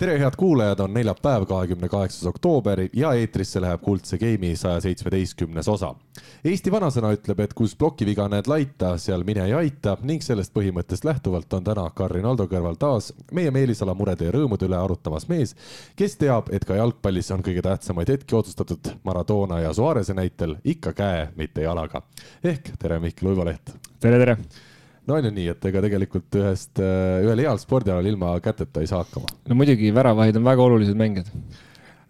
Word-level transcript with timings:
tere, 0.00 0.18
head 0.18 0.36
kuulajad, 0.36 0.80
on 0.80 0.94
neljapäev, 0.94 1.44
kahekümne 1.46 1.88
kaheksas 1.88 2.26
oktoober 2.26 2.80
ja 2.92 3.12
eetrisse 3.12 3.60
läheb 3.60 3.82
Kuldse 3.84 4.18
Game'i 4.18 4.56
saja 4.56 4.80
seitsmeteistkümnes 4.80 5.68
osa. 5.68 5.90
Eesti 6.44 6.72
vanasõna 6.72 7.10
ütleb, 7.12 7.42
et 7.44 7.52
kus 7.54 7.74
plokiviga 7.76 8.24
näed 8.32 8.48
laita, 8.48 8.94
seal 8.98 9.26
mine 9.28 9.44
ja 9.50 9.58
aita 9.60 9.98
ning 10.00 10.24
sellest 10.24 10.54
põhimõttest 10.56 11.04
lähtuvalt 11.04 11.52
on 11.52 11.66
täna 11.68 11.84
Karin 11.96 12.30
Aldo 12.30 12.46
kõrval 12.48 12.80
taas 12.80 13.10
meie 13.36 13.52
Meelisala 13.52 13.92
murede 13.94 14.30
ja 14.30 14.32
rõõmude 14.38 14.70
üle 14.70 14.80
arutamas 14.80 15.28
mees, 15.28 15.52
kes 16.00 16.16
teab, 16.16 16.48
et 16.48 16.64
ka 16.64 16.80
jalgpallis 16.80 17.28
on 17.36 17.44
kõige 17.44 17.66
tähtsamaid 17.68 18.14
hetki 18.14 18.40
otsustatud 18.40 18.94
Maradona 19.04 19.60
ja 19.66 19.76
Suarese 19.76 20.16
näitel 20.16 20.56
ikka 20.64 20.96
käe, 20.96 21.28
mitte 21.36 21.68
jalaga. 21.68 22.02
ehk 22.44 22.72
tere, 22.78 23.02
Mihkel 23.04 23.34
Uiboleht. 23.34 23.76
tere, 24.00 24.24
tere 24.24 24.38
no 25.10 25.18
on 25.18 25.26
ju 25.26 25.32
nii, 25.34 25.48
et 25.54 25.66
ega 25.70 25.82
tegelikult 25.82 26.38
ühest, 26.38 26.78
äh, 26.78 27.24
ühel 27.24 27.42
heal 27.42 27.58
spordialal 27.60 28.06
ilma 28.06 28.36
käteta 28.44 28.82
ei 28.82 28.90
saa 28.90 29.02
hakkama. 29.02 29.32
no 29.50 29.58
muidugi, 29.58 29.90
väravahid 29.96 30.38
on 30.38 30.46
väga 30.46 30.68
olulised 30.68 30.98
mängijad. 30.98 31.32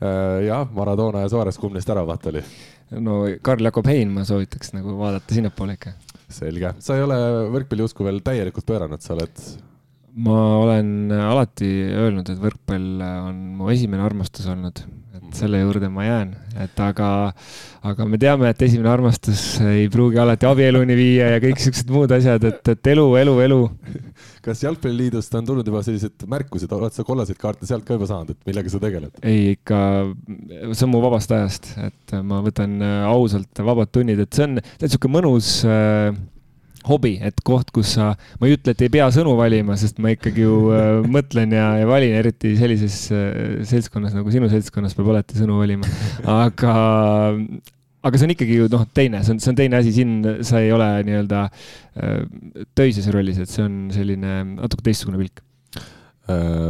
Äh, 0.00 0.45
jah, 0.46 0.68
Maradona 0.76 1.24
ja 1.24 1.32
Suarez, 1.32 1.59
kumb 1.60 1.76
neist 1.76 1.88
väravat 1.88 2.28
oli? 2.30 2.45
no 2.90 3.23
Karl-Jakob 3.46 3.86
Hein 3.86 4.12
ma 4.14 4.24
soovitaks 4.26 4.73
nagu 4.74 4.96
vaadata 4.98 5.36
sinnapoole 5.36 5.76
ikka. 5.78 5.96
selge, 6.30 6.74
sa 6.82 6.96
ei 6.98 7.04
ole 7.06 7.18
võrkpalliusku 7.56 8.06
veel 8.06 8.20
täielikult 8.26 8.68
pööranud, 8.68 9.02
sa 9.02 9.16
oled? 9.16 9.45
ma 10.20 10.38
olen 10.60 11.12
alati 11.14 11.68
öelnud, 11.95 12.28
et 12.32 12.40
võrkpall 12.42 13.04
on 13.30 13.45
mu 13.60 13.70
esimene 13.73 14.02
armastus 14.04 14.48
olnud 14.51 14.82
selle 15.38 15.60
juurde 15.62 15.90
ma 15.92 16.04
jään, 16.06 16.32
et 16.64 16.80
aga, 16.84 17.08
aga 17.86 18.06
me 18.09 18.18
teame, 18.20 18.50
et 18.50 18.62
esimene 18.66 18.90
armastus 18.92 19.42
ei 19.64 19.88
pruugi 19.92 20.20
alati 20.22 20.48
abieluni 20.48 20.96
viia 20.98 21.32
ja 21.34 21.42
kõik 21.42 21.62
siuksed 21.62 21.92
muud 21.95 22.12
asjad, 22.16 22.45
et, 22.48 22.72
et 22.74 22.90
elu, 22.95 23.06
elu, 23.22 23.37
elu. 23.46 23.60
kas 24.45 24.64
Jalgpalliliidust 24.64 25.34
on 25.37 25.50
tulnud 25.50 25.68
juba 25.68 25.84
sellised 25.87 26.26
märkused, 26.30 26.72
oled 26.72 26.96
sa 26.96 27.04
kollaseid 27.06 27.40
kaarte 27.40 27.68
sealt 27.68 27.87
ka 27.87 27.98
juba 27.98 28.09
saanud, 28.10 28.34
et 28.34 28.50
millega 28.50 28.72
sa 28.72 28.82
tegeled? 28.82 29.22
ei, 29.22 29.54
ikka, 29.59 29.80
see 30.72 30.88
on 30.88 30.95
mu 30.95 31.04
vabast 31.04 31.37
ajast, 31.37 31.72
et 31.90 32.18
ma 32.24 32.42
võtan 32.46 32.80
ausalt 33.10 33.65
vabad 33.70 33.92
tunnid, 33.94 34.22
et 34.24 34.37
see 34.37 34.48
on 34.48 34.60
täitsa 34.60 34.94
sihuke 34.96 35.12
mõnus 35.12 35.60
äh, 35.68 36.12
hobi, 36.88 37.16
et 37.24 37.42
koht, 37.46 37.73
kus 37.74 37.95
sa, 37.96 38.12
ma 38.40 38.48
ei 38.48 38.56
ütle, 38.56 38.74
et 38.74 38.84
ei 38.84 38.92
pea 38.92 39.09
sõnu 39.14 39.34
valima, 39.38 39.76
sest 39.80 40.00
ma 40.02 40.14
ikkagi 40.14 40.46
ju 40.46 40.54
äh, 40.74 41.02
mõtlen 41.16 41.52
ja, 41.56 41.72
ja 41.82 41.88
valin, 41.90 42.16
eriti 42.20 42.54
sellises 42.60 43.02
äh, 43.14 43.60
seltskonnas 43.68 44.16
nagu 44.16 44.32
sinu 44.32 44.50
seltskonnas 44.52 44.96
peab 44.96 45.12
alati 45.12 45.38
sõnu 45.40 45.60
valima. 45.60 45.90
aga, 46.30 46.74
aga 48.06 48.20
see 48.20 48.30
on 48.30 48.34
ikkagi 48.37 48.62
ju 48.62 48.70
noh, 48.72 48.87
teine, 48.96 49.22
see 49.26 49.37
on, 49.37 49.45
see 49.45 49.52
on 49.52 49.60
teine 49.60 49.80
asi, 49.80 49.95
siin 49.96 50.16
sa 50.46 50.62
ei 50.64 50.72
ole 50.76 50.88
nii-öelda 51.09 51.45
äh, 51.50 52.18
töises 52.78 53.10
rollis, 53.12 53.42
et 53.42 53.52
see 53.52 53.66
on 53.66 53.87
selline 53.94 54.40
natuke 54.56 54.87
teistsugune 54.88 55.20
pilk 55.20 55.44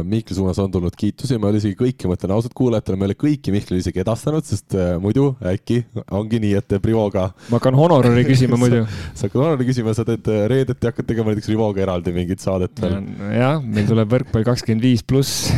Mihkli 0.07 0.35
suunas 0.37 0.59
on 0.61 0.71
tulnud 0.71 0.95
kiitusi, 0.97 1.37
ma 1.37 1.49
ei 1.49 1.55
ole 1.55 1.61
isegi 1.61 1.77
kõiki, 1.79 2.09
ma 2.09 2.17
ütlen 2.17 2.33
ausalt 2.35 2.55
kuulajatele, 2.57 2.99
ma 2.99 3.07
ei 3.07 3.11
ole 3.11 3.17
kõiki 3.23 3.53
Mihklile 3.53 3.83
isegi 3.83 4.03
edastanud, 4.03 4.47
sest 4.47 4.75
äh, 4.77 4.95
muidu 5.01 5.31
äkki 5.53 5.81
ongi 6.17 6.41
nii, 6.43 6.55
et 6.59 6.77
Rivoga. 6.81 7.29
ma 7.51 7.59
hakkan 7.59 7.77
honorari 7.77 8.25
küsima 8.27 8.59
muidu 8.61 8.83
sa 9.17 9.27
hakkad 9.27 9.39
honorari 9.39 9.69
küsima, 9.69 9.95
sa 9.97 10.07
teed 10.07 10.27
äh, 10.31 10.43
reedeti, 10.51 10.89
hakkad 10.89 11.09
tegema 11.09 11.31
näiteks 11.31 11.51
Rivoga 11.51 11.85
eraldi 11.85 12.15
mingit 12.15 12.43
saadet 12.43 12.83
veel. 12.83 12.99
jah, 13.35 13.61
meil 13.63 13.89
tuleb 13.89 14.17
võrkpall 14.17 14.47
kakskümmend 14.51 14.89
viis 14.89 15.05
pluss 15.05 15.51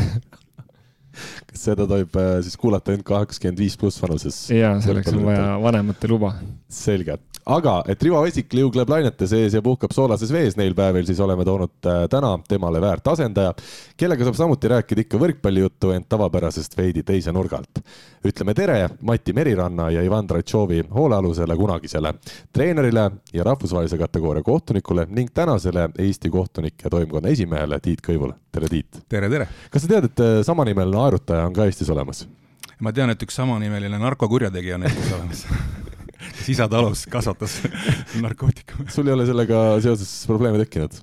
seda 1.57 1.87
tohib 1.89 2.17
siis 2.45 2.57
kuulata 2.59 2.93
ainult 2.93 3.05
kaheksakümmend 3.07 3.61
viis 3.65 3.77
pluss 3.79 4.01
vanuses? 4.03 4.45
jaa, 4.53 4.79
selleks 4.83 5.13
on 5.13 5.25
vaja 5.27 5.53
vanemate 5.63 6.11
luba. 6.11 6.33
selge 6.69 7.19
aga 7.45 7.81
et 7.91 8.03
Rivo 8.03 8.21
Vesik 8.23 8.53
liugleb 8.55 8.89
lainete 8.89 9.27
sees 9.27 9.55
ja 9.55 9.61
puhkab 9.63 9.91
soolases 9.95 10.31
vees 10.31 10.57
neil 10.59 10.75
päevil, 10.77 11.05
siis 11.07 11.19
oleme 11.23 11.45
toonud 11.47 11.89
äh, 11.89 12.03
täna 12.11 12.33
temale 12.47 12.81
väärt 12.83 13.07
asendaja, 13.13 13.53
kellega 13.99 14.27
saab 14.27 14.39
samuti 14.39 14.71
rääkida 14.71 15.03
ikka 15.03 15.19
võrkpallijuttu, 15.21 15.91
ent 15.95 16.07
tavapärasest 16.11 16.77
veidi 16.77 17.03
teise 17.07 17.33
nurga 17.35 17.59
alt. 17.59 17.83
ütleme 18.23 18.53
tere 18.55 18.77
Mati 19.01 19.33
Meriranna 19.33 19.89
ja 19.91 20.03
Ivan 20.03 20.27
Tratšovi 20.27 20.83
hoolealusele 20.93 21.57
kunagisele 21.59 22.13
treenerile 22.53 23.09
ja 23.33 23.43
rahvusvahelise 23.43 23.97
kategooria 23.97 24.43
kohtunikule 24.43 25.07
ning 25.09 25.29
tänasele 25.33 25.89
Eesti 25.99 26.29
kohtunike 26.29 26.89
toimkonna 26.89 27.29
esimehele 27.29 27.79
Tiit 27.79 28.01
Kõivule. 28.07 28.42
Tere, 28.53 28.69
Tiit! 28.69 29.03
tere, 29.09 29.29
tere! 29.31 29.47
kas 29.73 29.85
sa 29.85 29.89
tead, 29.89 30.09
et 30.11 30.23
äh, 30.23 30.39
samanimeline 30.45 30.93
naerutaja 30.93 31.47
on 31.49 31.55
ka 31.55 31.65
Eestis 31.69 31.89
olemas? 31.93 32.25
ma 32.83 32.93
tean, 32.95 33.13
et 33.13 33.25
üks 33.25 33.37
samanimeline 33.39 33.99
narkokurjategija 34.01 34.77
on 34.77 34.87
Eestis 34.89 35.13
olemas 35.17 35.45
kes 36.37 36.49
isa 36.53 36.67
talus 36.71 37.05
kasvatas 37.11 37.59
narkootikume. 38.21 38.89
sul 38.93 39.09
ei 39.09 39.17
ole 39.17 39.27
sellega 39.29 39.63
seoses 39.83 40.11
probleeme 40.29 40.61
tekkinud? 40.63 41.01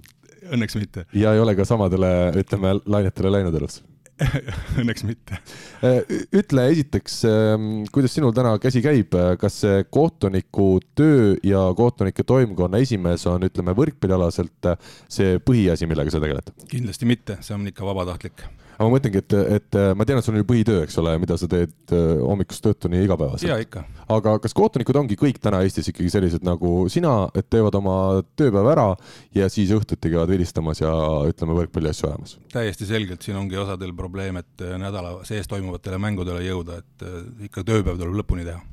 Õnneks 0.51 0.79
mitte. 0.79 1.07
ja 1.15 1.35
ei 1.35 1.43
ole 1.43 1.55
ka 1.59 1.67
samadele, 1.69 2.11
ütleme, 2.41 2.79
lainetele 2.87 3.35
läinud 3.39 3.59
elus? 3.61 3.81
Õnneks 4.81 5.05
mitte. 5.09 5.41
Äh, 5.87 6.01
ütle 6.37 6.67
esiteks, 6.73 7.21
ähm, 7.29 7.69
kuidas 7.93 8.15
sinul 8.17 8.35
täna 8.37 8.55
käsi 8.63 8.83
käib, 8.85 9.17
kas 9.41 9.61
see 9.65 9.85
kohtuniku 9.91 10.71
töö 10.99 11.35
ja 11.47 11.67
kohtunike 11.77 12.25
toimkonna 12.27 12.83
esimees 12.85 13.27
on, 13.31 13.49
ütleme, 13.49 13.75
võrkpallialaselt 13.77 14.73
see 15.11 15.39
põhiasi, 15.45 15.89
millega 15.91 16.13
sa 16.13 16.23
tegeled? 16.23 16.53
kindlasti 16.71 17.09
mitte, 17.09 17.41
see 17.45 17.57
on 17.57 17.67
ikka 17.71 17.87
vabatahtlik 17.87 18.45
aga 18.81 18.89
ma 18.89 18.97
mõtlengi, 18.97 19.21
et, 19.21 19.35
et 19.59 19.77
ma 19.97 20.07
tean, 20.09 20.19
et 20.21 20.25
sul 20.25 20.35
on 20.35 20.41
ju 20.41 20.47
põhitöö, 20.49 20.85
eks 20.87 20.97
ole, 21.03 21.13
mida 21.21 21.37
sa 21.37 21.49
teed 21.51 21.93
äh, 21.93 22.23
hommikust 22.25 22.65
õhtuni 22.71 23.03
igapäevaselt. 23.05 23.51
jaa, 23.51 23.59
ikka. 23.61 23.83
aga 24.17 24.35
kas 24.41 24.57
kohtunikud 24.57 24.97
ongi 25.03 25.19
kõik 25.21 25.41
täna 25.43 25.61
Eestis 25.67 25.91
ikkagi 25.93 26.09
sellised 26.13 26.47
nagu 26.47 26.87
sina, 26.93 27.15
et 27.37 27.51
teevad 27.53 27.77
oma 27.77 27.99
tööpäeva 28.41 28.73
ära 28.73 28.89
ja 29.37 29.51
siis 29.53 29.75
õhtuti 29.77 30.09
käivad 30.09 30.33
vilistamas 30.33 30.81
ja 30.81 30.95
ütleme, 31.29 31.59
võrkpalliasju 31.61 32.09
ajamas? 32.09 32.39
täiesti 32.55 32.89
selgelt, 32.89 33.21
siin 33.27 33.37
ongi 33.41 33.61
osadel 33.61 33.93
probleem, 33.97 34.41
et 34.41 34.65
äh, 34.65 34.79
nädala 34.81 35.19
sees 35.29 35.51
toimuvatele 35.51 36.01
mängudele 36.01 36.47
jõuda, 36.49 36.81
et 36.81 37.05
äh, 37.05 37.21
ikka 37.51 37.67
tööpäev 37.69 38.01
tuleb 38.01 38.23
lõpuni 38.23 38.49
teha 38.49 38.65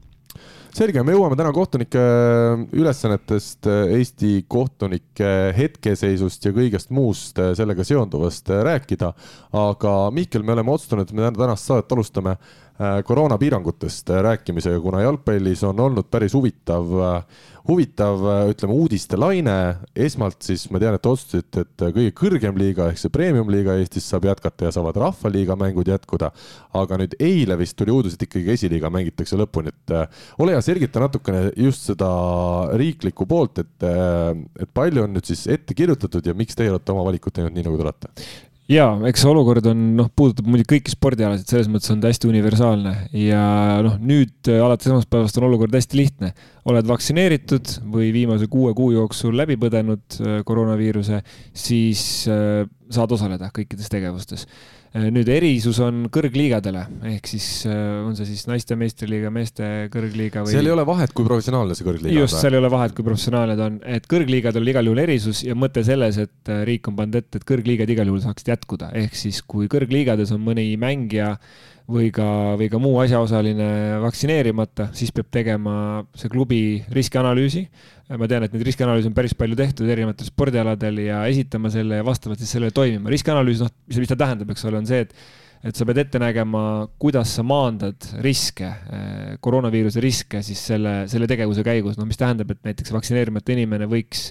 selge, 0.78 1.02
me 1.02 1.16
jõuame 1.16 1.38
täna 1.40 1.50
kohtunike 1.56 2.02
ülesannetest, 2.78 3.66
Eesti 3.98 4.44
kohtunike 4.52 5.30
hetkeseisust 5.58 6.46
ja 6.46 6.54
kõigest 6.54 6.92
muust 6.94 7.40
sellega 7.58 7.86
seonduvast 7.88 8.52
rääkida. 8.68 9.14
aga 9.58 9.94
Mihkel, 10.14 10.44
me 10.44 10.54
oleme 10.54 10.76
otsustanud, 10.76 11.10
et 11.10 11.18
me 11.18 11.32
tänast 11.34 11.66
saadet 11.66 11.92
alustame 11.92 12.36
äh, 12.36 12.67
koroonapiirangutest 12.78 14.10
rääkimisega, 14.22 14.80
kuna 14.82 15.02
jalgpallis 15.02 15.64
on 15.66 15.80
olnud 15.82 16.12
päris 16.14 16.36
huvitav 16.38 16.92
huvitav, 17.68 18.22
ütleme, 18.52 18.74
uudistelaine. 18.74 19.56
esmalt 19.96 20.42
siis 20.46 20.66
ma 20.72 20.80
tean, 20.80 20.96
et 20.96 21.04
te 21.04 21.12
otsustasite, 21.12 21.66
et 21.66 21.84
kõige 21.96 22.14
kõrgem 22.16 22.60
liiga 22.60 22.88
ehk 22.92 23.02
see 23.02 23.12
premium-liiga 23.14 23.76
Eestis 23.82 24.08
saab 24.08 24.28
jätkata 24.30 24.70
ja 24.70 24.74
saavad 24.76 25.00
rahvaliiga 25.04 25.58
mängud 25.60 25.92
jätkuda. 25.92 26.32
aga 26.78 26.98
nüüd 27.02 27.16
eile 27.20 27.58
vist 27.58 27.76
tuli 27.78 27.92
uudis, 27.92 28.14
et 28.14 28.24
ikkagi 28.28 28.54
esiliiga 28.54 28.90
mängitakse 28.94 29.38
lõpuni, 29.40 29.74
et 29.74 29.96
äh, 29.96 30.08
ole 30.40 30.54
hea, 30.54 30.62
selgita 30.62 31.02
natukene 31.02 31.52
just 31.58 31.88
seda 31.90 32.10
riiklikku 32.78 33.26
poolt, 33.26 33.64
et, 33.64 33.84
äh, 33.84 34.36
et 34.62 34.70
palju 34.74 35.04
on 35.04 35.16
nüüd 35.18 35.26
siis 35.28 35.48
ette 35.52 35.74
kirjutatud 35.74 36.26
ja 36.26 36.36
miks 36.38 36.56
teie 36.56 36.72
olete 36.72 36.94
oma 36.94 37.08
valikut 37.08 37.34
teinud 37.34 37.56
nii, 37.56 37.66
nagu 37.68 37.80
te 37.80 37.88
olete? 37.88 38.14
Ja 38.72 38.88
eks 39.08 39.24
see 39.24 39.32
olukord 39.32 39.66
on 39.72 39.84
noh, 39.98 40.10
puudutab 40.12 40.48
muidugi 40.50 40.76
kõiki 40.76 40.94
spordialasid, 40.94 41.48
selles 41.50 41.70
mõttes 41.72 41.92
on 41.94 42.02
ta 42.04 42.12
hästi 42.12 42.30
universaalne 42.30 42.94
ja 43.16 43.42
noh, 43.86 43.98
nüüd 44.00 44.52
äh, 44.52 44.62
alates 44.64 44.90
esmaspäevast 44.90 45.40
on 45.40 45.48
olukord 45.50 45.76
hästi 45.76 46.00
lihtne. 46.00 46.34
oled 46.68 46.88
vaktsineeritud 46.88 47.78
või 47.94 48.10
viimase 48.12 48.50
kuue 48.52 48.74
kuu 48.76 48.92
jooksul 48.92 49.38
läbi 49.40 49.56
põdenud 49.60 50.20
äh, 50.20 50.42
koroonaviiruse, 50.48 51.22
siis 51.56 52.02
äh, 52.32 52.66
saad 52.92 53.12
osaleda 53.16 53.52
kõikides 53.56 53.88
tegevustes 53.92 54.48
nüüd 54.96 55.28
erisus 55.32 55.80
on 55.84 56.06
kõrgliigadele, 56.14 56.84
ehk 57.12 57.30
siis 57.30 57.48
äh, 57.70 57.76
on 58.06 58.16
see 58.18 58.28
siis 58.30 58.46
naiste 58.50 58.78
meistriliiga, 58.80 59.32
meeste 59.34 59.68
kõrgliiga 59.94 60.46
või. 60.46 60.54
seal 60.56 60.70
ei 60.70 60.74
ole 60.74 60.86
vahet, 60.88 61.14
kui 61.16 61.28
professionaalne 61.28 61.78
see 61.78 61.88
kõrgliiga 61.88 62.14
on. 62.14 62.20
just, 62.22 62.40
seal 62.40 62.56
ei 62.56 62.62
ole 62.62 62.72
vahet, 62.72 62.96
kui 62.98 63.06
professionaalne 63.08 63.58
ta 63.60 63.70
on, 63.72 63.80
et 63.98 64.08
kõrgliigadel 64.10 64.64
on 64.64 64.74
igal 64.74 64.90
juhul 64.90 65.04
erisus 65.04 65.44
ja 65.46 65.58
mõte 65.60 65.84
selles, 65.88 66.20
et 66.24 66.54
äh, 66.54 66.64
riik 66.68 66.88
on 66.92 66.98
pannud 67.00 67.20
ette, 67.20 67.42
et 67.42 67.48
kõrgliigad 67.48 67.92
igal 67.94 68.12
juhul 68.12 68.24
saaksid 68.24 68.54
jätkuda, 68.54 68.92
ehk 69.04 69.18
siis 69.20 69.42
kui 69.46 69.70
kõrgliigades 69.72 70.32
on 70.36 70.44
mõni 70.48 70.70
mängija 70.80 71.36
või 71.88 72.10
ka, 72.12 72.28
või 72.60 72.68
ka 72.72 72.80
muu 72.84 72.98
asjaosaline 73.00 73.70
vaktsineerimata, 74.04 74.90
siis 74.98 75.14
peab 75.16 75.30
tegema 75.32 75.76
see 76.18 76.32
klubi 76.32 76.62
riskianalüüsi. 76.94 77.64
ma 78.20 78.28
tean, 78.28 78.44
et 78.44 78.54
neid 78.54 78.66
riskianalüüse 78.68 79.10
on 79.10 79.16
päris 79.16 79.36
palju 79.36 79.56
tehtud 79.56 79.88
erinevatel 79.88 80.28
spordialadel 80.28 81.00
ja 81.06 81.24
esitama 81.32 81.72
selle 81.72 82.02
ja 82.02 82.06
vastavalt 82.06 82.44
siis 82.44 82.52
sellele 82.56 82.76
toimima. 82.76 83.10
riskianalüüs, 83.10 83.64
noh, 83.64 83.72
mis, 83.88 84.02
mis 84.04 84.12
ta 84.12 84.20
tähendab, 84.20 84.52
eks 84.52 84.66
ole, 84.68 84.84
on 84.84 84.90
see, 84.90 85.04
et 85.08 85.16
et 85.66 85.76
sa 85.76 85.88
pead 85.90 85.98
ette 86.04 86.20
nägema, 86.22 86.60
kuidas 87.02 87.32
sa 87.34 87.44
maandad 87.44 88.06
riske, 88.22 88.68
koroonaviiruse 89.42 90.04
riske 90.04 90.44
siis 90.46 90.62
selle, 90.70 91.08
selle 91.10 91.26
tegevuse 91.28 91.64
käigus, 91.66 91.98
noh, 91.98 92.06
mis 92.06 92.20
tähendab, 92.20 92.52
et 92.54 92.62
näiteks 92.68 92.94
vaktsineerimata 92.94 93.56
inimene 93.56 93.90
võiks 93.90 94.30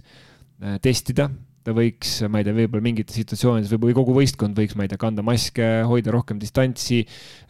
testida 0.85 1.27
ta 1.67 1.75
võiks, 1.75 2.21
ma 2.31 2.41
ei 2.41 2.47
tea, 2.47 2.55
võib-olla 2.55 2.85
mingites 2.85 3.17
situatsioonides 3.19 3.73
või 3.83 3.95
kogu 3.97 4.15
võistkond 4.15 4.59
võiks, 4.59 4.77
ma 4.79 4.87
ei 4.87 4.91
tea, 4.93 5.01
kanda 5.03 5.25
maske, 5.27 5.65
hoida 5.89 6.13
rohkem 6.15 6.39
distantsi, 6.39 7.01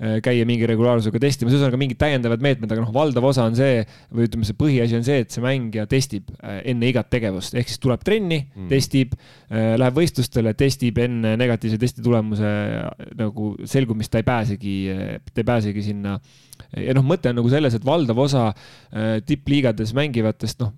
äh, 0.01 0.17
käia 0.25 0.47
mingi 0.49 0.69
regulaarsusega 0.69 1.21
testimas, 1.23 1.53
ühesõnaga 1.53 1.81
mingid 1.81 2.01
täiendavad 2.01 2.45
meetmed, 2.45 2.73
aga 2.73 2.85
noh, 2.85 2.93
valdav 2.97 3.27
osa 3.29 3.45
on 3.49 3.59
see 3.59 3.83
või 4.15 4.29
ütleme, 4.29 4.49
see 4.49 4.57
põhiasi 4.57 4.97
on 4.99 5.05
see, 5.07 5.19
et 5.25 5.37
see 5.37 5.45
mängija 5.45 5.85
testib 5.91 6.33
äh, 6.39 6.63
enne 6.73 6.89
igat 6.93 7.11
tegevust, 7.13 7.57
ehk 7.59 7.69
siis 7.73 7.83
tuleb 7.83 8.07
trenni 8.07 8.41
mm., 8.47 8.71
testib, 8.73 9.13
äh, 9.51 9.75
läheb 9.77 10.01
võistlustele, 10.01 10.57
testib 10.57 11.03
enne 11.05 11.37
negatiivse 11.37 11.81
testi 11.83 12.05
tulemuse 12.07 12.55
nagu 13.21 13.53
selgumist, 13.69 14.15
ta 14.15 14.23
ei 14.23 14.27
pääsegi, 14.27 14.77
ta 15.29 15.45
ei 15.45 15.51
pääsegi 15.53 15.85
sinna 15.91 16.17
ja 16.73 16.97
noh, 16.97 17.05
mõte 17.05 17.29
on 17.31 17.37
nagu 17.43 17.53
selles, 17.53 17.77
et 17.77 17.85
valdav 17.85 18.19
osa 18.25 18.49
tippliigades 19.29 19.93
mängivatest, 19.97 20.63
noh, 20.65 20.73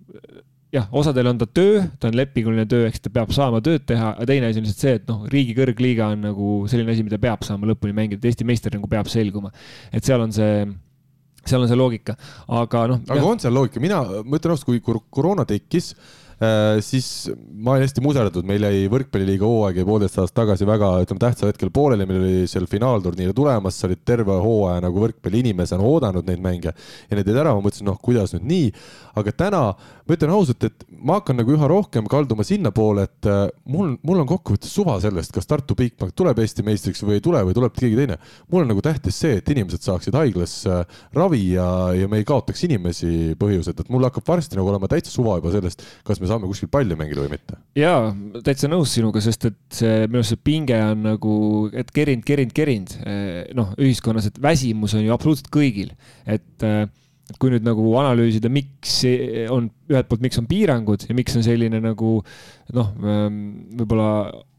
jah, 0.74 0.88
osadel 1.00 1.30
on 1.30 1.38
ta 1.40 1.46
töö, 1.48 1.80
ta 2.00 2.10
on 2.10 2.18
lepinguline 2.18 2.66
töö, 2.68 2.88
eks 2.88 3.00
ta 3.04 3.12
peab 3.12 3.32
saama 3.34 3.60
tööd 3.64 3.86
teha, 3.88 4.12
aga 4.16 4.28
teine 4.28 4.50
asi 4.50 4.60
on 4.60 4.66
lihtsalt 4.66 4.84
see, 4.84 4.98
et 5.00 5.08
noh, 5.08 5.24
riigi 5.32 5.56
kõrgliiga 5.56 6.10
on 6.14 6.26
nagu 6.28 6.50
selline 6.70 6.92
asi, 6.92 7.06
mida 7.06 7.20
peab 7.22 7.46
saama 7.46 7.70
lõpuni 7.70 7.96
mängida, 7.96 8.20
et 8.20 8.28
Eesti 8.28 8.46
meister 8.48 8.74
nagu 8.76 8.90
peab 8.90 9.08
selguma. 9.12 9.52
et 9.92 10.04
seal 10.04 10.24
on 10.24 10.34
see, 10.34 10.66
seal 11.44 11.64
on 11.64 11.70
see 11.70 11.78
loogika, 11.78 12.18
aga 12.60 12.84
noh. 12.92 13.02
aga 13.08 13.20
jah. 13.20 13.28
on 13.32 13.42
seal 13.44 13.56
loogika, 13.56 13.80
mina, 13.82 14.02
ma 14.24 14.40
ütlen 14.40 14.54
ausalt, 14.54 14.68
kui 14.68 15.00
koroona 15.08 15.48
tekkis 15.48 15.94
siis 16.84 17.28
ma 17.58 17.72
olin 17.74 17.82
hästi 17.82 18.02
muserdatud, 18.04 18.46
meil 18.46 18.62
jäi 18.62 18.84
võrkpalliliiga 18.92 19.46
hooaeg 19.48 19.80
jäi 19.80 19.86
poolteist 19.88 20.20
aastat 20.22 20.36
tagasi 20.38 20.68
väga, 20.68 20.92
ütleme, 21.02 21.22
tähtsal 21.24 21.50
hetkel 21.50 21.72
pooleli, 21.74 22.06
meil 22.06 22.20
oli 22.22 22.50
seal 22.50 22.68
finaalturniir 22.70 23.34
tulemas, 23.34 23.78
sa 23.78 23.88
olid 23.88 24.04
terve 24.06 24.36
hooaja 24.44 24.84
nagu 24.84 25.02
võrkpalliinimesena 25.02 25.82
oodanud 25.82 26.28
neid 26.30 26.42
mänge 26.44 26.70
ja 26.70 27.18
need 27.18 27.26
jäid 27.26 27.40
ära, 27.42 27.56
ma 27.56 27.64
mõtlesin, 27.64 27.88
noh, 27.90 27.98
kuidas 28.02 28.36
nüüd 28.36 28.46
nii, 28.52 28.68
aga 29.18 29.34
täna 29.34 29.62
ma 30.08 30.16
ütlen 30.16 30.32
ausalt, 30.32 30.64
et 30.64 30.84
ma 30.88 31.18
hakkan 31.18 31.36
nagu 31.36 31.52
üha 31.52 31.68
rohkem 31.68 32.06
kalduma 32.08 32.44
sinnapoole, 32.46 33.04
et 33.08 33.28
äh, 33.28 33.42
mul, 33.68 33.92
mul 34.06 34.22
on 34.22 34.28
kokkuvõttes 34.30 34.70
suva 34.72 34.96
sellest, 35.02 35.34
kas 35.34 35.48
Tartu 35.48 35.76
Bigbank 35.76 36.14
tuleb 36.16 36.40
Eesti 36.40 36.64
meistriks 36.64 37.02
või 37.04 37.18
ei 37.18 37.24
tule 37.24 37.42
või 37.44 37.56
tuleb 37.56 37.74
keegi 37.76 37.98
teine. 37.98 38.16
mul 38.48 38.64
on 38.64 38.72
nagu 38.72 38.84
tähtis 38.84 39.18
see, 39.20 39.36
et 39.42 39.50
inimesed 39.52 39.84
saaksid 39.84 40.16
haiglas 40.16 40.54
äh, 40.70 40.80
ravi 41.16 41.42
ja, 41.52 41.68
ja 41.98 42.08
me 42.08 42.22
ei 42.22 42.28
kaotaks 42.28 42.64
inimesi 42.64 43.34
põhjused, 43.40 43.82
et 43.82 43.92
mul 43.92 44.06
hakkab 44.08 44.24
varsti 44.32 44.56
nagu 44.56 44.72
olema 44.72 44.88
täitsa 44.88 45.12
suva 45.12 45.36
juba 45.42 45.52
sellest, 45.52 45.84
kas 46.08 46.22
me 46.22 46.27
me 46.28 46.34
saame 46.34 46.50
kuskil 46.50 46.70
palju 46.72 46.98
mängida 47.00 47.24
või 47.24 47.32
mitte. 47.32 47.58
jaa, 47.78 48.12
täitsa 48.44 48.70
nõus 48.70 48.92
sinuga, 48.94 49.22
sest 49.24 49.48
et 49.48 49.58
see, 49.80 50.04
minu 50.06 50.20
arust 50.20 50.36
see 50.36 50.44
pinge 50.50 50.78
on 50.90 51.04
nagu, 51.08 51.34
et 51.72 51.90
kerinud, 51.94 52.26
kerinud, 52.28 52.54
kerinud, 52.56 52.94
eh, 53.08 53.42
noh, 53.56 53.72
ühiskonnas, 53.80 54.28
et 54.28 54.40
väsimus 54.42 54.96
on 54.98 55.06
ju 55.06 55.14
absoluutselt 55.16 55.50
kõigil, 55.54 55.94
et 56.28 56.68
eh, 56.68 56.84
kui 57.36 57.52
nüüd 57.52 57.64
nagu 57.66 57.84
analüüsida, 58.00 58.48
miks 58.52 59.02
on 59.52 59.68
ühelt 59.90 60.08
poolt, 60.08 60.22
miks 60.24 60.40
on 60.40 60.46
piirangud 60.48 61.04
ja 61.08 61.16
miks 61.16 61.36
on 61.36 61.44
selline 61.44 61.80
nagu 61.84 62.14
noh, 62.76 62.92
ehm, 63.04 63.42
võib-olla 63.76 64.08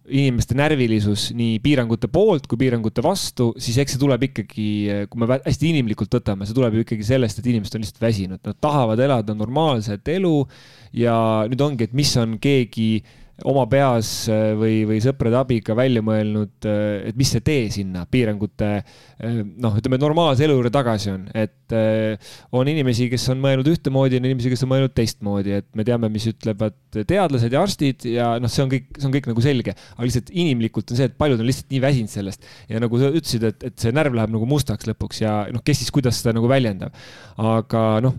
inimeste 0.10 0.58
närvilisus 0.58 1.30
nii 1.38 1.60
piirangute 1.64 2.10
poolt 2.12 2.48
kui 2.50 2.60
piirangute 2.62 3.04
vastu, 3.06 3.52
siis 3.62 3.78
eks 3.82 3.96
see 3.96 4.02
tuleb 4.02 4.26
ikkagi, 4.30 4.68
kui 5.10 5.22
me 5.22 5.40
hästi 5.46 5.72
inimlikult 5.74 6.20
võtame, 6.20 6.48
see 6.48 6.58
tuleb 6.58 6.78
ju 6.78 6.86
ikkagi 6.86 7.08
sellest, 7.08 7.40
et 7.40 7.50
inimesed 7.52 7.78
on 7.78 7.86
lihtsalt 7.86 8.04
väsinud, 8.04 8.42
nad 8.46 8.60
tahavad 8.62 9.02
elada 9.06 9.36
normaalset 9.38 10.14
elu 10.16 10.36
ja 10.98 11.16
nüüd 11.50 11.64
ongi, 11.66 11.90
et 11.90 11.96
mis 11.98 12.14
on 12.20 12.38
keegi 12.42 12.90
oma 13.48 13.66
peas 13.70 14.10
äh, 14.32 14.52
või, 14.58 14.82
või 14.90 15.00
sõprade 15.04 15.38
abiga 15.40 15.76
välja 15.78 16.02
mõelnud, 16.06 16.52
äh, 16.68 17.10
et 17.10 17.18
mis 17.20 17.32
see 17.34 17.44
tee 17.46 17.68
sinna 17.74 18.06
piirangute 18.10 18.70
äh, 18.80 19.40
noh, 19.62 19.78
ütleme 19.80 20.00
normaalse 20.02 20.46
elu 20.46 20.58
juurde 20.58 20.72
tagasi 20.74 21.14
on, 21.14 21.26
et 21.38 21.56
on 22.56 22.66
inimesi, 22.66 23.06
kes 23.12 23.28
on 23.30 23.42
mõelnud 23.44 23.68
ühtemoodi, 23.70 24.18
on 24.18 24.26
inimesi, 24.26 24.50
kes 24.50 24.66
on 24.66 24.72
mõelnud 24.72 24.94
teistmoodi, 24.98 25.54
et 25.60 25.68
me 25.78 25.86
teame, 25.86 26.10
mis 26.10 26.26
ütlevad 26.32 26.78
teadlased 26.98 27.54
ja 27.54 27.62
arstid 27.62 28.08
ja 28.10 28.32
noh, 28.42 28.50
see 28.50 28.64
on 28.66 28.72
kõik, 28.72 28.88
see 28.98 29.10
on 29.10 29.14
kõik 29.14 29.30
nagu 29.30 29.44
selge, 29.46 29.76
aga 29.94 30.08
lihtsalt 30.08 30.32
inimlikult 30.34 30.90
on 30.90 31.00
see, 31.00 31.12
et 31.12 31.20
paljud 31.20 31.44
on 31.44 31.50
lihtsalt 31.50 31.70
nii 31.70 31.84
väsinud 31.84 32.14
sellest. 32.14 32.50
Ja 32.72 32.82
nagu 32.82 33.02
sa 33.02 33.12
ütlesid, 33.14 33.46
et, 33.52 33.68
et 33.70 33.78
see 33.86 33.94
närv 33.94 34.18
läheb 34.18 34.34
nagu 34.34 34.50
mustaks 34.50 34.90
lõpuks 34.90 35.22
ja 35.22 35.36
noh, 35.54 35.62
kes 35.66 35.84
siis 35.84 35.94
kuidas 35.94 36.24
seda 36.24 36.34
nagu 36.38 36.50
väljendab, 36.50 36.98
aga 37.38 37.86
noh 38.08 38.18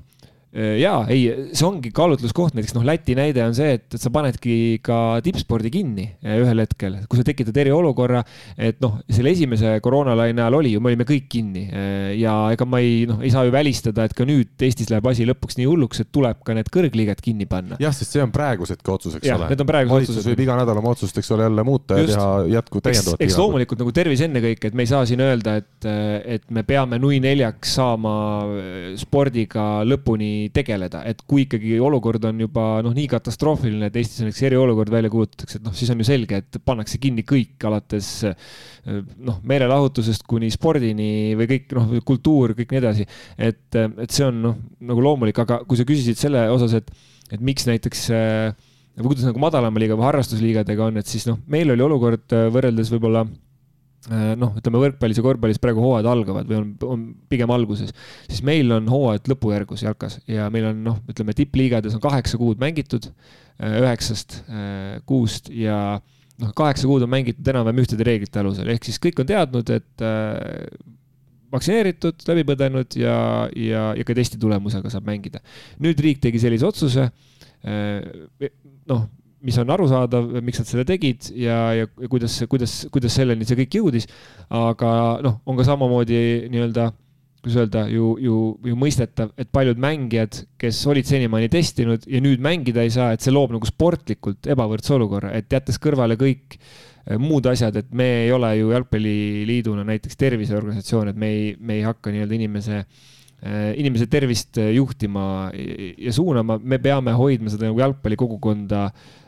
jaa, 0.50 1.05
ei, 1.06 1.29
see 1.55 1.67
ongi 1.67 1.93
kaalutluskoht, 1.94 2.56
näiteks 2.56 2.75
noh, 2.75 2.82
Läti 2.87 3.14
näide 3.14 3.44
on 3.44 3.55
see, 3.55 3.76
et, 3.79 3.85
et 3.94 4.02
sa 4.02 4.11
panedki 4.11 4.81
ka 4.82 5.20
tippspordi 5.23 5.70
kinni 5.70 6.08
äh, 6.25 6.41
ühel 6.43 6.64
hetkel, 6.64 6.97
kui 7.06 7.20
sa 7.20 7.25
tekitad 7.26 7.55
eriolukorra, 7.62 8.25
et 8.58 8.81
noh, 8.82 8.97
selle 9.06 9.31
esimese 9.31 9.76
koroonalaine 9.85 10.43
ajal 10.43 10.58
oli 10.58 10.73
ju, 10.75 10.82
me 10.82 10.91
olime 10.91 11.06
kõik 11.06 11.29
kinni 11.31 11.69
äh, 11.69 12.11
ja 12.19 12.35
ega 12.55 12.67
ma 12.67 12.81
ei, 12.82 13.05
noh, 13.06 13.20
ei 13.23 13.31
saa 13.31 13.44
ju 13.47 13.55
välistada, 13.55 14.08
et 14.08 14.17
ka 14.17 14.26
nüüd 14.26 14.67
Eestis 14.67 14.91
läheb 14.91 15.06
asi 15.06 15.25
lõpuks 15.29 15.56
nii 15.61 15.69
hulluks, 15.70 16.02
et 16.02 16.11
tuleb 16.12 16.43
ka 16.47 16.56
need 16.58 16.73
kõrgliigad 16.75 17.23
kinni 17.23 17.47
panna. 17.50 17.79
jah, 17.82 17.94
sest 17.94 18.17
see 18.17 18.25
on 18.25 18.35
praeguse 18.35 18.75
hetke 18.75 18.93
otsus, 18.93 19.20
eks 19.20 19.31
ja, 19.31 19.38
ole. 19.38 19.55
Praegused 19.70 20.11
otsused. 20.11 20.32
võib 20.32 20.44
iga 20.49 20.58
nädal 20.58 20.82
oma 20.82 20.97
otsust, 20.97 21.23
eks 21.23 21.31
ole, 21.37 21.47
jälle 21.47 21.64
muuta 21.67 22.00
ja 22.00 22.08
teha 22.11 22.26
jätku 22.56 22.82
täiendavat. 22.82 23.23
eks 23.23 23.38
loomulikult 23.38 23.85
nagu 23.85 23.94
tervis 23.94 24.25
ennekõike, 24.26 24.73
et 24.73 24.76
me 24.79 24.87
ei 24.87 24.91
saa 24.91 25.06
siin 25.06 25.23
öelda, 25.23 25.56
et, 25.62 25.88
et 26.37 26.50
me 26.50 26.67
peame 26.67 26.99
nui 26.99 27.23
neljaks 27.23 27.79
saama 27.79 28.14
spordiga 28.99 29.70
lõpuni 29.87 30.40
tegeleda, 30.55 31.03
et 31.09 31.21
kui 31.29 31.45
ikkagi 31.45 31.77
olukord 31.83 32.25
on 32.31 32.41
juba 32.43 32.65
noh, 32.85 32.95
nii 32.97 33.09
katastroofiline, 33.11 33.91
et 33.91 33.99
Eestis 34.01 34.25
näiteks 34.25 34.43
eriolukord 34.49 34.93
välja 34.93 35.11
kuulutatakse, 35.13 35.61
et 35.61 35.67
noh, 35.67 35.75
siis 35.77 35.93
on 35.93 36.01
ju 36.01 36.07
selge, 36.09 36.41
et 36.41 36.61
pannakse 36.65 37.01
kinni 37.03 37.25
kõik 37.29 37.69
alates 37.69 38.09
noh, 38.25 39.41
meelelahutusest 39.47 40.25
kuni 40.31 40.51
spordini 40.55 41.37
või 41.39 41.51
kõik 41.51 41.77
noh, 41.77 41.93
kultuur, 42.07 42.57
kõik 42.59 42.73
nii 42.73 42.81
edasi. 42.83 43.07
et, 43.37 43.69
et 43.77 44.09
see 44.09 44.27
on 44.27 44.41
noh, 44.49 44.59
nagu 44.91 45.05
loomulik, 45.05 45.39
aga 45.45 45.61
kui 45.69 45.79
sa 45.81 45.87
küsisid 45.89 46.19
selle 46.21 46.47
osas, 46.55 46.79
et, 46.81 46.91
et 47.31 47.45
miks 47.45 47.69
näiteks 47.69 48.09
või 48.11 49.13
kuidas 49.13 49.29
nagu 49.29 49.41
madalama 49.43 49.81
liiga 49.81 49.97
või 49.99 50.09
harrastusliigadega 50.09 50.89
on, 50.91 50.99
et 51.01 51.09
siis 51.09 51.29
noh, 51.29 51.39
meil 51.51 51.71
oli 51.73 51.85
olukord 51.85 52.35
võrreldes 52.53 52.91
võib-olla 52.93 53.27
noh, 54.08 54.55
ütleme 54.56 54.81
võrkpallis 54.81 55.19
ja 55.20 55.25
korvpallis 55.25 55.61
praegu 55.61 55.82
hooajad 55.85 56.08
algavad 56.08 56.49
või 56.49 56.56
on, 56.56 56.69
on 56.88 57.02
pigem 57.29 57.50
alguses, 57.52 57.93
siis 58.31 58.41
meil 58.47 58.73
on 58.73 58.88
hooajad 58.88 59.29
lõpujärgus 59.29 59.85
jalkas 59.85 60.17
ja 60.31 60.49
meil 60.52 60.70
on 60.70 60.81
noh, 60.87 61.02
ütleme 61.11 61.35
tippliigades 61.37 61.97
on 61.97 62.02
kaheksa 62.05 62.41
kuud 62.41 62.62
mängitud, 62.62 63.11
äh, 63.61 63.76
üheksast 63.82 64.41
äh, 64.49 64.97
kuust 65.08 65.52
ja 65.52 65.99
noh, 66.41 66.55
kaheksa 66.56 66.88
kuud 66.88 67.05
on 67.05 67.12
mängitud 67.12 67.52
enam-vähem 67.52 67.85
ühtede 67.85 68.08
reeglite 68.08 68.41
alusel, 68.41 68.73
ehk 68.73 68.88
siis 68.88 69.00
kõik 69.02 69.20
on 69.20 69.29
teadnud, 69.29 69.75
et 69.76 70.06
vaktsineeritud, 71.52 72.25
läbi 72.31 72.47
põdenud 72.49 72.97
ja, 72.99 73.14
ja, 73.58 73.87
ja 73.99 74.06
ka 74.06 74.17
testi 74.17 74.41
tulemusega 74.41 74.93
saab 74.93 75.08
mängida. 75.08 75.43
nüüd 75.82 76.00
riik 76.00 76.23
tegi 76.23 76.41
sellise 76.41 76.69
otsuse, 76.69 77.11
noh 78.88 79.08
mis 79.45 79.59
on 79.61 79.73
arusaadav, 79.73 80.33
miks 80.45 80.61
nad 80.61 80.69
selle 80.69 80.87
tegid 80.89 81.31
ja, 81.39 81.59
ja 81.79 82.09
kuidas, 82.11 82.37
kuidas, 82.51 82.75
kuidas 82.93 83.15
selleni 83.17 83.47
see 83.49 83.59
kõik 83.63 83.79
jõudis. 83.81 84.09
aga 84.53 84.91
noh, 85.25 85.41
on 85.49 85.59
ka 85.59 85.67
samamoodi 85.69 86.21
nii-öelda, 86.53 86.91
kuidas 87.41 87.61
öelda, 87.63 87.87
ju, 87.93 88.12
ju, 88.21 88.37
ju 88.69 88.76
mõistetav, 88.79 89.33
et 89.41 89.49
paljud 89.53 89.81
mängijad, 89.81 90.43
kes 90.61 90.81
olid 90.91 91.09
senimaani 91.09 91.49
testinud 91.53 92.05
ja 92.11 92.21
nüüd 92.23 92.43
mängida 92.45 92.85
ei 92.85 92.93
saa, 92.93 93.14
et 93.14 93.25
see 93.25 93.33
loob 93.33 93.55
nagu 93.57 93.69
sportlikult 93.69 94.50
ebavõrdse 94.53 94.95
olukorra, 94.99 95.33
et 95.37 95.49
jättes 95.53 95.81
kõrvale 95.81 96.19
kõik 96.21 96.59
eh, 96.59 97.17
muud 97.17 97.49
asjad, 97.49 97.81
et 97.81 97.95
me 97.97 98.11
ei 98.26 98.35
ole 98.37 98.53
ju 98.59 98.75
jalgpalliliiduna 98.75 99.87
näiteks 99.88 100.21
terviseorganisatsioon, 100.21 101.14
et 101.14 101.21
me 101.21 101.33
ei, 101.33 101.49
me 101.57 101.81
ei 101.81 101.87
hakka 101.88 102.12
nii-öelda 102.12 102.37
inimese 102.37 102.83
eh, 102.83 103.73
inimese 103.81 104.05
tervist 104.12 104.61
juhtima 104.61 105.25
ja 105.57 106.12
suunama, 106.12 106.61
me 106.61 106.76
peame 106.83 107.17
hoidma 107.17 107.49
seda 107.49 107.71
nagu 107.71 107.81
jalgpallikogukonda 107.81 108.85
Äh, 108.85 109.20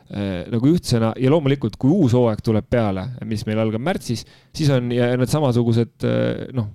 nagu 0.53 0.69
ühtsena 0.69 1.13
ja 1.21 1.31
loomulikult, 1.33 1.79
kui 1.81 1.93
uus 1.95 2.13
hooaeg 2.17 2.43
tuleb 2.45 2.69
peale, 2.71 3.09
mis 3.29 3.47
meil 3.49 3.63
algab 3.63 3.85
märtsis, 3.85 4.27
siis 4.53 4.71
on 4.75 4.91
need 4.93 5.31
samasugused 5.33 6.07
äh, 6.09 6.49
noh, 6.57 6.71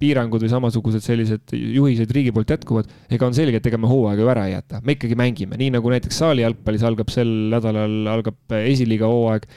piirangud 0.00 0.42
või 0.44 0.50
samasugused 0.52 1.04
sellised 1.04 1.54
juhised 1.56 2.10
riigi 2.12 2.32
poolt 2.34 2.50
jätkuvad, 2.52 2.90
ega 3.12 3.28
on 3.28 3.36
selge, 3.36 3.60
et 3.60 3.68
ega 3.70 3.80
me 3.80 3.88
hooaega 3.88 4.22
ju 4.22 4.28
ära 4.28 4.44
ei 4.48 4.52
jäta, 4.52 4.82
me 4.84 4.96
ikkagi 4.96 5.16
mängime, 5.18 5.56
nii 5.56 5.72
nagu 5.78 5.92
näiteks 5.92 6.20
saali 6.20 6.44
jalgpallis 6.44 6.84
algab 6.84 7.12
sel 7.14 7.30
nädalal, 7.54 7.96
algab 8.12 8.56
esiliiga 8.60 9.08
hooaeg. 9.08 9.48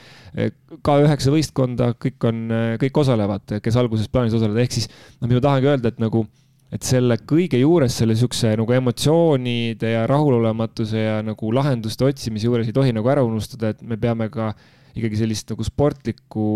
ka 0.86 0.96
üheksa 1.02 1.32
võistkonda, 1.34 1.92
kõik 2.00 2.28
on, 2.28 2.44
kõik 2.80 3.02
osalevad, 3.02 3.58
kes 3.60 3.76
alguses 3.76 4.08
plaanis 4.08 4.36
osaleda, 4.38 4.64
ehk 4.64 4.78
siis 4.78 4.88
noh, 4.88 5.28
mis 5.28 5.36
ma 5.36 5.44
tahangi 5.44 5.72
öelda, 5.74 5.92
et 5.92 6.00
nagu 6.00 6.24
et 6.70 6.86
selle 6.86 7.16
kõige 7.28 7.58
juures, 7.60 7.94
selle 7.96 8.14
niisuguse 8.14 8.54
nagu 8.58 8.74
emotsioonide 8.76 9.94
ja 9.96 10.04
rahulolematuse 10.10 11.06
ja 11.06 11.16
nagu 11.26 11.50
lahenduste 11.54 12.06
otsimise 12.06 12.46
juures 12.46 12.70
ei 12.70 12.76
tohi 12.76 12.94
nagu 12.94 13.10
ära 13.10 13.24
unustada, 13.26 13.74
et 13.74 13.82
me 13.82 13.98
peame 14.00 14.30
ka 14.32 14.52
ikkagi 14.94 15.22
sellist 15.22 15.50
nagu 15.50 15.66
sportlikku 15.66 16.50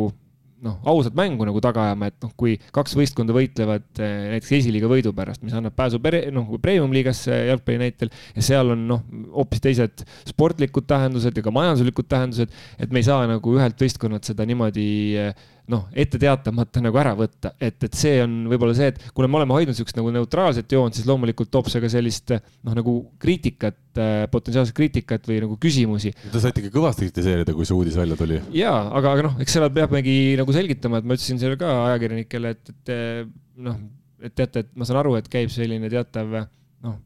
noh, 0.64 0.78
ausat 0.88 1.16
mängu 1.16 1.44
nagu 1.46 1.60
taga 1.62 1.88
ajama, 1.88 2.08
et 2.10 2.16
noh, 2.24 2.32
kui 2.38 2.54
kaks 2.74 2.94
võistkonda 2.96 3.34
võitlevad 3.36 3.84
eh, 4.00 4.14
näiteks 4.34 4.52
esiliiga 4.60 4.88
võidu 4.90 5.12
pärast, 5.16 5.42
mis 5.44 5.54
annab 5.56 5.76
pääsu 5.76 6.00
pere, 6.02 6.24
noh, 6.34 6.48
premium-liigasse 6.62 7.40
jalgpalli 7.50 7.82
näitel 7.82 8.12
ja 8.36 8.44
seal 8.44 8.72
on 8.74 8.86
noh, 8.88 9.02
hoopis 9.34 9.64
teised 9.64 10.04
sportlikud 10.30 10.88
tähendused 10.90 11.36
ja 11.36 11.44
ka 11.44 11.52
majanduslikud 11.54 12.08
tähendused, 12.10 12.54
et 12.78 12.94
me 12.94 13.02
ei 13.02 13.08
saa 13.08 13.26
nagu 13.28 13.56
ühelt 13.58 13.84
võistkonnalt 13.84 14.30
seda 14.30 14.46
niimoodi 14.48 14.88
eh, 15.20 15.44
noh, 15.72 15.86
ette 15.96 16.18
teatamata 16.20 16.82
nagu 16.84 16.98
ära 17.00 17.14
võtta, 17.16 17.54
et, 17.62 17.78
et 17.86 17.96
see 17.96 18.18
on 18.24 18.34
võib-olla 18.50 18.74
see, 18.76 18.90
et 18.92 18.98
kuna 19.16 19.30
me 19.30 19.38
oleme 19.40 19.56
hoidnud 19.56 19.76
siukest 19.76 19.96
nagu 19.96 20.12
neutraalset 20.12 20.74
joont, 20.76 20.96
siis 20.96 21.08
loomulikult 21.08 21.50
toob 21.52 21.70
see 21.72 21.80
ka 21.80 21.88
sellist 21.92 22.34
noh, 22.34 22.74
nagu 22.76 22.96
kriitikat, 23.22 23.78
äh, 23.96 24.24
potentsiaalset 24.32 24.76
kriitikat 24.76 25.28
või 25.30 25.40
nagu 25.46 25.56
küsimusi. 25.60 26.12
Te 26.32 26.42
saite 26.42 26.60
ikka 26.60 26.74
kõvasti 26.74 27.08
kritiseerida, 27.08 27.56
kui 27.56 27.68
see 27.68 27.76
uudis 27.78 27.96
välja 28.00 28.18
tuli. 28.20 28.42
ja, 28.56 28.74
aga, 28.90 29.14
aga 29.16 29.28
noh, 29.30 29.38
eks 29.44 29.56
seda 29.56 29.70
peabki 29.72 30.18
nagu 30.40 30.56
selgitama, 30.56 31.00
et 31.00 31.08
ma 31.08 31.16
ütlesin 31.16 31.40
selle 31.40 31.60
ka 31.60 31.70
ajakirjanikele, 31.86 32.52
et, 32.58 32.74
et 32.74 33.32
noh, 33.64 33.80
et 34.24 34.36
teate, 34.36 34.66
et 34.66 34.76
ma 34.76 34.88
saan 34.88 35.00
aru, 35.00 35.16
et 35.20 35.32
käib 35.32 35.52
selline 35.52 35.88
teatav 35.92 36.36
noh 36.84 37.00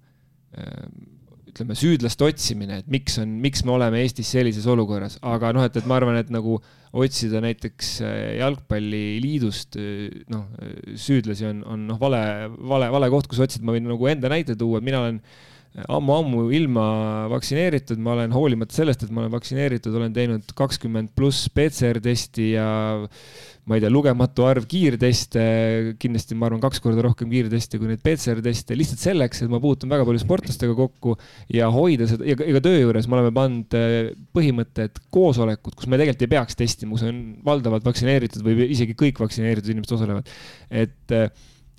ütleme, 1.59 1.75
süüdlaste 1.79 2.27
otsimine, 2.27 2.83
et 2.83 2.91
miks 2.91 3.19
on, 3.21 3.31
miks 3.43 3.65
me 3.67 3.75
oleme 3.75 4.03
Eestis 4.05 4.31
sellises 4.35 4.67
olukorras, 4.71 5.19
aga 5.27 5.51
noh, 5.57 5.65
et, 5.67 5.79
et 5.79 5.89
ma 5.89 5.99
arvan, 5.99 6.19
et 6.21 6.31
nagu 6.33 6.59
otsida 6.93 7.43
näiteks 7.45 7.93
äh, 8.07 8.17
jalgpalliliidust 8.39 9.79
äh, 9.81 10.09
noh, 10.33 10.49
süüdlasi 10.97 11.49
on, 11.51 11.63
on 11.69 11.87
noh, 11.91 12.01
vale, 12.01 12.23
vale, 12.59 12.89
vale 12.95 13.13
koht, 13.13 13.29
kus 13.31 13.43
otsida, 13.45 13.67
ma 13.67 13.77
võin 13.77 13.89
nagu 13.89 14.11
enda 14.11 14.33
näite 14.33 14.57
tuua, 14.59 14.81
et 14.81 14.89
mina 14.89 15.05
olen 15.05 15.23
ammu-ammu 15.79 16.49
ilma 16.57 16.85
vaktsineeritud, 17.31 18.01
ma 18.03 18.15
olen 18.17 18.33
hoolimata 18.35 18.75
sellest, 18.75 19.05
et 19.05 19.13
ma 19.15 19.23
olen 19.23 19.35
vaktsineeritud, 19.35 19.95
olen 19.95 20.15
teinud 20.17 20.55
kakskümmend 20.59 21.13
pluss 21.17 21.51
PCR-testi 21.55 22.53
ja 22.55 22.69
ma 23.69 23.77
ei 23.77 23.83
tea, 23.85 23.91
lugematu 23.93 24.47
arv 24.49 24.65
kiirteste, 24.69 25.43
kindlasti 26.01 26.37
ma 26.39 26.49
arvan, 26.49 26.63
kaks 26.63 26.81
korda 26.85 27.05
rohkem 27.05 27.29
kiirteste 27.33 27.81
kui 27.81 27.91
neid 27.91 28.01
PCR-teste, 28.05 28.77
lihtsalt 28.79 29.03
selleks, 29.03 29.43
et 29.45 29.53
ma 29.53 29.61
puutun 29.63 29.93
väga 29.93 30.07
palju 30.09 30.23
sportlastega 30.23 30.77
kokku 30.79 31.15
ja 31.53 31.69
hoida 31.75 32.09
seda, 32.09 32.25
ja 32.29 32.39
ka 32.39 32.65
töö 32.65 32.81
juures 32.81 33.09
me 33.11 33.19
oleme 33.19 33.35
pannud 33.37 33.77
äh, 33.77 33.99
põhimõtte, 34.37 34.89
et 34.89 35.03
koosolekud, 35.15 35.77
kus 35.77 35.91
me 35.91 36.01
tegelikult 36.01 36.25
ei 36.25 36.33
peaks 36.33 36.59
testima, 36.59 36.97
kus 36.97 37.05
on 37.11 37.21
valdavalt 37.45 37.85
vaktsineeritud 37.89 38.47
või 38.47 38.71
isegi 38.73 38.97
kõik 38.99 39.21
vaktsineeritud 39.21 39.75
inimesed 39.75 39.97
osalevad, 39.99 40.33
et 40.73 41.17
äh, 41.17 41.29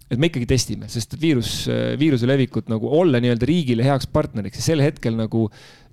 et 0.09 0.17
me 0.17 0.29
ikkagi 0.29 0.47
testime, 0.49 0.87
sest 0.89 1.13
viirus, 1.21 1.51
viiruse 1.99 2.25
levikut 2.29 2.69
nagu 2.71 2.89
olla 2.99 3.21
nii-öelda 3.21 3.45
riigile 3.45 3.85
heaks 3.85 4.09
partneriks 4.09 4.57
ja 4.57 4.65
sel 4.71 4.81
hetkel 4.81 5.13
nagu 5.17 5.43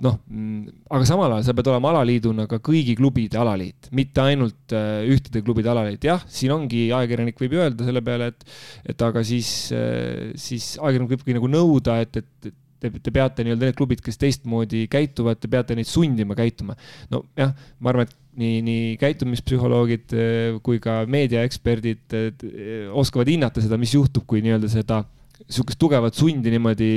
noh, 0.05 0.19
mm, 0.29 0.85
aga 0.93 1.09
samal 1.09 1.33
ajal 1.37 1.47
sa 1.47 1.55
pead 1.57 1.71
olema 1.73 1.93
alaliiduna 1.95 2.47
ka 2.51 2.59
kõigi 2.65 2.97
klubide 2.99 3.41
alaliit, 3.41 3.89
mitte 3.97 4.25
ainult 4.25 4.77
äh, 4.77 5.07
ühtede 5.13 5.43
klubide 5.45 5.73
alaliit. 5.73 6.05
jah, 6.05 6.25
siin 6.29 6.53
ongi, 6.57 6.87
ajakirjanik 6.93 7.41
võib 7.41 7.57
ju 7.57 7.65
öelda 7.65 7.89
selle 7.89 8.03
peale, 8.05 8.31
et, 8.35 8.47
et 8.93 9.07
aga 9.09 9.25
siis, 9.27 9.51
äh, 9.77 10.33
siis 10.41 10.75
ajakirjanik 10.77 11.17
võibki 11.17 11.37
nagu 11.37 11.51
nõuda, 11.53 12.01
et, 12.05 12.21
et 12.23 12.53
te, 12.81 12.91
te 12.91 13.15
peate 13.15 13.47
nii-öelda 13.47 13.71
need 13.71 13.79
klubid, 13.79 14.03
kes 14.05 14.21
teistmoodi 14.21 14.85
käituvad, 14.93 15.41
te 15.41 15.51
peate 15.53 15.77
neid 15.79 15.89
sundima 15.91 16.37
käituma. 16.39 16.77
nojah, 17.13 17.53
ma 17.81 17.93
arvan, 17.93 18.09
et 18.09 18.17
nii, 18.41 18.63
nii 18.67 18.95
käitumispsühholoogid 19.03 20.17
eh, 20.17 20.57
kui 20.65 20.81
ka 20.83 21.03
meediaeksperdid 21.11 22.17
eh, 22.17 22.89
oskavad 22.93 23.31
hinnata 23.33 23.65
seda, 23.65 23.81
mis 23.81 23.95
juhtub, 23.97 24.27
kui 24.29 24.45
nii-öelda 24.45 24.71
seda 24.73 25.05
sihukest 25.45 25.79
tugevat 25.79 26.17
sundi 26.17 26.51
niimoodi, 26.53 26.91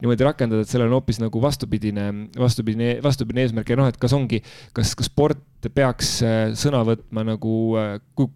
niimoodi 0.00 0.26
rakendada, 0.26 0.64
et 0.64 0.70
sellel 0.70 0.90
on 0.90 1.00
hoopis 1.00 1.18
nagu 1.20 1.42
vastupidine, 1.42 2.06
vastupidine, 2.38 2.92
vastupidine 3.02 3.46
eesmärk 3.46 3.72
ja 3.72 3.78
noh, 3.80 3.90
et 3.90 3.98
kas 4.00 4.14
ongi, 4.16 4.40
kas, 4.76 4.94
kas 4.98 5.10
sport 5.10 5.59
peaks 5.68 6.10
äh, 6.24 6.52
sõna 6.56 6.80
võtma 6.86 7.24
nagu, 7.28 7.54
äh, 7.76 7.90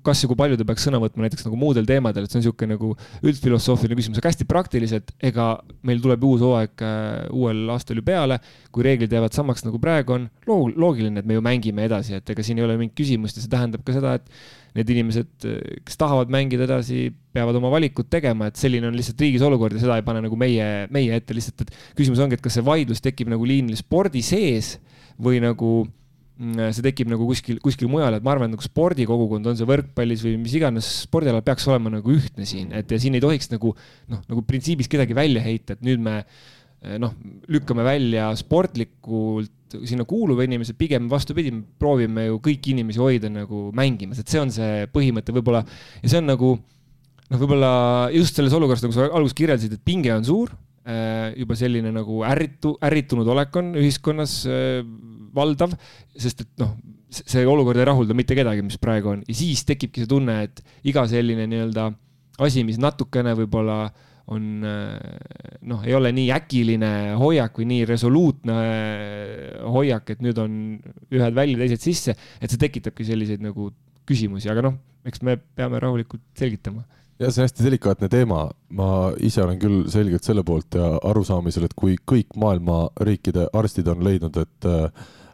kas 0.05 0.21
ja 0.21 0.29
kui 0.29 0.37
palju 0.37 0.59
ta 0.61 0.67
peaks 0.69 0.85
sõna 0.85 1.01
võtma 1.01 1.25
näiteks 1.25 1.47
nagu 1.47 1.57
muudel 1.57 1.87
teemadel, 1.89 2.27
et 2.27 2.33
see 2.33 2.39
on 2.41 2.45
niisugune 2.45 2.77
nagu 2.77 2.91
üldfilosoofiline 3.25 3.97
küsimus, 3.97 4.21
aga 4.21 4.33
hästi 4.33 4.47
praktiliselt, 4.51 5.15
ega 5.25 5.55
meil 5.89 6.03
tuleb 6.05 6.27
uus 6.29 6.45
hooaeg 6.45 6.85
äh, 6.85 7.23
uuel 7.33 7.73
aastal 7.73 8.03
ju 8.03 8.05
peale, 8.05 8.39
kui 8.75 8.85
reeglid 8.85 9.17
jäävad 9.17 9.37
samaks, 9.37 9.65
nagu 9.65 9.81
praegu 9.81 10.19
on, 10.19 10.29
loogiline, 10.45 11.23
et 11.23 11.31
me 11.31 11.39
ju 11.39 11.47
mängime 11.47 11.89
edasi, 11.89 12.19
et 12.21 12.35
ega 12.35 12.45
siin 12.45 12.61
ei 12.61 12.69
ole 12.69 12.77
mingit 12.83 12.99
küsimust 13.01 13.41
ja 13.41 13.47
see 13.47 13.57
tähendab 13.57 13.87
ka 13.89 13.97
seda, 13.97 14.19
et 14.21 14.29
need 14.75 14.91
inimesed, 14.91 15.49
kes 15.87 15.97
tahavad 16.01 16.33
mängida 16.35 16.67
edasi, 16.67 17.07
peavad 17.33 17.57
oma 17.57 17.71
valikud 17.73 18.09
tegema, 18.11 18.51
et 18.51 18.59
selline 18.59 18.91
on 18.91 18.97
lihtsalt 18.99 19.21
riigis 19.23 19.43
olukord 19.47 19.79
ja 19.79 19.85
seda 19.87 19.97
ei 20.01 20.05
pane 20.07 20.21
nagu 20.25 20.37
meie, 20.39 20.89
meie 20.93 21.15
ette 21.15 21.37
lihtsalt, 21.37 21.63
et 21.63 21.77
küsimus 21.95 22.21
ongi, 22.21 22.37
et 22.37 22.43
kas 22.43 22.59
see 22.59 22.67
vaidlus 22.67 23.01
tekib 23.05 23.31
nagu 23.31 23.47
liinil 23.47 23.79
spordi 23.79 24.23
sees 24.27 24.75
või 25.23 25.39
nagu 25.43 25.85
see 26.35 26.83
tekib 26.83 27.11
nagu 27.13 27.27
kuskil, 27.29 27.61
kuskil 27.63 27.89
mujal, 27.91 28.17
et 28.17 28.25
ma 28.27 28.33
arvan, 28.35 28.51
et 28.51 28.57
nagu 28.57 28.67
spordikogukond, 28.67 29.47
on 29.47 29.59
see 29.59 29.69
võrkpallis 29.69 30.25
või 30.27 30.35
mis 30.43 30.57
iganes 30.59 30.89
spordialal, 31.05 31.45
peaks 31.47 31.69
olema 31.71 31.93
nagu 31.95 32.11
ühtne 32.11 32.47
siin, 32.49 32.73
et 32.75 32.91
ja 32.91 32.99
siin 32.99 33.15
ei 33.15 33.23
tohiks 33.23 33.53
nagu 33.53 33.71
noh, 34.11 34.25
nagu 34.27 34.43
printsiibis 34.47 34.91
kedagi 34.91 35.15
välja 35.15 35.45
heita, 35.45 35.77
et 35.77 35.85
nüüd 35.87 36.03
me 36.03 36.17
eh, 36.25 36.97
noh, 36.99 37.15
lükkame 37.55 37.87
välja 37.87 38.33
sportlikult 38.41 39.53
sinna 39.87 40.07
kuuluva 40.07 40.47
inimese, 40.47 40.75
pigem 40.79 41.07
vastupidi, 41.11 41.55
me 41.55 41.65
proovime 41.79 42.29
ju 42.29 42.43
kõiki 42.43 42.75
inimesi 42.75 43.03
hoida 43.03 43.31
nagu 43.33 43.69
mängimas, 43.75 44.21
et 44.23 44.31
see 44.31 44.43
on 44.43 44.53
see 44.55 44.85
põhimõte 44.95 45.35
võib-olla. 45.35 45.65
Ja 46.03 46.13
see 46.13 46.21
on 46.21 46.31
nagu 46.31 46.53
noh, 46.59 47.39
võib-olla 47.41 47.73
just 48.15 48.39
selles 48.39 48.55
olukorras, 48.55 48.85
nagu 48.85 48.95
sa 48.97 49.09
alguses 49.11 49.39
kirjeldasid, 49.39 49.79
et 49.79 49.87
pinge 49.87 50.13
on 50.15 50.27
suur, 50.27 50.55
eh, 50.87 51.35
juba 51.41 51.59
selline 51.59 51.95
nagu 51.95 52.23
ärritu, 52.27 52.75
ärritunud 52.85 53.31
olek 53.35 53.59
on 53.63 53.75
ühiskonnas 53.81 54.41
eh, 54.51 54.83
valdav, 55.35 55.75
sest 56.17 56.45
et 56.45 56.51
noh, 56.63 56.75
see 57.15 57.45
olukord 57.47 57.79
ei 57.79 57.87
rahulda 57.89 58.17
mitte 58.17 58.37
kedagi, 58.39 58.65
mis 58.67 58.81
praegu 58.83 59.13
on. 59.15 59.23
Ja 59.29 59.37
siis 59.39 59.63
tekibki 59.69 60.03
see 60.03 60.11
tunne, 60.11 60.41
et 60.49 60.65
iga 60.87 61.07
selline 61.11 61.47
nii-öelda 61.51 61.91
asi, 62.45 62.65
mis 62.67 62.81
natukene 62.83 63.37
võib-olla 63.39 63.85
on 64.33 64.65
noh, 64.65 65.83
ei 65.85 65.93
ole 65.95 66.09
nii 66.17 66.31
äkiline 66.33 66.91
hoiak 67.21 67.61
või 67.61 67.69
nii 67.75 67.85
resoluutne 67.91 68.57
hoiak, 69.69 70.15
et 70.15 70.25
nüüd 70.25 70.41
on 70.41 70.59
ühed 71.13 71.37
välja, 71.37 71.61
teised 71.61 71.85
sisse, 71.85 72.17
et 72.41 72.51
see 72.51 72.61
tekitabki 72.63 73.05
selliseid 73.05 73.45
nagu 73.45 73.69
küsimusi, 74.09 74.49
aga 74.53 74.71
noh, 74.71 74.79
eks 75.05 75.21
me 75.25 75.37
peame 75.37 75.81
rahulikult 75.83 76.25
selgitama. 76.41 76.87
Ja 77.21 77.29
see 77.31 77.45
on 77.45 77.47
hästi 77.47 77.67
delikaatne 77.69 78.09
teema, 78.11 78.47
ma 78.75 78.89
ise 79.23 79.45
olen 79.45 79.61
küll 79.61 79.85
selgelt 79.93 80.25
selle 80.27 80.43
poolt 80.47 80.75
ja 80.75 80.95
arusaamisel, 81.07 81.69
et 81.69 81.77
kui 81.79 81.95
kõik 82.01 82.33
maailma 82.41 82.89
riikide 83.07 83.47
arstid 83.55 83.87
on 83.93 84.03
leidnud, 84.03 84.41
et 84.41 84.69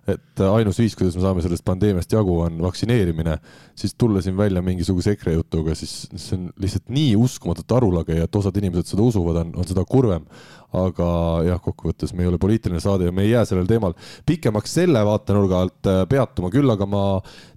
et 0.09 0.43
ainus 0.45 0.79
viis, 0.81 0.95
kuidas 0.97 1.17
me 1.17 1.25
saame 1.25 1.43
sellest 1.45 1.65
pandeemiast 1.67 2.13
jagu, 2.15 2.39
on 2.45 2.61
vaktsineerimine, 2.65 3.37
siis 3.79 3.95
tulla 3.99 4.23
siin 4.25 4.37
välja 4.39 4.63
mingisuguse 4.65 5.15
EKRE 5.17 5.35
jutuga, 5.37 5.75
siis 5.79 6.09
see 6.15 6.39
on 6.39 6.49
lihtsalt 6.61 6.89
nii 6.93 7.13
uskumatult 7.21 7.77
arulage 7.77 8.17
ja 8.17 8.27
et 8.29 8.41
osad 8.41 8.57
inimesed 8.61 8.95
seda 8.95 9.05
usuvad, 9.05 9.43
on, 9.45 9.53
on 9.61 9.69
seda 9.69 9.85
kurvem. 9.89 10.27
aga 10.71 11.05
jah, 11.43 11.59
kokkuvõttes 11.59 12.13
me 12.15 12.23
ei 12.23 12.29
ole 12.31 12.39
poliitiline 12.39 12.79
saade 12.79 13.09
ja 13.09 13.13
me 13.13 13.25
ei 13.25 13.33
jää 13.33 13.41
sellel 13.49 13.67
teemal 13.67 13.97
pikemaks 14.23 14.77
selle 14.77 15.01
vaatenurga 15.03 15.63
alt 15.65 15.89
äh, 15.91 16.05
peatuma, 16.07 16.47
küll 16.55 16.71
aga 16.71 16.87
ma 16.87 17.01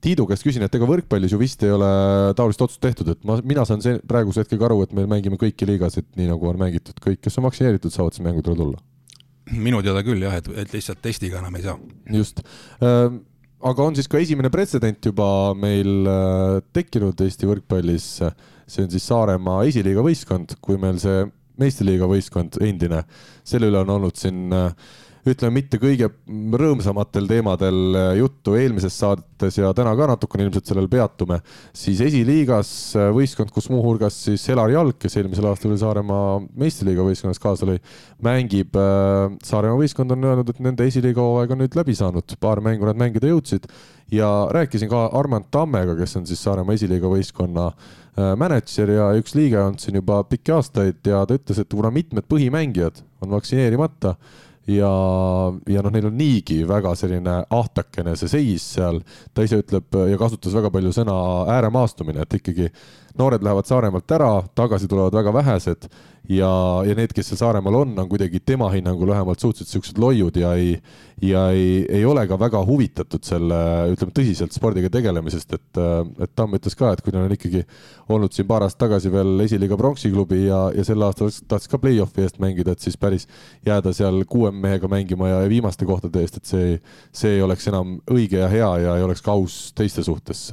Tiidu 0.02 0.26
käest 0.26 0.42
küsin, 0.42 0.66
et 0.66 0.74
ega 0.74 0.88
võrkpallis 0.90 1.36
ju 1.36 1.38
vist 1.38 1.62
ei 1.62 1.76
ole 1.76 1.92
taolist 2.34 2.64
otsust 2.66 2.82
tehtud, 2.82 3.12
et 3.14 3.22
ma, 3.22 3.38
mina 3.46 3.68
saan 3.70 3.86
see 3.86 4.00
praeguse 4.10 4.42
hetkega 4.42 4.66
aru, 4.66 4.82
et 4.88 4.98
me 4.98 5.06
mängime 5.06 5.38
kõiki 5.38 5.70
liigasid, 5.70 6.10
nii 6.18 6.32
nagu 6.32 6.50
on 6.50 6.58
mängitud, 6.66 6.98
kõik, 7.06 7.22
kes 7.22 7.38
on 7.38 7.46
vaktsineeritud, 7.52 7.94
saavad 7.94 8.18
siis 8.18 8.26
mängudele 8.26 8.58
tulla 8.58 8.82
minu 9.52 9.82
teada 9.84 10.04
küll 10.06 10.24
jah, 10.24 10.38
et, 10.40 10.50
et 10.64 10.74
lihtsalt 10.76 11.02
testiga 11.04 11.42
enam 11.42 11.56
ei 11.60 11.66
saa. 11.66 11.78
just 12.16 12.42
äh,, 12.80 13.12
aga 13.64 13.86
on 13.88 13.96
siis 13.98 14.10
ka 14.12 14.22
esimene 14.22 14.52
pretsedent 14.54 15.04
juba 15.06 15.28
meil 15.58 16.10
äh, 16.10 16.58
tekkinud 16.76 17.20
Eesti 17.26 17.50
võrkpallis. 17.50 18.10
see 18.68 18.86
on 18.86 18.92
siis 18.92 19.08
Saaremaa 19.08 19.64
esiliiga 19.70 20.04
võistkond, 20.06 20.58
kui 20.64 20.80
meil 20.80 21.00
see 21.04 21.26
meistriliiga 21.60 22.08
võistkond 22.10 22.58
endine, 22.66 23.04
selle 23.46 23.70
üle 23.70 23.84
on 23.84 23.92
olnud 23.98 24.18
siin 24.18 24.54
äh, 24.56 24.72
ütleme, 25.30 25.62
mitte 25.62 25.80
kõige 25.80 26.10
rõõmsamatel 26.60 27.28
teemadel 27.30 27.96
äh, 27.96 28.10
juttu 28.20 28.58
eelmises 28.60 28.96
saates 29.00 29.58
ja 29.60 29.72
täna 29.76 29.94
ka 29.96 30.08
natukene 30.12 30.48
ilmselt 30.48 30.68
sellel 30.68 30.90
peatume, 30.92 31.40
siis 31.76 32.02
esiliigas 32.04 32.72
äh, 33.00 33.08
võistkond, 33.16 33.54
kus 33.56 33.70
muuhulgas 33.72 34.18
siis 34.28 34.44
Elar 34.52 34.74
Jalg, 34.74 34.98
kes 35.00 35.16
eelmisel 35.20 35.48
aastal 35.48 35.72
oli 35.72 35.80
Saaremaa 35.80 36.36
meistriliiga 36.60 37.08
võistkonnas 37.08 37.42
kaasa 37.44 37.70
lõi, 37.70 37.80
mängib. 38.26 38.76
Äh, 38.76 39.40
Saaremaa 39.48 39.80
võistkond 39.80 40.16
on 40.16 40.30
öelnud, 40.30 40.52
et 40.52 40.62
nende 40.64 40.88
esiliiga 40.92 41.24
hooaeg 41.24 41.56
on 41.56 41.64
nüüd 41.64 41.80
läbi 41.80 41.96
saanud, 41.98 42.38
paar 42.44 42.64
mängu 42.66 42.90
nad 42.90 43.00
mängida 43.00 43.32
jõudsid 43.32 43.72
ja 44.12 44.30
rääkisin 44.52 44.92
ka 44.92 45.08
Armand 45.16 45.48
Tammega, 45.56 45.96
kes 46.00 46.20
on 46.20 46.28
siis 46.28 46.44
Saaremaa 46.44 46.76
esiliiga 46.76 47.12
võistkonna 47.12 47.72
mänedžer 48.14 48.92
ja 48.94 49.08
üks 49.18 49.34
liige 49.34 49.58
olnud 49.58 49.82
siin 49.82 49.96
juba 49.98 50.20
pikki 50.30 50.52
aastaid 50.54 51.00
ja 51.10 51.24
ta 51.26 51.34
ütles, 51.34 51.58
et 51.58 51.72
kuna 51.72 51.90
mitmed 51.90 52.28
põhimängijad 52.30 53.00
on 53.26 53.32
vaktsineerimata 53.34 54.12
ja, 54.70 54.92
ja 55.68 55.84
noh, 55.84 55.94
neil 55.94 56.08
on 56.08 56.18
niigi 56.18 56.62
väga 56.68 56.94
selline 56.96 57.40
ahtakene 57.50 58.16
see 58.20 58.32
seis 58.32 58.66
seal. 58.78 59.02
ta 59.34 59.46
ise 59.46 59.60
ütleb 59.64 60.00
ja 60.10 60.20
kasutas 60.20 60.56
väga 60.56 60.72
palju 60.74 60.94
sõna 60.96 61.16
ääremaastumine, 61.58 62.24
et 62.24 62.38
ikkagi 62.40 62.70
noored 63.20 63.44
lähevad 63.46 63.70
Saaremaalt 63.70 64.12
ära, 64.12 64.32
tagasi 64.56 64.88
tulevad 64.90 65.14
väga 65.14 65.34
vähesed 65.34 65.88
ja, 66.30 66.50
ja 66.88 66.96
need, 66.96 67.12
kes 67.14 67.30
seal 67.30 67.40
Saaremaal 67.42 67.76
on, 67.82 67.94
on 68.00 68.10
kuidagi 68.10 68.40
tema 68.46 68.70
hinnangul 68.72 69.12
vähemalt 69.12 69.44
suhteliselt 69.44 69.74
siuksed 69.74 70.00
loiud 70.00 70.38
ja 70.40 70.54
ei, 70.56 70.78
ja 71.22 71.44
ei, 71.52 71.84
ei 71.90 72.06
ole 72.06 72.24
ka 72.28 72.38
väga 72.40 72.64
huvitatud 72.66 73.26
selle, 73.28 73.60
ütleme 73.94 74.16
tõsiselt 74.16 74.56
spordiga 74.56 74.90
tegelemisest, 74.94 75.58
et, 75.58 75.82
et 76.24 76.34
Tamm 76.36 76.56
ütles 76.58 76.78
ka, 76.80 76.94
et 76.94 77.04
kui 77.04 77.14
neil 77.14 77.28
on 77.28 77.36
ikkagi 77.36 77.66
olnud 78.14 78.34
siin 78.34 78.48
paar 78.50 78.66
aastat 78.66 78.86
tagasi 78.86 79.12
veel 79.14 79.46
esiliiga 79.46 79.78
pronksiklubi 79.80 80.46
ja, 80.46 80.64
ja 80.76 80.88
sel 80.88 81.04
aastal 81.06 81.32
tahtis 81.48 81.72
ka 81.72 81.82
play-off'i 81.84 82.26
eest 82.26 82.40
mängida, 82.44 82.74
et 82.74 82.84
siis 82.84 82.98
päris 83.00 83.28
jääda 83.68 83.94
seal 83.96 84.24
kuue 84.30 84.52
mehega 84.56 84.90
mängima 84.92 85.30
ja, 85.30 85.44
ja 85.44 85.52
viimaste 85.52 85.88
kohtade 85.90 86.24
eest, 86.24 86.40
et 86.40 86.50
see, 86.50 86.74
see 87.14 87.38
ei 87.38 87.46
oleks 87.46 87.68
enam 87.72 87.98
õige 88.12 88.42
ja 88.42 88.50
hea 88.52 88.74
ja 88.88 88.98
ei 88.98 89.06
oleks 89.06 89.22
ka 89.26 89.36
aus 89.36 89.60
teiste 89.76 90.06
suhtes 90.08 90.48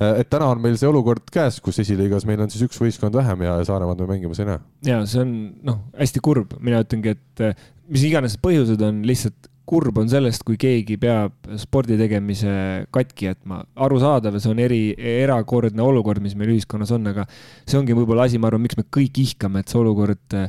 et 0.00 0.30
täna 0.32 0.48
on 0.48 0.62
meil 0.62 0.78
see 0.80 0.88
olukord 0.88 1.26
käes, 1.32 1.60
kus 1.64 1.80
esiliigas 1.82 2.24
meil 2.28 2.40
on 2.40 2.50
siis 2.52 2.64
üks 2.64 2.80
võistkond 2.80 3.16
vähem 3.16 3.44
ja 3.44 3.58
Saaremaad 3.68 4.00
me 4.00 4.08
mängimas 4.14 4.40
ei 4.40 4.48
näe. 4.48 4.60
ja 4.88 5.00
see 5.08 5.22
on 5.24 5.34
noh, 5.66 5.82
hästi 5.98 6.22
kurb, 6.24 6.56
mina 6.64 6.80
ütlengi, 6.84 7.16
et 7.18 7.44
eh, 7.44 7.64
mis 7.92 8.04
iganes 8.08 8.38
põhjused 8.40 8.80
on, 8.86 9.02
lihtsalt 9.08 9.50
kurb 9.70 10.00
on 10.02 10.08
sellest, 10.10 10.42
kui 10.46 10.56
keegi 10.58 10.96
peab 10.98 11.52
spordi 11.60 11.98
tegemise 12.00 12.52
katki 12.94 13.28
jätma. 13.28 13.60
arusaadav 13.78 14.40
see 14.40 14.50
on 14.50 14.62
eri, 14.62 14.82
erakordne 14.96 15.84
olukord, 15.84 16.22
mis 16.24 16.34
meil 16.38 16.56
ühiskonnas 16.56 16.90
on, 16.96 17.06
aga 17.12 17.26
see 17.68 17.78
ongi 17.78 17.94
võib-olla 17.94 18.26
asi, 18.26 18.40
ma 18.40 18.50
arvan, 18.50 18.64
miks 18.64 18.80
me 18.80 18.86
kõik 18.88 19.20
ihkame, 19.22 19.62
et 19.62 19.70
see 19.70 19.78
olukord 19.78 20.38
eh, 20.38 20.48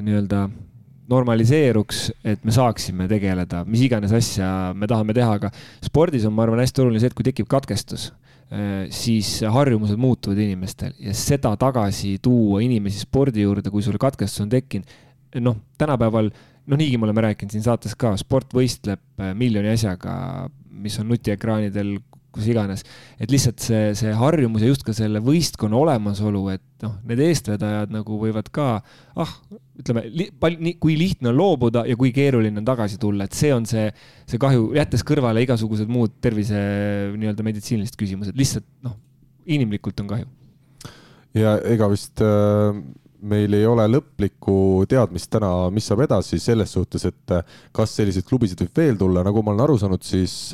nii-öelda 0.00 0.48
normaliseeruks, 1.06 2.00
et 2.26 2.42
me 2.42 2.50
saaksime 2.54 3.06
tegeleda, 3.10 3.62
mis 3.68 3.84
iganes 3.86 4.10
asja 4.16 4.72
me 4.74 4.88
tahame 4.90 5.14
teha, 5.14 5.36
aga 5.38 5.52
spordis 5.84 6.26
on, 6.26 6.34
ma 6.34 6.42
arvan, 6.46 6.64
hästi 6.64 6.82
oluline 6.82 7.02
see, 7.02 7.12
et 7.12 7.18
kui 7.18 7.26
tekib 7.28 7.46
katkestus, 7.50 8.08
siis 8.94 9.40
harjumused 9.50 9.98
muutuvad 9.98 10.38
inimestel 10.38 10.92
ja 11.02 11.10
seda 11.18 11.50
tagasi 11.58 12.12
tuua 12.22 12.60
inimesi 12.62 13.00
spordi 13.02 13.42
juurde, 13.42 13.72
kui 13.74 13.82
sul 13.82 13.98
katkestus 13.98 14.44
on 14.44 14.52
tekkinud, 14.52 14.92
noh, 15.42 15.56
tänapäeval, 15.78 16.30
noh, 16.66 16.78
niigi 16.78 16.98
me 16.98 17.08
oleme 17.08 17.24
rääkinud 17.26 17.56
siin 17.56 17.64
saates 17.66 17.96
ka, 17.98 18.14
sport 18.20 18.54
võistleb 18.54 19.02
eh, 19.18 19.32
miljoni 19.34 19.72
asjaga, 19.74 20.14
mis 20.70 20.98
on 21.02 21.10
nutiekraanidel 21.10 21.96
kus 22.36 22.48
iganes. 22.50 22.84
et 23.20 23.32
lihtsalt 23.32 23.62
see, 23.62 23.92
see 23.98 24.12
harjumus 24.16 24.64
ja 24.64 24.70
just 24.70 24.84
ka 24.86 24.94
selle 24.96 25.22
võistkonna 25.24 25.78
olemasolu, 25.78 26.42
et 26.54 26.84
noh, 26.84 26.96
need 27.08 27.22
eestvedajad 27.26 27.94
nagu 27.94 28.18
võivad 28.20 28.50
ka, 28.54 28.68
ah, 29.16 29.32
ütleme 29.80 30.04
li,, 30.12 30.28
kui 30.82 30.98
lihtne 31.00 31.32
on 31.32 31.38
loobuda 31.40 31.86
ja 31.88 31.96
kui 31.98 32.12
keeruline 32.16 32.62
on 32.62 32.68
tagasi 32.68 33.00
tulla, 33.02 33.26
et 33.26 33.36
see 33.36 33.52
on 33.54 33.66
see, 33.68 33.88
see 34.28 34.40
kahju, 34.42 34.70
jättes 34.76 35.04
kõrvale 35.06 35.44
igasugused 35.46 35.90
muud 35.92 36.18
tervise 36.24 36.60
nii-öelda 37.16 37.46
meditsiinilised 37.46 37.98
küsimused, 37.98 38.36
lihtsalt 38.38 38.68
noh, 38.86 38.98
inimlikult 39.46 40.04
on 40.04 40.12
kahju. 40.14 40.30
ja 41.36 41.58
ega 41.72 41.90
vist 41.92 42.24
äh 42.24 42.84
meil 43.26 43.54
ei 43.56 43.66
ole 43.68 43.86
lõplikku 43.90 44.86
teadmist 44.90 45.30
täna, 45.32 45.68
mis 45.74 45.86
saab 45.88 46.04
edasi 46.06 46.38
selles 46.42 46.72
suhtes, 46.76 47.06
et 47.08 47.36
kas 47.74 47.96
selliseid 47.98 48.26
klubisid 48.28 48.60
võib 48.64 48.82
veel 48.82 49.00
tulla, 49.00 49.24
nagu 49.26 49.42
ma 49.42 49.54
olen 49.54 49.64
aru 49.66 49.78
saanud, 49.80 50.04
siis 50.06 50.52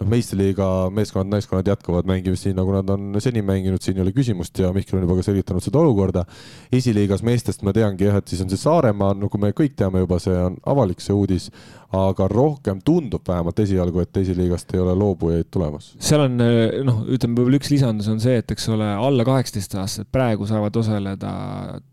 noh, 0.00 0.08
meistriliiga 0.10 0.68
meeskonnad, 0.94 1.30
naiskonnad 1.36 1.70
jätkavad 1.70 2.08
mängimist 2.08 2.48
nii, 2.48 2.56
nagu 2.58 2.74
nad 2.74 2.90
on 2.92 3.20
seni 3.22 3.42
mänginud, 3.46 3.82
siin 3.82 3.98
ei 3.98 4.04
ole 4.04 4.12
küsimust 4.16 4.58
ja 4.60 4.72
Mihkel 4.76 4.98
on 4.98 5.06
juba 5.06 5.18
ka 5.18 5.26
selgitanud 5.26 5.64
seda 5.64 5.80
olukorda. 5.80 6.24
esiliigas 6.72 7.24
meestest 7.26 7.64
ma 7.66 7.74
teangi 7.76 8.08
jah, 8.08 8.20
et 8.20 8.28
siis 8.28 8.42
on 8.44 8.52
see 8.52 8.60
Saaremaa, 8.60 9.14
nagu 9.16 9.40
me 9.40 9.52
kõik 9.56 9.76
teame 9.78 10.04
juba, 10.04 10.20
see 10.22 10.36
on 10.36 10.58
avalik 10.68 11.00
see 11.04 11.16
uudis, 11.16 11.48
aga 11.96 12.26
rohkem 12.28 12.80
tundub 12.84 13.22
vähemalt 13.28 13.58
esialgu, 13.62 14.02
et 14.02 14.16
esiliigast 14.20 14.74
ei 14.74 14.82
ole 14.82 14.94
loobujaid 14.98 15.48
tulemas. 15.54 15.92
seal 16.02 16.26
on 16.26 16.36
noh, 16.36 17.02
ütleme 17.14 17.38
võib-olla 17.38 17.60
üks 17.60 17.70
lisandus 17.72 18.08
on 18.12 18.20
see, 18.22 18.40
et 18.42 18.50
eks 18.52 18.68
ole, 18.74 18.88
alla 19.08 19.24
kaheksateist 19.26 19.76
aastased 19.78 20.10
praegu 20.12 20.48
saavad 20.50 20.76
osaleda 20.76 21.30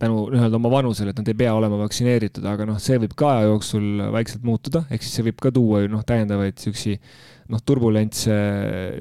tänu 0.02 0.26
nii-öelda 0.34 0.60
oma 0.60 0.72
vanusele, 0.74 1.14
et 1.14 1.22
nad 1.22 1.30
ei 1.30 1.38
pea 1.44 1.54
olema 1.56 1.80
vaktsineeritud, 1.84 2.46
aga 2.50 2.68
noh, 2.68 2.82
see 2.84 2.98
võib 3.06 3.14
ka 3.20 3.36
aja 3.38 3.52
jooksul 3.52 4.08
vaikselt 4.16 4.48
muutuda, 4.48 4.84
ehk 4.90 5.06
siis 5.06 5.20
see 5.20 5.30
võib 5.30 5.40
ka 5.46 5.54
tuua 5.54 5.86
ju 5.86 5.94
noh, 5.94 6.04
täiendavaid 6.08 6.58
siukesi 6.62 6.98
noh, 7.54 7.62
turbulentse 7.66 8.34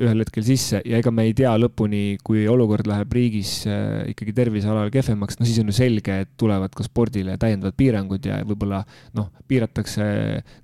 ühel 0.03 0.23
hetkel 0.23 0.45
sisse 0.47 0.83
ja 0.85 1.01
ega 1.01 1.13
me 1.15 1.27
ei 1.29 1.35
tea 1.37 1.53
lõpuni, 1.61 2.19
kui 2.25 2.45
olukord 2.51 2.89
läheb 2.91 3.13
riigis 3.17 3.63
äh, 3.71 4.03
ikkagi 4.13 4.35
tervisealal 4.37 4.93
kehvemaks, 4.93 5.39
no 5.41 5.49
siis 5.49 5.61
on 5.63 5.73
ju 5.73 5.77
selge, 5.77 6.23
et 6.27 6.33
tulevad 6.41 6.75
ka 6.77 6.87
spordile 6.87 7.39
täiendavad 7.41 7.77
piirangud 7.79 8.29
ja 8.29 8.43
võib-olla 8.47 8.83
noh, 9.17 9.31
piiratakse 9.49 10.05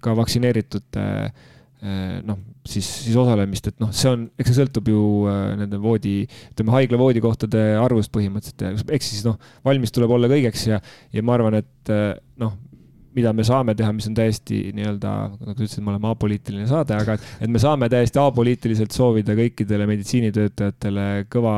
ka 0.05 0.15
vaktsineeritute 0.19 1.07
äh, 1.25 2.21
noh, 2.29 2.41
siis, 2.69 2.87
siis 3.07 3.17
osalemist, 3.19 3.73
et 3.73 3.83
noh, 3.83 3.93
see 3.97 4.13
on, 4.13 4.29
eks 4.37 4.53
see 4.53 4.61
sõltub 4.61 4.93
ju 4.93 5.03
äh, 5.31 5.43
nende 5.63 5.81
voodi, 5.83 6.21
ütleme 6.53 6.77
haigla 6.77 7.01
voodikohtade 7.01 7.67
arvust 7.81 8.13
põhimõtteliselt 8.15 8.67
ja 8.67 8.97
eks 8.99 9.13
siis 9.15 9.27
noh, 9.29 9.41
valmis 9.67 9.95
tuleb 9.95 10.13
olla 10.19 10.31
kõigeks 10.31 10.69
ja, 10.75 10.83
ja 11.15 11.25
ma 11.25 11.39
arvan, 11.39 11.63
et 11.63 11.95
noh, 12.39 12.57
mida 13.19 13.33
me 13.35 13.45
saame 13.47 13.75
teha, 13.79 13.91
mis 13.97 14.07
on 14.09 14.17
täiesti 14.17 14.61
nii-öelda, 14.77 15.13
nagu 15.35 15.57
sa 15.57 15.65
ütlesid, 15.65 15.85
me 15.85 15.93
oleme 15.95 16.11
apoliitiline 16.13 16.69
saade, 16.71 16.97
aga 16.99 17.17
et 17.19 17.51
me 17.51 17.61
saame 17.63 17.91
täiesti 17.93 18.21
apoliitiliselt 18.23 18.95
soovida 18.95 19.37
kõikidele 19.39 19.89
meditsiinitöötajatele 19.91 21.07
kõva, 21.33 21.57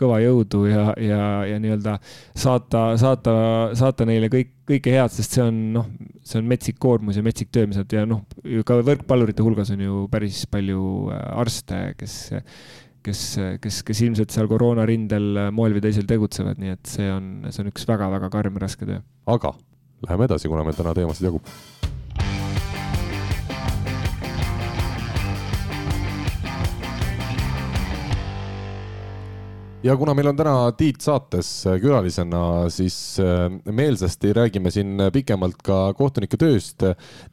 kõva 0.00 0.20
jõudu 0.24 0.64
ja, 0.70 0.86
ja, 1.02 1.22
ja 1.52 1.60
nii-öelda 1.62 1.98
saata, 2.36 2.88
saata, 3.00 3.36
saata 3.78 4.08
neile 4.08 4.30
kõik, 4.32 4.54
kõike 4.66 4.96
head, 4.96 5.12
sest 5.14 5.36
see 5.36 5.44
on 5.44 5.60
noh, 5.76 5.92
see 6.26 6.40
on 6.40 6.48
metsik 6.50 6.80
koormus 6.82 7.20
ja 7.20 7.26
metsik 7.26 7.52
töö, 7.54 7.68
mis 7.70 7.78
nad 7.80 7.92
ja 7.92 8.06
noh, 8.08 8.24
ka 8.66 8.80
võrkpallurite 8.86 9.44
hulgas 9.46 9.70
on 9.74 9.84
ju 9.84 10.06
päris 10.12 10.44
palju 10.50 10.82
äh, 11.12 11.22
arste, 11.44 11.84
kes 12.00 12.18
kes, 13.06 13.20
kes, 13.62 13.84
kes 13.86 14.02
ilmselt 14.02 14.34
seal 14.34 14.48
koroonarindel 14.50 15.46
moel 15.54 15.76
või 15.76 15.84
teisel 15.84 16.08
tegutsevad, 16.10 16.58
nii 16.58 16.74
et 16.74 16.90
see 16.90 17.06
on, 17.12 17.30
see 17.54 17.62
on 17.62 17.70
üks 17.70 17.86
väga-väga 17.86 18.30
karm 18.32 18.58
ja 18.58 18.64
raske 18.66 18.88
töö. 18.88 18.98
aga 19.30 19.52
läheme 20.06 20.30
edasi, 20.30 20.48
kuna 20.50 20.64
meil 20.66 20.78
täna 20.78 20.94
teemasid 20.94 21.30
jagub. 21.30 21.54
ja 29.86 29.94
kuna 29.94 30.16
meil 30.18 30.26
on 30.26 30.34
täna 30.34 30.54
Tiit 30.74 31.04
saates 31.04 31.48
külalisena, 31.78 32.40
siis 32.74 32.96
äh, 33.22 33.44
meelsasti 33.70 34.32
räägime 34.34 34.72
siin 34.74 34.98
pikemalt 35.14 35.60
ka 35.62 35.92
kohtunike 35.94 36.40
tööst. 36.40 36.82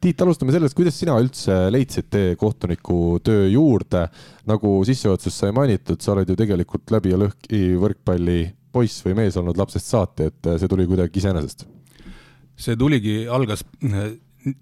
Tiit, 0.00 0.22
alustame 0.22 0.54
sellest, 0.54 0.76
kuidas 0.78 1.00
sina 1.00 1.16
üldse 1.18 1.64
leidsid 1.74 2.12
tee 2.14 2.38
kohtuniku 2.38 3.18
töö 3.26 3.48
juurde. 3.50 4.06
nagu 4.46 4.76
sissejuhatuses 4.86 5.38
sai 5.40 5.54
mainitud, 5.56 5.98
sa 6.04 6.12
oled 6.12 6.30
ju 6.30 6.36
tegelikult 6.38 6.94
läbi 6.94 7.14
ja 7.14 7.18
lõhki 7.18 7.62
võrkpalli 7.80 8.42
poiss 8.70 9.02
või 9.06 9.18
mees 9.24 9.38
olnud 9.40 9.58
lapsest 9.58 9.90
saati, 9.90 10.30
et 10.30 10.52
see 10.60 10.70
tuli 10.70 10.86
kuidagi 10.86 11.22
iseenesest 11.22 11.73
see 12.56 12.76
tuligi, 12.78 13.24
algas 13.30 13.64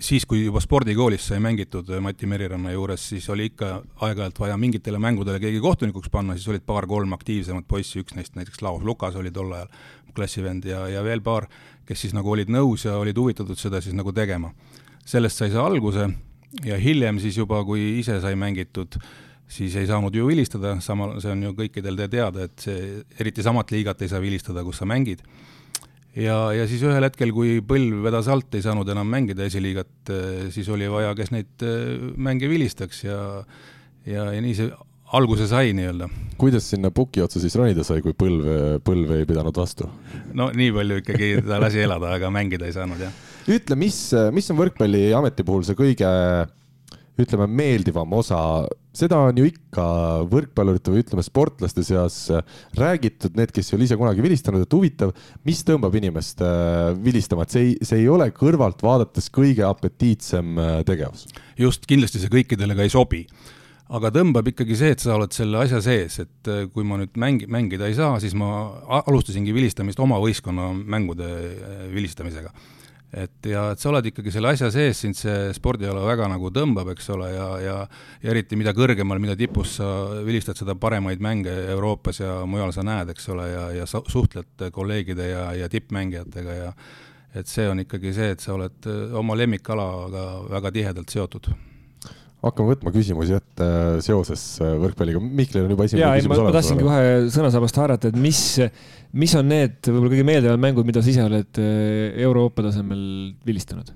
siis, 0.01 0.25
kui 0.29 0.45
juba 0.45 0.61
spordikoolis 0.63 1.25
sai 1.33 1.41
mängitud 1.43 1.89
Mati 2.03 2.29
Meriranna 2.31 2.73
juures, 2.75 3.03
siis 3.13 3.27
oli 3.33 3.49
ikka 3.51 3.73
aeg-ajalt 4.07 4.39
vaja 4.39 4.59
mingitele 4.61 5.01
mängudele 5.03 5.41
keegi 5.43 5.61
kohtunikuks 5.63 6.13
panna, 6.13 6.37
siis 6.37 6.49
olid 6.53 6.65
paar-kolm 6.67 7.17
aktiivsemat 7.17 7.67
poissi, 7.69 8.03
üks 8.03 8.17
neist 8.19 8.37
näiteks 8.39 8.63
Laos 8.63 8.85
Lukas 8.87 9.17
oli 9.19 9.33
tol 9.35 9.53
ajal 9.57 9.73
klassivend 10.15 10.67
ja, 10.69 10.85
ja 10.93 11.03
veel 11.05 11.23
paar, 11.25 11.49
kes 11.89 12.05
siis 12.05 12.15
nagu 12.15 12.31
olid 12.31 12.53
nõus 12.53 12.87
ja 12.87 12.99
olid 13.01 13.19
huvitatud 13.19 13.59
seda 13.59 13.81
siis 13.83 13.97
nagu 13.97 14.13
tegema. 14.13 14.53
sellest 15.05 15.39
sai 15.39 15.51
see 15.51 15.59
alguse 15.59 16.09
ja 16.65 16.77
hiljem 16.79 17.19
siis 17.19 17.37
juba, 17.37 17.65
kui 17.65 17.99
ise 17.99 18.21
sai 18.21 18.37
mängitud, 18.37 18.99
siis 19.49 19.75
ei 19.77 19.87
saanud 19.87 20.15
ju 20.15 20.27
vilistada, 20.27 20.77
samal, 20.81 21.19
see 21.21 21.33
on 21.33 21.43
ju 21.43 21.55
kõikidel 21.59 21.97
teada, 22.09 22.45
et 22.45 22.59
see, 22.59 23.03
eriti 23.19 23.43
samat 23.43 23.73
liigat 23.73 24.03
ei 24.03 24.09
saa 24.09 24.21
vilistada, 24.21 24.63
kus 24.65 24.79
sa 24.79 24.87
mängid 24.87 25.25
ja, 26.19 26.37
ja 26.57 26.69
siis 26.71 26.85
ühel 26.87 27.07
hetkel, 27.07 27.33
kui 27.35 27.59
põlv 27.65 28.03
vedas 28.07 28.29
alt, 28.33 28.53
ei 28.57 28.65
saanud 28.65 28.89
enam 28.93 29.09
mängida 29.09 29.47
esiliigat, 29.49 29.93
eh, 30.13 30.47
siis 30.55 30.69
oli 30.73 30.89
vaja, 30.93 31.15
kes 31.19 31.33
neid 31.35 31.67
eh, 31.67 32.09
mänge 32.17 32.51
vilistaks 32.51 33.05
ja 33.07 33.19
ja, 34.07 34.27
ja 34.35 34.41
nii 34.43 34.55
see 34.59 34.71
alguse 35.13 35.47
sai 35.47 35.75
nii-öelda. 35.77 36.09
kuidas 36.41 36.67
sinna 36.73 36.91
puki 36.91 37.23
otsa 37.23 37.41
siis 37.41 37.55
ronida 37.59 37.85
sai, 37.87 38.01
kui 38.05 38.17
põlv, 38.17 38.49
põlv 38.85 39.13
ei 39.19 39.29
pidanud 39.29 39.57
vastu? 39.57 39.89
no 40.35 40.51
nii 40.57 40.73
palju 40.75 41.03
ikkagi 41.03 41.35
ta 41.47 41.61
lasi 41.63 41.85
elada, 41.85 42.17
aga 42.17 42.33
mängida 42.35 42.69
ei 42.69 42.75
saanud, 42.77 43.01
jah. 43.03 43.15
ütle, 43.53 43.79
mis, 43.79 44.01
mis 44.35 44.51
on 44.53 44.61
võrkpalliameti 44.61 45.47
puhul 45.47 45.67
see 45.69 45.79
kõige 45.79 46.11
ütleme, 47.21 47.47
meeldivam 47.51 48.13
osa, 48.17 48.39
seda 48.97 49.19
on 49.29 49.37
ju 49.37 49.45
ikka 49.49 49.85
võrkpallurite 50.33 50.93
või 50.93 51.03
ütleme, 51.05 51.25
sportlaste 51.25 51.85
seas 51.85 52.17
räägitud, 52.79 53.37
need, 53.37 53.53
kes 53.53 53.71
ei 53.71 53.77
ole 53.77 53.89
ise 53.89 53.99
kunagi 54.01 54.25
vilistanud, 54.25 54.65
et 54.65 54.77
huvitav, 54.77 55.13
mis 55.49 55.61
tõmbab 55.69 55.97
inimest 56.01 56.41
äh, 56.45 56.93
vilistama, 57.05 57.45
et 57.45 57.55
see 57.55 57.67
ei, 57.67 57.75
see 57.85 58.03
ei 58.03 58.11
ole 58.13 58.31
kõrvalt 58.37 58.85
vaadates 58.85 59.29
kõige 59.35 59.67
apetiitsem 59.69 60.57
äh, 60.57 60.77
tegevus. 60.89 61.29
just, 61.61 61.85
kindlasti 61.91 62.23
see 62.23 62.33
kõikidele 62.33 62.79
ka 62.79 62.87
ei 62.87 62.95
sobi. 62.95 63.27
Aga 63.93 64.09
tõmbab 64.15 64.47
ikkagi 64.49 64.77
see, 64.79 64.95
et 64.95 65.03
sa 65.05 65.19
oled 65.19 65.35
selle 65.37 65.59
asja 65.61 65.83
sees, 65.85 66.23
et 66.25 66.49
äh, 66.53 66.65
kui 66.73 66.87
ma 66.89 66.97
nüüd 67.03 67.19
mängi-, 67.21 67.51
mängida 67.53 67.91
ei 67.91 67.99
saa, 67.99 68.17
siis 68.25 68.33
ma 68.39 68.49
alustasingi 69.05 69.53
vilistamist 69.53 70.01
oma 70.01 70.21
võistkonna 70.23 70.73
mängude 70.73 71.29
vilistamisega 71.93 72.55
et 73.13 73.49
ja 73.51 73.67
et 73.73 73.81
sa 73.81 73.91
oled 73.91 74.07
ikkagi 74.09 74.33
selle 74.33 74.53
asja 74.55 74.71
sees, 74.73 75.03
sind 75.05 75.17
see 75.19 75.51
spordiala 75.57 76.05
väga 76.07 76.29
nagu 76.33 76.49
tõmbab, 76.55 76.93
eks 76.95 77.11
ole, 77.13 77.29
ja, 77.35 77.49
ja 77.61 77.77
ja 78.23 78.31
eriti 78.33 78.57
mida 78.57 78.73
kõrgemal, 78.77 79.21
mida 79.21 79.37
tipus 79.37 79.77
sa 79.81 79.89
vilistad, 80.25 80.57
seda 80.57 80.77
paremaid 80.81 81.21
mänge 81.21 81.53
Euroopas 81.75 82.23
ja 82.23 82.41
mujal 82.49 82.73
sa 82.73 82.85
näed, 82.87 83.13
eks 83.13 83.29
ole, 83.35 83.49
ja, 83.53 83.67
ja 83.83 83.89
sa 83.89 84.03
suhtled 84.09 84.69
kolleegide 84.73 85.29
ja, 85.29 85.51
ja 85.59 85.69
tippmängijatega 85.73 86.57
ja 86.57 86.73
et 87.35 87.49
see 87.49 87.69
on 87.69 87.81
ikkagi 87.85 88.13
see, 88.17 88.33
et 88.35 88.41
sa 88.45 88.57
oled 88.57 88.89
oma 89.17 89.37
lemmikalaga 89.37 90.25
väga 90.53 90.73
tihedalt 90.73 91.13
seotud 91.13 91.53
hakkame 92.43 92.75
võtma 92.75 92.93
küsimusi 92.95 93.37
ette 93.37 93.69
seoses 94.03 94.43
võrkpalliga. 94.61 95.21
Mihklil 95.23 95.67
on 95.67 95.75
juba 95.77 95.87
esimene 95.87 96.05
ja, 96.05 96.13
küsimus 96.19 96.41
olemas. 96.41 96.51
ma 96.51 96.59
tahtsingi 96.59 96.87
kohe 96.87 97.33
sõnasabast 97.37 97.81
haarata, 97.81 98.11
et 98.11 98.19
mis, 98.19 98.43
mis 99.15 99.35
on 99.39 99.51
need 99.53 99.79
võib-olla 99.87 100.15
kõige 100.17 100.27
meeldivamad 100.27 100.65
mängud, 100.67 100.89
mida 100.89 101.03
sa 101.05 101.13
ise 101.13 101.27
oled 101.27 101.63
äh, 101.63 102.23
Euroopa 102.27 102.67
tasemel 102.67 103.05
vilistanud? 103.47 103.95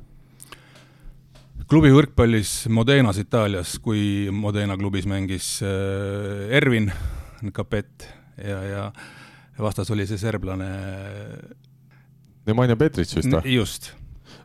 klubi 1.66 1.90
võrkpallis 1.90 2.68
Modenas 2.70 3.18
Itaalias, 3.18 3.74
kui 3.82 4.30
Modena 4.30 4.76
klubis 4.78 5.08
mängis 5.10 5.56
äh, 5.66 6.46
Ervin, 6.54 6.92
Capet 7.56 8.06
ja, 8.38 8.60
ja 8.62 8.84
vastas 9.58 9.90
oli 9.90 10.06
see 10.06 10.20
serblane. 10.20 10.68
Nemanja 12.46 12.76
Petric 12.78 13.10
vist 13.18 13.32
või? 13.32 13.56
just. 13.56 13.90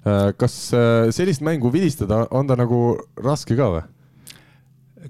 Äh, 0.01 0.31
kas 0.33 0.73
äh, 0.73 1.11
sellist 1.13 1.43
mängu 1.45 1.69
vilistada, 1.73 2.23
on 2.33 2.47
ta 2.49 2.55
nagu 2.57 2.95
raske 3.21 3.57
ka 3.57 3.67
või? 3.75 3.81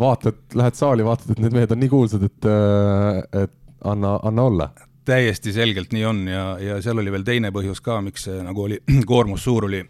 vaatad, 0.01 0.37
lähed 0.55 0.75
saali, 0.75 1.03
vaatad, 1.03 1.33
et 1.33 1.39
need 1.43 1.53
mehed 1.55 1.71
on 1.75 1.79
nii 1.83 1.89
kuulsad, 1.91 2.23
et, 2.25 2.47
äh, 2.47 3.43
et 3.43 3.53
anna, 3.87 4.17
anna 4.23 4.45
olla. 4.47 4.67
Täiesti 5.07 5.51
selgelt 5.55 5.91
nii 5.95 6.03
on 6.07 6.21
ja, 6.31 6.43
ja 6.59 6.77
seal 6.83 6.99
oli 6.99 7.11
veel 7.11 7.25
teine 7.27 7.51
põhjus 7.55 7.83
ka, 7.83 7.99
miks 8.03 8.27
see 8.27 8.37
nagu 8.43 8.65
oli, 8.65 8.79
koormus 9.11 9.45
suur 9.47 9.67
oli 9.67 9.81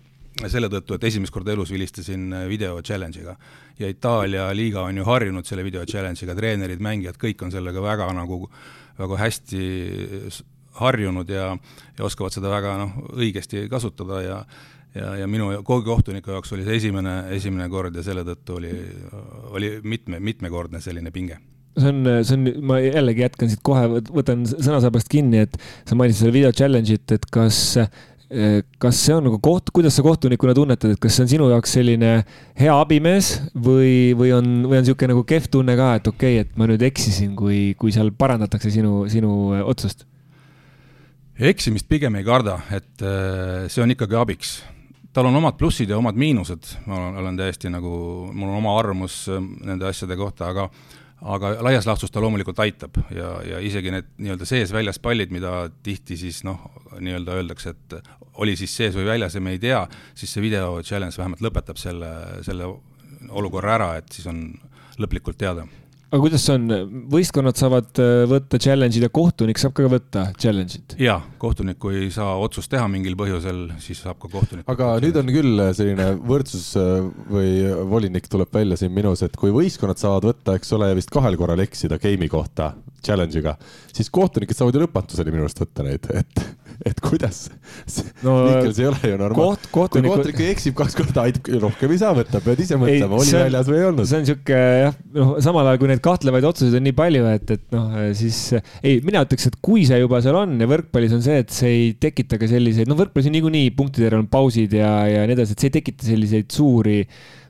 selle 0.50 0.70
tõttu, 0.74 0.98
et 0.98 1.06
esimest 1.10 1.34
korda 1.34 1.54
elus 1.54 1.74
vilistasin 1.74 2.34
video 2.50 2.78
challenge'iga. 2.82 3.36
Ja 3.82 3.90
Itaalia 3.90 4.48
liiga 4.58 4.86
on 4.90 5.02
ju 5.02 5.06
harjunud 5.06 5.50
selle 5.50 5.66
video 5.66 5.86
challenge'iga, 5.86 6.36
treenerid, 6.38 6.82
mängijad, 6.82 7.18
kõik 7.22 7.42
on 7.46 7.54
sellega 7.54 7.82
väga 7.84 8.10
nagu, 8.18 8.44
väga 9.02 9.22
hästi 9.22 9.64
harjunud 10.82 11.30
ja, 11.30 11.52
ja 11.98 12.06
oskavad 12.06 12.34
seda 12.34 12.52
väga 12.54 12.78
noh, 12.82 12.94
õigesti 13.18 13.68
kasutada 13.72 14.22
ja 14.26 14.44
ja, 14.96 15.16
ja 15.22 15.30
minu 15.30 15.52
kohtuniku 15.64 16.36
jaoks 16.36 16.54
oli 16.56 16.68
see 16.68 16.82
esimene, 16.82 17.16
esimene 17.38 17.70
kord 17.72 17.96
ja 17.96 18.04
selle 18.06 18.26
tõttu 18.28 18.60
oli, 18.60 18.76
oli 19.56 19.74
mitme, 19.84 20.20
mitmekordne 20.20 20.82
selline 20.84 21.14
pinge 21.16 21.40
see 21.80 21.88
on, 21.88 22.04
see 22.28 22.38
on, 22.38 22.48
ma 22.68 22.82
jällegi 22.84 23.24
jätkan 23.24 23.52
siit 23.52 23.62
kohe, 23.64 23.86
võtan 24.12 24.44
sõnasabast 24.50 25.08
kinni, 25.12 25.46
et 25.46 25.54
sa 25.88 25.96
mainisid 25.96 26.26
seda 26.26 26.36
video 26.36 26.52
challenge'it, 26.56 27.16
et 27.16 27.28
kas 27.32 27.62
kas 28.80 28.96
see 28.96 29.12
on 29.12 29.26
nagu 29.28 29.38
koht, 29.44 29.74
kuidas 29.76 29.98
sa 29.98 30.04
kohtunikuna 30.06 30.54
tunnetad, 30.56 30.94
et 30.94 31.00
kas 31.04 31.18
see 31.18 31.26
on 31.26 31.32
sinu 31.34 31.50
jaoks 31.52 31.74
selline 31.76 32.12
hea 32.60 32.76
abimees 32.80 33.34
või, 33.52 34.14
või 34.16 34.32
on, 34.38 34.48
või 34.70 34.80
on 34.80 34.86
niisugune 34.86 35.12
nagu 35.12 35.26
kehv 35.28 35.50
tunne 35.52 35.76
ka, 35.76 35.90
et 36.00 36.08
okei 36.08 36.38
okay,, 36.38 36.46
et 36.46 36.56
ma 36.60 36.70
nüüd 36.72 36.86
eksisin, 36.88 37.34
kui, 37.36 37.74
kui 37.80 37.92
seal 37.92 38.14
parandatakse 38.16 38.72
sinu, 38.72 39.04
sinu 39.12 39.34
otsust? 39.66 40.08
eksimist 41.42 41.88
pigem 41.90 42.16
ei 42.20 42.24
karda, 42.24 42.60
et 42.72 43.04
äh, 43.04 43.68
see 43.72 43.82
on 43.84 43.92
ikkagi 43.92 44.16
abiks. 44.20 44.60
Tal 45.14 45.28
on 45.28 45.36
omad 45.36 45.58
plussid 45.60 45.92
ja 45.92 46.00
omad 46.00 46.18
miinused, 46.20 46.74
ma 46.86 46.98
olen, 46.98 47.20
olen 47.24 47.38
täiesti 47.38 47.72
nagu, 47.72 47.92
mul 48.34 48.50
on 48.50 48.58
oma 48.62 48.78
arvamus 48.80 49.24
äh, 49.32 49.44
nende 49.68 49.88
asjade 49.90 50.18
kohta, 50.20 50.52
aga 50.52 50.70
aga 51.22 51.52
laias 51.62 51.86
laastus 51.86 52.10
ta 52.10 52.22
loomulikult 52.22 52.60
aitab 52.64 52.96
ja, 53.14 53.36
ja 53.46 53.60
isegi 53.62 53.92
need 53.94 54.08
nii-öelda 54.18 54.48
sees-väljas 54.50 54.98
pallid, 55.04 55.30
mida 55.34 55.68
tihti 55.86 56.18
siis 56.18 56.42
noh, 56.48 56.64
nii-öelda 56.98 57.36
öeldakse, 57.38 57.76
et 57.76 58.10
oli 58.42 58.56
siis 58.58 58.74
sees 58.74 58.98
või 58.98 59.06
väljas 59.06 59.38
ja 59.38 59.44
me 59.44 59.54
ei 59.54 59.62
tea, 59.62 59.84
siis 60.18 60.34
see 60.34 60.42
video 60.42 60.80
challenge 60.82 61.20
vähemalt 61.20 61.44
lõpetab 61.46 61.78
selle, 61.78 62.10
selle 62.46 62.72
olukorra 63.30 63.76
ära, 63.78 63.92
et 64.02 64.10
siis 64.16 64.26
on 64.32 64.48
lõplikult 65.02 65.38
teada 65.38 65.68
aga 66.12 66.20
kuidas 66.20 66.44
see 66.44 66.58
on, 66.58 66.66
võistkonnad 67.12 67.60
saavad 67.60 68.02
äh, 68.04 68.24
võtta 68.28 68.60
challenge'id 68.60 69.06
ja 69.06 69.10
kohtunik 69.14 69.62
saab 69.62 69.76
ka 69.78 69.88
võtta 69.92 70.26
challenge'id? 70.36 70.98
jaa, 71.00 71.22
kohtunik, 71.40 71.80
kui 71.82 72.02
ei 72.04 72.10
saa 72.12 72.34
otsust 72.44 72.72
teha 72.74 72.88
mingil 72.92 73.16
põhjusel, 73.20 73.64
siis 73.84 74.04
saab 74.04 74.20
ka 74.20 74.32
kohtunik. 74.32 74.68
aga 74.72 74.94
nüüd 75.04 75.20
on 75.22 75.32
küll 75.32 75.66
selline 75.78 76.10
võrdsus 76.20 76.68
äh, 76.80 77.08
või 77.32 77.54
volinik 77.94 78.28
tuleb 78.32 78.52
välja 78.54 78.80
siin 78.82 78.92
minus, 78.96 79.24
et 79.24 79.38
kui 79.40 79.56
võistkonnad 79.56 80.02
saavad 80.02 80.28
võtta, 80.34 80.58
eks 80.60 80.76
ole, 80.76 80.92
vist 81.00 81.14
kahel 81.14 81.40
korral 81.40 81.64
eksida 81.64 82.00
game'i 82.02 82.32
kohta 82.32 82.74
challenge'iga, 83.06 83.56
siis 83.96 84.12
kohtunikud 84.14 84.58
saavad 84.58 84.76
ju 84.76 84.84
lõpmatuseni 84.84 85.32
minu 85.34 85.48
arust 85.48 85.64
võtta 85.64 85.88
neid, 85.88 86.12
et 86.12 86.44
et 86.90 87.02
kuidas 87.04 87.44
no,? 88.26 88.36
Mihkel, 88.48 88.72
see 88.76 88.86
ei 88.86 88.90
ole 88.90 89.12
ju 89.12 89.20
normaalne 89.20 89.70
koht,. 89.72 89.92
kui 89.94 90.04
kohtunik 90.06 90.42
eksib 90.48 90.78
kaks 90.80 90.98
korda, 90.98 91.26
rohkem 91.64 91.94
ei 91.96 92.02
saa 92.02 92.16
võtta, 92.18 92.42
pead 92.44 92.64
ise 92.64 92.80
mõtlema, 92.82 93.20
oli 93.20 93.36
väljas 93.36 93.70
või 93.72 93.80
ei 93.80 93.88
olnud. 93.90 94.10
see 94.10 94.22
on 94.22 94.28
sihuke 94.30 94.60
jah, 94.60 94.98
noh, 95.18 95.34
samal 95.44 95.70
ajal 95.72 95.82
kui 95.84 95.92
need 95.92 96.04
kahtlevaid 96.06 96.48
otsuseid 96.52 96.80
on 96.80 96.86
nii 96.88 96.98
palju, 96.98 97.28
et, 97.36 97.54
et 97.58 97.78
noh, 97.78 97.94
siis 98.18 98.42
ei, 98.58 99.00
mina 99.06 99.24
ütleks, 99.28 99.50
et 99.52 99.60
kui 99.64 99.86
see 99.90 100.02
juba 100.02 100.22
seal 100.26 100.40
on 100.42 100.58
ja 100.62 100.70
võrkpallis 100.72 101.16
on 101.18 101.24
see, 101.26 101.40
et 101.46 101.54
see 101.56 101.72
ei 101.76 101.94
tekita 102.08 102.42
ka 102.42 102.50
selliseid, 102.52 102.90
no 102.92 102.98
võrkpallis 103.00 103.32
on 103.32 103.38
niikuinii 103.38 103.72
punktidel 103.78 104.20
on 104.20 104.28
pausid 104.32 104.76
ja, 104.80 104.94
ja 105.10 105.24
nii 105.28 105.38
edasi, 105.38 105.56
et 105.56 105.64
see 105.64 105.72
ei 105.72 105.78
tekita 105.80 106.10
selliseid 106.12 106.52
suuri, 106.54 107.00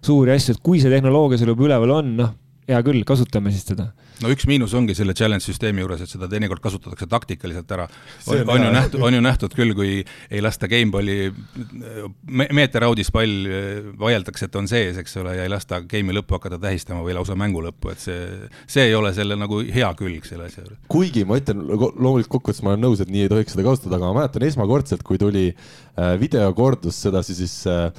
suuri 0.06 0.36
asju, 0.36 0.58
et 0.58 0.64
kui 0.66 0.84
see 0.84 0.94
tehnoloogia 0.94 1.42
sul 1.42 1.54
juba 1.54 1.70
üleval 1.70 2.00
on, 2.02 2.16
noh, 2.20 2.38
hea 2.70 2.80
küll, 2.86 3.04
kasutame 3.08 3.54
siis 3.54 3.66
seda 3.74 3.92
no 4.24 4.32
üks 4.34 4.48
miinus 4.50 4.74
ongi 4.78 4.96
selle 4.98 5.16
challenge 5.18 5.46
süsteemi 5.46 5.84
juures, 5.84 6.04
et 6.04 6.12
seda 6.12 6.30
teinekord 6.32 6.62
kasutatakse 6.64 7.08
taktikaliselt 7.10 7.72
ära. 7.76 7.88
on, 8.28 8.44
on 8.56 8.66
ju 8.66 8.72
nähtud, 8.76 9.06
on 9.08 9.18
ju 9.18 9.22
nähtud 9.26 9.56
küll, 9.58 9.74
kui 9.78 10.02
ei 10.04 10.44
lasta 10.44 10.70
gameballi 10.72 11.18
me,, 11.32 12.48
meeter 12.54 12.86
audis 12.88 13.12
pall 13.14 13.50
vaieldakse, 14.02 14.50
et 14.50 14.60
on 14.60 14.70
sees, 14.72 15.00
eks 15.02 15.18
ole, 15.22 15.36
ja 15.40 15.48
ei 15.48 15.52
lasta 15.52 15.82
game'i 15.82 16.16
lõppu 16.20 16.38
hakata 16.38 16.62
tähistama 16.62 17.04
või 17.06 17.18
lausa 17.18 17.38
mängu 17.40 17.64
lõppu, 17.66 17.94
et 17.94 18.04
see, 18.04 18.22
see 18.70 18.88
ei 18.90 18.96
ole 18.98 19.14
selle 19.18 19.38
nagu 19.40 19.62
hea 19.66 19.92
külg 20.00 20.28
selle 20.28 20.50
asja 20.50 20.66
juures. 20.66 20.80
kuigi 20.92 21.26
ma 21.28 21.40
ütlen, 21.42 21.66
loomulikult 21.68 22.32
kokkuvõttes 22.38 22.64
ma 22.66 22.76
olen 22.76 22.86
nõus, 22.88 23.04
et 23.04 23.12
nii 23.12 23.28
ei 23.28 23.32
tohiks 23.32 23.56
seda 23.56 23.68
kasutada, 23.68 23.98
aga 23.98 24.12
ma 24.12 24.22
mäletan 24.22 24.48
esmakordselt, 24.48 25.06
kui 25.08 25.22
tuli 25.22 25.50
äh, 25.52 26.16
videokordus 26.22 27.02
sedasi 27.08 27.38
siis 27.42 27.62
äh, 27.70 27.90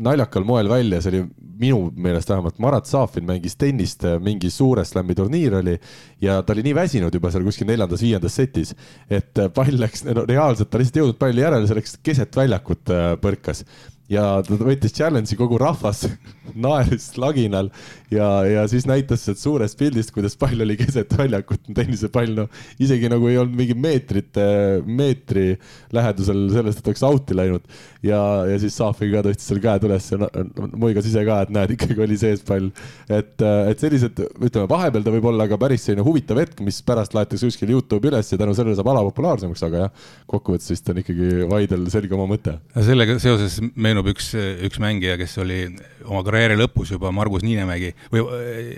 naljakal 0.00 0.44
moel 0.48 0.68
välja, 0.70 1.00
see 1.02 1.12
oli 1.12 1.22
minu 1.60 1.90
meelest 1.96 2.30
vähemalt, 2.32 2.58
Marat 2.62 2.88
Safin 2.88 3.26
mängis 3.28 3.56
tennist, 3.60 4.04
äh, 4.08 4.16
mingi 4.22 4.50
suure 4.50 4.84
slam'i 4.88 5.16
turniir 5.16 5.58
oli 5.60 5.76
ja 6.22 6.40
ta 6.42 6.54
oli 6.54 6.64
nii 6.64 6.74
väsinud 6.78 7.14
juba 7.14 7.32
seal 7.32 7.44
kuskil 7.44 7.68
neljandas-viiendas 7.68 8.38
setis, 8.40 8.74
et 9.10 9.38
äh, 9.38 9.50
pall 9.54 9.76
läks, 9.80 10.06
no 10.08 10.24
reaalselt 10.28 10.72
ta 10.72 10.80
lihtsalt 10.80 10.96
ei 11.00 11.04
jõudnud 11.04 11.20
palli 11.20 11.44
järele, 11.44 11.68
see 11.68 11.80
läks 11.80 11.96
keset 12.06 12.40
väljakut 12.40 12.92
äh, 12.94 13.14
põrkas. 13.20 13.64
Ja 14.10 14.40
ta 14.42 14.56
võttis 14.58 14.96
challenge'i 14.96 15.36
kogu 15.38 15.60
rahvas 15.60 16.06
naeris 16.64 17.12
laginal 17.20 17.70
ja, 18.10 18.28
ja 18.46 18.64
siis 18.68 18.86
näitas 18.88 19.24
sealt 19.24 19.38
suurest 19.40 19.78
pildist, 19.78 20.12
kuidas 20.14 20.36
pall 20.38 20.64
oli 20.64 20.76
keset 20.80 21.12
väljakut, 21.18 21.62
tennisepall, 21.74 22.34
no 22.36 22.46
isegi 22.82 23.10
nagu 23.10 23.28
ei 23.30 23.38
olnud 23.40 23.56
mingi 23.58 23.76
meetrite, 23.78 24.44
meetri 24.86 25.54
lähedusel 25.94 26.48
sellest, 26.54 26.82
et 26.82 26.90
oleks 26.90 27.04
out'i 27.06 27.36
läinud. 27.38 27.66
ja, 28.06 28.20
ja 28.50 28.58
siis 28.62 28.76
Saafi 28.80 29.10
ka 29.12 29.22
tõstis 29.26 29.46
seal 29.50 29.60
käed 29.62 29.86
üles 29.86 30.08
ja 30.10 30.30
muigas 30.72 31.06
ise 31.06 31.24
ka, 31.26 31.40
et 31.44 31.54
näed, 31.54 31.74
ikkagi 31.76 31.98
oli 32.06 32.18
sees 32.20 32.42
pall. 32.46 32.70
et, 33.08 33.36
et 33.42 33.82
sellised, 33.82 34.22
ütleme 34.40 34.66
vahepeal 34.70 35.06
ta 35.06 35.14
võib 35.14 35.30
olla 35.30 35.46
ka 35.50 35.60
päris 35.60 35.86
selline 35.86 36.06
huvitav 36.06 36.40
hetk, 36.42 36.64
mis 36.66 36.80
pärast 36.86 37.14
laetakse 37.16 37.46
kuskil 37.46 37.74
Youtube'i 37.76 38.10
üles 38.10 38.32
ja 38.32 38.40
tänu 38.40 38.56
sellele 38.58 38.78
saab 38.78 38.90
ala 38.92 39.04
populaarsemaks, 39.10 39.64
aga 39.68 39.86
jah, 39.86 40.10
kokkuvõttes 40.30 40.74
vist 40.74 40.90
on 40.90 41.02
ikkagi 41.02 41.46
Vaidel 41.50 41.86
selge 41.92 42.16
oma 42.16 42.26
mõte. 42.30 42.56
sellega 42.74 43.18
seoses 43.22 43.60
meenub 43.74 44.10
üks, 44.10 44.32
üks 44.66 44.82
mängija, 44.82 45.18
kes 45.20 45.38
oli 45.42 45.62
oma 46.06 46.24
karjääri 46.26 46.58
lõpus 46.58 46.94
juba, 46.94 47.12
Margus 47.14 47.44
Niinemägi 47.46 47.94
või 48.12 48.24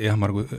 jah, 0.02 0.18
Margus, 0.18 0.50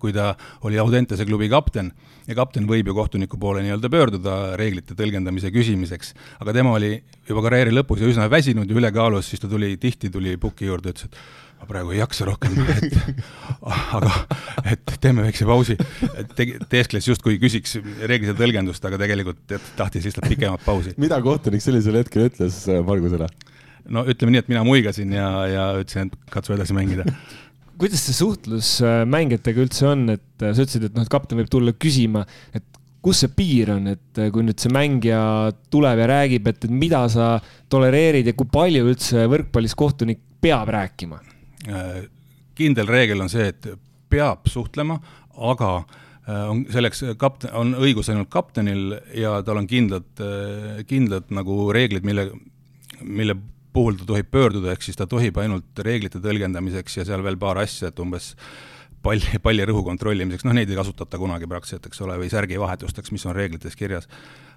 kui 0.00 0.14
ta 0.16 0.32
oli 0.68 0.78
Audentese 0.80 1.26
klubi 1.28 1.50
kapten 1.52 1.90
ja 2.28 2.36
kapten 2.38 2.68
võib 2.68 2.88
ju 2.90 2.94
kohtuniku 2.96 3.40
poole 3.40 3.64
nii-öelda 3.64 3.90
pöörduda 3.92 4.38
reeglite 4.60 4.96
tõlgendamise 4.98 5.50
küsimiseks, 5.54 6.14
aga 6.42 6.54
tema 6.56 6.76
oli 6.76 6.94
juba 7.28 7.44
karjääri 7.46 7.74
lõpus 7.74 8.02
ja 8.02 8.10
üsna 8.10 8.28
väsinud 8.30 8.68
ja 8.68 8.78
ülekaalus, 8.78 9.30
siis 9.30 9.42
ta 9.42 9.50
tuli, 9.50 9.74
tihti 9.80 10.12
tuli 10.12 10.36
puki 10.40 10.68
juurde, 10.68 10.92
ütles, 10.94 11.08
et 11.08 11.20
ma 11.58 11.66
praegu 11.66 11.94
ei 11.94 12.00
jaksa 12.00 12.28
rohkem, 12.28 12.54
et 12.76 12.96
aga 13.98 14.12
et 14.74 14.94
teeme 15.02 15.24
väikse 15.26 15.48
pausi. 15.48 15.76
teeskles 16.70 17.08
justkui 17.08 17.38
küsiks 17.42 17.78
reeglite 18.06 18.36
tõlgendust, 18.38 18.84
aga 18.86 19.00
tegelikult 19.00 19.58
tahtis 19.78 20.06
lihtsalt 20.06 20.28
pikemat 20.30 20.64
pausi. 20.66 20.94
mida 21.00 21.20
kohtunik 21.24 21.64
sellisel 21.64 21.98
hetkel 22.02 22.28
ütles 22.28 22.62
Margusele? 22.86 23.30
no 23.88 24.04
ütleme 24.08 24.36
nii, 24.36 24.44
et 24.44 24.52
mina 24.52 24.62
muigasin 24.68 25.12
ja, 25.16 25.28
ja 25.48 25.68
ütlesin, 25.80 26.12
et 26.12 26.32
katsu 26.32 26.54
edasi 26.54 26.76
mängida 26.76 27.08
kuidas 27.78 28.02
see 28.06 28.16
suhtlus 28.16 28.72
äh, 28.82 29.02
mängijatega 29.08 29.62
üldse 29.62 29.86
on, 29.92 30.08
et 30.16 30.42
äh, 30.42 30.52
sa 30.54 30.64
ütlesid, 30.64 30.88
et 30.88 30.96
noh, 30.96 31.06
et 31.06 31.12
kapten 31.12 31.38
võib 31.38 31.50
tulla 31.52 31.74
küsima, 31.78 32.24
et 32.56 32.64
kus 33.04 33.22
see 33.22 33.32
piir 33.34 33.72
on, 33.76 33.86
et 33.94 34.20
äh, 34.20 34.30
kui 34.34 34.44
nüüd 34.46 34.58
see 34.60 34.72
mängija 34.74 35.20
tuleb 35.72 36.02
ja 36.02 36.08
räägib, 36.10 36.50
et, 36.50 36.66
mida 36.70 37.04
sa 37.12 37.36
tolereerid 37.70 38.30
ja 38.30 38.34
kui 38.38 38.50
palju 38.50 38.88
üldse 38.90 39.28
võrkpallis 39.30 39.76
kohtunik 39.78 40.24
peab 40.42 40.70
rääkima? 40.74 41.22
kindel 42.58 42.88
reegel 42.88 43.20
on 43.20 43.28
see, 43.30 43.48
et 43.50 43.66
peab 44.10 44.46
suhtlema, 44.48 44.94
aga 45.50 45.72
on 46.48 46.62
selleks 46.70 47.02
kapten, 47.18 47.50
on 47.58 47.74
õigus 47.76 48.08
ainult 48.12 48.30
kaptenil 48.32 48.94
ja 49.18 49.34
tal 49.44 49.60
on 49.60 49.66
kindlad, 49.68 50.06
kindlad 50.88 51.28
nagu 51.34 51.66
reeglid, 51.74 52.06
mille, 52.06 52.28
mille 53.02 53.36
puhul 53.78 54.00
ta 54.00 54.08
tohib 54.08 54.32
pöörduda, 54.34 54.74
ehk 54.74 54.82
siis 54.84 54.98
ta 54.98 55.06
tohib 55.10 55.38
ainult 55.38 55.84
reeglite 55.86 56.20
tõlgendamiseks 56.24 56.98
ja 57.00 57.06
seal 57.08 57.22
veel 57.26 57.38
paar 57.40 57.62
asja, 57.62 57.92
et 57.92 58.02
umbes 58.02 58.32
palli, 59.04 59.38
palli 59.42 59.66
rõhu 59.68 59.84
kontrollimiseks, 59.86 60.46
noh 60.46 60.56
neid 60.58 60.70
ei 60.70 60.78
kasutata 60.78 61.20
kunagi 61.20 61.48
praktiliselt, 61.50 61.86
eks 61.90 62.04
ole, 62.06 62.18
või 62.20 62.30
särgi 62.32 62.58
vahetusteks, 62.60 63.14
mis 63.14 63.26
on 63.28 63.36
reeglites 63.38 63.78
kirjas. 63.78 64.10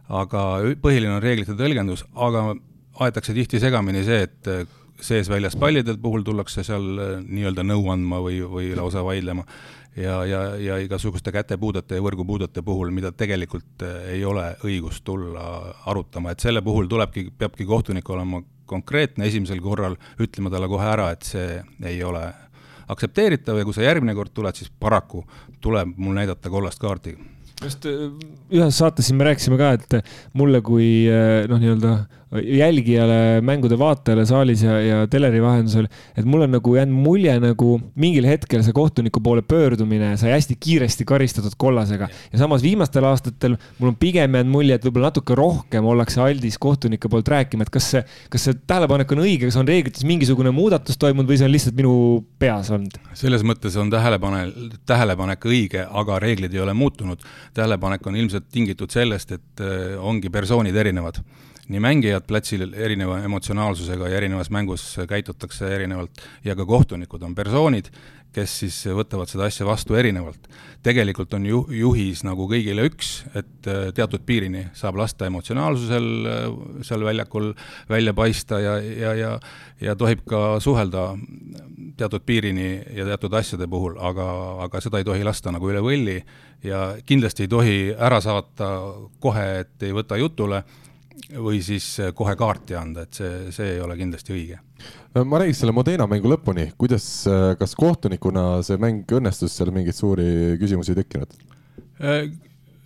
aga 0.10 0.43
põhiline 0.81 1.15
on 1.15 1.23
reeglite 1.23 1.55
tõlgendus, 1.55 2.03
aga 2.15 2.51
aetakse 3.05 3.36
tihti 3.38 3.62
segamini 3.62 4.03
see, 4.03 4.25
et 4.27 4.49
sees-väljas 5.01 5.55
pallide 5.57 5.95
puhul 6.01 6.25
tullakse 6.25 6.63
seal 6.65 6.84
nii-öelda 7.25 7.63
nõu 7.65 7.88
andma 7.93 8.19
või, 8.21 8.41
või 8.45 8.73
lausa 8.77 9.05
vaidlema 9.05 9.45
ja, 9.95 10.25
ja, 10.25 10.41
ja 10.62 10.77
igasuguste 10.84 11.31
kätepuudete 11.34 11.97
ja 11.97 12.03
võrgupuudete 12.03 12.63
puhul, 12.65 12.91
mida 12.95 13.12
tegelikult 13.12 13.86
ei 14.12 14.23
ole 14.25 14.51
õigust 14.67 15.03
tulla 15.07 15.45
arutama, 15.89 16.31
et 16.31 16.43
selle 16.43 16.62
puhul 16.65 16.89
tulebki, 16.91 17.29
peabki 17.38 17.67
kohtunik 17.69 18.10
olema 18.10 18.41
konkreetne 18.71 19.27
esimesel 19.27 19.60
korral, 19.63 19.97
ütlema 20.21 20.51
talle 20.53 20.69
kohe 20.71 20.88
ära, 20.88 21.12
et 21.15 21.27
see 21.27 21.60
ei 21.88 21.99
ole 22.07 22.23
aktsepteeritav 22.91 23.60
ja 23.60 23.67
kui 23.67 23.75
sa 23.75 23.86
järgmine 23.86 24.15
kord 24.17 24.34
tuled, 24.36 24.57
siis 24.57 24.71
paraku 24.79 25.25
tuleb 25.63 25.93
mul 25.97 26.17
näidata 26.17 26.51
kollast 26.51 26.81
kaarti. 26.81 27.15
Just 27.62 27.86
ühes 27.86 28.77
saates 28.79 29.05
siin 29.07 29.19
me 29.19 29.27
rääkisime 29.27 29.60
ka, 29.60 29.75
et 29.77 30.10
mulle 30.34 30.63
kui 30.65 31.05
noh, 31.51 31.62
nii-öelda 31.62 31.91
jälgijale, 32.32 33.41
mängude 33.44 33.76
vaatajale 33.80 34.24
saalis 34.26 34.62
ja, 34.63 34.78
ja 34.82 35.00
teleri 35.12 35.41
vahendusel, 35.44 35.88
et 36.15 36.28
mul 36.28 36.46
on 36.46 36.54
nagu 36.56 36.76
jäänud 36.78 36.96
mulje 37.04 37.34
nagu 37.44 37.74
mingil 38.00 38.28
hetkel 38.30 38.63
see 38.63 38.76
kohtuniku 38.76 39.20
poole 39.24 39.44
pöördumine 39.44 40.13
sai 40.20 40.32
hästi 40.32 40.56
kiiresti 40.60 41.06
karistatud 41.08 41.58
kollasega. 41.60 42.08
ja 42.32 42.39
samas 42.39 42.63
viimastel 42.63 43.04
aastatel 43.10 43.58
mul 43.80 43.91
on 43.91 43.98
pigem 44.00 44.38
jäänud 44.39 44.52
mulje, 44.52 44.78
et 44.80 44.88
võib-olla 44.88 45.12
natuke 45.12 45.36
rohkem 45.36 45.89
ollakse 45.91 46.22
aldis 46.24 46.56
kohtunike 46.62 47.12
poolt 47.12 47.28
rääkima, 47.36 47.67
et 47.67 47.74
kas 47.74 47.91
see, 47.96 48.04
kas 48.32 48.48
see 48.48 48.56
tähelepanek 48.63 49.12
on 49.12 49.26
õige, 49.26 49.52
kas 49.52 49.60
on 49.60 49.67
reeglites 49.67 50.08
mingisugune 50.08 50.56
muudatus 50.56 51.00
toimunud 51.02 51.28
või 51.28 51.41
see 51.41 51.50
on 51.50 51.56
lihtsalt 51.58 51.78
minu 51.84 51.94
peas 52.39 52.72
olnud? 52.72 52.96
selles 53.17 53.44
mõttes 53.44 53.76
on 53.76 53.91
tähelepane, 53.91 54.46
tähelepanek 54.88 55.52
õige, 55.52 55.84
aga 55.84 56.24
reeglid 56.24 56.56
ei 56.56 56.63
ole 56.63 56.74
muutunud. 56.74 57.20
tähelepanek 57.54 58.08
on 58.08 58.15
ilmselt 58.15 58.48
tingitud 58.52 58.91
sellest, 58.91 59.36
et 59.36 59.67
äh, 59.67 60.00
ongi 60.00 60.32
persoonid 60.32 60.76
erinevad 60.76 61.20
nii 61.69 61.80
mängijad 61.84 62.26
platsil 62.28 62.65
erineva 62.74 63.19
emotsionaalsusega 63.26 64.10
ja 64.10 64.17
erinevas 64.17 64.50
mängus 64.50 64.95
käitutakse 65.10 65.69
erinevalt 65.76 66.24
ja 66.45 66.56
ka 66.56 66.65
kohtunikud 66.65 67.21
on 67.24 67.36
persoonid, 67.36 67.91
kes 68.32 68.54
siis 68.62 68.78
võtavad 68.95 69.28
seda 69.28 69.45
asja 69.50 69.65
vastu 69.67 69.95
erinevalt. 70.00 70.47
tegelikult 70.84 71.34
on 71.34 71.45
ju-, 71.45 71.65
juhis 71.76 72.24
nagu 72.24 72.47
kõigile 72.50 72.86
üks, 72.88 73.26
et 73.36 73.67
äh, 73.67 73.91
teatud 73.93 74.24
piirini 74.26 74.67
saab 74.74 74.97
lasta 74.97 75.28
emotsionaalsusel 75.28 76.08
äh, 76.26 76.45
seal 76.88 77.04
väljakul 77.06 77.52
välja 77.89 78.13
paista 78.13 78.60
ja, 78.60 78.78
ja, 78.80 79.13
ja 79.15 79.34
ja 79.82 79.95
tohib 79.97 80.21
ka 80.30 80.60
suhelda 80.62 81.15
teatud 81.97 82.24
piirini 82.26 82.82
ja 82.95 83.06
teatud 83.06 83.34
asjade 83.34 83.67
puhul, 83.67 83.97
aga, 84.00 84.28
aga 84.67 84.82
seda 84.82 85.02
ei 85.02 85.08
tohi 85.08 85.26
lasta 85.26 85.52
nagu 85.54 85.69
üle 85.69 85.82
võlli 85.84 86.19
ja 86.63 86.84
kindlasti 87.06 87.47
ei 87.47 87.52
tohi 87.52 87.78
ära 87.97 88.21
saata 88.21 88.69
kohe, 89.19 89.47
et 89.65 89.88
ei 89.88 89.95
võta 89.95 90.19
jutule 90.21 90.63
või 91.38 91.62
siis 91.63 91.88
äh, 92.02 92.12
kohe 92.15 92.36
kaarti 92.39 92.78
anda, 92.78 93.06
et 93.06 93.17
see, 93.21 93.50
see 93.56 93.76
ei 93.76 93.82
ole 93.84 93.97
kindlasti 94.00 94.36
õige. 94.36 94.60
ma 95.24 95.41
räägiks 95.41 95.63
selle 95.63 95.76
Modena 95.76 96.08
mängu 96.10 96.32
lõpuni, 96.32 96.71
kuidas, 96.80 97.08
äh, 97.30 97.52
kas 97.60 97.76
kohtunikuna 97.80 98.62
see 98.65 98.80
mäng 98.82 99.17
õnnestus, 99.19 99.56
seal 99.58 99.74
mingeid 99.76 99.97
suuri 99.97 100.58
küsimusi 100.62 100.93
ei 100.95 101.02
tekkinud? 101.02 101.36
Äh, 102.02 102.32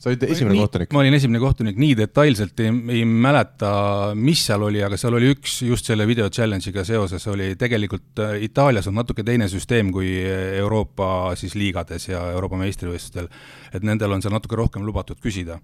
sa 0.01 0.11
olid 0.11 0.25
esimene 0.27 0.57
nii, 0.57 0.65
kohtunik? 0.65 0.91
ma 0.93 1.01
olin 1.01 1.17
esimene 1.17 1.41
kohtunik, 1.41 1.79
nii 1.81 1.95
detailselt 2.01 2.59
ei, 2.65 2.73
ei 2.97 3.05
mäleta, 3.09 3.71
mis 4.19 4.43
seal 4.49 4.67
oli, 4.67 4.83
aga 4.85 4.99
seal 5.01 5.17
oli 5.17 5.31
üks 5.33 5.61
just 5.65 5.89
selle 5.89 6.07
video 6.09 6.29
challenge'iga 6.29 6.85
seoses 6.87 7.25
oli 7.31 7.53
tegelikult 7.59 8.25
Itaalias 8.45 8.89
on 8.91 8.99
natuke 8.99 9.25
teine 9.25 9.49
süsteem 9.51 9.93
kui 9.95 10.11
Euroopa 10.59 11.33
siis 11.39 11.57
liigades 11.57 12.09
ja 12.11 12.25
Euroopa 12.35 12.59
meistrivõistlustel. 12.61 13.29
et 13.73 13.85
nendel 13.85 14.17
on 14.17 14.25
seal 14.25 14.35
natuke 14.35 14.59
rohkem 14.59 14.85
lubatud 14.85 15.21
küsida 15.23 15.61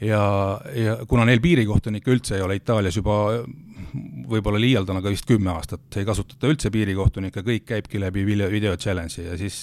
ja, 0.00 0.24
ja 0.74 0.96
kuna 1.08 1.26
neil 1.28 1.42
piirikohtunikke 1.44 2.10
üldse 2.14 2.38
ei 2.38 2.42
ole 2.44 2.58
Itaalias 2.58 2.96
juba 2.98 3.18
võib-olla 4.28 4.58
liialdan, 4.58 4.98
aga 4.98 5.12
vist 5.12 5.26
kümme 5.28 5.52
aastat 5.54 6.00
ei 6.00 6.06
kasutata 6.08 6.50
üldse 6.50 6.70
piirikohtunikke, 6.74 7.44
kõik 7.46 7.66
käibki 7.68 8.00
läbi 8.02 8.24
video, 8.26 8.50
video 8.50 8.74
challenge'i 8.76 9.28
ja 9.28 9.38
siis 9.38 9.62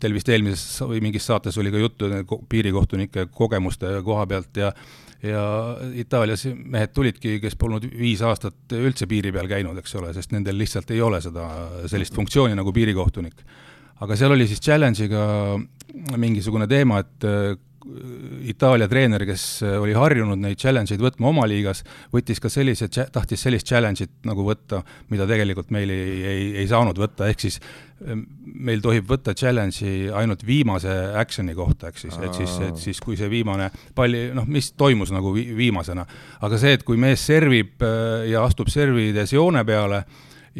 teil 0.00 0.14
vist 0.14 0.28
eelmises 0.28 0.82
või 0.84 1.00
mingis 1.02 1.26
saates 1.26 1.56
oli 1.58 1.72
ka 1.72 1.80
juttu 1.80 2.10
piirikohtunike 2.48 3.30
kogemuste 3.32 3.94
koha 4.04 4.26
pealt 4.28 4.60
ja 4.60 4.72
ja 5.22 5.42
Itaalias 6.00 6.46
mehed 6.48 6.94
tulidki, 6.96 7.34
kes 7.42 7.56
polnud 7.60 7.84
viis 7.84 8.22
aastat 8.24 8.72
üldse 8.72 9.04
piiri 9.08 9.32
peal 9.34 9.50
käinud, 9.50 9.76
eks 9.76 9.92
ole, 10.00 10.14
sest 10.16 10.32
nendel 10.32 10.56
lihtsalt 10.56 10.90
ei 10.94 11.02
ole 11.04 11.20
seda, 11.20 11.44
sellist 11.92 12.16
funktsiooni 12.16 12.56
nagu 12.56 12.72
piirikohtunik. 12.72 13.42
aga 14.00 14.16
seal 14.16 14.32
oli 14.32 14.46
siis 14.48 14.62
challenge'iga 14.64 15.24
mingisugune 16.16 16.66
teema, 16.66 17.02
et 17.04 17.28
Itaalia 18.50 18.88
treener, 18.90 19.22
kes 19.24 19.44
äh, 19.64 19.76
oli 19.80 19.94
harjunud 19.96 20.40
neid 20.40 20.58
challenge 20.60 20.92
eid 20.92 21.00
võtma 21.00 21.30
oma 21.30 21.46
liigas, 21.48 21.80
võttis 22.12 22.40
ka 22.42 22.50
sellise, 22.52 22.90
tahtis 22.92 23.40
sellist 23.40 23.68
challenge'it 23.70 24.26
nagu 24.28 24.44
võtta, 24.44 24.82
mida 25.08 25.24
tegelikult 25.28 25.72
meil 25.72 25.92
ei, 25.94 26.18
ei, 26.20 26.42
ei 26.60 26.68
saanud 26.68 27.00
võtta, 27.00 27.30
ehk 27.32 27.40
siis 27.46 27.56
ähm, 28.04 28.26
meil 28.44 28.84
tohib 28.84 29.08
võtta 29.08 29.32
challenge'i 29.32 30.10
ainult 30.12 30.44
viimase 30.44 30.92
action'i 31.22 31.56
kohta, 31.56 31.88
ehk 31.88 32.02
siis, 32.04 32.20
et 32.20 32.36
siis, 32.36 32.58
et 32.68 32.84
siis 32.84 33.00
kui 33.00 33.16
see 33.16 33.30
viimane 33.32 33.70
palli, 33.96 34.26
noh, 34.36 34.44
mis 34.44 34.72
toimus 34.76 35.14
nagu 35.16 35.32
vi 35.36 35.46
viimasena. 35.56 36.04
aga 36.44 36.60
see, 36.60 36.76
et 36.76 36.84
kui 36.84 37.00
mees 37.00 37.24
servib 37.32 37.80
äh, 37.86 38.28
ja 38.34 38.44
astub 38.44 38.68
servides 38.68 39.32
joone 39.32 39.64
peale, 39.64 40.04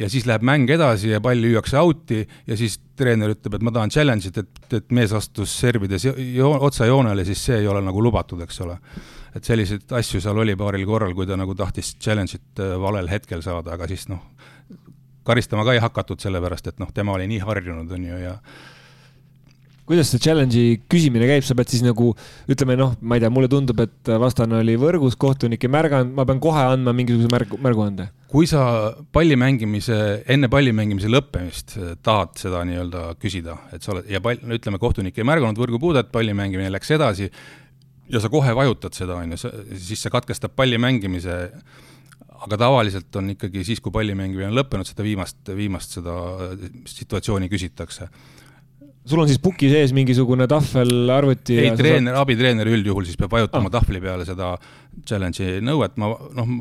ja 0.01 0.09
siis 0.11 0.27
läheb 0.29 0.45
mäng 0.47 0.71
edasi 0.73 1.13
ja 1.13 1.21
pall 1.23 1.43
lüüakse 1.43 1.79
out'i 1.81 2.23
ja 2.49 2.57
siis 2.57 2.79
treener 2.99 3.35
ütleb, 3.35 3.57
et 3.57 3.65
ma 3.67 3.73
tahan 3.75 3.93
challenge'it, 3.93 4.41
et, 4.41 4.75
et 4.79 4.93
mees 4.97 5.13
astus 5.17 5.53
servides 5.61 6.07
jo 6.07 6.53
otsa 6.57 6.89
joonele, 6.89 7.25
siis 7.29 7.45
see 7.51 7.61
ei 7.61 7.69
ole 7.69 7.83
nagu 7.85 8.03
lubatud, 8.05 8.41
eks 8.47 8.61
ole. 8.65 8.79
et 9.37 9.47
selliseid 9.47 9.93
asju 9.95 10.21
seal 10.23 10.39
oli 10.43 10.57
paaril 10.59 10.87
korral, 10.89 11.15
kui 11.15 11.29
ta 11.29 11.37
nagu 11.39 11.55
tahtis 11.55 11.95
challenge'it 12.01 12.63
äh, 12.65 12.75
valel 12.81 13.09
hetkel 13.13 13.45
saada, 13.45 13.77
aga 13.77 13.89
siis 13.91 14.09
noh, 14.11 14.25
karistama 15.27 15.65
ka 15.69 15.77
ei 15.77 15.83
hakatud, 15.85 16.21
sellepärast 16.23 16.73
et 16.73 16.83
noh, 16.83 16.91
tema 16.95 17.15
oli 17.15 17.29
nii 17.31 17.43
harjunud, 17.45 17.93
on 17.95 18.07
ju, 18.11 18.21
ja 18.25 18.37
kuidas 19.91 20.11
see 20.13 20.23
challenge'i 20.23 20.81
küsimine 20.91 21.27
käib, 21.27 21.45
sa 21.47 21.57
pead 21.59 21.73
siis 21.73 21.83
nagu 21.83 22.13
ütleme 22.51 22.77
noh, 22.79 22.97
ma 23.03 23.19
ei 23.19 23.25
tea, 23.25 23.31
mulle 23.35 23.51
tundub, 23.51 23.81
et 23.83 24.13
vastane 24.23 24.61
oli 24.63 24.77
võrgus, 24.81 25.19
kohtunik 25.19 25.67
ei 25.67 25.73
märganud, 25.73 26.15
ma 26.15 26.27
pean 26.29 26.43
kohe 26.43 26.63
andma 26.77 26.95
mingisuguse 26.97 27.31
märgu, 27.33 27.59
märguande? 27.63 28.09
Kui 28.31 28.47
sa 28.47 28.63
palli 29.13 29.37
mängimise, 29.39 29.97
enne 30.31 30.49
palli 30.53 30.73
mängimise 30.77 31.11
lõppemist 31.11 31.75
tahad 32.07 32.37
seda 32.39 32.63
nii-öelda 32.69 33.05
küsida, 33.21 33.57
et 33.75 33.83
sa 33.83 33.95
oled 33.97 34.11
ja 34.11 34.23
pall, 34.23 34.39
no 34.47 34.57
ütleme, 34.57 34.79
kohtunik 34.83 35.19
ei 35.19 35.27
märganud 35.27 35.59
võrgupuudet, 35.59 36.13
palli 36.15 36.35
mängimine 36.37 36.71
läks 36.71 36.95
edasi 36.95 37.31
ja 38.11 38.23
sa 38.23 38.31
kohe 38.31 38.55
vajutad 38.57 38.95
seda, 38.95 39.19
on 39.19 39.35
ju, 39.35 39.53
siis 39.75 40.03
see 40.05 40.15
katkestab 40.15 40.55
palli 40.59 40.79
mängimise 40.79 41.41
aga 42.41 42.57
tavaliselt 42.63 43.17
on 43.21 43.35
ikkagi 43.35 43.65
siis, 43.67 43.83
kui 43.85 43.93
palli 43.93 44.15
mängimine 44.17 44.49
on 44.49 44.57
lõppenud, 44.57 44.89
seda 44.89 45.05
viimast, 45.05 45.43
viimast 45.57 45.99
seda 45.99 46.15
situatsiooni 46.89 47.51
küsitakse 47.53 48.09
sul 49.09 49.23
on 49.23 49.31
siis 49.31 49.41
puki 49.43 49.71
sees 49.73 49.95
mingisugune 49.97 50.47
tahvel, 50.51 50.93
arvuti? 51.15 51.57
ei, 51.63 51.73
treener 51.79 52.15
saad..., 52.15 52.23
abitreener 52.25 52.71
üldjuhul 52.75 53.09
siis 53.09 53.19
peab 53.21 53.33
vajutama 53.37 53.71
ah. 53.71 53.77
tahvli 53.79 54.03
peale 54.03 54.29
seda 54.29 54.53
challenge'i 55.09 55.63
nõuet, 55.65 55.97
ma 56.01 56.13
noh, 56.37 56.55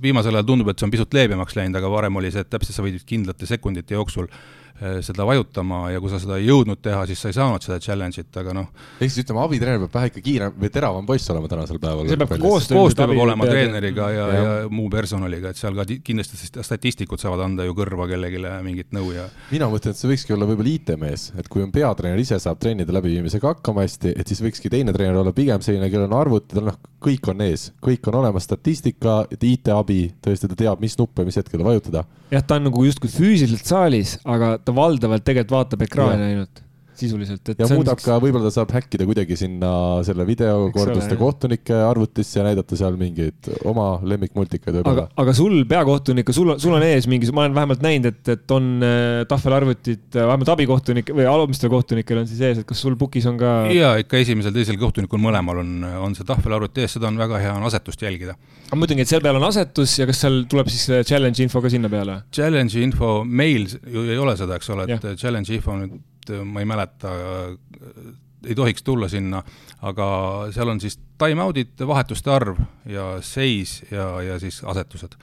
viimasel 0.00 0.38
ajal 0.38 0.48
tundub, 0.52 0.70
et 0.70 0.80
see 0.80 0.88
on 0.88 0.94
pisut 0.94 1.18
leebemaks 1.18 1.58
läinud, 1.58 1.76
aga 1.80 1.90
varem 1.92 2.16
oli 2.20 2.32
see, 2.32 2.46
et 2.46 2.52
täpselt 2.52 2.78
sa 2.78 2.86
võid 2.86 3.02
kindlate 3.08 3.48
sekundite 3.50 3.98
jooksul 3.98 4.30
Äh, 4.30 4.59
seda 5.04 5.26
vajutama 5.28 5.82
ja 5.92 6.00
kui 6.00 6.10
sa 6.12 6.20
seda 6.22 6.38
ei 6.40 6.46
jõudnud 6.48 6.80
teha, 6.82 7.02
siis 7.10 7.20
sa 7.20 7.30
ei 7.30 7.36
saanud 7.36 7.64
seda 7.64 7.78
challenge'it, 7.82 8.30
aga 8.40 8.54
noh. 8.56 8.68
ehk 8.96 9.10
siis 9.12 9.24
ütleme, 9.24 9.42
abitreener 9.44 9.82
peab 9.84 9.96
vähe 9.98 10.10
ikka 10.10 10.22
kiirem 10.24 10.56
või 10.60 10.70
teravam 10.72 11.08
poiss 11.08 11.32
olema 11.34 11.50
tänasel 11.52 11.80
päeval. 11.82 12.08
see 12.08 12.20
peab 12.20 12.32
koostöö, 12.40 12.78
koostöö 12.78 13.10
peab 13.10 13.22
olema 13.26 13.48
treeneriga 13.50 14.10
ja, 14.14 14.28
ja, 14.32 14.44
ja 14.62 14.70
muu 14.72 14.88
personaliga, 14.92 15.52
et 15.52 15.60
seal 15.60 15.76
ka 15.76 15.84
kindlasti 15.84 16.62
statistikud 16.64 17.20
saavad 17.20 17.44
anda 17.44 17.66
ju 17.68 17.76
kõrva 17.76 18.08
kellelegi 18.10 18.40
mingit 18.64 18.94
nõu 18.96 19.12
ja. 19.14 19.26
mina 19.52 19.68
mõtlen, 19.72 19.92
et 19.92 20.00
see 20.00 20.10
võikski 20.10 20.36
olla 20.36 20.48
võib-olla 20.48 20.72
IT-mees, 20.72 21.26
et 21.40 21.50
kui 21.52 21.64
on 21.64 21.74
peatreener 21.74 22.22
ise 22.22 22.40
saab 22.40 22.60
trennide 22.62 22.94
läbiviimisega 22.96 23.54
hakkama 23.54 23.84
hästi, 23.84 24.14
et 24.16 24.32
siis 24.32 24.40
võikski 24.44 24.72
teine 24.72 24.94
treener 24.96 25.20
olla 25.20 25.34
pigem 25.36 25.60
selline, 25.64 25.90
kellel 25.92 26.08
on 26.08 26.16
arvutid, 26.20 26.62
noh, 26.64 26.78
kõik 27.04 27.30
on 27.32 27.44
ees, 27.44 27.70
kõik 27.84 28.08
on 28.10 28.20
olemas, 28.20 28.46
statistika, 28.48 29.20
IT-abi, 29.36 30.00
tõesti 30.24 30.50
ta 30.50 30.58
teab, 30.58 30.82
mis 30.82 30.96
nuppe, 31.00 31.24
mis 31.26 31.38
hetkel 31.40 31.64
vajutada. 31.64 32.04
jah, 32.30 32.44
ta 32.46 32.58
on 32.60 32.68
nagu 32.68 32.84
justkui 32.86 33.10
füüsiliselt 33.12 33.68
saalis, 33.68 34.16
aga 34.24 34.56
ta 34.62 34.69
valdavalt 34.76 35.24
tegelikult 35.26 35.56
vaatab 35.56 35.86
ekraani 35.88 36.28
ainult 36.30 36.62
sisuliselt. 37.00 37.52
ja 37.58 37.68
muudab 37.72 37.98
üks... 37.98 38.06
ka, 38.06 38.18
võib-olla 38.22 38.48
ta 38.48 38.54
saab 38.60 38.72
häkkida 38.74 39.06
kuidagi 39.08 39.36
sinna 39.38 39.70
selle 40.06 40.26
videokorduste 40.28 41.16
kohtunike 41.20 41.76
arvutisse 41.86 42.40
ja 42.40 42.46
näidata 42.46 42.78
seal 42.78 42.98
mingeid 43.00 43.50
oma 43.68 43.92
lemmikmultikaid 44.06 44.80
võib-olla. 44.80 45.06
aga, 45.08 45.22
aga 45.24 45.34
sul 45.36 45.62
peakohtunik, 45.70 46.32
sul, 46.36 46.54
sul 46.62 46.76
on 46.76 46.84
ees 46.86 47.08
mingi, 47.10 47.30
ma 47.34 47.46
olen 47.46 47.56
vähemalt 47.56 47.84
näinud, 47.84 48.10
et, 48.10 48.32
et 48.34 48.56
on 48.56 48.70
äh, 48.86 49.22
tahvelarvutid, 49.30 50.04
äh, 50.14 50.26
vähemalt 50.30 50.52
abikohtunik 50.56 51.12
või 51.16 51.28
alumistel 51.30 51.72
kohtunikel 51.72 52.22
on 52.22 52.28
siis 52.30 52.42
ees, 52.46 52.62
et 52.62 52.68
kas 52.68 52.82
sul 52.84 52.98
pukis 53.00 53.28
on 53.30 53.40
ka? 53.40 53.54
ja 53.74 53.94
ikka 54.02 54.20
esimesel, 54.20 54.54
teisel 54.56 54.78
kohtunikul 54.80 55.22
mõlemal 55.22 55.62
on, 55.64 55.72
on 56.06 56.18
see 56.18 56.28
tahvelarvuti 56.28 56.84
ees, 56.84 56.98
seda 56.98 57.10
on 57.10 57.20
väga 57.20 57.40
hea 57.42 57.56
on 57.56 57.66
asetust 57.68 58.02
jälgida. 58.04 58.36
ma 58.70 58.82
mõtlengi, 58.82 59.06
et 59.06 59.12
seal 59.12 59.24
peal 59.24 59.40
on 59.40 59.48
asetus 59.48 59.96
ja 60.00 60.08
kas 60.10 60.22
seal 60.26 60.44
tuleb 60.50 60.70
siis 60.72 60.86
äh, 60.92 61.04
challenge 61.06 61.42
info 61.44 61.62
ka 61.64 61.72
sinna 61.72 61.90
peale? 61.92 62.20
Challenge 62.34 62.84
info, 62.84 63.20
meil 63.24 63.68
ju 63.68 64.06
ei 64.06 64.20
ole 64.20 64.36
seda, 64.38 64.60
eks 64.60 64.72
ole, 64.74 64.88
et 64.88 65.10
ja. 65.12 65.18
challenge 65.18 65.52
info 65.54 65.76
nüüd 65.78 65.98
Äh, 66.00 66.09
ma 66.44 66.62
ei 66.62 66.68
mäleta, 66.68 67.12
äh, 67.14 68.12
ei 68.46 68.56
tohiks 68.56 68.84
tulla 68.84 69.08
sinna, 69.08 69.42
aga 69.86 70.06
seal 70.54 70.72
on 70.72 70.80
siis 70.80 70.98
time-out'id, 71.20 71.74
vahetuste 71.86 72.32
arv 72.32 72.60
ja 72.88 73.12
seis 73.24 73.80
ja, 73.90 74.12
ja 74.24 74.38
siis 74.40 74.62
asetused. 74.64 75.16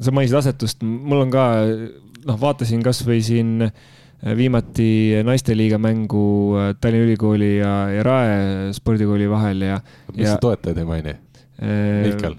sa 0.00 0.12
mainisid 0.14 0.38
asetust, 0.38 0.82
mul 0.82 1.26
on 1.26 1.32
ka, 1.34 1.46
noh, 2.26 2.38
vaatasin 2.40 2.82
kasvõi 2.86 3.22
siin 3.26 3.66
äh, 3.66 4.36
viimati 4.36 5.22
naisteliiga 5.26 5.78
mängu 5.78 6.54
Tallinna 6.80 7.08
Ülikooli 7.08 7.56
ja, 7.58 7.74
ja 7.94 8.04
Rae 8.06 8.70
spordikooli 8.76 9.30
vahel 9.30 9.66
ja. 9.70 9.80
mis 10.14 10.26
ja, 10.26 10.36
sa 10.36 10.44
toetajaid 10.46 10.84
ei 10.84 10.88
maini? 10.94 11.18
Mihkel 11.60 12.38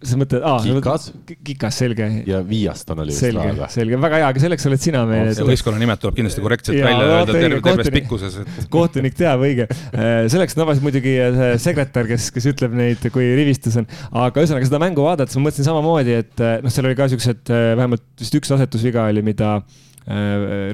sa 0.00 0.16
mõtled, 0.16 0.44
aa. 0.46 0.60
Kikas. 0.64 1.06
Kikas, 1.44 1.78
selge. 1.82 2.06
ja 2.28 2.40
Viaston 2.46 3.02
oli 3.02 3.12
vist 3.12 3.24
selge, 3.24 3.46
ka. 3.58 3.68
selge, 3.72 3.98
väga 4.00 4.20
hea, 4.20 4.30
aga 4.32 4.42
selleks 4.42 4.66
oled 4.70 4.82
sina 4.82 5.02
meil 5.08 5.28
et.... 5.32 5.40
võistkonna 5.44 5.80
nimed 5.82 6.00
tuleb 6.00 6.16
kindlasti 6.16 6.44
korrektselt 6.44 6.78
ja, 6.78 6.86
välja 6.88 7.10
öelda 7.18 7.36
terve, 7.36 7.60
terves 7.66 7.92
pikkuses 7.98 8.38
et.... 8.40 8.54
kohtunik 8.72 9.18
teab, 9.18 9.44
õige. 9.44 9.68
Äh, 9.92 10.24
selleks 10.32 10.56
on 10.56 10.62
tavaliselt 10.62 10.86
muidugi 10.88 11.14
äh, 11.20 11.40
sekretär, 11.60 12.08
kes, 12.08 12.30
kes 12.32 12.48
ütleb 12.54 12.76
neid, 12.80 13.04
kui 13.12 13.28
rivistus 13.38 13.76
on. 13.80 13.88
aga 14.10 14.44
ühesõnaga 14.44 14.70
seda 14.70 14.80
mängu 14.82 15.04
vaadates 15.04 15.36
ma 15.36 15.46
mõtlesin 15.48 15.68
samamoodi, 15.68 16.18
et 16.24 16.44
noh, 16.64 16.72
seal 16.72 16.88
oli 16.88 16.98
ka 16.98 17.10
siuksed, 17.12 17.52
vähemalt 17.52 18.06
vist 18.20 18.40
üks 18.40 18.56
asetusviga 18.56 19.08
oli, 19.12 19.24
mida 19.26 19.58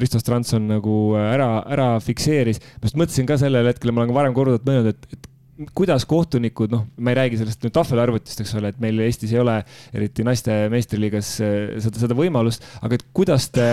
Risto 0.01 0.21
Strandson 0.23 0.69
nagu 0.71 1.17
ära, 1.19 1.49
ära 1.75 1.89
fikseeris. 2.01 2.63
ma 2.79 2.89
just 2.89 3.01
mõtlesin 3.01 3.27
ka 3.29 3.37
sellel 3.41 3.67
hetkel, 3.69 3.91
ma 3.91 4.05
olen 4.05 4.13
ka 4.13 4.21
varem 4.21 4.37
korduvalt 4.37 4.69
mõelnud, 4.69 4.95
et, 4.95 5.19
et 5.19 5.33
kuidas 5.77 6.05
kohtunikud, 6.09 6.73
noh, 6.73 6.87
ma 7.01 7.13
ei 7.13 7.21
räägi 7.21 7.41
sellest 7.41 7.63
nüüd 7.65 7.75
tahvelarvutist, 7.77 8.43
eks 8.43 8.57
ole, 8.59 8.73
et 8.73 8.81
meil 8.83 8.99
Eestis 9.07 9.33
ei 9.33 9.41
ole 9.41 9.61
eriti 9.97 10.25
naiste 10.27 10.67
meistriliigas 10.73 11.37
äh, 11.45 11.55
seda, 11.85 12.03
seda 12.03 12.17
võimalust, 12.19 12.67
aga 12.85 12.99
et 12.99 13.07
kuidas 13.17 13.49
te 13.55 13.71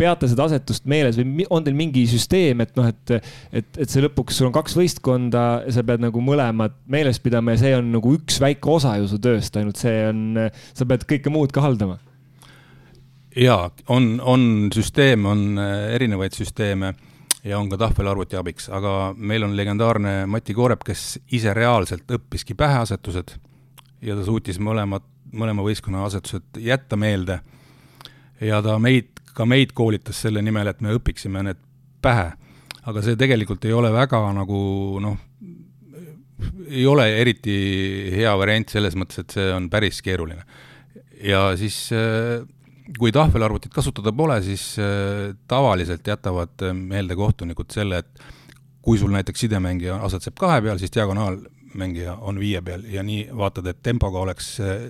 peate 0.00 0.28
seda 0.30 0.46
asetust 0.48 0.86
meeles 0.88 1.18
või 1.18 1.44
on 1.52 1.64
teil 1.64 1.76
mingi 1.76 2.06
süsteem, 2.08 2.62
et 2.64 2.72
noh, 2.78 2.88
et, 2.88 3.14
et, 3.52 3.68
et 3.84 3.90
see 3.90 4.02
lõpuks, 4.04 4.38
sul 4.38 4.48
on 4.48 4.54
kaks 4.54 4.76
võistkonda 4.78 5.44
sa 5.72 5.84
pead 5.86 6.02
nagu 6.02 6.22
mõlemad 6.24 6.78
meeles 6.90 7.20
pidama 7.22 7.54
ja 7.54 7.62
see 7.64 7.74
on 7.76 7.90
nagu 7.94 8.14
üks 8.16 8.40
väike 8.42 8.72
osa 8.72 8.96
ju 9.00 9.10
su 9.10 9.20
tööst, 9.22 9.58
ainult 9.60 9.80
see 9.80 10.06
on, 10.08 10.22
sa 10.72 10.88
pead 10.88 11.04
kõike 11.10 11.32
muud 11.32 11.52
ka 11.54 11.64
haldama. 11.64 11.98
ja 13.36 13.60
on, 13.92 14.16
on 14.24 14.42
süsteem, 14.74 15.28
on 15.28 15.60
äh, 15.60 15.94
erinevaid 15.98 16.34
süsteeme 16.34 16.94
ja 17.44 17.58
on 17.58 17.70
ka 17.70 17.78
tahvelarvuti 17.80 18.36
abiks, 18.36 18.68
aga 18.68 19.14
meil 19.16 19.44
on 19.46 19.56
legendaarne 19.56 20.26
Mati 20.26 20.54
Koorep, 20.54 20.84
kes 20.84 21.20
ise 21.32 21.54
reaalselt 21.56 22.10
õppiski 22.12 22.54
pähe 22.58 22.82
asetused 22.82 23.36
ja 24.04 24.16
ta 24.16 24.24
suutis 24.26 24.60
mõlemad, 24.60 25.04
mõlema 25.32 25.64
võistkonna 25.64 26.04
asetused 26.08 26.60
jätta 26.60 26.96
meelde. 26.96 27.40
ja 28.40 28.62
ta 28.62 28.78
meid, 28.78 29.20
ka 29.34 29.46
meid 29.46 29.72
koolitas 29.72 30.20
selle 30.20 30.42
nimel, 30.42 30.66
et 30.66 30.80
me 30.80 30.94
õpiksime 30.96 31.42
need 31.44 31.58
pähe. 32.02 32.32
aga 32.86 33.02
see 33.02 33.16
tegelikult 33.16 33.64
ei 33.64 33.72
ole 33.72 33.92
väga 33.92 34.20
nagu 34.32 34.60
noh, 35.00 35.18
ei 36.68 36.86
ole 36.86 37.06
eriti 37.20 38.10
hea 38.14 38.32
variant 38.38 38.68
selles 38.68 38.96
mõttes, 38.96 39.20
et 39.20 39.30
see 39.30 39.52
on 39.52 39.68
päris 39.70 40.02
keeruline. 40.02 40.44
ja 41.22 41.56
siis 41.56 41.90
äh, 41.92 42.40
kui 42.98 43.12
tahvelarvutit 43.12 43.72
kasutada 43.74 44.12
pole, 44.16 44.40
siis 44.42 44.74
äh, 44.78 45.30
tavaliselt 45.48 46.06
jätavad 46.06 46.66
äh, 46.66 46.74
meelde 46.74 47.16
kohtunikud 47.16 47.70
selle, 47.72 48.02
et 48.02 48.26
kui 48.82 48.98
sul 48.98 49.12
näiteks 49.12 49.46
sidemängija 49.46 50.00
asetseb 50.06 50.38
kahe 50.40 50.60
peal, 50.64 50.78
siis 50.80 50.92
diagonaalmängija 50.94 52.16
on 52.26 52.40
viie 52.40 52.62
peal 52.64 52.82
ja 52.88 53.04
nii 53.06 53.28
vaatad, 53.36 53.68
et 53.70 53.82
tempoga 53.82 54.24
oleks 54.24 54.52
äh, 54.64 54.86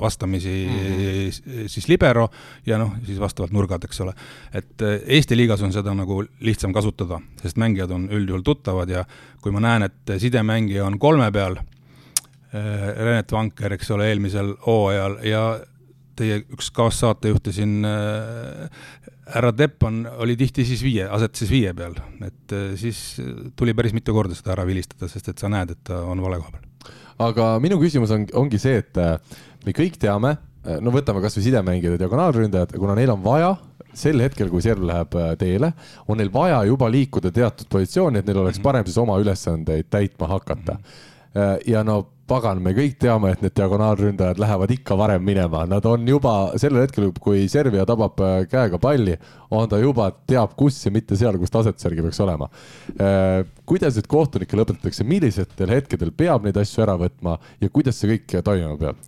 vastamisi 0.00 0.54
mm 0.70 0.80
-hmm. 0.80 1.68
siis 1.68 1.88
libero 1.88 2.28
ja 2.66 2.78
noh, 2.78 2.94
siis 3.06 3.20
vastavalt 3.20 3.52
nurgad, 3.52 3.84
eks 3.84 4.00
ole. 4.00 4.14
et 4.54 4.82
Eesti 5.06 5.36
liigas 5.36 5.62
on 5.62 5.72
seda 5.72 5.94
nagu 5.94 6.24
lihtsam 6.40 6.72
kasutada, 6.72 7.20
sest 7.42 7.56
mängijad 7.56 7.90
on 7.90 8.08
üldjuhul 8.10 8.42
tuttavad 8.42 8.88
ja 8.88 9.04
kui 9.42 9.52
ma 9.52 9.60
näen, 9.60 9.82
et 9.82 10.18
sidemängija 10.18 10.84
on 10.84 10.98
kolme 10.98 11.32
peal, 11.32 11.56
Renet 12.96 13.32
Vanker, 13.32 13.72
eks 13.72 13.90
ole, 13.90 14.08
eelmisel 14.08 14.54
hooajal 14.66 15.18
ja 15.22 15.60
teie 16.18 16.40
üks 16.54 16.70
kaassaatejuhte 16.74 17.52
siin 17.54 17.86
äh, 17.86 18.66
härra 19.34 19.52
Teppan 19.56 20.04
oli 20.22 20.36
tihti 20.38 20.64
siis 20.68 20.82
viie, 20.84 21.06
asetas 21.10 21.44
siis 21.44 21.52
viie 21.52 21.72
peal, 21.76 21.96
et 22.26 22.56
äh, 22.56 22.72
siis 22.80 23.20
tuli 23.58 23.74
päris 23.76 23.94
mitu 23.96 24.14
korda 24.16 24.36
seda 24.38 24.54
ära 24.56 24.66
vilistada, 24.68 25.10
sest 25.12 25.32
et 25.32 25.42
sa 25.42 25.50
näed, 25.52 25.74
et 25.74 25.82
ta 25.86 26.02
on 26.06 26.22
vale 26.24 26.40
koha 26.42 26.56
peal. 26.56 26.92
aga 27.28 27.48
minu 27.62 27.80
küsimus 27.82 28.12
on, 28.14 28.26
ongi 28.42 28.60
see, 28.62 28.80
et 28.84 29.00
äh, 29.02 29.16
me 29.66 29.76
kõik 29.76 29.98
teame, 30.00 30.36
no 30.82 30.90
võtame 30.90 31.20
kasvõi 31.22 31.44
sidemängijad 31.44 31.94
ja 31.94 32.00
diagonaalründajad, 32.00 32.72
kuna 32.74 32.96
neil 32.98 33.12
on 33.12 33.20
vaja 33.22 33.52
sel 33.96 34.18
hetkel, 34.20 34.48
kui 34.50 34.64
serv 34.64 34.82
läheb 34.84 35.14
teele, 35.38 35.70
on 36.10 36.18
neil 36.18 36.32
vaja 36.34 36.58
juba 36.66 36.88
liikuda 36.90 37.30
teatud 37.32 37.68
positsiooni, 37.70 38.18
et 38.18 38.26
neil 38.26 38.42
oleks 38.42 38.58
mhm. 38.58 38.66
parem 38.66 38.88
siis 38.88 38.98
oma 39.00 39.16
ülesandeid 39.22 39.86
täitma 39.90 40.28
hakata. 40.34 40.76
Mhm. 40.80 41.62
ja 41.70 41.84
no 41.84 42.00
pagan, 42.28 42.60
me 42.62 42.72
kõik 42.76 42.96
teame, 43.02 43.32
et 43.34 43.42
need 43.44 43.54
diagonaalründajad 43.56 44.40
lähevad 44.42 44.72
ikka 44.74 44.96
varem 44.98 45.24
minema, 45.26 45.64
nad 45.70 45.84
on 45.88 46.06
juba 46.08 46.34
sellel 46.60 46.84
hetkel, 46.84 47.08
kui 47.22 47.46
Servia 47.50 47.86
tabab 47.88 48.20
äh, 48.24 48.38
käega 48.50 48.80
palli, 48.82 49.16
on 49.54 49.68
ta 49.70 49.80
juba 49.80 50.10
teab, 50.28 50.56
kus 50.58 50.78
ja 50.84 50.92
mitte 50.94 51.18
seal, 51.18 51.38
kus 51.40 51.54
tasetusjärgi 51.54 52.04
peaks 52.06 52.22
olema. 52.24 52.50
Äh, 52.96 53.44
kuidas 53.68 53.98
nüüd 53.98 54.10
kohtunikele 54.10 54.66
õpetatakse, 54.66 55.06
millistel 55.06 55.72
hetkedel 55.74 56.12
peab 56.16 56.46
neid 56.46 56.58
asju 56.60 56.84
ära 56.86 56.98
võtma 57.00 57.38
ja 57.62 57.70
kuidas 57.72 58.00
see 58.00 58.16
kõik 58.16 58.40
toimuma 58.46 58.80
peab? 58.80 59.04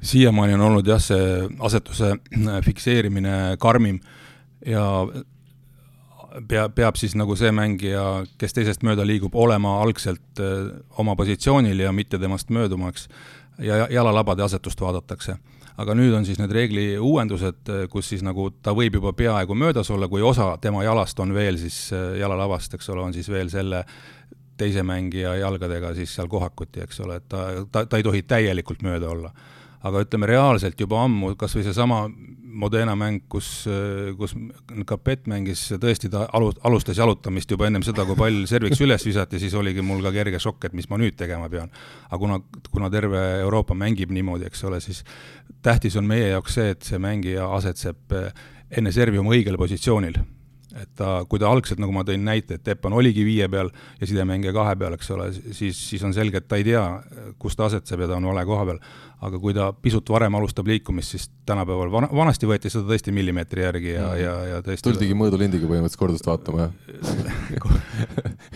siiamaani 0.00 0.54
on 0.56 0.62
olnud 0.64 0.86
jah, 0.88 1.00
see 1.02 1.24
asetuse 1.60 2.14
fikseerimine 2.64 3.58
karmim 3.60 3.98
ja 4.64 4.86
peab, 6.48 6.74
peab 6.74 6.98
siis 7.00 7.14
nagu 7.18 7.36
see 7.38 7.52
mängija, 7.54 8.04
kes 8.40 8.54
teisest 8.56 8.84
mööda 8.86 9.06
liigub, 9.06 9.34
olema 9.34 9.78
algselt 9.82 10.40
öö, 10.40 10.68
oma 11.02 11.16
positsioonil 11.18 11.84
ja 11.86 11.92
mitte 11.92 12.18
temast 12.18 12.50
mööduma, 12.50 12.90
eks. 12.92 13.08
ja 13.58 13.86
jalalabade 13.90 14.42
asetust 14.42 14.80
vaadatakse. 14.80 15.36
aga 15.80 15.94
nüüd 15.96 16.12
on 16.12 16.26
siis 16.28 16.38
need 16.38 16.52
reegli 16.52 16.98
uuendused, 16.98 17.70
kus 17.90 18.08
siis 18.12 18.22
nagu 18.22 18.50
ta 18.62 18.74
võib 18.76 18.98
juba 18.98 19.12
peaaegu 19.16 19.54
möödas 19.54 19.90
olla, 19.90 20.08
kui 20.08 20.22
osa 20.22 20.58
tema 20.60 20.82
jalast 20.84 21.20
on 21.20 21.32
veel 21.34 21.56
siis 21.58 21.90
jalalabast, 22.18 22.74
eks 22.74 22.88
ole, 22.92 23.00
on 23.00 23.14
siis 23.16 23.28
veel 23.28 23.48
selle 23.48 23.84
teise 24.60 24.82
mängija 24.84 25.38
jalgadega 25.40 25.94
siis 25.96 26.12
seal 26.14 26.28
kohakuti, 26.28 26.82
eks 26.84 27.00
ole, 27.00 27.16
et 27.16 27.28
ta, 27.28 27.46
ta, 27.72 27.86
ta 27.86 27.96
ei 27.96 28.04
tohi 28.04 28.22
täielikult 28.22 28.82
mööda 28.84 29.08
olla 29.08 29.32
aga 29.86 30.04
ütleme 30.04 30.28
reaalselt 30.28 30.80
juba 30.80 31.04
ammu, 31.06 31.34
kas 31.40 31.56
või 31.56 31.66
seesama 31.66 32.04
Modena 32.60 32.96
mäng, 32.98 33.22
kus, 33.30 33.46
kus 34.18 34.32
Capet 34.88 35.28
mängis, 35.30 35.62
tõesti 35.80 36.08
ta 36.10 36.24
alu-, 36.34 36.50
alustas 36.66 36.98
jalutamist 36.98 37.52
juba 37.54 37.68
ennem 37.68 37.84
seda, 37.86 38.02
kui 38.08 38.18
pall 38.18 38.40
serviks 38.50 38.82
üles 38.82 39.06
visati, 39.06 39.38
siis 39.38 39.54
oligi 39.54 39.84
mul 39.86 40.02
ka 40.02 40.10
kerge 40.16 40.40
šokk, 40.42 40.66
et 40.66 40.74
mis 40.76 40.90
ma 40.90 40.98
nüüd 41.00 41.14
tegema 41.16 41.46
pean. 41.52 41.70
aga 42.08 42.18
kuna, 42.18 42.40
kuna 42.72 42.90
terve 42.90 43.22
Euroopa 43.44 43.76
mängib 43.78 44.10
niimoodi, 44.12 44.48
eks 44.50 44.66
ole, 44.66 44.82
siis 44.82 45.04
tähtis 45.62 45.96
on 45.96 46.10
meie 46.10 46.32
jaoks 46.32 46.58
see, 46.58 46.74
et 46.74 46.82
see 46.82 46.98
mängija 46.98 47.46
asetseb 47.54 48.18
enne 48.70 48.92
servi 48.92 49.22
oma 49.22 49.32
õigel 49.38 49.56
positsioonil 49.60 50.18
et 50.78 50.90
ta, 50.98 51.20
kui 51.28 51.40
ta 51.42 51.50
algselt, 51.50 51.80
nagu 51.82 51.94
ma 51.94 52.04
tõin 52.06 52.22
näite, 52.24 52.58
et 52.58 52.64
Teppan 52.66 52.94
oligi 52.96 53.24
viie 53.26 53.48
peal 53.50 53.72
ja 54.00 54.08
sidemängija 54.08 54.54
kahe 54.54 54.76
peal, 54.80 54.96
eks 54.96 55.10
ole, 55.16 55.28
siis, 55.34 55.78
siis 55.78 56.04
on 56.06 56.14
selge, 56.16 56.40
et 56.40 56.48
ta 56.50 56.60
ei 56.60 56.66
tea, 56.66 56.84
kus 57.42 57.58
ta 57.58 57.66
asetseb 57.70 58.04
ja 58.04 58.10
ta 58.10 58.18
on 58.20 58.30
vale 58.30 58.44
koha 58.48 58.68
peal. 58.70 58.82
aga 59.20 59.36
kui 59.36 59.52
ta 59.52 59.66
pisut 59.76 60.08
varem 60.08 60.34
alustab 60.38 60.70
liikumist, 60.70 61.12
siis 61.12 61.26
tänapäeval, 61.46 61.90
vana, 61.92 62.08
vanasti 62.16 62.48
võeti 62.48 62.70
seda 62.72 62.88
tõesti 62.88 63.12
millimeetri 63.12 63.66
järgi 63.66 63.92
ja, 63.92 64.06
ja, 64.16 64.32
ja 64.54 64.62
tõesti 64.64 64.86
tuldigi 64.88 65.18
mõõdulindiga 65.18 65.68
põhimõtteliselt 65.68 66.00
kordust 66.00 66.30
vaatama, 66.30 66.70
jah? 66.70 67.76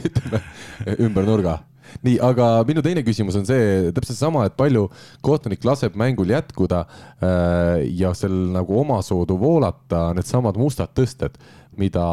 ütleme, 0.09 0.43
ümber 1.09 1.29
nurga 1.29 1.61
nii, 2.03 2.17
aga 2.25 2.49
minu 2.69 2.83
teine 2.85 3.05
küsimus 3.07 3.37
on 3.39 3.47
see, 3.49 3.91
täpselt 3.95 4.19
sama, 4.19 4.47
et 4.49 4.57
palju 4.59 4.87
kohtunik 5.25 5.65
laseb 5.67 5.99
mängul 6.01 6.33
jätkuda 6.33 6.85
äh, 6.85 7.85
ja 8.01 8.15
seal 8.17 8.35
nagu 8.55 8.81
omasoodu 8.83 9.37
voolata 9.41 10.09
needsamad 10.17 10.59
mustad 10.61 10.95
tõsted 10.97 11.39
mida 11.81 12.05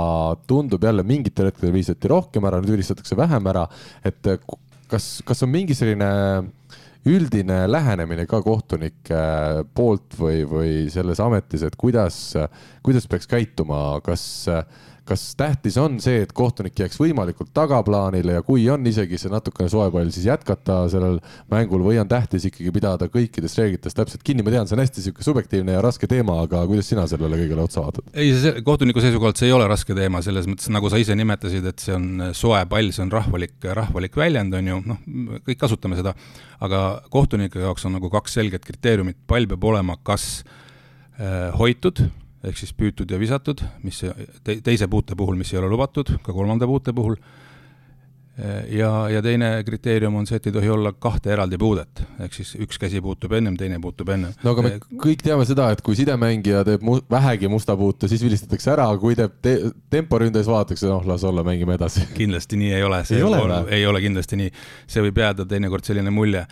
tundub 0.47 0.83
jälle 0.83 1.03
mingitel 1.07 1.49
hetkedel 1.49 1.75
viisati 1.75 2.11
rohkem 2.11 2.45
ära, 2.47 2.61
nüüd 2.61 2.75
vilistatakse 2.77 3.17
vähem 3.17 3.47
ära. 3.51 3.67
et 4.05 4.27
eh, 4.27 4.39
kas, 4.91 5.21
kas 5.25 5.43
on 5.43 5.51
mingi 5.53 5.77
selline 5.77 6.11
üldine 7.09 7.63
lähenemine 7.65 8.27
ka 8.29 8.41
kohtunike 8.45 9.21
poolt 9.73 10.17
või, 10.19 10.43
või 10.45 10.73
selles 10.93 11.21
ametis, 11.23 11.63
et 11.65 11.75
kuidas, 11.79 12.17
kuidas 12.85 13.07
peaks 13.09 13.29
käituma, 13.29 13.99
kas 14.05 14.25
äh, 14.51 14.61
kas 15.11 15.23
tähtis 15.35 15.75
on 15.81 15.97
see, 16.03 16.21
et 16.23 16.31
kohtunik 16.35 16.77
jääks 16.79 16.99
võimalikult 17.01 17.51
tagaplaanile 17.55 18.37
ja 18.37 18.43
kui 18.45 18.63
on 18.71 18.85
isegi 18.87 19.19
see 19.19 19.31
natukene 19.31 19.67
soe 19.71 19.89
pall, 19.91 20.11
siis 20.13 20.27
jätkata 20.29 20.85
sellel 20.91 21.17
mängul 21.51 21.83
või 21.83 21.99
on 22.01 22.09
tähtis 22.11 22.45
ikkagi 22.47 22.71
pidada 22.75 23.09
kõikidest 23.11 23.59
reeglitest 23.59 23.97
täpselt 23.97 24.23
kinni, 24.27 24.45
ma 24.45 24.53
tean, 24.53 24.69
see 24.69 24.77
on 24.77 24.83
hästi 24.83 25.03
sihuke 25.05 25.25
subjektiivne 25.25 25.75
ja 25.75 25.83
raske 25.83 26.07
teema, 26.11 26.37
aga 26.45 26.63
kuidas 26.69 26.87
sina 26.91 27.03
sellele 27.11 27.41
kõigele 27.41 27.65
otsa 27.65 27.83
vaatad? 27.83 28.07
ei, 28.13 28.31
see 28.39 28.63
kohtuniku 28.67 29.03
seisukohalt 29.03 29.41
see 29.41 29.49
ei 29.49 29.57
ole 29.57 29.67
raske 29.71 29.97
teema, 29.97 30.23
selles 30.25 30.47
mõttes 30.49 30.71
nagu 30.71 30.93
sa 30.93 31.01
ise 31.01 31.17
nimetasid, 31.19 31.67
et 31.73 31.83
see 31.83 31.97
on 31.97 32.31
soe 32.37 32.63
pall, 32.71 32.93
see 32.95 33.03
on 33.03 33.11
rahvalik, 33.13 33.57
rahvalik 33.81 34.15
väljend, 34.21 34.55
on 34.61 34.71
ju, 34.71 34.79
noh, 34.93 35.03
kõik 35.49 35.59
kasutame 35.65 35.99
seda, 35.99 36.15
aga 36.63 36.85
kohtuniku 37.11 37.65
jaoks 37.65 37.87
on 37.89 37.97
nagu 37.99 38.11
kaks 38.13 38.39
selget 38.39 38.65
kriteeriumit, 38.67 39.19
pall 39.27 39.49
peab 39.51 39.69
olema 39.73 39.99
kas 40.07 40.31
äh, 41.19 41.51
hoitud 41.59 42.05
ehk 42.43 42.57
siis 42.57 42.73
püütud 42.77 43.11
ja 43.11 43.19
visatud, 43.21 43.61
mis 43.85 44.01
te, 44.01 44.57
teise 44.63 44.89
puute 44.91 45.15
puhul, 45.17 45.37
mis 45.39 45.53
ei 45.53 45.61
ole 45.61 45.69
lubatud, 45.71 46.09
ka 46.23 46.33
kolmanda 46.33 46.67
puute 46.69 46.93
puhul, 46.95 47.17
ja, 48.71 49.09
ja 49.09 49.21
teine 49.21 49.49
kriteerium 49.65 50.15
on 50.15 50.25
see, 50.27 50.39
et 50.39 50.47
ei 50.49 50.55
tohi 50.55 50.69
olla 50.71 50.93
kahte 50.93 51.33
eraldi 51.33 51.59
puudet, 51.61 52.01
ehk 52.23 52.33
siis 52.33 52.53
üks 52.63 52.79
käsi 52.81 53.01
puutub 53.03 53.35
ennem, 53.37 53.57
teine 53.59 53.77
puutub 53.83 54.09
ennem. 54.13 54.33
no 54.41 54.55
aga 54.55 54.65
me 54.65 54.73
kõik 55.03 55.21
teame 55.25 55.45
seda, 55.45 55.67
et 55.75 55.83
kui 55.85 55.97
sidemängija 55.99 56.63
teeb 56.67 56.85
mu 56.87 56.97
vähegi 57.11 57.51
musta 57.51 57.75
puute, 57.77 58.09
siis 58.11 58.23
vilistatakse 58.25 58.73
ära, 58.73 58.87
kui 59.01 59.17
teeb 59.19 59.37
te 59.43 59.57
temporündes, 59.93 60.49
vaadatakse, 60.49 60.89
noh, 60.89 61.05
las 61.07 61.25
olla, 61.27 61.45
mängime 61.45 61.77
edasi. 61.77 62.07
kindlasti 62.17 62.59
nii 62.61 62.75
ei 62.79 62.85
ole, 62.87 63.03
see 63.05 63.19
ei 63.19 63.27
ole, 63.27 63.63
ei 63.69 63.87
ole 63.89 64.03
kindlasti 64.03 64.39
nii, 64.39 64.53
see 64.89 65.09
võib 65.09 65.21
jääda 65.25 65.45
teinekord 65.49 65.85
selline 65.85 66.13
mulje 66.13 66.47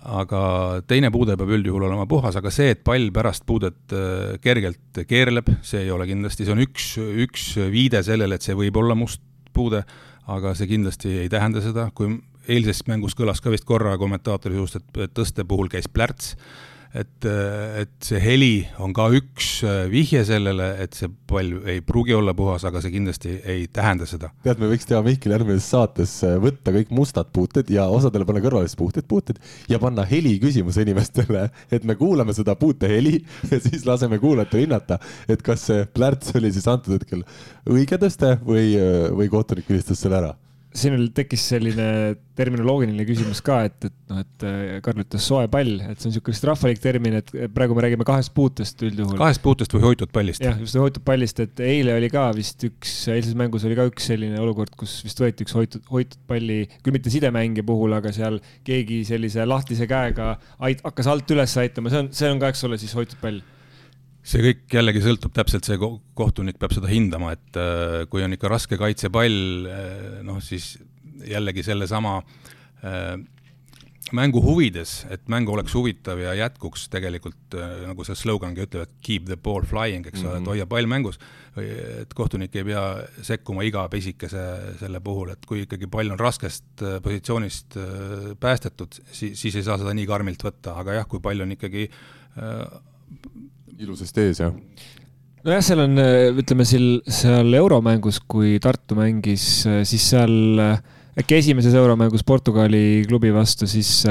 aga 0.00 0.42
teine 0.88 1.10
puude 1.12 1.36
peab 1.36 1.52
üldjuhul 1.52 1.84
olema 1.88 2.06
puhas, 2.08 2.36
aga 2.38 2.50
see, 2.54 2.72
et 2.72 2.82
pall 2.86 3.10
pärast 3.14 3.44
puudet 3.48 3.94
äh, 3.96 4.38
kergelt 4.42 5.02
keerleb, 5.08 5.50
see 5.66 5.84
ei 5.84 5.92
ole 5.92 6.06
kindlasti, 6.08 6.46
see 6.46 6.54
on 6.54 6.64
üks, 6.64 6.88
üks 7.26 7.46
viide 7.72 8.02
sellele, 8.06 8.38
et 8.38 8.46
see 8.46 8.56
võib 8.58 8.78
olla 8.80 8.96
must 8.98 9.22
puude, 9.52 9.82
aga 10.32 10.54
see 10.56 10.70
kindlasti 10.70 11.16
ei 11.24 11.32
tähenda 11.32 11.60
seda, 11.64 11.90
kui 11.94 12.14
eilses 12.50 12.82
mängus 12.88 13.14
kõlas 13.18 13.42
ka 13.42 13.52
vist 13.52 13.66
korra 13.68 13.94
kommentaatori 14.00 14.56
suust, 14.58 14.80
et 14.80 15.14
tõste 15.14 15.44
puhul 15.48 15.70
käis 15.70 15.88
plärts 15.92 16.34
et, 16.94 17.26
et 17.80 17.92
see 18.04 18.20
heli 18.20 18.50
on 18.82 18.92
ka 18.96 19.06
üks 19.16 19.48
äh, 19.64 19.84
vihje 19.92 20.22
sellele, 20.28 20.68
et 20.82 20.96
see 20.96 21.08
pall 21.28 21.54
ei 21.68 21.80
pruugi 21.84 22.14
olla 22.16 22.34
puhas, 22.36 22.66
aga 22.68 22.82
see 22.84 22.92
kindlasti 22.94 23.38
ei 23.48 23.64
tähenda 23.72 24.08
seda. 24.08 24.32
tead, 24.44 24.60
me 24.60 24.68
võiks 24.70 24.88
teha 24.88 25.00
Mihkel 25.04 25.34
järgmises 25.36 25.70
saates 25.72 26.18
äh, 26.28 26.36
võtta 26.42 26.74
kõik 26.74 26.92
mustad 26.94 27.32
puuted 27.32 27.72
ja 27.72 27.88
osadele 27.92 28.28
panna 28.28 28.44
kõrvalised 28.44 28.78
puuted, 28.80 29.08
puuted 29.08 29.40
ja 29.72 29.80
panna 29.82 30.04
heli 30.08 30.36
küsimuse 30.42 30.84
inimestele, 30.84 31.48
et 31.72 31.88
me 31.88 31.96
kuulame 32.00 32.36
seda 32.36 32.56
puuteheli 32.60 33.18
ja 33.52 33.62
siis 33.62 33.88
laseme 33.88 34.20
kuulajatel 34.22 34.66
hinnata, 34.66 35.00
et 35.32 35.42
kas 35.44 35.68
see 35.70 35.88
plärts 35.96 36.36
oli 36.36 36.52
siis 36.52 36.68
antud 36.68 36.98
hetkel 36.98 37.24
õige 37.72 38.00
tõste 38.02 38.36
või, 38.44 38.72
äh, 38.76 39.08
või 39.16 39.32
kohtunik 39.32 39.68
vilistas 39.72 40.04
selle 40.04 40.20
ära 40.20 40.36
siin 40.76 40.94
veel 40.96 41.08
tekkis 41.14 41.44
selline 41.52 41.86
terminoloogiline 42.36 43.04
küsimus 43.04 43.42
ka, 43.44 43.58
et, 43.68 43.76
et 43.88 43.94
noh, 44.08 44.22
et 44.22 44.44
äh, 44.48 44.78
Karl 44.84 45.02
ütles 45.04 45.26
soe 45.28 45.44
pall, 45.52 45.74
et 45.84 46.00
see 46.00 46.08
on 46.08 46.14
niisugune 46.14 46.34
vist 46.34 46.46
rahvalik 46.48 46.80
termin, 46.82 47.18
et 47.20 47.32
praegu 47.52 47.76
me 47.76 47.84
räägime 47.84 48.06
kahest 48.08 48.32
puutest 48.36 48.80
üldjuhul. 48.86 49.18
kahest 49.20 49.42
puutest 49.44 49.76
või 49.76 49.84
hoitud 49.90 50.12
pallist. 50.14 50.44
jah, 50.44 50.56
just 50.60 50.78
hoitud 50.80 51.04
pallist, 51.06 51.42
et 51.44 51.62
eile 51.64 51.96
oli 51.98 52.08
ka 52.12 52.24
vist 52.36 52.64
üks, 52.68 52.94
eilses 53.12 53.36
mängus 53.38 53.66
oli 53.68 53.76
ka 53.78 53.86
üks 53.90 54.08
selline 54.12 54.40
olukord, 54.40 54.72
kus 54.80 54.98
vist 55.04 55.20
võeti 55.20 55.46
üks 55.46 55.56
hoitud, 55.58 55.84
hoitud 55.92 56.20
palli, 56.30 56.62
küll 56.80 56.96
mitte 56.96 57.12
sidemängija 57.12 57.68
puhul, 57.68 57.92
aga 57.98 58.14
seal 58.16 58.40
keegi 58.64 59.02
sellise 59.08 59.44
lahtise 59.48 59.88
käega 59.90 60.34
ait-, 60.64 60.84
hakkas 60.86 61.12
alt 61.12 61.36
üles 61.36 61.58
aitama, 61.60 61.92
see 61.92 62.06
on, 62.06 62.12
see 62.16 62.32
on 62.32 62.40
ka, 62.40 62.52
eks 62.52 62.64
ole, 62.68 62.80
siis 62.80 62.96
hoitud 62.96 63.20
pall 63.20 63.44
see 64.22 64.42
kõik 64.44 64.78
jällegi 64.78 65.02
sõltub 65.02 65.34
täpselt, 65.34 65.66
see 65.66 65.78
kohtunik 66.18 66.60
peab 66.60 66.74
seda 66.76 66.90
hindama, 66.90 67.34
et 67.34 67.58
äh, 67.58 68.02
kui 68.10 68.22
on 68.24 68.36
ikka 68.36 68.50
raske 68.52 68.78
kaitsepall, 68.80 69.36
äh, 69.66 70.00
noh 70.26 70.40
siis 70.44 70.76
jällegi 71.26 71.64
sellesama 71.66 72.20
äh, 72.86 73.16
mängu 74.12 74.42
huvides, 74.44 75.06
et 75.14 75.24
mäng 75.32 75.48
oleks 75.48 75.72
huvitav 75.74 76.20
ja 76.20 76.34
jätkuks 76.36 76.84
tegelikult 76.92 77.54
nagu 77.86 78.04
see 78.04 78.18
slogangi 78.18 78.66
ütleb, 78.66 78.84
et 78.84 78.98
keep 79.04 79.24
the 79.30 79.38
ball 79.40 79.64
flying, 79.64 80.04
eks 80.04 80.20
ole 80.20 80.26
mm 80.26 80.34
-hmm., 80.34 80.42
et 80.42 80.50
hoia 80.52 80.66
pall 80.68 80.90
mängus. 80.90 81.18
et 81.56 82.14
kohtunik 82.14 82.54
ei 82.56 82.64
pea 82.64 82.82
sekkuma 83.22 83.62
iga 83.62 83.88
pisikese 83.88 84.76
selle 84.80 85.00
puhul, 85.00 85.30
et 85.32 85.46
kui 85.46 85.62
ikkagi 85.62 85.86
pall 85.86 86.10
on 86.10 86.18
raskest 86.18 86.84
positsioonist 87.02 87.76
päästetud, 88.40 89.00
siis, 89.12 89.40
siis 89.40 89.56
ei 89.56 89.62
saa 89.62 89.78
seda 89.78 89.94
nii 89.94 90.06
karmilt 90.06 90.44
võtta, 90.44 90.76
aga 90.76 90.92
jah, 90.92 91.08
kui 91.08 91.20
pall 91.20 91.40
on 91.40 91.52
ikkagi 91.52 91.88
ilusast 93.82 94.18
ees, 94.22 94.40
jah? 94.42 94.54
nojah, 95.42 95.62
seal 95.64 95.84
on, 95.84 95.98
ütleme 96.42 96.66
seal, 96.68 96.88
seal 97.10 97.58
euromängus, 97.58 98.20
kui 98.30 98.56
Tartu 98.62 98.98
mängis, 98.98 99.46
siis 99.88 100.08
seal 100.12 100.62
äkki 101.18 101.40
esimeses 101.40 101.74
euromängus 101.76 102.22
Portugali 102.24 103.02
klubi 103.08 103.32
vastu, 103.34 103.66
siis 103.70 104.04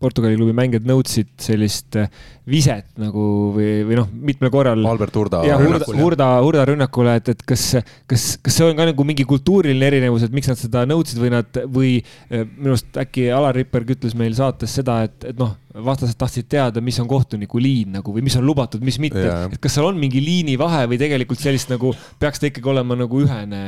Portugali 0.00 0.38
klubi 0.38 0.54
mängijad 0.56 0.86
nõudsid 0.88 1.30
sellist 1.40 1.96
äh, 2.00 2.08
viset 2.50 2.86
nagu 3.00 3.24
või, 3.54 3.68
või 3.86 3.98
noh, 4.00 4.08
mitmel 4.10 4.52
korral. 4.52 4.82
Albert 4.90 5.16
Hurda. 5.20 5.42
jah, 5.46 5.60
Hurda, 5.60 5.88
Hurda, 5.98 6.28
Hurda 6.44 6.66
rünnakule, 6.70 7.18
et, 7.20 7.32
et 7.34 7.44
kas, 7.46 7.66
kas, 8.10 8.26
kas 8.42 8.56
see 8.56 8.66
on 8.66 8.78
ka 8.78 8.88
nagu 8.90 9.06
mingi 9.06 9.26
kultuuriline 9.28 9.90
erinevus, 9.90 10.24
et 10.26 10.34
miks 10.34 10.50
nad 10.50 10.60
seda 10.60 10.86
nõudsid 10.88 11.20
või 11.22 11.32
nad, 11.34 11.60
või 11.70 11.92
äh, 12.00 12.46
minu 12.48 12.74
arust 12.74 13.00
äkki 13.00 13.28
Alar 13.34 13.58
Ripperg 13.58 13.94
ütles 13.96 14.16
meil 14.18 14.34
saates 14.38 14.78
seda, 14.80 15.02
et, 15.08 15.28
et 15.32 15.38
noh, 15.40 15.54
vastased 15.86 16.18
tahtsid 16.18 16.48
teada, 16.50 16.82
mis 16.82 16.98
on 17.02 17.08
kohtuniku 17.10 17.60
liin 17.62 17.94
nagu 17.98 18.14
või 18.14 18.24
mis 18.26 18.36
on 18.40 18.46
lubatud, 18.46 18.82
mis 18.84 18.98
mitte, 19.02 19.22
et 19.22 19.60
kas 19.62 19.76
seal 19.76 19.90
on 19.92 20.00
mingi 20.00 20.22
liinivahe 20.24 20.88
või 20.90 20.98
tegelikult 21.00 21.42
sellist 21.42 21.70
nagu 21.70 21.92
peaks 22.18 22.42
ta 22.42 22.50
ikkagi 22.50 22.72
olema 22.72 22.98
nagu 22.98 23.22
ühene 23.22 23.62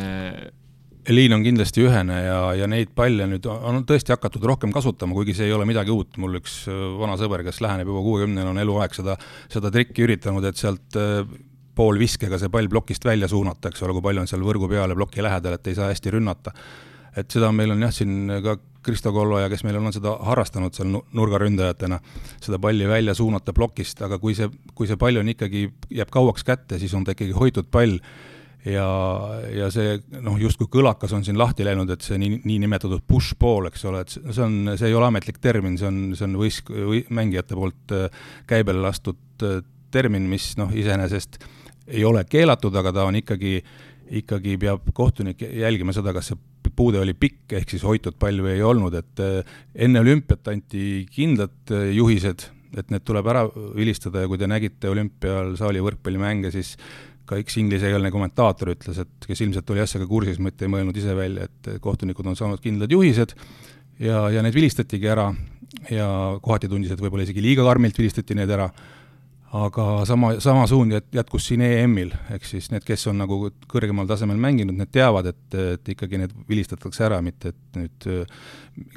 liin 1.11 1.35
on 1.35 1.43
kindlasti 1.43 1.83
ühene 1.87 2.19
ja, 2.23 2.41
ja 2.55 2.69
neid 2.71 2.93
palle 2.95 3.27
nüüd 3.31 3.47
on 3.51 3.83
tõesti 3.89 4.15
hakatud 4.15 4.45
rohkem 4.47 4.73
kasutama, 4.75 5.17
kuigi 5.17 5.35
see 5.35 5.49
ei 5.51 5.55
ole 5.57 5.67
midagi 5.67 5.91
uut, 5.95 6.15
mul 6.23 6.39
üks 6.39 6.63
äh, 6.71 6.83
vana 7.01 7.17
sõber, 7.19 7.43
kes 7.47 7.63
läheneb 7.65 7.91
juba 7.91 8.05
kuuekümnene, 8.07 8.49
on 8.53 8.63
eluaeg 8.63 8.95
seda, 8.95 9.17
seda 9.53 9.73
trikki 9.75 10.07
üritanud, 10.07 10.47
et 10.47 10.61
sealt 10.61 10.99
äh, 11.01 11.25
poolviskega 11.75 12.39
see 12.39 12.53
pall 12.53 12.71
plokist 12.71 13.05
välja 13.09 13.29
suunata, 13.31 13.73
eks 13.73 13.83
ole, 13.83 13.97
kui 13.97 14.05
palju 14.05 14.23
on 14.23 14.31
seal 14.31 14.45
võrgu 14.47 14.69
peal 14.71 14.93
ja 14.93 14.99
ploki 14.99 15.25
lähedal, 15.25 15.57
et 15.57 15.71
ei 15.71 15.79
saa 15.79 15.91
hästi 15.91 16.15
rünnata. 16.15 16.53
et 17.17 17.31
seda 17.31 17.51
meil 17.53 17.75
on 17.75 17.83
jah, 17.83 17.93
siin 17.93 18.31
ka 18.45 18.57
Kristo 18.83 19.13
Kolloja, 19.13 19.49
kes 19.51 19.63
meil 19.65 19.77
on 19.79 19.93
seda 19.95 20.15
harrastanud 20.27 20.75
seal 20.75 20.89
nurgaründajatena, 20.91 21.99
seda 22.43 22.59
palli 22.59 22.87
välja 22.89 23.15
suunata 23.15 23.53
plokist, 23.55 24.01
aga 24.03 24.19
kui 24.19 24.35
see, 24.35 24.49
kui 24.75 24.91
see 24.91 24.99
pall 24.99 25.21
on 25.21 25.29
ikkagi, 25.31 25.69
jääb 25.91 26.11
kauaks 26.11 26.45
kätte, 26.47 26.79
siis 26.83 26.95
on 26.95 27.05
ta 27.05 27.15
ikkagi 27.15 27.35
hoitud 27.37 27.69
pall 27.71 27.99
ja, 28.69 28.87
ja 29.51 29.69
see 29.75 29.97
noh, 30.23 30.37
justkui 30.41 30.69
kõlakas 30.71 31.13
on 31.17 31.25
siin 31.27 31.39
lahti 31.41 31.67
läinud, 31.67 31.91
et 31.93 32.05
see 32.07 32.19
nii, 32.21 32.43
niinimetatud 32.47 33.03
push 33.09 33.37
ball, 33.41 33.67
eks 33.71 33.85
ole, 33.91 34.05
et 34.05 34.15
see 34.15 34.45
on, 34.45 34.75
see 34.79 34.91
ei 34.91 34.99
ole 34.99 35.09
ametlik 35.09 35.41
termin, 35.43 35.79
see 35.81 35.89
on, 35.89 36.01
see 36.19 36.29
on 36.29 36.39
võisk-, 36.41 36.71
või 36.73 37.03
mängijate 37.15 37.59
poolt 37.59 37.97
äh, 37.97 38.23
käibele 38.51 38.83
lastud 38.85 39.47
äh, 39.47 39.61
termin, 39.93 40.29
mis 40.31 40.53
noh, 40.61 40.71
iseenesest 40.75 41.43
ei 41.93 42.07
ole 42.07 42.23
keelatud, 42.31 42.75
aga 42.79 42.95
ta 42.95 43.07
on 43.09 43.19
ikkagi, 43.19 43.59
ikkagi 44.23 44.57
peab 44.63 44.87
kohtunik 44.95 45.43
jälgima 45.43 45.95
seda, 45.97 46.15
kas 46.15 46.31
see 46.31 46.73
puude 46.73 47.03
oli 47.03 47.13
pikk, 47.19 47.51
ehk 47.59 47.75
siis 47.75 47.83
hoitud 47.85 48.15
palju 48.21 48.47
ei 48.49 48.63
olnud, 48.65 48.95
et 48.97 49.23
äh, 49.23 49.55
enne 49.75 50.01
olümpiat 50.05 50.55
anti 50.55 51.05
kindlad 51.13 51.75
juhised, 51.93 52.47
et 52.73 52.89
need 52.89 53.03
tuleb 53.05 53.27
ära 53.29 53.43
vilistada 53.77 54.23
ja 54.23 54.29
kui 54.31 54.39
te 54.41 54.47
nägite 54.49 54.89
olümpial 54.89 55.51
saali 55.61 55.83
võrkpallimänge, 55.85 56.49
siis 56.55 56.79
ka 57.33 57.41
üks 57.41 57.59
inglisekeelne 57.63 58.13
kommentaator 58.13 58.75
ütles, 58.75 59.03
et 59.03 59.29
kes 59.29 59.45
ilmselt 59.45 59.71
oli 59.73 59.83
asjaga 59.85 60.09
kursis, 60.11 60.41
mitte 60.43 60.67
ei 60.67 60.73
mõelnud 60.73 60.97
ise 61.01 61.17
välja, 61.17 61.49
et 61.49 61.77
kohtunikud 61.83 62.29
on 62.29 62.39
saanud 62.39 62.63
kindlad 62.63 62.93
juhised 62.93 63.35
ja, 64.03 64.27
ja 64.33 64.45
need 64.45 64.57
vilistatigi 64.57 65.09
ära 65.11 65.31
ja 65.91 66.09
kohati 66.43 66.71
tundis, 66.71 66.93
et 66.93 67.01
võib-olla 67.01 67.27
isegi 67.27 67.45
liiga 67.45 67.65
karmilt 67.67 67.99
vilistati 67.99 68.37
need 68.37 68.53
ära, 68.53 68.69
aga 69.57 69.87
sama, 70.09 70.35
sama 70.45 70.67
suund 70.69 70.95
jätkus 71.13 71.49
siin 71.49 71.65
EM-il, 71.65 72.13
ehk 72.37 72.47
siis 72.49 72.71
need, 72.73 72.85
kes 72.89 73.09
on 73.13 73.21
nagu 73.21 73.41
kõrgemal 73.69 74.09
tasemel 74.09 74.41
mänginud, 74.41 74.77
need 74.79 74.93
teavad, 74.93 75.33
et, 75.33 75.59
et 75.77 75.93
ikkagi 75.97 76.21
need 76.21 76.37
vilistatakse 76.49 77.09
ära, 77.09 77.21
mitte 77.25 77.53
et 77.53 77.81
nüüd 77.81 78.09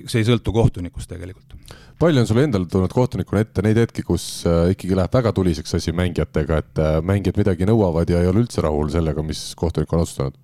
see 0.05 0.21
ei 0.21 0.27
sõltu 0.27 0.55
kohtunikust 0.55 1.11
tegelikult 1.11 1.55
palju 1.99 2.21
on 2.21 2.27
sul 2.29 2.41
endal 2.43 2.65
tulnud 2.69 2.93
kohtunikuna 2.93 3.43
ette 3.45 3.63
neid 3.65 3.77
hetki, 3.79 4.03
kus 4.07 4.25
äh, 4.49 4.71
ikkagi 4.73 4.97
läheb 4.97 5.13
väga 5.15 5.31
tuliseks 5.35 5.77
asi 5.77 5.93
mängijatega, 5.95 6.57
et 6.63 6.81
äh, 6.81 6.97
mängijad 7.05 7.39
midagi 7.39 7.67
nõuavad 7.69 8.09
ja 8.11 8.21
ei 8.21 8.31
ole 8.31 8.43
üldse 8.43 8.63
rahul 8.65 8.91
sellega, 8.93 9.23
mis 9.25 9.47
kohtunik 9.59 9.93
on 9.93 10.03
otsustanud? 10.03 10.41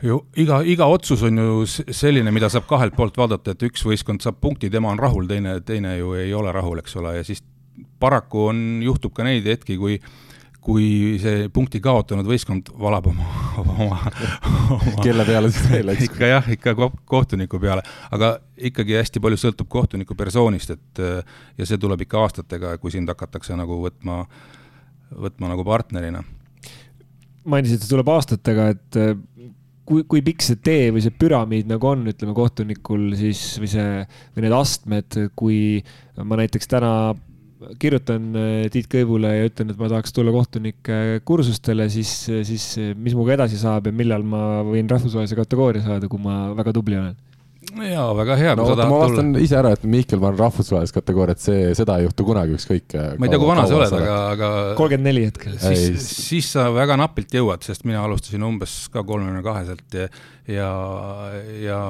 ju 0.00 0.22
iga, 0.40 0.62
iga 0.64 0.86
otsus 0.88 1.22
on 1.28 1.36
ju 1.36 1.66
selline, 1.68 2.32
mida 2.32 2.48
saab 2.52 2.64
kahelt 2.70 2.96
poolt 2.96 3.18
vaadata, 3.20 3.52
et 3.52 3.68
üks 3.68 3.84
võistkond 3.84 4.24
saab 4.24 4.38
punkti, 4.40 4.70
tema 4.72 4.88
on 4.94 5.00
rahul, 5.00 5.28
teine, 5.28 5.58
teine 5.66 5.98
ju 5.98 6.14
ei 6.16 6.32
ole 6.34 6.52
rahul, 6.56 6.80
eks 6.80 6.96
ole, 6.96 7.18
ja 7.18 7.26
siis 7.26 7.42
paraku 8.00 8.46
on, 8.48 8.62
juhtub 8.84 9.12
ka 9.16 9.26
neid 9.26 9.44
hetki, 9.48 9.76
kui 9.80 9.98
kui 10.60 11.16
see 11.22 11.48
punkti 11.52 11.80
kaotanud 11.80 12.26
võistkond 12.28 12.68
valab 12.80 13.08
oma, 13.10 13.26
oma, 13.62 13.76
oma 14.76 15.04
kelle 15.04 15.24
peale 15.28 15.50
siis 15.52 15.70
veel, 15.70 15.92
eks? 15.94 16.10
ikka 16.10 16.28
jah, 16.28 16.50
ikka 16.52 16.74
kohtuniku 17.08 17.60
peale, 17.62 17.84
aga 18.12 18.34
ikkagi 18.70 18.98
hästi 18.98 19.22
palju 19.24 19.40
sõltub 19.40 19.70
kohtuniku 19.72 20.16
persoonist, 20.18 20.74
et 20.76 21.02
ja 21.56 21.68
see 21.68 21.80
tuleb 21.80 22.04
ikka 22.04 22.20
aastatega, 22.26 22.74
kui 22.82 22.92
sind 22.92 23.08
hakatakse 23.08 23.56
nagu 23.56 23.80
võtma, 23.86 24.22
võtma 25.16 25.54
nagu 25.54 25.64
partnerina. 25.64 26.22
mainisid, 27.44 27.80
see 27.80 27.94
tuleb 27.94 28.12
aastatega, 28.12 28.68
et 28.76 29.00
kui, 29.90 30.04
kui 30.04 30.22
pikk 30.24 30.44
see 30.44 30.60
tee 30.62 30.92
või 30.94 31.02
see 31.04 31.16
püramiid 31.16 31.70
nagu 31.70 31.88
on, 31.90 32.04
ütleme 32.12 32.36
kohtunikul 32.36 33.10
siis 33.18 33.42
või 33.62 33.72
see, 33.72 34.04
või 34.36 34.46
need 34.46 34.54
astmed, 34.54 35.18
kui 35.38 35.58
ma 36.20 36.38
näiteks 36.40 36.70
täna 36.70 36.92
kirjutan 37.80 38.28
äh, 38.36 38.68
Tiit 38.72 38.88
Kõivule 38.92 39.32
ja 39.36 39.48
ütlen, 39.48 39.72
et 39.72 39.80
ma 39.80 39.90
tahaks 39.92 40.14
tulla 40.16 40.34
kohtunike 40.34 41.20
kursustele, 41.28 41.88
siis, 41.92 42.12
siis 42.48 42.68
mis 42.96 43.14
minuga 43.14 43.38
edasi 43.38 43.60
saab 43.60 43.90
ja 43.90 43.96
millal 43.96 44.24
ma 44.26 44.44
võin 44.66 44.88
rahvusvahelise 44.90 45.38
kategooria 45.38 45.84
saada, 45.84 46.08
kui 46.10 46.22
ma 46.22 46.46
väga 46.58 46.76
tubli 46.76 47.00
olen? 47.00 47.18
jaa, 47.90 48.06
väga 48.16 48.36
hea. 48.40 48.54
no 48.56 48.64
oota, 48.66 48.86
ma 48.88 48.98
vastan 49.02 49.32
tulla. 49.32 49.44
ise 49.44 49.58
ära, 49.58 49.72
et 49.76 49.84
Mihkel, 49.88 50.20
ma 50.22 50.30
olen 50.30 50.40
rahvusvahelist 50.40 50.96
kategooriat, 50.96 51.42
see, 51.42 51.70
seda 51.78 51.98
ei 52.00 52.06
juhtu 52.06 52.24
kunagi, 52.26 52.56
ükskõik. 52.58 52.96
ma 53.20 53.28
ei 53.28 53.32
tea, 53.32 53.40
kui 53.40 53.50
vana 53.50 53.66
sa 53.68 53.76
oled, 53.76 53.96
aga, 54.00 54.16
aga. 54.34 54.50
kolmkümmend 54.78 55.10
neli 55.10 55.26
hetkel. 55.28 55.56
siis, 55.60 56.08
siis 56.30 56.50
sa 56.56 56.68
väga 56.74 56.96
napilt 57.00 57.36
jõuad, 57.36 57.64
sest 57.66 57.86
mina 57.88 58.02
alustasin 58.06 58.46
umbes 58.46 58.76
ka 58.92 59.04
kolmekümne 59.06 59.44
kaheselt 59.46 59.98
ja, 60.00 60.08
ja, 60.50 60.70
ja 61.62 61.80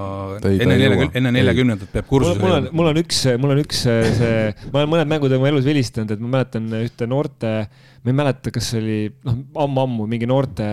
ei, 0.44 0.58
enne 0.64 0.76
neljakümne, 0.76 1.12
enne 1.18 1.32
neljakümnendat 1.34 1.92
peab 1.94 2.08
kursus. 2.10 2.40
mul 2.40 2.56
on, 2.56 2.68
mul 2.76 2.90
on 2.92 3.00
üks, 3.02 3.22
mul 3.40 3.54
on 3.54 3.62
üks 3.62 3.84
see, 3.86 4.34
ma 4.70 4.82
olen 4.82 4.92
mõned 4.96 5.12
mängud 5.14 5.36
oma 5.36 5.50
elus 5.50 5.68
vilistanud, 5.68 6.12
et 6.12 6.22
ma 6.22 6.34
mäletan 6.36 6.68
ühte 6.82 7.08
noorte, 7.10 7.54
ma 8.00 8.12
ei 8.12 8.18
mäleta, 8.22 8.52
kas 8.54 8.72
see 8.72 8.82
oli 8.82 9.00
noh, 9.26 9.40
ammu-ammu 9.66 10.08
mingi 10.10 10.28
noorte 10.28 10.68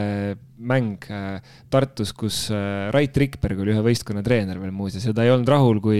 mäng 0.57 1.03
äh, 1.13 1.37
Tartus, 1.69 2.13
kus 2.17 2.47
Rait 2.93 3.17
Rikberg 3.19 3.59
oli 3.61 3.73
ühe 3.75 3.81
võistkonna 3.85 4.23
treener 4.25 4.57
veel 4.57 4.71
muuseas 4.73 5.05
ja 5.05 5.13
ta 5.13 5.25
ei 5.25 5.29
olnud 5.29 5.49
rahul, 5.51 5.77
kui, 5.83 5.99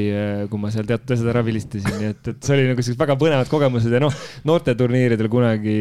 kui 0.50 0.62
ma 0.62 0.72
seal 0.74 0.88
teatud 0.90 1.14
asjad 1.14 1.30
ära 1.30 1.44
vilistasin, 1.46 1.98
nii 2.00 2.10
et, 2.14 2.32
et 2.32 2.40
see 2.42 2.56
oli 2.56 2.66
nagu 2.72 2.82
sellised 2.82 3.02
väga 3.02 3.18
põnevad 3.22 3.52
kogemused 3.52 3.94
ja 3.94 4.02
noh, 4.02 4.16
noorteturniiridel 4.50 5.30
kunagi 5.32 5.78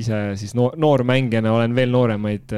ise 0.00 0.22
siis 0.40 0.54
noor, 0.56 0.78
noormängijana 0.80 1.52
olen 1.52 1.76
veel 1.76 1.92
nooremaid 1.92 2.54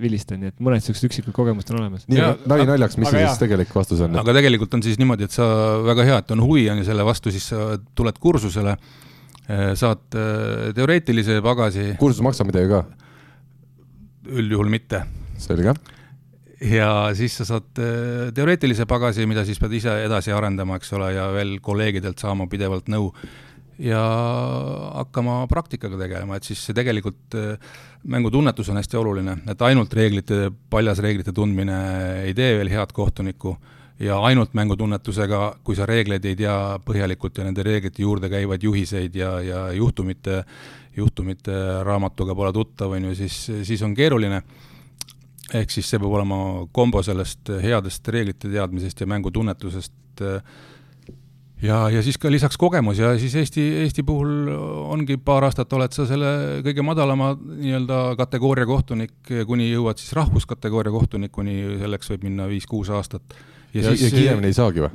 vilistanud, 0.00 0.46
nii 0.46 0.54
et 0.54 0.64
mõned 0.64 0.84
siuksed 0.86 1.10
üksikud 1.10 1.36
kogemused 1.36 1.43
on 1.52 1.80
olemas. 1.80 2.08
nii, 2.08 2.26
nali 2.50 2.66
naljaks, 2.68 2.96
mis 2.96 3.12
see 3.12 3.24
siis 3.26 3.40
tegelik 3.40 3.72
vastus 3.74 4.00
on? 4.06 4.16
aga 4.22 4.36
tegelikult 4.40 4.74
on 4.74 4.82
siis 4.82 5.00
niimoodi, 5.00 5.28
et 5.28 5.36
sa, 5.36 5.46
väga 5.84 6.10
hea, 6.10 6.20
et 6.24 6.36
on 6.36 6.44
huvi 6.44 6.68
on 6.72 6.80
ju 6.80 6.88
selle 6.88 7.04
vastu, 7.06 7.32
siis 7.34 7.52
sa 7.52 7.74
tuled 7.94 8.18
kursusele 8.22 8.78
Äh, 9.44 9.74
saad 9.76 10.14
äh, 10.16 10.70
teoreetilise 10.72 11.42
pagasi. 11.44 11.90
kursus 12.00 12.22
maksab 12.24 12.48
midagi 12.48 12.70
ka? 12.70 12.84
üldjuhul 14.24 14.70
mitte. 14.72 15.02
selge. 15.36 15.74
ja 16.64 17.10
siis 17.12 17.36
sa 17.36 17.44
saad 17.44 17.76
äh, 17.76 18.30
teoreetilise 18.32 18.86
pagasi, 18.88 19.26
mida 19.28 19.44
siis 19.44 19.60
pead 19.60 19.76
ise 19.76 19.98
edasi 20.06 20.32
arendama, 20.32 20.78
eks 20.80 20.94
ole, 20.96 21.10
ja 21.12 21.26
veel 21.34 21.58
kolleegidelt 21.60 22.24
saama 22.24 22.48
pidevalt 22.48 22.88
nõu 22.88 23.10
ja 23.84 24.00
hakkama 25.02 25.42
praktikaga 25.50 26.00
tegelema, 26.00 26.38
et 26.40 26.48
siis 26.48 26.64
see 26.64 26.76
tegelikult 26.78 27.36
mängutunnetus 28.04 28.68
on 28.68 28.76
hästi 28.76 28.96
oluline, 28.96 29.36
et 29.48 29.62
ainult 29.62 29.92
reeglite, 29.94 30.50
paljas 30.70 31.00
reeglite 31.02 31.32
tundmine 31.32 31.78
ei 32.24 32.34
tee 32.36 32.52
veel 32.58 32.70
head 32.72 32.92
kohtunikku 32.92 33.56
ja 34.00 34.18
ainult 34.26 34.54
mängutunnetusega, 34.54 35.40
kui 35.64 35.76
sa 35.76 35.86
reegleid 35.86 36.24
ei 36.26 36.36
tea 36.36 36.56
põhjalikult 36.84 37.38
ja 37.38 37.46
nende 37.46 37.62
reeglite 37.66 38.02
juurde 38.02 38.28
käivaid 38.32 38.62
juhiseid 38.62 39.16
ja, 39.16 39.38
ja 39.40 39.64
juhtumite, 39.72 40.42
juhtumite 40.96 41.56
raamatuga 41.86 42.34
pole 42.34 42.52
tuttav, 42.52 42.96
on 42.96 43.10
ju, 43.10 43.14
siis, 43.22 43.38
siis 43.62 43.82
on 43.82 43.94
keeruline. 43.94 44.42
ehk 45.54 45.70
siis 45.70 45.88
see 45.90 45.98
peab 46.00 46.12
olema 46.12 46.36
kombo 46.72 47.02
sellest 47.02 47.50
headest 47.62 48.08
reeglite 48.08 48.48
teadmisest 48.48 49.00
ja 49.00 49.06
mängutunnetusest 49.06 50.22
ja, 51.64 51.78
ja 51.92 52.02
siis 52.04 52.18
ka 52.20 52.30
lisaks 52.32 52.58
kogemus 52.60 53.00
ja 53.00 53.14
siis 53.20 53.34
Eesti, 53.40 53.64
Eesti 53.84 54.04
puhul 54.06 54.50
ongi 54.94 55.16
paar 55.16 55.46
aastat 55.48 55.72
oled 55.76 55.94
sa 55.96 56.06
selle 56.08 56.60
kõige 56.66 56.84
madalama 56.86 57.32
nii-öelda 57.38 58.02
kategooria 58.20 58.68
kohtunik, 58.68 59.16
kuni 59.48 59.70
jõuad 59.70 60.00
siis 60.00 60.14
rahvuskategooria 60.18 60.94
kohtunikuni, 60.94 61.58
selleks 61.82 62.12
võib 62.14 62.28
minna 62.28 62.48
viis-kuus 62.50 62.92
aastat 62.94 63.36
ja, 63.72 63.82
ja, 63.82 63.90
siis, 63.92 64.08
ja 64.08 64.14
kiiremini 64.16 64.52
ei 64.52 64.56
saagi 64.56 64.86
või? 64.86 64.94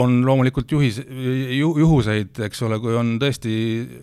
on 0.00 0.22
loomulikult 0.24 0.70
juhis 0.72 1.00
ju,, 1.02 1.74
juhuseid, 1.82 2.38
eks 2.46 2.62
ole, 2.64 2.78
kui 2.80 2.94
on 2.96 3.18
tõesti, 3.20 3.52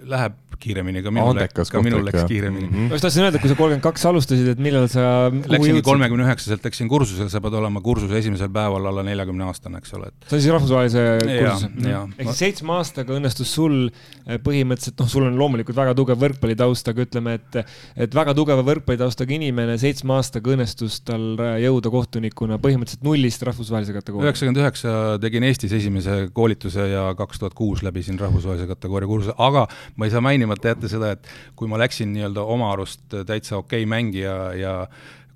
läheb 0.06 0.36
kiiremini, 0.62 1.04
ka 1.06 1.14
minul, 1.14 1.40
ka 1.54 1.82
minul 1.84 2.06
läks 2.08 2.26
kiiremini 2.30 2.68
mm. 2.68 2.74
-hmm. 2.74 2.90
ma 2.90 2.98
just 2.98 3.06
tahtsin 3.08 3.26
öelda, 3.28 3.42
kui 3.42 3.52
sa 3.52 3.58
kolmkümmend 3.60 3.86
kaks 3.86 4.06
alustasid, 4.10 4.52
et 4.54 4.62
millal 4.64 4.88
sa 4.92 5.06
Läksingi 5.32 5.84
kolmekümne 5.86 6.26
üheksaselt 6.28 6.66
läksin 6.66 6.90
kursusele, 6.92 7.30
sa 7.34 7.42
pead 7.44 7.58
olema 7.60 7.82
kursuse 7.86 8.18
esimesel 8.18 8.50
päeval 8.54 8.90
alla 8.92 9.04
neljakümne 9.08 9.48
aastane, 9.48 9.82
eks 9.82 9.94
ole, 9.98 10.12
et 10.12 10.30
see 10.30 10.38
on 10.40 10.44
siis 10.46 10.54
rahvusvahelise 10.56 11.06
kursuse? 11.24 11.72
ehk 12.18 12.32
siis 12.32 12.42
seitsme 12.44 12.76
aastaga 12.78 13.16
õnnestus 13.18 13.54
sul 13.60 13.78
eh, 13.88 14.40
põhimõtteliselt, 14.44 14.98
noh, 15.02 15.12
sul 15.12 15.28
on 15.30 15.38
loomulikult 15.40 15.78
väga 15.78 15.96
tugev 15.98 16.22
võrkpallitaust, 16.26 16.92
aga 16.94 17.06
ütleme, 17.08 17.38
et 17.40 17.62
et 18.08 18.16
väga 18.16 18.34
tugeva 18.38 18.66
võrkpallitaustaga 18.66 19.36
inimene, 19.38 19.78
seitsme 19.82 20.16
aastaga 20.18 20.54
õnnestus 20.56 21.00
tal 21.08 21.38
jõuda 21.62 21.92
kohtunikuna 21.94 22.60
põhimõtteliselt 22.62 23.06
nullist 23.06 23.44
rahvusvahelise 23.48 23.96
kategooria. 23.96 24.30
üheksakümmend 24.30 24.62
üheksa 24.64 24.94
tegin 25.22 25.46
Eestis 25.48 25.74
esimese 25.78 26.18
koolituse 26.34 26.90
ja 26.92 27.08
kaks 27.18 27.42
tuhat 27.42 27.56
kuus 27.58 27.84
läbisin 27.86 28.20
rahvusvahelise 28.20 28.68
kategooria 28.70 29.10
kursuse, 29.10 29.36
aga 29.38 29.68
ma 29.96 30.08
ei 30.08 30.14
saa 30.14 30.24
mainimata 30.48 30.74
jätta 30.74 30.90
seda, 30.90 31.12
et 31.16 31.28
kui 31.56 31.68
ma 31.68 31.80
läksin 31.80 32.14
nii-öelda 32.16 32.44
oma 32.48 32.72
arust 32.72 33.04
täitsa 33.28 33.58
okei 33.58 33.84
okay 33.84 33.90
mängija 33.90 34.36
ja 34.56 34.74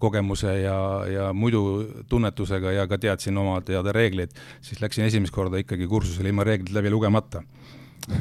kogemuse 0.02 0.62
ja, 0.64 0.78
ja 1.06 1.34
muidu 1.34 2.04
tunnetusega 2.10 2.72
ja 2.72 2.88
ka 2.88 2.98
teadsin 2.98 3.38
oma 3.38 3.60
teada 3.62 3.92
reegleid, 3.94 4.32
siis 4.62 4.82
läksin 4.82 5.06
esimest 5.06 5.34
korda 5.34 5.62
ikkagi 5.62 5.88
kursusele 5.88 6.32
ilma 6.32 6.44
reegleid 6.48 6.74
läbi 6.74 6.90
lugemata 6.90 7.44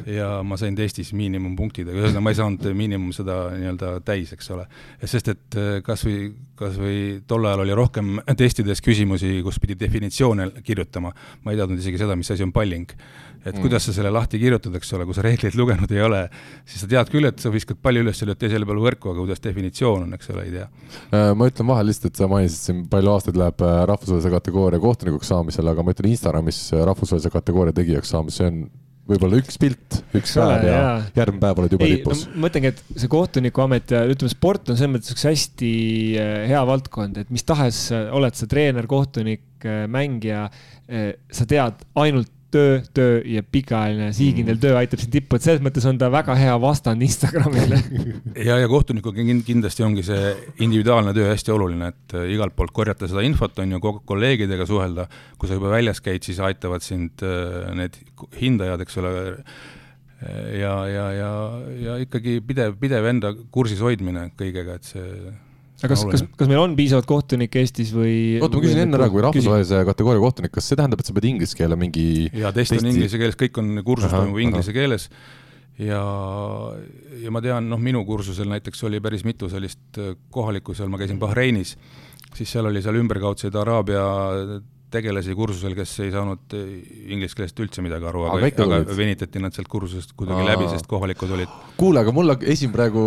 ja 0.08 0.28
ma 0.46 0.58
sain 0.60 0.76
testis 0.76 1.12
miinimumpunktid, 1.16 1.88
aga 1.88 2.02
ühesõnaga 2.02 2.24
ma 2.24 2.32
ei 2.32 2.38
saanud 2.38 2.68
miinimum 2.76 3.14
seda 3.16 3.38
nii-öelda 3.54 3.94
täis, 4.06 4.32
eks 4.36 4.50
ole. 4.54 4.66
sest 5.00 5.30
et 5.32 5.58
äh, 5.58 5.70
kas 5.84 6.04
või, 6.06 6.30
kas 6.58 6.76
või 6.80 7.00
tol 7.28 7.48
ajal 7.48 7.64
oli 7.64 7.76
rohkem 7.76 8.20
testides 8.38 8.82
küsimusi, 8.84 9.38
kus 9.46 9.60
pidi 9.62 9.78
definitsioone 9.80 10.50
kirjutama, 10.66 11.12
ma 11.44 11.52
ei 11.54 11.60
teadnud 11.60 11.80
isegi 11.80 12.00
seda, 12.02 12.16
mis 12.18 12.30
asi 12.30 12.44
on 12.44 12.52
palling. 12.52 12.92
et 13.40 13.54
mm. 13.54 13.62
kuidas 13.64 13.86
sa 13.88 13.94
selle 13.96 14.10
lahti 14.12 14.38
kirjutad, 14.38 14.74
eks 14.76 14.92
ole, 14.98 15.06
kui 15.08 15.16
sa 15.16 15.22
reegleid 15.24 15.56
lugenud 15.56 15.92
ei 15.96 16.02
ole, 16.04 16.26
siis 16.68 16.84
sa 16.84 16.90
tead 16.90 17.08
küll, 17.12 17.24
et 17.24 17.40
sa 17.40 17.52
viskad 17.52 17.80
palli 17.80 18.02
üles, 18.04 18.20
lööd 18.28 18.40
teisele 18.40 18.68
peale 18.68 18.84
võrku, 18.84 19.14
aga 19.14 19.24
kuidas 19.24 19.40
definitsioon 19.40 20.04
on, 20.04 20.12
eks 20.18 20.28
ole, 20.34 20.44
ei 20.44 20.52
tea. 20.58 20.68
Äh, 21.16 21.30
ma 21.32 21.48
ütlen 21.48 21.70
vahel 21.70 21.88
lihtsalt, 21.88 22.12
et 22.12 22.20
sa 22.20 22.28
mainisid 22.28 22.66
siin, 22.68 22.84
palju 22.92 23.14
aastaid 23.14 23.40
läheb 23.40 23.64
äh, 23.64 23.80
rahvusvahelise 23.88 24.34
kategooria 24.36 24.84
kohtunikuks 24.84 25.32
saamisele, 25.32 25.72
aga 25.72 25.86
ma 25.86 25.96
ütlen 25.96 26.12
Instagramis 26.12 26.60
rahvusvahelise 26.76 27.32
kategooria 27.32 27.80
tegijaks 27.80 28.12
saamise, 28.12 28.42
see 28.42 28.52
on 28.52 28.62
võib-olla 29.10 29.40
üks 29.40 29.58
pilt, 29.60 30.00
üks 30.16 30.34
päev 30.38 30.66
ja, 30.66 30.74
ja 30.74 30.90
järgmine 31.18 31.42
päev 31.42 31.62
oled 31.62 31.76
juba 31.76 31.86
ei, 31.86 31.98
tipus 31.98 32.24
no,. 32.26 32.34
ma 32.36 32.46
mõtlengi, 32.46 32.72
et 32.72 32.82
see 32.94 33.10
kohtunikuamet 33.10 33.94
ja 33.96 34.02
ütleme, 34.10 34.32
sport 34.32 34.70
on 34.70 34.78
selles 34.78 34.92
mõttes 34.94 35.14
üks 35.14 35.26
hästi 35.28 35.70
äh, 36.20 36.34
hea 36.50 36.60
valdkond, 36.68 37.22
et 37.22 37.32
mis 37.34 37.46
tahes 37.46 37.86
äh, 37.94 38.08
oled 38.16 38.38
sa 38.38 38.48
treener, 38.50 38.88
kohtunik, 38.90 39.46
äh, 39.64 39.86
mängija, 39.90 40.48
sa 41.30 41.44
tead 41.46 41.84
ainult 42.02 42.32
töö, 42.54 42.78
töö 42.96 43.18
ja 43.28 43.42
pikaajaline 43.42 44.10
siigindel 44.16 44.56
mm. 44.56 44.62
töö 44.62 44.76
aitab 44.80 45.02
sind 45.02 45.14
tippu, 45.14 45.38
et 45.38 45.46
selles 45.46 45.62
mõttes 45.64 45.86
on 45.88 45.98
ta 46.00 46.10
väga 46.12 46.36
hea 46.38 46.54
vastand 46.62 47.04
Instagramile 47.06 47.80
ja, 48.48 48.58
ja 48.60 48.68
kohtunikuga 48.70 49.24
kindlasti 49.46 49.86
ongi 49.86 50.04
see 50.06 50.32
individuaalne 50.60 51.14
töö 51.16 51.30
hästi 51.30 51.54
oluline, 51.54 51.90
et 51.94 52.16
äh, 52.18 52.30
igalt 52.36 52.56
poolt 52.58 52.74
korjata 52.76 53.08
seda 53.10 53.24
infot, 53.26 53.58
on 53.62 53.76
ju, 53.76 53.82
kolleegidega 54.06 54.68
suhelda. 54.68 55.08
kui 55.38 55.48
sa 55.48 55.58
juba 55.58 55.72
väljas 55.72 56.02
käid, 56.04 56.24
siis 56.26 56.40
aitavad 56.44 56.84
sind 56.84 57.24
äh, 57.26 57.68
need 57.76 58.00
hindajad, 58.40 58.82
eks 58.84 58.98
ole 59.00 59.12
ja, 60.60 60.74
ja, 60.86 61.04
ja, 61.16 61.30
ja 61.80 62.00
ikkagi 62.02 62.40
pidev, 62.44 62.74
pidev 62.80 63.06
enda 63.08 63.32
kursis 63.52 63.80
hoidmine 63.80 64.28
kõigega, 64.38 64.76
et 64.76 64.88
see 64.90 65.30
aga 65.80 65.90
kas, 65.92 66.04
kas, 66.12 66.24
kas 66.38 66.50
meil 66.50 66.60
on 66.62 66.76
piisavalt 66.78 67.08
kohtunikke 67.08 67.62
Eestis 67.62 67.92
või? 67.96 68.14
oota, 68.40 68.58
ma 68.58 68.64
küsin 68.64 68.82
enne 68.84 68.98
ära, 68.98 69.08
kui 69.12 69.24
rahvusvahelise 69.24 69.82
kategooria 69.88 70.22
kohtunik, 70.22 70.54
kas 70.54 70.70
see 70.70 70.78
tähendab, 70.80 71.02
et 71.02 71.10
sa 71.10 71.16
pead 71.16 71.28
inglise 71.30 71.58
keele 71.58 71.78
mingi 71.80 72.06
jaa, 72.28 72.52
test 72.56 72.76
on 72.76 72.90
inglise 72.92 73.20
keeles, 73.20 73.38
kõik 73.40 73.60
on, 73.62 73.70
kursus 73.86 74.12
toimub 74.12 74.42
inglise 74.44 74.74
keeles. 74.76 75.08
Ja, 75.80 76.00
ja 77.22 77.30
ma 77.32 77.40
tean, 77.40 77.70
noh, 77.72 77.80
minu 77.80 78.02
kursusel 78.04 78.50
näiteks 78.50 78.82
oli 78.84 78.98
päris 79.00 79.24
mitu 79.24 79.48
sellist 79.48 79.96
äh, 79.96 80.12
kohalikku, 80.34 80.74
seal 80.76 80.90
ma 80.92 81.00
käisin 81.00 81.20
Bahreinis, 81.22 81.72
siis 82.36 82.52
seal 82.52 82.68
oli 82.68 82.82
seal 82.84 82.98
ümberkaudseid 83.00 83.56
Araabia 83.56 84.04
tegelasi 84.92 85.34
kursusel, 85.38 85.74
kes 85.78 85.94
ei 86.04 86.12
saanud 86.14 86.54
inglise 86.56 87.38
keelest 87.38 87.62
üldse 87.62 87.84
midagi 87.84 88.08
aru, 88.10 88.26
aga, 88.28 88.50
aga, 88.50 88.68
aga 88.80 88.96
venitati 88.98 89.42
nad 89.42 89.56
sealt 89.56 89.70
kursusest 89.70 90.14
kuidagi 90.18 90.44
Aa. 90.44 90.50
läbi, 90.52 90.68
sest 90.72 90.88
kohalikud 90.90 91.34
olid. 91.36 91.58
kuule, 91.80 92.02
aga 92.02 92.14
mul 92.14 92.34
esim 92.40 92.74
praegu 92.74 93.02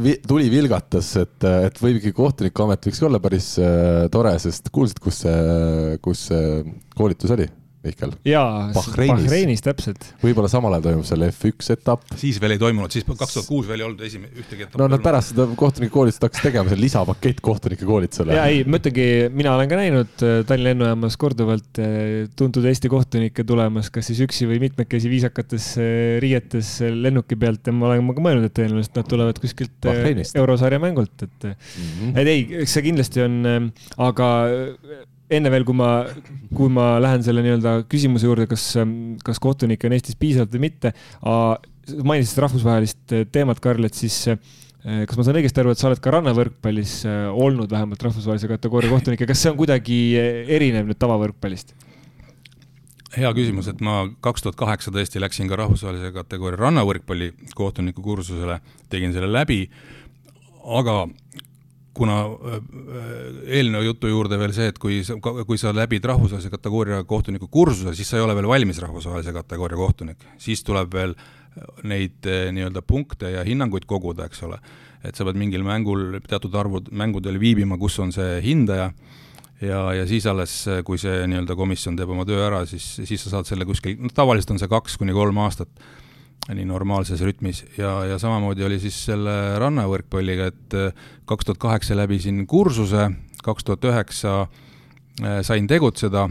vi 0.00 0.16
tuli 0.26 0.50
vilgatas, 0.52 1.12
et, 1.20 1.38
et 1.70 1.80
võib 1.82 2.00
ikkagi 2.00 2.16
kohtunikuamet 2.16 2.90
võiks 2.90 3.02
olla 3.06 3.22
päris 3.22 3.52
äh, 3.62 4.06
tore, 4.12 4.36
sest 4.42 4.72
kuulsid, 4.74 5.02
kus 5.02 5.24
see, 5.26 5.96
kus 6.04 6.28
see 6.30 6.60
koolitus 6.96 7.36
oli? 7.36 7.50
Mihkel? 7.80 8.10
jaa, 8.28 8.70
Bahreinis, 8.76 9.24
Bahreinis 9.24 9.62
täpselt. 9.64 10.02
võib-olla 10.20 10.50
samal 10.52 10.74
ajal 10.76 10.90
toimub 10.90 11.06
seal 11.08 11.22
F1 11.30 11.72
etapp. 11.72 12.02
siis 12.20 12.36
veel 12.42 12.52
ei 12.52 12.60
toimunud, 12.60 12.92
siis 12.92 13.06
kaks 13.08 13.38
tuhat 13.38 13.46
kuus 13.48 13.68
veel 13.70 13.80
ei 13.80 13.86
olnud 13.86 14.02
esimene, 14.04 14.32
ühtegi 14.36 14.66
etappi. 14.66 14.80
no 14.82 14.88
nad 14.92 15.00
pärast 15.04 15.32
seda 15.32 15.46
kohtunikukoolitust 15.56 16.26
hakkasid 16.26 16.50
tegema, 16.50 16.68
see 16.68 16.80
lisapakett 16.80 17.40
kohtunike 17.44 17.86
koolitusele. 17.88 18.34
jaa, 18.36 18.50
ei, 18.52 18.66
ma 18.68 18.82
ütlengi, 18.82 19.06
mina 19.32 19.54
olen 19.56 19.70
ka 19.70 19.78
näinud 19.80 20.24
äh, 20.26 20.34
Tallinna 20.50 20.68
lennujaamas 20.74 21.16
korduvalt 21.20 21.80
äh, 21.80 22.26
tuntud 22.36 22.68
Eesti 22.68 22.90
kohtunikke 22.92 23.46
tulemas, 23.48 23.88
kas 23.94 24.10
siis 24.10 24.20
üksi 24.26 24.48
või 24.50 24.60
mitmekesi 24.66 25.08
viisakates 25.12 25.70
äh, 25.80 26.18
riietes 26.20 26.74
lennuki 26.84 27.38
pealt 27.40 27.64
ja 27.64 27.74
ma 27.76 27.88
olen 27.88 28.12
ka 28.12 28.26
mõelnud, 28.26 28.50
et 28.50 28.56
tõenäoliselt 28.60 29.00
nad 29.00 29.08
tulevad 29.08 29.40
kuskilt 29.40 29.72
Bahreinist. 29.86 30.36
eurosarja 30.36 30.82
mängult, 30.84 31.16
et 31.24 31.48
mm, 31.48 31.56
-hmm. 31.56 32.20
et 32.20 32.32
ei, 32.34 32.44
eks 32.66 32.76
see 32.76 32.84
kindlasti 32.90 33.24
on, 33.24 33.72
aga 33.96 34.28
enne 35.30 35.52
veel, 35.52 35.66
kui 35.66 35.76
ma, 35.78 35.90
kui 36.56 36.70
ma 36.72 36.92
lähen 37.02 37.22
selle 37.26 37.44
nii-öelda 37.44 37.76
küsimuse 37.90 38.26
juurde, 38.26 38.48
kas, 38.50 38.64
kas 39.26 39.42
kohtunikke 39.42 39.88
on 39.88 39.94
Eestis 39.96 40.18
piisavalt 40.18 40.56
või 40.56 40.64
mitte. 40.68 40.94
mainisid 42.06 42.38
rahvusvahelist 42.44 43.14
teemat, 43.32 43.60
Karl, 43.62 43.86
et 43.86 43.98
siis 43.98 44.24
kas 44.80 45.18
ma 45.18 45.26
saan 45.26 45.38
õigesti 45.40 45.60
aru, 45.60 45.74
et 45.74 45.80
sa 45.80 45.90
oled 45.90 46.00
ka 46.00 46.12
rannavõrkpallis 46.14 47.02
olnud 47.34 47.70
vähemalt 47.70 48.02
rahvusvahelise 48.08 48.48
kategooria 48.48 48.92
kohtunik 48.94 49.22
ja 49.22 49.28
kas 49.28 49.44
see 49.44 49.52
on 49.52 49.58
kuidagi 49.60 50.00
erinev 50.56 50.88
nüüd 50.88 51.00
tavavõrkpallist? 51.00 51.74
hea 53.16 53.30
küsimus, 53.34 53.66
et 53.70 53.80
ma 53.82 54.04
kaks 54.22 54.44
tuhat 54.44 54.58
kaheksa 54.58 54.92
tõesti 54.94 55.22
läksin 55.22 55.50
ka 55.50 55.58
rahvusvahelise 55.58 56.12
kategooria 56.14 56.60
rannavõrkpalli 56.60 57.32
kohtuniku 57.58 58.04
kursusele, 58.04 58.60
tegin 58.92 59.14
selle 59.14 59.30
läbi, 59.32 59.64
aga 60.78 61.02
kuna 61.94 62.20
äh, 62.22 62.60
eelneva 63.58 63.82
jutu 63.84 64.10
juurde 64.10 64.38
veel 64.38 64.54
see, 64.56 64.70
et 64.70 64.78
kui 64.78 65.00
sa, 65.06 65.16
kui 65.20 65.58
sa 65.60 65.74
läbid 65.74 66.06
rahvusvahelise 66.06 66.52
kategooria 66.52 67.02
kohtuniku 67.08 67.50
kursuse, 67.50 67.94
siis 67.98 68.10
sa 68.10 68.20
ei 68.20 68.24
ole 68.24 68.36
veel 68.38 68.48
valmis 68.50 68.80
rahvusvahelise 68.82 69.34
kategooria 69.36 69.78
kohtunik. 69.80 70.24
siis 70.38 70.64
tuleb 70.66 70.94
veel 70.94 71.16
neid 71.82 72.26
nii-öelda 72.54 72.82
punkte 72.86 73.32
ja 73.32 73.42
hinnanguid 73.44 73.88
koguda, 73.90 74.28
eks 74.30 74.44
ole. 74.46 74.60
et 75.02 75.16
sa 75.16 75.24
pead 75.26 75.38
mingil 75.40 75.64
mängul 75.66 76.20
teatud 76.28 76.54
arvud 76.54 76.92
mängudel 76.92 77.40
viibima, 77.40 77.78
kus 77.80 77.98
on 77.98 78.12
see 78.14 78.38
hindaja 78.44 78.90
ja, 79.60 79.80
ja 79.96 80.06
siis 80.06 80.26
alles, 80.30 80.54
kui 80.84 80.98
see 81.00 81.24
nii-öelda 81.30 81.56
komisjon 81.58 81.96
teeb 81.98 82.12
oma 82.12 82.26
töö 82.28 82.42
ära, 82.46 82.62
siis, 82.68 82.86
siis 83.02 83.24
sa 83.24 83.36
saad 83.36 83.48
selle 83.48 83.66
kuskil, 83.68 83.96
noh 84.00 84.12
tavaliselt 84.14 84.54
on 84.54 84.62
see 84.62 84.70
kaks 84.70 84.98
kuni 85.00 85.16
kolm 85.16 85.40
aastat 85.42 85.72
nii 86.48 86.66
normaalses 86.66 87.20
rütmis 87.22 87.62
ja, 87.78 87.92
ja 88.08 88.18
samamoodi 88.18 88.64
oli 88.64 88.78
siis 88.82 88.96
selle 89.10 89.58
rannavõrkpalliga, 89.60 90.48
et 90.50 90.76
kaks 91.28 91.46
tuhat 91.46 91.60
kaheksa 91.62 91.96
läbisin 91.98 92.46
kursuse, 92.50 93.10
kaks 93.44 93.66
tuhat 93.66 93.84
üheksa 93.90 94.36
äh, 94.42 95.40
sain 95.46 95.68
tegutseda, 95.70 96.28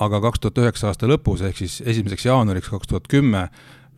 aga 0.00 0.22
kaks 0.24 0.40
tuhat 0.40 0.62
üheksa 0.64 0.90
aasta 0.90 1.10
lõpus, 1.10 1.44
ehk 1.46 1.60
siis 1.60 1.80
esimeseks 1.86 2.26
jaanuariks 2.30 2.72
kaks 2.72 2.90
tuhat 2.90 3.10
kümme 3.10 3.48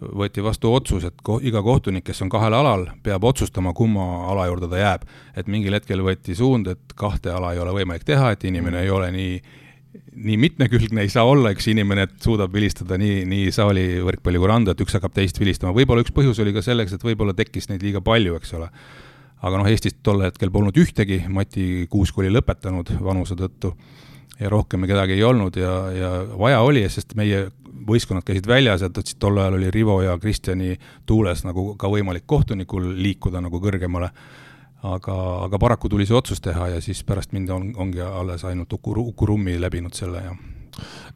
võeti 0.03 0.43
vastu 0.43 0.73
otsus, 0.75 1.05
et 1.07 1.21
ko 1.23 1.39
iga 1.43 1.63
kohtunik, 1.63 2.05
kes 2.07 2.25
on 2.25 2.31
kahel 2.33 2.57
alal, 2.59 2.89
peab 3.05 3.25
otsustama, 3.25 3.75
kumma 3.77 4.27
ala 4.33 4.49
juurde 4.49 4.69
ta 4.69 4.81
jääb. 4.81 5.03
et 5.37 5.47
mingil 5.47 5.75
hetkel 5.75 6.03
võeti 6.03 6.35
suund, 6.35 6.67
et 6.67 6.95
kahte 6.97 7.31
ala 7.31 7.53
ei 7.53 7.59
ole 7.59 7.73
võimalik 7.73 8.05
teha, 8.05 8.33
et 8.33 8.45
inimene 8.45 8.83
ei 8.83 8.91
ole 8.91 9.11
nii, 9.13 9.43
nii 10.13 10.37
mitmekülgne 10.41 11.05
ei 11.05 11.11
saa 11.13 11.25
olla 11.29 11.53
üks 11.53 11.67
inimene, 11.73 12.07
et 12.09 12.15
suudab 12.25 12.53
vilistada 12.55 12.97
nii, 13.01 13.23
nii 13.29 13.53
saali 13.55 13.87
võrkpalli 14.05 14.41
kui 14.41 14.49
randa, 14.49 14.75
et 14.75 14.85
üks 14.85 14.97
hakkab 14.97 15.15
teist 15.17 15.41
vilistama. 15.41 15.75
võib-olla 15.77 16.05
üks 16.05 16.15
põhjus 16.15 16.41
oli 16.43 16.55
ka 16.57 16.63
selleks, 16.65 16.95
et 16.97 17.05
võib-olla 17.05 17.35
tekkis 17.37 17.69
neid 17.69 17.85
liiga 17.85 18.01
palju, 18.05 18.37
eks 18.41 18.55
ole. 18.59 18.71
aga 19.43 19.59
noh, 19.59 19.69
Eestis 19.69 19.99
tol 20.03 20.23
hetkel 20.23 20.53
polnud 20.55 20.77
ühtegi, 20.79 21.25
Mati 21.29 21.87
Kuusk 21.91 22.19
oli 22.23 22.31
lõpetanud 22.31 22.95
vanuse 23.03 23.37
tõttu 23.37 23.75
ja 24.41 24.51
rohkem 24.51 24.87
kedagi 24.89 25.17
ei 25.19 25.25
olnud 25.27 25.57
ja, 25.59 25.73
ja 25.93 26.13
vaja 26.39 26.61
oli, 26.65 26.85
sest 26.91 27.17
meie 27.19 27.49
võistkonnad 27.87 28.25
käisid 28.27 28.47
väljas 28.49 28.85
ja 28.85 28.91
tol 28.93 29.39
ajal 29.39 29.59
oli 29.59 29.71
Rivo 29.75 30.01
ja 30.03 30.17
Kristjani 30.19 30.77
tuules 31.07 31.45
nagu 31.45 31.73
ka 31.79 31.91
võimalik 31.91 32.25
kohtunikul 32.27 32.93
liikuda 33.03 33.43
nagu 33.43 33.61
kõrgemale. 33.63 34.13
Aga, 34.83 35.17
aga 35.47 35.61
paraku 35.63 35.91
tuli 35.93 36.07
see 36.09 36.17
otsus 36.19 36.43
teha 36.43 36.73
ja 36.75 36.81
siis 36.85 37.03
pärast 37.07 37.33
mind 37.37 37.53
on, 37.55 37.71
ongi 37.79 38.03
alles 38.03 38.45
ainult 38.49 38.73
Uku, 38.73 38.97
Uku 39.13 39.29
Rummi 39.31 39.59
läbinud 39.61 39.95
selle 39.95 40.25
ja 40.25 40.35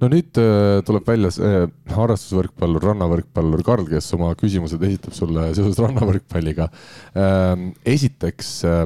no 0.00 0.10
nüüd 0.12 0.38
äh, 0.40 0.80
tuleb 0.86 1.06
välja 1.08 1.30
see 1.34 1.66
harrastusvõrkpallur, 1.96 2.84
rannavõrkpallur 2.90 3.62
Karl, 3.66 3.86
kes 3.88 4.10
oma 4.16 4.34
küsimused 4.38 4.82
esitab 4.88 5.16
sulle 5.16 5.48
seoses 5.56 5.80
rannavõrkpalliga 5.82 6.68
ähm,. 7.16 7.70
esiteks 7.84 8.52
äh, 8.68 8.84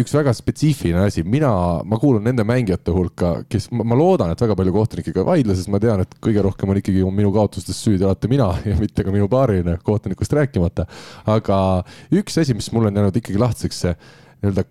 üks 0.00 0.14
väga 0.16 0.32
spetsiifiline 0.36 1.06
asi, 1.06 1.24
mina, 1.26 1.50
ma 1.86 1.98
kuulun 2.00 2.24
nende 2.26 2.44
mängijate 2.46 2.94
hulka, 2.94 3.32
kes, 3.50 3.68
ma 3.72 3.98
loodan, 3.98 4.32
et 4.34 4.44
väga 4.44 4.56
palju 4.58 4.74
kohtunikiga 4.74 5.22
ei 5.22 5.28
vaidle, 5.30 5.56
sest 5.58 5.70
ma 5.72 5.80
tean, 5.82 6.04
et 6.04 6.14
kõige 6.22 6.44
rohkem 6.46 6.72
on 6.72 6.80
ikkagi 6.80 7.04
minu 7.08 7.32
kaotustes 7.34 7.80
süüdi 7.82 8.06
alati 8.06 8.30
mina 8.32 8.50
ja 8.70 8.76
mitte 8.80 9.06
ka 9.06 9.14
minu 9.14 9.28
paariline, 9.32 9.78
kohtunikust 9.86 10.36
rääkimata. 10.36 10.86
aga 11.32 11.58
üks 12.14 12.40
asi, 12.42 12.56
mis 12.56 12.70
mul 12.74 12.90
on 12.90 13.02
jäänud 13.02 13.20
ikkagi 13.22 13.42
lahtiseks, 13.42 13.84
see 13.86 13.96
nii-öelda 13.96 14.66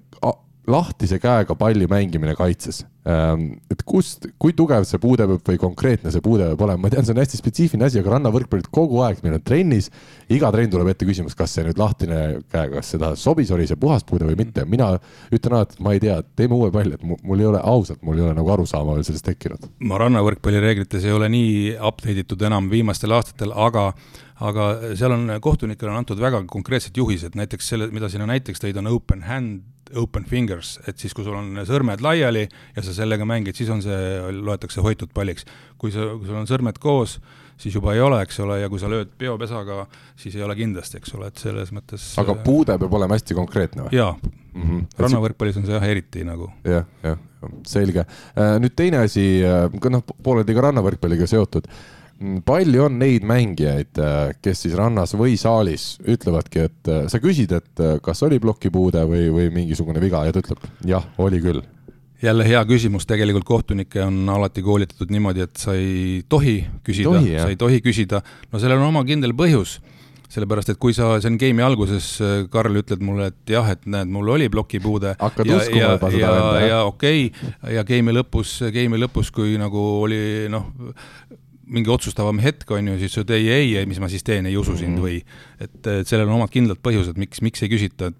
lahtise 0.67 1.19
käega 1.19 1.55
palli 1.55 1.87
mängimine 1.87 2.35
kaitses 2.35 2.83
Ehm, 3.05 3.59
et 3.69 3.83
kust, 3.85 4.23
kui 4.41 4.55
tugev 4.57 4.81
see 4.89 4.97
puude 4.97 5.27
peab 5.29 5.45
või 5.45 5.59
konkreetne 5.61 6.09
see 6.09 6.23
puude 6.25 6.47
peab 6.49 6.61
olema, 6.65 6.87
ma 6.87 6.89
tean, 6.89 7.05
see 7.05 7.13
on 7.13 7.19
hästi 7.21 7.37
spetsiifiline 7.37 7.85
asi, 7.85 7.99
aga 8.01 8.15
rannavõrkpallid 8.15 8.71
kogu 8.73 9.03
aeg 9.05 9.19
meil 9.21 9.35
on 9.37 9.43
trennis. 9.45 9.91
iga 10.33 10.49
trenn 10.49 10.71
tuleb 10.73 10.89
ette 10.89 11.05
küsimus, 11.05 11.35
kas 11.37 11.53
see 11.53 11.67
nüüd 11.67 11.77
lahtine 11.77 12.21
käega, 12.49 12.79
kas 12.79 12.89
seda 12.95 13.11
sobis, 13.19 13.51
oli 13.53 13.67
see 13.69 13.77
puhas 13.77 14.01
puude 14.09 14.25
või 14.25 14.39
mitte. 14.39 14.65
mina 14.65 14.95
ütlen 15.29 15.57
alati, 15.59 15.77
et 15.77 15.85
ma 15.85 15.93
ei 15.93 16.01
tea, 16.01 16.17
teeme 16.33 16.57
uue 16.57 16.71
palli, 16.73 16.97
et 16.97 17.05
mul 17.05 17.45
ei 17.45 17.51
ole 17.51 17.61
ausalt, 17.61 18.01
mul 18.01 18.17
ei 18.17 18.25
ole 18.25 18.33
nagu 18.39 18.53
arusaama 18.55 18.97
veel 18.97 19.05
sellest 19.05 19.29
tekkinud. 19.29 19.69
ma 19.85 20.01
rannavõrkpalli 20.01 20.65
reeglites 20.65 21.05
ei 21.05 21.13
ole 21.13 21.29
nii 21.29 21.77
update 21.77 22.25
itud 22.25 22.41
enam 22.41 22.73
viimastel 22.73 23.13
aastatel, 23.13 23.53
aga 23.53 23.91
aga 24.41 24.95
seal 24.97 25.13
on, 25.13 25.29
kohtunikele 25.45 25.93
on 25.93 26.01
antud 26.01 26.17
väga 26.19 26.41
konkreetsed 26.49 26.97
juhised, 26.97 27.37
näiteks 27.37 27.69
selle, 27.69 27.93
mida 27.93 28.09
sina 28.09 28.25
näiteks 28.25 28.65
tõid, 28.65 28.81
on 28.81 28.89
open 28.97 29.21
hand 29.29 29.74
open 29.99 30.25
fingers, 30.29 30.75
et 30.87 30.99
siis, 31.01 31.13
kui 31.15 31.25
sul 31.25 31.37
on 31.37 31.63
sõrmed 31.67 32.03
laiali 32.03 32.45
ja 32.47 32.83
sa 32.83 32.93
sellega 32.95 33.25
mängid, 33.27 33.57
siis 33.57 33.71
on 33.73 33.81
see, 33.85 33.97
loetakse 34.35 34.83
hoitud 34.85 35.11
palliks. 35.15 35.47
kui 35.77 35.91
sa, 35.91 36.07
kui 36.17 36.27
sul 36.27 36.39
on 36.39 36.47
sõrmed 36.49 36.79
koos, 36.81 37.19
siis 37.57 37.75
juba 37.75 37.93
ei 37.95 38.01
ole, 38.03 38.21
eks 38.25 38.39
ole, 38.43 38.59
ja 38.61 38.69
kui 38.71 38.79
sa 38.81 38.89
lööd 38.91 39.11
peopesaga, 39.19 39.85
siis 40.19 40.35
ei 40.35 40.43
ole 40.43 40.55
kindlasti, 40.59 40.99
eks 40.99 41.15
ole, 41.17 41.29
et 41.31 41.41
selles 41.41 41.71
mõttes 41.75 42.07
aga 42.21 42.35
äh, 42.35 42.43
puude 42.43 42.77
peab 42.81 42.97
olema 42.99 43.17
hästi 43.17 43.37
konkreetne 43.37 43.87
või? 43.87 43.95
jaa 43.95 44.13
mm 44.15 44.63
-hmm., 44.63 44.85
rannavõrkpallis 45.05 45.59
on 45.61 45.67
see 45.67 45.75
jah 45.75 45.87
eriti 45.87 46.23
nagu. 46.27 46.49
jah, 46.63 46.87
jah, 47.03 47.19
selge. 47.67 48.05
Äh, 48.35 48.55
nüüd 48.59 48.75
teine 48.75 49.03
asi, 49.05 49.43
äh, 49.43 49.69
noh, 49.89 50.03
pooleldi 50.23 50.55
ka 50.55 50.67
rannavõrkpalliga 50.69 51.27
seotud 51.27 51.69
palju 52.45 52.85
on 52.87 52.99
neid 52.99 53.25
mängijaid, 53.27 53.99
äh, 53.99 54.33
kes 54.43 54.65
siis 54.65 54.75
rannas 54.79 55.15
või 55.19 55.35
saalis 55.39 55.95
ütlevadki, 56.07 56.67
et 56.69 56.91
äh, 56.91 57.07
sa 57.11 57.19
küsid, 57.23 57.51
et 57.55 57.83
äh, 57.83 57.97
kas 58.03 58.23
oli 58.27 58.39
plokipuude 58.43 59.03
või, 59.09 59.27
või 59.33 59.49
mingisugune 59.53 60.03
viga 60.03 60.23
ja 60.25 60.35
ta 60.35 60.43
ütleb 60.43 60.63
jah, 60.87 61.07
oli 61.21 61.41
küll. 61.43 61.63
Jälle 62.23 62.45
hea 62.47 62.61
küsimus, 62.65 63.03
tegelikult 63.05 63.45
kohtunikke 63.45 64.05
on 64.05 64.23
alati 64.31 64.63
koolitatud 64.63 65.11
niimoodi, 65.11 65.43
et 65.45 65.59
sa 65.59 65.75
ei 65.75 66.23
tohi 66.29 66.61
küsida, 66.85 67.19
sa 67.43 67.51
ei 67.51 67.59
tohi 67.59 67.81
küsida, 67.83 68.23
no 68.51 68.61
sellel 68.61 68.79
on 68.79 68.93
oma 68.93 69.03
kindel 69.07 69.35
põhjus. 69.37 69.81
Sellepärast, 70.31 70.71
et 70.73 70.79
kui 70.81 70.91
sa 70.95 71.13
siin 71.21 71.35
game'i 71.39 71.63
alguses, 71.63 72.07
Karl, 72.51 72.79
ütled 72.79 73.03
mulle, 73.05 73.27
et 73.29 73.51
jah, 73.53 73.67
et 73.71 73.83
näed, 73.87 74.09
mul 74.11 74.31
oli 74.33 74.49
plokipuude. 74.51 75.13
hakkad 75.19 75.51
uskuma 75.53 75.83
juba 75.83 76.09
seda 76.11 76.31
enda, 76.31 76.55
jah? 76.57 76.65
ja 76.71 76.79
okei. 76.89 77.27
Okay,, 77.29 77.75
ja 77.75 77.83
game'i 77.87 78.15
lõpus, 78.17 78.57
game'i 78.73 78.99
lõpus, 79.05 79.29
kui 79.35 79.53
nagu 79.61 79.83
oli 80.01 80.49
noh, 80.51 80.71
mingi 81.65 81.91
otsustavam 81.91 82.39
hetk, 82.43 82.69
on 82.71 82.91
ju, 82.91 82.97
siis 83.01 83.17
ütled 83.17 83.35
ei, 83.37 83.49
ei, 83.49 83.69
ei, 83.79 83.89
mis 83.89 83.99
ma 84.01 84.09
siis 84.11 84.25
teen, 84.25 84.45
ei 84.49 84.57
usu 84.57 84.77
sind 84.77 84.95
mm 84.95 85.01
-hmm. 85.01 85.05
või 85.05 85.65
et, 85.65 85.87
et 86.01 86.07
sellel 86.07 86.29
on 86.29 86.39
omad 86.39 86.53
kindlad 86.53 86.81
põhjused, 86.85 87.17
miks, 87.17 87.41
miks 87.45 87.63
ei 87.63 87.71
küsita, 87.71 88.11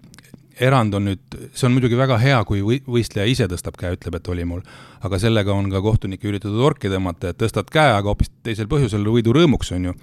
erand 0.60 0.94
on 0.96 1.04
nüüd, 1.10 1.36
see 1.52 1.66
on 1.68 1.74
muidugi 1.74 1.98
väga 1.98 2.16
hea, 2.20 2.36
kui 2.48 2.62
võistleja 2.64 3.26
ise 3.28 3.46
tõstab 3.50 3.76
käe, 3.80 3.92
ütleb, 3.96 4.16
et 4.18 4.28
oli 4.32 4.46
mul. 4.48 4.62
aga 5.06 5.18
sellega 5.22 5.52
on 5.52 5.68
ka 5.70 5.82
kohtunikke 5.84 6.26
üritatud 6.26 6.62
orki 6.64 6.88
tõmmata, 6.90 7.30
et 7.30 7.38
tõstad 7.38 7.68
käe, 7.70 7.92
aga 7.92 8.08
hoopis 8.08 8.30
teisel 8.46 8.66
põhjusel 8.70 9.04
võidu 9.04 9.34
rõõmuks, 9.36 9.70
on 9.76 9.90
ju. 9.90 9.94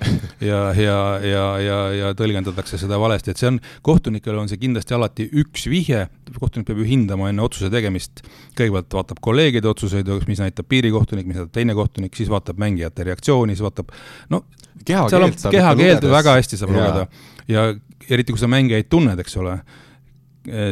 ja, 0.49 0.61
ja, 0.77 0.97
ja, 1.25 1.45
ja, 1.59 1.79
ja 1.97 2.13
tõlgendatakse 2.17 2.77
seda 2.79 2.99
valesti, 3.01 3.33
et 3.33 3.41
see 3.41 3.49
on, 3.49 3.59
kohtunikele 3.81 4.39
on 4.39 4.51
see 4.51 4.61
kindlasti 4.61 4.95
alati 4.95 5.27
üks 5.41 5.65
vihje, 5.71 6.05
kohtunik 6.37 6.69
peab 6.69 6.83
ju 6.83 6.87
hindama 6.87 7.31
enne 7.33 7.43
otsuse 7.43 7.71
tegemist, 7.73 8.23
kõigepealt 8.57 8.99
vaatab 8.99 9.23
kolleegide 9.25 9.69
otsuseid, 9.73 10.09
mis 10.29 10.43
näitab 10.43 10.69
piirikohtunik, 10.69 11.27
mis 11.27 11.41
näitab 11.41 11.55
teine 11.57 11.75
kohtunik, 11.77 12.13
siis 12.15 12.31
vaatab 12.31 12.61
mängijate 12.61 13.09
reaktsiooni, 13.09 13.57
siis 13.57 13.65
vaatab, 13.65 13.91
no 14.29 14.45
kehakeelt 14.85 15.47
kehakeelt 15.51 16.05
väga 16.11 16.37
hästi 16.37 16.59
saab 16.59 16.73
lugeda 16.73 17.07
ja 17.47 17.65
eriti, 18.09 18.33
kui 18.33 18.41
sa 18.41 18.49
mängijaid 18.51 18.89
tunned, 18.91 19.19
eks 19.19 19.37
ole 19.41 19.57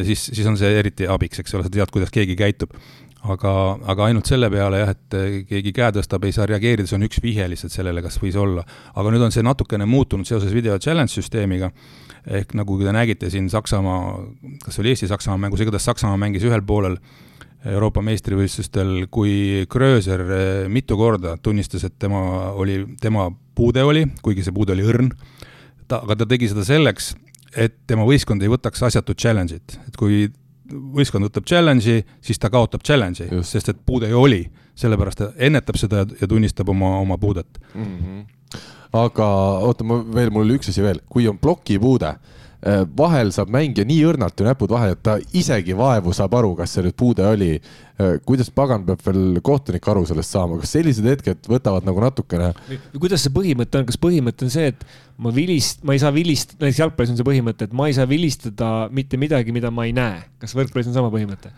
siis, 0.05 0.25
siis 0.33 0.47
on 0.47 0.57
see 0.59 0.71
eriti 0.79 1.07
abiks, 1.09 1.41
eks 1.41 1.55
ole, 1.55 1.65
sa 1.67 1.73
tead, 1.73 1.91
kuidas 1.93 2.11
keegi 2.13 2.35
käitub. 2.39 2.75
aga, 3.21 3.51
aga 3.85 4.05
ainult 4.09 4.25
selle 4.25 4.47
peale 4.49 4.79
jah, 4.81 4.91
et 4.95 5.15
eh, 5.17 5.33
keegi 5.45 5.71
käe 5.77 5.91
tõstab, 5.93 6.23
ei 6.25 6.33
saa 6.33 6.47
reageerida, 6.49 6.89
see 6.89 6.97
on 6.97 7.05
üks 7.05 7.19
vihje 7.21 7.45
lihtsalt 7.51 7.73
sellele, 7.75 8.01
kas 8.01 8.17
võis 8.21 8.35
olla. 8.35 8.63
aga 8.95 9.11
nüüd 9.13 9.27
on 9.27 9.33
see 9.33 9.45
natukene 9.45 9.85
muutunud 9.85 10.25
seoses 10.25 10.53
video 10.53 10.79
challenge 10.81 11.13
süsteemiga, 11.13 11.69
ehk 12.25 12.55
nagu 12.57 12.79
te 12.81 12.93
nägite 12.95 13.29
siin 13.29 13.49
Saksamaa, 13.49 14.15
kas 14.65 14.81
oli 14.81 14.95
Eesti-Saksamaa 14.95 15.37
mängus, 15.37 15.61
igatahes 15.61 15.85
Saksamaa 15.85 16.17
mängis 16.17 16.47
ühel 16.49 16.65
poolel 16.65 16.97
Euroopa 17.61 18.01
meistrivõistlustel, 18.01 19.05
kui 19.13 19.67
Krööser 19.69 20.25
eh, 20.25 20.67
mitu 20.67 20.97
korda 20.97 21.37
tunnistas, 21.37 21.85
et 21.85 21.99
tema 22.01 22.51
oli, 22.57 22.81
tema 23.01 23.29
puude 23.55 23.83
oli, 23.85 24.07
kuigi 24.25 24.47
see 24.47 24.55
puude 24.55 24.73
oli 24.73 24.87
õrn, 24.87 25.11
ta, 25.85 26.01
aga 26.01 26.23
ta 26.23 26.29
tegi 26.33 26.49
seda 26.49 26.65
selleks, 26.65 27.13
et 27.55 27.75
tema 27.87 28.05
võistkond 28.07 28.43
ei 28.43 28.51
võtaks 28.51 28.83
asjatut 28.87 29.19
challenge'it, 29.19 29.77
et 29.87 29.97
kui 29.99 30.27
võistkond 30.71 31.27
võtab 31.27 31.47
challenge'i, 31.47 32.03
siis 32.23 32.39
ta 32.39 32.49
kaotab 32.53 32.83
challenge'i, 32.87 33.41
sest 33.47 33.71
et 33.73 33.79
puude 33.85 34.09
ju 34.11 34.19
oli, 34.19 34.43
sellepärast 34.79 35.19
ta 35.19 35.31
ennetab 35.37 35.79
seda 35.79 36.05
ja 36.05 36.29
tunnistab 36.29 36.69
oma, 36.71 36.97
oma 37.01 37.17
puudet 37.19 37.59
mm. 37.73 37.97
-hmm. 37.97 38.61
aga 38.93 39.27
oota, 39.67 39.83
ma 39.83 39.99
veel, 40.15 40.31
mul 40.31 40.47
oli 40.47 40.59
üks 40.59 40.71
asi 40.71 40.83
veel, 40.83 41.01
kui 41.09 41.27
on 41.27 41.39
plokipuude 41.39 42.15
vahel 42.97 43.31
saab 43.33 43.49
mängija 43.53 43.87
nii 43.89 44.03
õrnalt 44.05 44.37
ju 44.37 44.45
näpud 44.45 44.69
vahele, 44.69 44.93
et 44.93 45.01
ta 45.01 45.15
isegi 45.37 45.73
vaevu 45.77 46.13
saab 46.13 46.35
aru, 46.37 46.51
kas 46.59 46.75
see 46.75 46.85
nüüd 46.85 46.95
puude 46.97 47.25
oli. 47.25 47.55
Äh, 48.01 48.19
kuidas 48.25 48.51
pagan 48.53 48.85
peab 48.85 49.01
veel 49.05 49.39
kohtunik 49.45 49.87
aru 49.89 50.03
sellest 50.09 50.35
saama, 50.35 50.59
kas 50.61 50.75
sellised 50.77 51.07
hetked 51.09 51.49
võtavad 51.49 51.87
nagu 51.87 52.03
natukene? 52.03 52.51
kuidas 52.95 53.25
see 53.25 53.33
põhimõte 53.33 53.81
on, 53.81 53.87
kas 53.89 53.97
põhimõte 54.01 54.45
on 54.45 54.53
see, 54.53 54.69
et 54.75 54.85
ma 55.21 55.33
vilist-, 55.33 55.81
ma 55.87 55.97
ei 55.97 56.01
saa 56.03 56.13
vilistada, 56.13 56.61
näiteks 56.63 56.83
jalgpallis 56.83 57.13
on 57.13 57.19
see 57.19 57.29
põhimõte, 57.31 57.67
et 57.67 57.75
ma 57.77 57.89
ei 57.89 57.97
saa 57.97 58.09
vilistada 58.09 58.71
mitte 58.93 59.19
midagi, 59.21 59.53
mida 59.55 59.73
ma 59.73 59.89
ei 59.89 59.93
näe. 59.97 60.23
kas 60.41 60.55
võrkpallis 60.57 60.89
on 60.93 60.97
sama 60.97 61.11
põhimõte? 61.13 61.53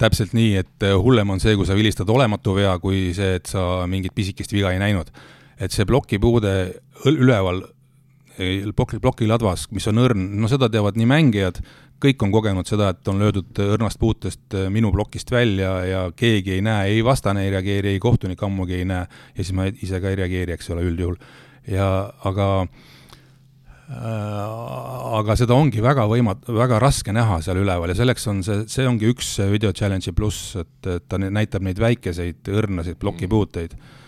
täpselt 0.00 0.34
nii, 0.36 0.56
et 0.60 0.84
äh, 0.88 0.96
hullem 1.00 1.36
on 1.36 1.40
see, 1.40 1.56
kui 1.56 1.68
sa 1.68 1.76
vilistad 1.76 2.10
olematu 2.12 2.56
vea, 2.56 2.74
kui 2.80 3.10
see, 3.16 3.36
et 3.40 3.48
sa 3.52 3.86
mingit 3.88 4.16
pisikest 4.16 4.52
viga 4.56 4.72
ei 4.72 4.80
näinud. 4.80 5.12
et 5.56 5.72
see 5.72 5.86
plokipuude 5.88 6.52
üleval 7.08 7.62
ploki, 8.76 9.00
plokiladvas, 9.02 9.66
mis 9.74 9.86
on 9.90 10.00
õrn, 10.02 10.24
no 10.40 10.50
seda 10.50 10.68
teavad 10.72 10.98
nii 10.98 11.08
mängijad, 11.08 11.60
kõik 12.02 12.22
on 12.26 12.32
kogenud 12.34 12.68
seda, 12.68 12.90
et 12.92 13.08
on 13.08 13.22
löödud 13.22 13.60
õrnast 13.64 14.00
puutest 14.00 14.56
äh, 14.56 14.68
minu 14.72 14.92
plokist 14.94 15.32
välja 15.32 15.72
ja 15.88 16.02
keegi 16.16 16.58
ei 16.58 16.64
näe, 16.64 16.92
ei 16.96 17.04
vastane 17.04 17.46
ei 17.46 17.54
reageeri, 17.54 17.94
ei 17.94 18.02
kohtunik 18.02 18.42
ammugi 18.42 18.80
ei 18.80 18.88
näe 18.88 19.06
ja 19.06 19.40
siis 19.40 19.54
ma 19.56 19.68
ise 19.70 20.00
ka 20.02 20.12
ei 20.12 20.20
reageeri, 20.20 20.56
eks 20.56 20.70
ole, 20.74 20.84
üldjuhul. 20.90 21.16
ja 21.72 21.88
aga 22.28 22.50
aga 23.86 25.36
seda 25.38 25.54
ongi 25.54 25.78
väga 25.78 26.08
võimat-, 26.10 26.48
väga 26.50 26.80
raske 26.82 27.12
näha 27.14 27.38
seal 27.44 27.60
üleval 27.62 27.92
ja 27.92 27.94
selleks 27.94 28.26
on 28.32 28.42
see, 28.42 28.64
see 28.70 28.86
ongi 28.86 29.06
üks 29.12 29.36
video 29.52 29.70
challenge'i 29.70 30.10
pluss, 30.12 30.56
et, 30.58 30.90
et 30.90 31.06
ta 31.06 31.20
näitab 31.22 31.62
neid 31.62 31.78
väikeseid 31.78 32.50
õrnasid 32.50 32.98
plokipuuteid 32.98 33.78
mm 33.78 34.02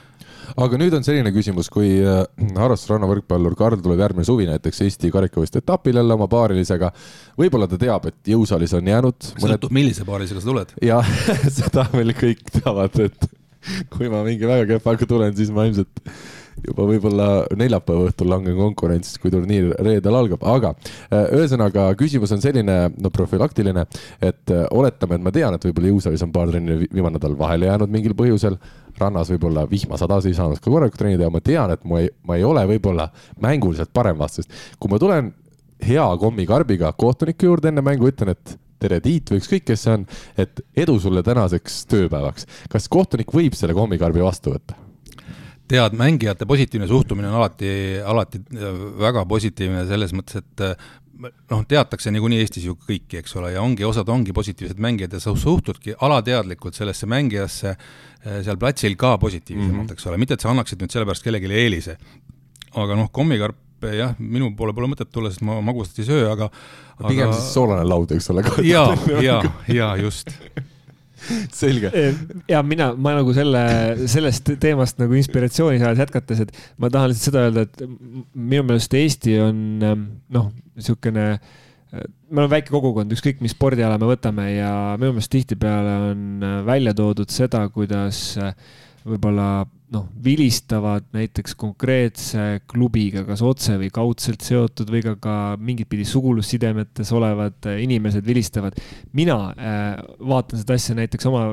aga 0.56 0.80
nüüd 0.80 0.94
on 0.96 1.06
selline 1.06 1.32
küsimus, 1.34 1.68
kui 1.72 1.98
äh, 2.00 2.22
harrastus 2.56 2.92
rannavõrkpallur 2.92 3.56
Karl 3.58 3.82
tuleb 3.84 4.02
järgmine 4.04 4.26
suvi 4.28 4.48
näiteks 4.48 4.82
Eesti 4.86 5.12
karikavõistluste 5.14 5.64
etapil 5.64 6.00
jälle 6.00 6.14
oma 6.14 6.28
paarilisega. 6.30 6.92
võib-olla 7.38 7.68
ta 7.68 7.80
teab, 7.80 8.08
et 8.08 8.32
jõusaalis 8.32 8.74
on 8.78 8.88
jäänud. 8.92 9.18
sõltub 9.34 9.68
mõned..., 9.68 9.76
millise 9.80 10.06
paarilisega 10.08 10.44
sa 10.44 10.50
tuled. 10.52 10.74
jah, 10.82 11.12
seda 11.60 11.88
meil 11.94 12.14
kõik 12.16 12.44
teavad, 12.60 12.98
et 13.08 13.30
kui 13.92 14.08
ma 14.12 14.22
mingi 14.26 14.48
väga 14.48 14.68
kehvaga 14.74 15.08
tulen, 15.08 15.34
siis 15.36 15.50
ma 15.52 15.66
ilmselt 15.68 16.04
juba 16.64 16.86
võib-olla 16.88 17.28
neljapäeva 17.58 18.08
õhtul 18.08 18.30
langen 18.32 18.56
konkurentsis, 18.58 19.18
kui 19.22 19.32
turniir 19.32 19.70
reedel 19.84 20.18
algab, 20.18 20.44
aga 20.46 20.74
äh, 20.74 21.28
ühesõnaga 21.38 21.88
küsimus 21.98 22.32
on 22.34 22.42
selline, 22.44 22.78
no 22.98 23.12
profülaktiline, 23.14 23.86
et 24.20 24.54
äh, 24.54 24.66
oletame, 24.74 25.18
et 25.18 25.26
ma 25.26 25.34
tean, 25.34 25.56
et 25.56 25.68
võib-olla 25.68 25.92
jõusaalis 25.94 26.26
on 26.26 26.34
paar 26.34 26.52
trenni 26.52 26.80
viimane 26.86 27.18
nädal 27.18 27.36
vahele 27.38 27.70
jäänud 27.70 27.92
mingil 27.92 28.16
põhjusel 28.18 28.58
rannas 28.98 29.30
võib-olla 29.32 29.66
vihmasadas 29.70 30.26
ei 30.26 30.36
saanud 30.36 30.60
ka 30.60 30.70
korralikult 30.70 31.00
treenida 31.02 31.28
ja 31.28 31.32
ma 31.32 31.42
tean, 31.44 31.74
et 31.74 31.84
ma 31.88 32.02
ei, 32.02 32.08
ma 32.26 32.38
ei 32.38 32.46
ole 32.46 32.64
võib-olla 32.72 33.08
mänguliselt 33.42 33.92
parem 33.94 34.18
vastus. 34.18 34.48
kui 34.78 34.90
ma 34.90 34.98
tulen 34.98 35.32
hea 35.86 36.06
kommikarbiga 36.18 36.92
kohtuniku 36.98 37.52
juurde 37.52 37.70
enne 37.70 37.84
mängu, 37.84 38.10
ütlen, 38.10 38.34
et 38.34 38.58
tere, 38.82 39.00
Tiit 39.02 39.30
või 39.30 39.42
ükskõik, 39.42 39.64
kes 39.70 39.86
see 39.86 39.94
on, 39.98 40.04
et 40.38 40.62
edu 40.78 40.98
sulle 41.02 41.22
tänaseks 41.26 41.80
tööpäevaks. 41.90 42.46
kas 42.70 42.88
kohtunik 42.88 43.34
võib 43.34 43.58
selle 43.58 43.74
kommikarbi 43.78 44.22
vastu 44.24 44.54
võtta? 44.54 44.87
Tead, 45.68 45.96
mängijate 45.98 46.46
positiivne 46.48 46.88
suhtumine 46.88 47.28
on 47.28 47.40
alati, 47.40 47.70
alati 48.04 48.40
väga 48.98 49.24
positiivne 49.28 49.84
selles 49.88 50.14
mõttes, 50.16 50.40
et 50.42 50.64
noh, 51.18 51.62
teatakse 51.68 52.12
niikuinii 52.14 52.40
Eestis 52.42 52.66
ju 52.68 52.76
kõiki, 52.78 53.18
eks 53.20 53.34
ole, 53.40 53.52
ja 53.56 53.62
ongi, 53.62 53.84
osad 53.86 54.08
ongi 54.12 54.34
positiivsed 54.36 54.80
mängijad 54.82 55.16
ja 55.16 55.22
sa 55.22 55.34
suhtudki 55.36 55.96
alateadlikult 56.06 56.78
sellesse 56.78 57.08
mängijasse 57.10 57.72
eh, 57.74 58.40
seal 58.46 58.58
platsil 58.60 58.96
ka 58.98 59.16
positiivsemalt 59.18 59.72
mm, 59.72 59.86
-hmm. 59.86 59.98
eks 59.98 60.06
ole, 60.06 60.20
mitte 60.20 60.38
et 60.38 60.44
sa 60.44 60.52
annaksid 60.52 60.82
nüüd 60.82 60.94
sellepärast 60.94 61.26
kellelegi 61.26 61.54
eelise. 61.64 61.98
aga 62.74 62.94
noh, 62.94 63.10
kommikarp 63.10 63.56
jah, 63.94 64.14
minu 64.18 64.50
poole 64.56 64.74
pole 64.74 64.90
mõtet 64.90 65.10
tulla, 65.12 65.30
sest 65.30 65.42
ma 65.42 65.60
magusat 65.64 65.98
ei 65.98 66.04
söö, 66.04 66.30
aga 66.32 66.50
pigem 67.08 67.28
aga... 67.28 67.38
siis 67.38 67.54
soolane 67.54 67.84
laud, 67.84 68.12
eks 68.12 68.30
ole. 68.30 68.44
ja, 68.62 68.84
ja, 69.22 69.42
ja 69.68 69.96
just 69.96 70.30
selge. 71.54 71.92
ja 72.50 72.62
mina, 72.66 72.90
ma 72.96 73.14
nagu 73.18 73.34
selle, 73.36 73.62
sellest 74.10 74.52
teemast 74.62 75.00
nagu 75.02 75.16
inspiratsiooni 75.18 75.80
saades 75.82 76.04
jätkates, 76.06 76.44
et 76.46 76.58
ma 76.78 76.90
tahan 76.92 77.12
lihtsalt 77.12 77.30
seda 77.30 77.46
öelda, 77.46 77.66
et 77.68 77.86
minu 78.34 78.66
meelest 78.68 78.98
Eesti 78.98 79.38
on 79.42 79.64
noh, 79.78 80.50
niisugune 80.78 81.30
me 81.88 82.42
oleme 82.42 82.50
väike 82.52 82.72
kogukond, 82.72 83.12
ükskõik 83.16 83.38
mis 83.40 83.54
spordiala 83.56 83.96
me 84.00 84.10
võtame 84.10 84.50
ja 84.52 84.72
minu 85.00 85.14
meelest 85.16 85.32
tihtipeale 85.32 85.94
on 86.10 86.50
välja 86.68 86.92
toodud 86.96 87.32
seda, 87.32 87.62
kuidas 87.72 88.36
võib-olla 89.10 89.48
noh, 89.94 90.06
vilistavad 90.24 91.06
näiteks 91.16 91.56
konkreetse 91.58 92.60
klubiga 92.68 93.24
kas 93.28 93.42
otse 93.46 93.78
või 93.80 93.90
kaudselt 93.94 94.44
seotud 94.44 94.90
või 94.92 95.02
ka, 95.04 95.14
ka 95.22 95.36
mingit 95.60 95.88
pidi 95.90 96.04
sugulussidemetes 96.08 97.12
olevad 97.16 97.70
äh, 97.70 97.80
inimesed 97.84 98.26
vilistavad. 98.26 98.76
mina 99.12 99.38
äh, 99.54 99.94
vaatan 100.20 100.60
seda 100.60 100.76
asja 100.76 100.98
näiteks 100.98 101.30
oma 101.30 101.46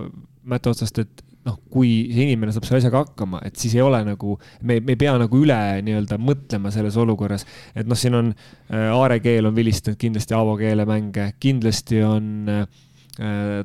mätta 0.45 0.70
otsast, 0.70 0.99
et 1.01 1.24
noh, 1.45 1.58
kui 1.72 1.89
see 2.10 2.26
inimene 2.26 2.53
saab 2.53 2.66
selle 2.66 2.82
asjaga 2.82 3.03
hakkama, 3.03 3.39
et 3.45 3.58
siis 3.60 3.76
ei 3.78 3.84
ole 3.86 3.99
nagu, 4.08 4.36
me, 4.66 4.80
me 4.82 4.95
ei 4.95 4.99
pea 4.99 5.14
nagu 5.22 5.41
üle 5.41 5.58
nii-öelda 5.86 6.18
mõtlema 6.22 6.72
selles 6.74 6.97
olukorras. 7.01 7.45
et 7.78 7.88
noh, 7.88 7.97
siin 7.99 8.18
on 8.18 8.32
äh, 8.34 8.89
Aare 8.89 9.20
keel 9.24 9.49
on 9.49 9.56
vilistanud 9.58 9.99
kindlasti 10.01 10.36
Aavo 10.38 10.58
keele 10.60 10.88
mänge, 10.89 11.32
kindlasti 11.41 12.01
on 12.06 12.49
äh, 12.51 12.66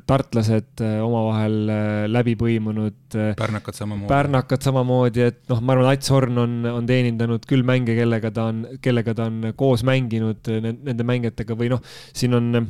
tartlased 0.07 0.79
äh, 0.79 0.99
omavahel 1.03 1.55
äh, 1.67 2.05
läbi 2.07 2.37
põimunud. 2.39 3.17
pärnakad 3.37 3.75
samamoodi. 3.75 4.07
pärnakad 4.07 4.63
samamoodi, 4.63 5.25
et 5.27 5.41
noh, 5.51 5.59
ma 5.59 5.75
arvan, 5.75 5.89
Ats 5.91 6.13
Horn 6.13 6.39
on, 6.39 6.53
on 6.71 6.87
teenindanud 6.87 7.43
küll 7.49 7.65
mänge, 7.67 7.95
kellega 7.97 8.31
ta 8.31 8.47
on, 8.51 8.63
kellega 8.83 9.15
ta 9.17 9.27
on 9.27 9.51
koos 9.59 9.83
mänginud 9.87 10.47
nende 10.63 11.07
mängijatega 11.07 11.57
või 11.59 11.73
noh, 11.73 11.83
siin 12.15 12.37
on, 12.37 12.65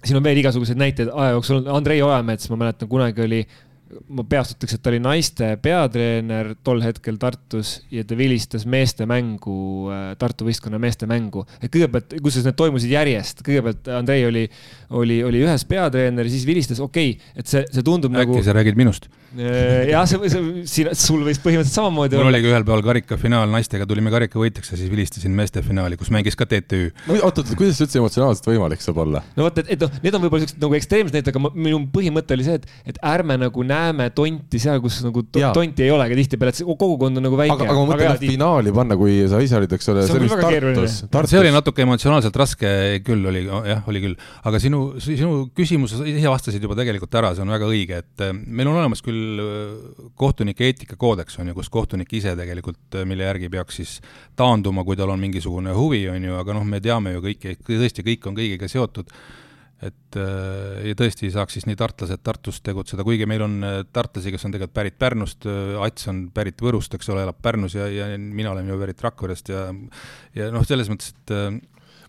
siin 0.00 0.16
on 0.16 0.24
veel 0.24 0.40
igasuguseid 0.40 0.80
näiteid 0.80 1.12
aja 1.12 1.36
jooksul, 1.36 1.66
Andrei 1.72 2.00
Ojamets, 2.04 2.48
ma 2.52 2.60
mäletan, 2.64 2.88
kunagi 2.88 3.26
oli 3.26 3.42
ma 3.86 4.24
peast 4.26 4.56
ütleks, 4.56 4.76
et 4.76 4.82
ta 4.82 4.90
oli 4.90 4.98
naiste 5.02 5.48
peatreener 5.62 6.54
tol 6.66 6.80
hetkel 6.82 7.18
Tartus 7.22 7.76
ja 7.92 8.02
ta 8.06 8.18
vilistas 8.18 8.66
meeste 8.66 9.06
mängu, 9.08 9.58
äh, 9.94 10.08
Tartu 10.18 10.48
võistkonna 10.48 10.80
meeste 10.82 11.06
mängu. 11.10 11.44
et 11.60 11.70
kõigepealt, 11.70 12.16
kusjuures 12.18 12.48
need 12.48 12.58
toimusid 12.58 12.90
järjest, 12.90 13.44
kõigepealt 13.46 13.90
Andrei 13.94 14.26
oli, 14.26 14.46
oli, 14.90 15.20
oli 15.24 15.44
ühes 15.46 15.64
peatreener, 15.68 16.30
siis 16.30 16.46
vilistas, 16.48 16.80
okei 16.82 17.14
okay,, 17.14 17.34
et 17.36 17.46
see, 17.46 17.62
see 17.70 17.86
tundub 17.86 18.12
äkki 18.14 18.24
nagu. 18.24 18.38
äkki 18.40 18.48
sa 18.48 18.56
räägid 18.56 18.78
minust? 18.78 19.10
Äh, 19.34 19.90
jah, 19.90 20.04
see, 20.06 20.30
see, 20.30 20.42
siin, 20.70 20.88
sul 20.96 21.24
võis 21.26 21.40
põhimõtteliselt 21.42 21.74
samamoodi 21.74 22.14
mul 22.14 22.22
olla. 22.22 22.30
mul 22.30 22.36
oligi 22.36 22.50
ühel 22.52 22.64
päeval 22.64 22.82
karikafinaal, 22.86 23.50
naistega 23.50 23.86
tulime 23.88 24.12
karikavõitjaks 24.14 24.70
ja 24.70 24.78
siis 24.78 24.90
vilistasin 24.92 25.34
meeste 25.34 25.60
finaali, 25.66 25.98
kus 25.98 26.12
mängis 26.14 26.38
ka 26.38 26.46
TTÜ. 26.48 26.92
oot, 27.18 27.40
oot, 27.42 27.50
kuidas 27.58 27.76
see 27.76 27.88
üldse 27.88 27.98
emotsionaalselt 28.00 28.46
võimalik 28.48 28.84
saab 28.84 29.00
olla? 29.02 29.24
no 29.36 29.48
vot, 29.48 29.58
et, 29.60 29.72
et 29.74 29.82
noh, 29.82 29.90
need 30.04 30.16
on 30.16 30.24
võib-olla 30.24 30.46
siuksed 30.46 30.62
nagu 30.62 30.78
ekstreemsed 30.78 31.18
näited, 31.18 31.32
aga 31.34 31.52
minu 31.58 31.80
põhimõte 31.92 32.36
oli 32.38 32.46
see, 32.46 32.60
et, 32.60 32.70
et 32.94 33.00
ärme 33.10 33.36
nagu 33.42 33.66
näeme 33.66 34.06
tonti 34.16 34.60
seal, 34.62 34.80
kus 34.84 35.00
nagu 35.04 35.24
to 35.26 35.42
ja. 35.42 35.50
tonti 35.56 35.84
ei 35.84 35.92
olegi 35.92 36.20
tihtipeale, 36.22 36.54
et 36.54 36.60
see 36.62 36.68
kogukond 36.70 37.20
on 37.20 37.26
nagu 37.26 37.40
väike. 37.42 37.58
aga, 37.58 37.68
aga 37.68 37.76
ma 37.82 37.90
mõtlen, 37.90 38.16
et 38.16 38.24
finaali 38.30 38.74
panna, 38.78 39.00
kui 39.00 39.18
sa 39.28 39.42
ise 39.44 39.58
olid, 39.58 39.76
eks 39.76 39.92
ole, 39.92 40.06
see 40.06 40.20
oli 40.20 40.30
Tartus, 40.32 40.98
Tartus. 41.10 41.34
see 41.34 41.42
oli 41.42 41.52
natuke 41.52 41.84
emotsionaalselt 41.84 42.40
raske 42.40 42.72
küll, 43.04 43.26
oli, 43.28 43.44
jah, 43.50 43.82
oli 43.90 44.06
küll, 44.06 44.16
aga 44.46 44.62
sinu, 44.62 44.86
sinu 45.02 45.48
küsimus, 45.56 45.98
ise 46.06 46.30
vastasid 46.30 46.62
juba 46.62 46.78
tegelikult 46.78 47.20
ära, 47.20 47.34
see 47.36 47.44
on 47.44 47.52
väga 47.52 47.68
õige, 47.68 48.00
et 48.06 48.26
meil 48.46 48.70
on 48.70 48.80
olemas 48.80 49.02
küll 49.04 49.25
kohtunike 50.18 50.68
eetikakoodeks 50.70 51.40
on 51.40 51.50
ju, 51.50 51.56
kus 51.56 51.70
kohtunik 51.72 52.12
ise 52.18 52.34
tegelikult, 52.38 53.00
mille 53.08 53.26
järgi 53.28 53.50
peaks 53.52 53.80
siis 53.80 53.96
taanduma, 54.38 54.84
kui 54.86 54.98
tal 54.98 55.12
on 55.14 55.22
mingisugune 55.22 55.74
huvi, 55.76 56.04
on 56.12 56.28
ju, 56.28 56.36
aga 56.40 56.56
noh, 56.56 56.66
me 56.68 56.80
teame 56.84 57.16
ju 57.16 57.24
kõiki, 57.24 57.58
tõesti 57.66 58.06
kõik 58.06 58.30
on 58.30 58.38
kõigiga 58.38 58.70
seotud, 58.70 59.10
et 59.86 60.16
ja 60.16 60.94
tõesti 60.96 61.28
saaks 61.32 61.58
siis 61.58 61.66
nii 61.68 61.76
tartlased 61.76 62.22
Tartus 62.24 62.62
tegutseda, 62.64 63.04
kuigi 63.04 63.28
meil 63.28 63.44
on 63.44 63.58
tartlasi, 63.92 64.32
kes 64.32 64.48
on 64.48 64.54
tegelikult 64.54 64.76
pärit 64.78 64.96
Pärnust, 64.98 65.44
Ats 65.84 66.08
on 66.12 66.22
pärit 66.34 66.62
Võrust, 66.64 66.96
eks 66.96 67.12
ole, 67.12 67.26
elab 67.26 67.42
Pärnus 67.44 67.76
ja, 67.76 67.88
ja 67.92 68.08
mina 68.16 68.54
olen 68.54 68.70
ju 68.72 68.78
pärit 68.80 69.04
Rakverest 69.04 69.52
ja 69.52 69.66
ja 70.36 70.48
noh, 70.54 70.64
selles 70.64 70.88
mõttes, 70.92 71.12
et 71.12 71.36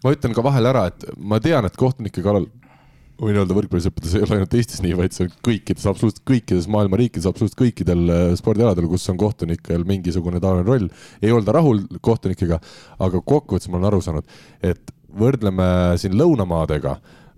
ma 0.04 0.16
ütlen 0.16 0.36
ka 0.38 0.46
vahele 0.46 0.72
ära, 0.72 0.88
et 0.94 1.10
ma 1.18 1.42
tean, 1.44 1.68
et 1.68 1.76
kohtunike 1.80 2.24
kallal 2.24 2.48
võin 3.22 3.40
öelda 3.42 3.56
võrkpallisõppades 3.58 4.16
ei 4.16 4.24
ole 4.26 4.38
ainult 4.38 4.56
Eestis 4.58 4.82
nii, 4.84 4.96
vaid 4.98 5.16
see 5.16 5.26
on 5.26 5.36
kõikides, 5.48 5.86
absoluutselt 5.90 6.24
kõikides 6.28 6.68
maailma 6.72 7.00
riikides, 7.02 7.28
absoluutselt 7.30 7.60
kõikidel 7.60 8.04
äh, 8.14 8.26
spordialadel, 8.40 8.90
kus 8.92 9.08
on 9.14 9.20
kohtunikel 9.22 9.86
mingisugune 9.90 10.42
taoline 10.44 10.68
roll. 10.68 10.90
ei 11.22 11.34
olda 11.34 11.56
rahul 11.58 11.84
kohtunikega, 12.06 12.60
aga 13.00 13.22
kokkuvõttes 13.22 13.72
ma 13.72 13.80
olen 13.80 13.90
aru 13.92 14.04
saanud, 14.06 14.36
et 14.66 14.94
võrdleme 15.18 15.70
siin 15.98 16.18
lõunamaadega 16.20 16.98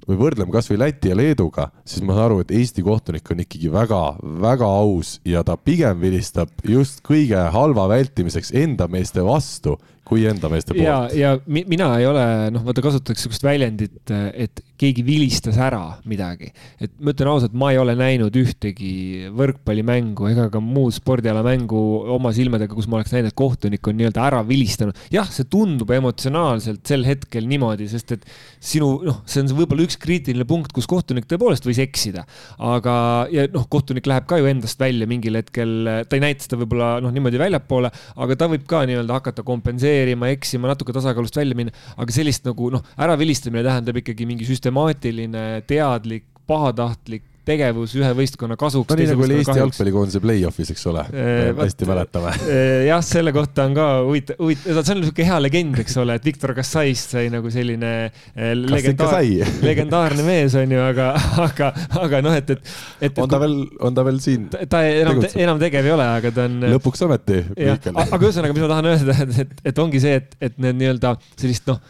või 0.10 0.18
võrdleme 0.18 0.52
kasvõi 0.52 0.80
Läti 0.82 1.12
ja 1.12 1.18
Leeduga, 1.18 1.68
siis 1.86 2.02
ma 2.04 2.16
saan 2.16 2.30
aru, 2.30 2.40
et 2.44 2.54
Eesti 2.56 2.84
kohtunik 2.86 3.30
on 3.30 3.44
ikkagi 3.44 3.70
väga-väga 3.72 4.70
aus 4.82 5.20
ja 5.28 5.44
ta 5.46 5.56
pigem 5.58 6.02
vilistab 6.02 6.52
just 6.66 7.04
kõige 7.06 7.44
halva 7.54 7.86
vältimiseks 7.92 8.52
enda 8.58 8.90
meeste 8.92 9.24
vastu 9.26 9.78
kui 10.10 10.26
enda 10.26 10.50
meeste 10.50 10.74
poolt. 10.74 10.82
ja, 10.84 10.98
ja 11.14 11.36
mi 11.46 11.64
mina 11.70 11.92
ei 12.00 12.08
ole, 12.10 12.26
noh, 12.54 12.64
vaata 12.66 12.82
kasutatakse 12.82 13.28
sihukest 13.28 13.46
väljendit, 13.46 14.14
et 14.34 14.64
keegi 14.80 15.04
vilistas 15.06 15.60
ära 15.62 15.82
midagi. 16.10 16.50
et 16.82 16.94
ma 16.98 17.14
ütlen 17.14 17.30
ausalt, 17.30 17.54
ma 17.54 17.70
ei 17.74 17.80
ole 17.82 17.94
näinud 18.00 18.36
ühtegi 18.40 19.30
võrkpallimängu 19.38 20.30
ega 20.32 20.48
ka 20.54 20.62
muud 20.64 20.96
spordiala 20.96 21.44
mängu 21.46 21.82
oma 22.16 22.32
silmadega, 22.36 22.74
kus 22.74 22.88
ma 22.90 22.98
oleks 23.00 23.14
näinud, 23.14 23.30
et 23.30 23.38
kohtunik 23.38 23.86
on 23.92 24.00
nii-öelda 24.00 24.24
ära 24.26 24.42
vilistanud. 24.48 24.98
jah, 25.14 25.30
see 25.34 25.46
tundub 25.52 25.94
emotsionaalselt 25.94 26.82
sel 26.90 27.06
hetkel 27.08 27.46
niimoodi, 27.50 27.90
sest 27.92 28.16
et 28.18 28.26
sinu, 28.58 28.90
noh, 29.06 29.22
see 29.30 29.44
on 29.44 29.54
võib-olla 29.62 29.86
üks 29.86 30.00
kriitiline 30.02 30.48
punkt, 30.50 30.74
kus 30.74 30.90
kohtunik 30.90 31.30
tõepoolest 31.30 31.70
võis 31.70 31.84
eksida. 31.86 32.26
aga, 32.58 32.96
ja 33.36 33.46
noh, 33.54 33.70
kohtunik 33.70 34.10
läheb 34.10 34.26
ka 34.30 34.42
ju 34.42 34.50
endast 34.50 34.82
välja 34.82 35.06
mingil 35.10 35.38
hetkel, 35.38 35.78
ta 36.10 36.18
ei 36.18 36.26
näita 36.26 36.48
seda 36.48 36.64
võib-olla 36.64 36.96
noh, 37.04 37.14
niimoodi 37.14 37.42
väljapoole, 37.42 37.94
aga 38.26 38.40
ta 38.40 38.50
võib 38.50 38.66
ka 38.70 38.82
nii-öelda 38.90 39.20
hakata 39.20 39.46
kompenseerima 39.46 39.99
reageerima, 40.00 40.32
eksima, 40.36 40.70
natuke 40.72 40.96
tasakaalust 40.96 41.38
välja 41.40 41.58
minna, 41.58 41.74
aga 42.00 42.16
sellist 42.16 42.46
nagu 42.48 42.72
noh, 42.74 42.84
äravilistamine 43.00 43.64
tähendab 43.66 44.00
ikkagi 44.02 44.28
mingi 44.30 44.48
süstemaatiline, 44.48 45.64
teadlik, 45.70 46.28
pahatahtlik 46.50 47.29
tegevus 47.48 47.94
ühe 47.98 48.10
võistkonna 48.18 48.58
kasuks. 48.60 48.90
no 48.92 48.98
nii 49.00 49.08
nagu 49.12 49.26
oli 49.26 49.38
Eesti 49.40 49.58
jalgpallikoondise 49.60 50.22
play-off'is, 50.24 50.72
eks 50.74 50.86
ole 50.92 51.04
e,, 51.12 51.26
hästi 51.58 51.88
mäletame 51.90 52.34
e,. 52.54 52.60
jah, 52.90 53.02
selle 53.06 53.34
kohta 53.36 53.66
on 53.70 53.78
ka 53.78 53.88
huvitav, 54.08 54.40
huvitav, 54.42 54.82
see 54.84 54.96
on 54.96 55.02
niisugune 55.04 55.28
hea 55.30 55.40
legend, 55.44 55.80
eks 55.84 55.98
ole, 56.04 56.18
et 56.20 56.30
Viktor 56.30 56.54
Kassaist 56.58 57.16
sai 57.16 57.32
nagu 57.34 57.52
selline 57.54 57.94
legendaar, 58.36 59.18
legendaarne 59.70 60.28
mees, 60.28 60.58
on 60.60 60.76
ju, 60.76 60.84
aga, 60.84 61.10
aga, 61.48 61.72
aga 62.04 62.24
noh, 62.26 62.38
et, 62.40 62.56
et, 62.56 62.74
et. 63.10 63.24
on 63.24 63.32
ta 63.32 63.42
veel, 63.42 63.58
on 63.90 63.98
ta 63.98 64.06
veel 64.08 64.22
siin? 64.24 64.50
ta 64.52 64.84
enam, 64.88 65.24
enam 65.34 65.62
tegev 65.62 65.90
ei 65.90 65.96
ole, 65.96 66.10
aga 66.20 66.34
ta 66.36 66.48
on. 66.50 66.60
lõpuks 66.76 67.06
ometi. 67.08 67.42
aga 67.56 68.22
ühesõnaga, 68.22 68.56
mis 68.56 68.66
ma 68.66 68.74
tahan 68.76 68.92
öelda, 68.94 69.20
et, 69.26 69.44
et, 69.46 69.62
et 69.74 69.86
ongi 69.86 70.04
see, 70.04 70.20
et, 70.22 70.38
et 70.50 70.60
need 70.62 70.84
nii-öelda 70.84 71.16
sellist 71.40 71.70
noh 71.72 71.82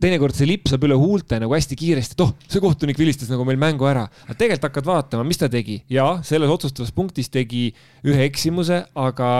teinekord 0.00 0.36
see 0.36 0.48
lipsab 0.48 0.84
üle 0.86 0.96
huulte 0.98 1.38
nagu 1.40 1.54
hästi 1.54 1.76
kiiresti, 1.78 2.16
et 2.16 2.24
oh, 2.24 2.32
see 2.48 2.62
kohtunik 2.62 2.98
vilistas 3.00 3.30
nagu 3.32 3.44
meil 3.48 3.58
mängu 3.60 3.86
ära. 3.88 4.06
aga 4.26 4.36
tegelikult 4.36 4.68
hakkad 4.70 4.88
vaatama, 4.88 5.24
mis 5.28 5.40
ta 5.40 5.48
tegi 5.52 5.80
ja 5.92 6.06
selles 6.26 6.50
otsustavas 6.52 6.92
punktis 6.96 7.28
tegi 7.32 7.70
ühe 8.06 8.24
eksimuse, 8.24 8.82
aga 8.96 9.30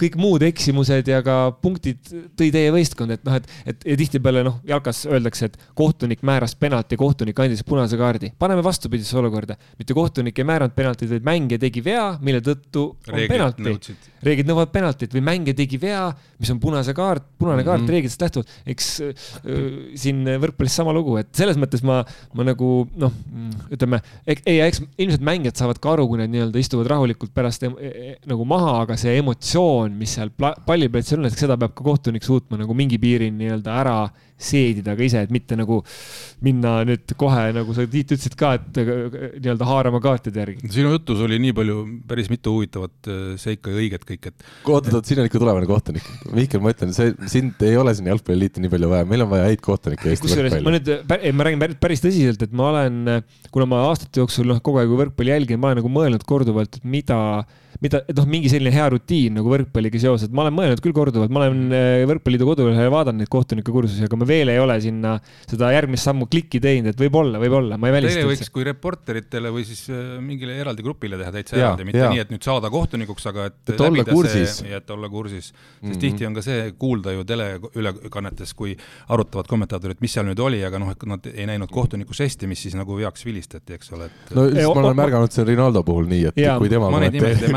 kõik 0.00 0.18
muud 0.18 0.42
eksimused 0.46 1.08
ja 1.10 1.20
ka 1.26 1.38
punktid 1.62 2.02
tõi 2.38 2.50
teie 2.54 2.72
võistkond, 2.74 3.14
et 3.14 3.24
noh, 3.26 3.38
et, 3.38 3.46
et 3.70 3.86
ja 3.92 3.98
tihtipeale 4.00 4.42
noh, 4.46 4.58
jalkas 4.68 5.04
öeldakse, 5.08 5.50
et 5.52 5.58
kohtunik 5.78 6.24
määras 6.26 6.56
penalti, 6.58 6.98
kohtunik 6.98 7.38
andis 7.44 7.62
punase 7.66 7.98
kaardi. 8.00 8.32
paneme 8.38 8.64
vastupidisse 8.64 9.18
olukorda, 9.18 9.58
mitte 9.78 9.94
kohtunik 9.94 10.38
ei 10.38 10.48
määranud 10.48 10.74
penaltit, 10.74 11.12
vaid 11.14 11.26
mängija 11.26 11.62
tegi 11.62 11.84
vea, 11.84 12.10
mille 12.20 12.42
tõttu 12.44 12.88
on 13.06 13.14
Reeglid 13.14 13.36
penalti. 13.36 13.96
reeglid 14.26 14.50
nõuavad 14.50 14.74
penaltit 14.74 15.14
või 15.14 15.22
mängija 15.30 15.54
tegi 15.62 15.78
vea, 15.80 16.08
mis 16.42 16.50
on 16.50 16.58
punase 16.62 16.94
kaart, 16.96 17.22
punane 17.38 17.62
kaart 17.62 17.84
mm 17.84 17.86
-hmm. 17.86 17.94
reeglitest 17.94 18.26
lähtuvalt, 18.26 18.54
eks 18.66 18.88
äh, 19.00 20.07
siin 20.08 20.24
võrkpallis 20.42 20.78
sama 20.80 20.94
lugu, 20.96 21.16
et 21.20 21.30
selles 21.36 21.58
mõttes 21.60 21.84
ma, 21.86 22.00
ma 22.36 22.46
nagu 22.48 22.72
noh, 22.98 23.14
ütleme, 23.74 24.00
ei, 24.26 24.58
eks 24.66 24.82
ilmselt 24.96 25.24
mängijad 25.28 25.60
saavad 25.60 25.80
ka 25.82 25.94
aru, 25.94 26.08
kui 26.10 26.20
nad 26.20 26.32
nii-öelda 26.32 26.62
istuvad 26.62 26.90
rahulikult 26.94 27.34
pärast 27.36 27.66
e 27.68 27.72
e 27.78 28.14
nagu 28.28 28.46
maha, 28.48 28.78
aga 28.84 28.96
see 29.00 29.18
emotsioon, 29.20 29.94
mis 29.98 30.16
seal 30.18 30.32
palliplatsil 30.38 31.20
on, 31.20 31.28
et 31.28 31.38
seda 31.38 31.58
peab 31.60 31.76
ka 31.76 31.86
kohtunik 31.86 32.26
suutma 32.26 32.58
nagu 32.60 32.76
mingi 32.76 33.00
piirini 33.00 33.44
nii-öelda 33.44 33.76
ära 33.82 33.98
seedida 34.38 34.94
ka 34.96 35.04
ise, 35.04 35.22
et 35.26 35.32
mitte 35.34 35.56
nagu 35.58 35.80
minna 36.44 36.78
nüüd 36.86 37.14
kohe, 37.18 37.48
nagu 37.56 37.74
sa, 37.74 37.86
Tiit, 37.88 38.12
ütlesid 38.14 38.36
ka, 38.38 38.52
et 38.58 38.78
nii-öelda 38.78 39.66
haarama 39.66 40.00
kaartide 40.02 40.42
järgi. 40.44 40.70
sinu 40.72 40.92
jutus 40.94 41.22
oli 41.24 41.40
nii 41.42 41.54
palju, 41.56 41.78
päris 42.08 42.30
mitu 42.30 42.54
huvitavat 42.54 43.10
äh, 43.10 43.20
seika 43.40 43.74
ja 43.74 43.82
õiget 43.82 44.06
kõik, 44.08 44.30
et. 44.30 44.48
oot, 44.64 44.90
oot, 44.92 45.08
siin 45.08 45.22
on 45.22 45.28
ikka 45.28 45.42
tulevane 45.42 45.68
kohtunik. 45.68 46.06
Mihkel, 46.36 46.62
ma 46.62 46.72
ütlen, 46.74 46.94
see, 46.96 47.14
sind 47.30 47.62
ei 47.66 47.78
ole 47.80 47.94
siin 47.98 48.10
jalgpalliliitu 48.12 48.62
nii 48.62 48.72
palju 48.74 48.92
vaja, 48.94 49.08
meil 49.10 49.26
on 49.26 49.32
vaja 49.32 49.48
häid 49.48 49.64
kohtunikke 49.64 50.12
Eesti 50.12 50.30
võrkpalli. 50.30 50.66
ma 50.66 50.76
nüüd, 50.76 50.92
ma 51.34 51.48
räägin 51.48 51.78
päris 51.82 52.04
tõsiselt, 52.04 52.44
et 52.46 52.54
ma 52.54 52.70
olen, 52.72 53.00
kuna 53.54 53.68
ma 53.70 53.84
aastate 53.88 54.22
jooksul 54.22 54.52
noh, 54.52 54.62
kogu 54.64 54.82
aeg 54.82 54.94
võrkpalli 55.02 55.34
jälgin, 55.34 55.58
ma 55.60 55.72
olen 55.72 55.82
nagu 55.82 55.92
mõelnud 55.92 56.26
korduvalt, 56.28 56.78
et 56.78 56.86
mida 56.86 57.18
mida, 57.82 58.00
et 58.08 58.16
noh, 58.16 58.26
mingi 58.30 58.50
selline 58.50 58.72
hea 58.74 58.86
rutiin 58.94 59.36
nagu 59.38 59.50
võrkpalliga 59.52 60.00
seoses, 60.02 60.30
ma 60.34 60.44
olen 60.44 60.56
mõelnud 60.56 60.82
küll 60.82 60.94
korduvalt, 60.96 61.32
ma 61.34 61.44
olen 61.44 61.74
äh, 61.74 62.04
Võrkpalliliidu 62.08 62.48
kodulehel 62.48 62.90
vaadanud 62.92 63.22
neid 63.22 63.30
kohtunike 63.32 63.72
kursusi, 63.74 64.06
aga 64.08 64.18
ma 64.18 64.26
veel 64.28 64.52
ei 64.52 64.60
ole 64.62 64.78
sinna 64.82 65.14
seda 65.44 65.70
järgmist 65.74 66.08
sammu 66.08 66.26
klikki 66.30 66.60
teinud, 66.64 66.92
et 66.94 67.02
võib-olla, 67.02 67.40
võib-olla, 67.42 67.78
ma 67.80 67.90
ei 67.90 67.96
välista. 67.98 68.22
Teile 68.22 68.32
võiks 68.32 68.52
kui 68.54 68.66
reporteritele 68.66 69.52
või 69.54 69.66
siis 69.68 69.84
äh, 69.92 70.16
mingile 70.24 70.56
eraldi 70.58 70.86
grupile 70.86 71.20
teha 71.20 71.32
täitsa 71.34 71.58
eraldi, 71.58 71.86
mitte 71.88 72.02
ja. 72.02 72.10
nii, 72.14 72.24
et 72.24 72.32
nüüd 72.34 72.48
saada 72.48 72.70
kohtunikuks, 72.72 73.28
aga 73.30 73.48
et, 73.52 73.60
et 73.74 73.84
olla 73.88 74.06
kursis. 74.08 74.58
ja 74.66 74.82
et 74.82 74.94
olla 74.94 75.12
kursis. 75.12 75.52
sest 75.52 75.54
mm 75.54 75.90
-hmm. 75.92 76.00
tihti 76.02 76.26
on 76.26 76.34
ka 76.38 76.42
see 76.42 76.72
kuulda 76.78 77.14
ju 77.14 77.24
teleülekannetes, 77.28 78.54
kui 78.58 78.76
arutavad 79.08 79.46
kommentaatorid, 79.46 80.00
mis 80.00 80.12
seal 80.16 80.26
nüüd 80.26 80.42
oli, 80.42 80.64
aga 80.64 80.82
noh, 80.82 80.90
et 80.90 81.06
nad 81.06 81.30
ei 81.34 81.46
näinud 81.46 81.70
kohtuniku 81.70 82.14
žesti, 82.16 82.46
mis 82.50 82.62
siis 82.62 82.74
nagu 82.74 82.96
veaks 82.96 83.24
vilistati, 83.24 83.78
eks 83.78 83.92
ole 83.92 84.08
et.... 84.10 84.34
no 84.34 84.48
just 84.48 84.74
ma 84.74 84.82
olen 84.82 84.96
märganud 84.96 85.32
see 85.32 85.44
Rinaldo 85.44 85.82
puhul 85.86 86.08
nii, 86.10 86.24
et 86.32 86.40
ja, 86.40 86.58
kui 86.58 86.68
tema 86.72 86.90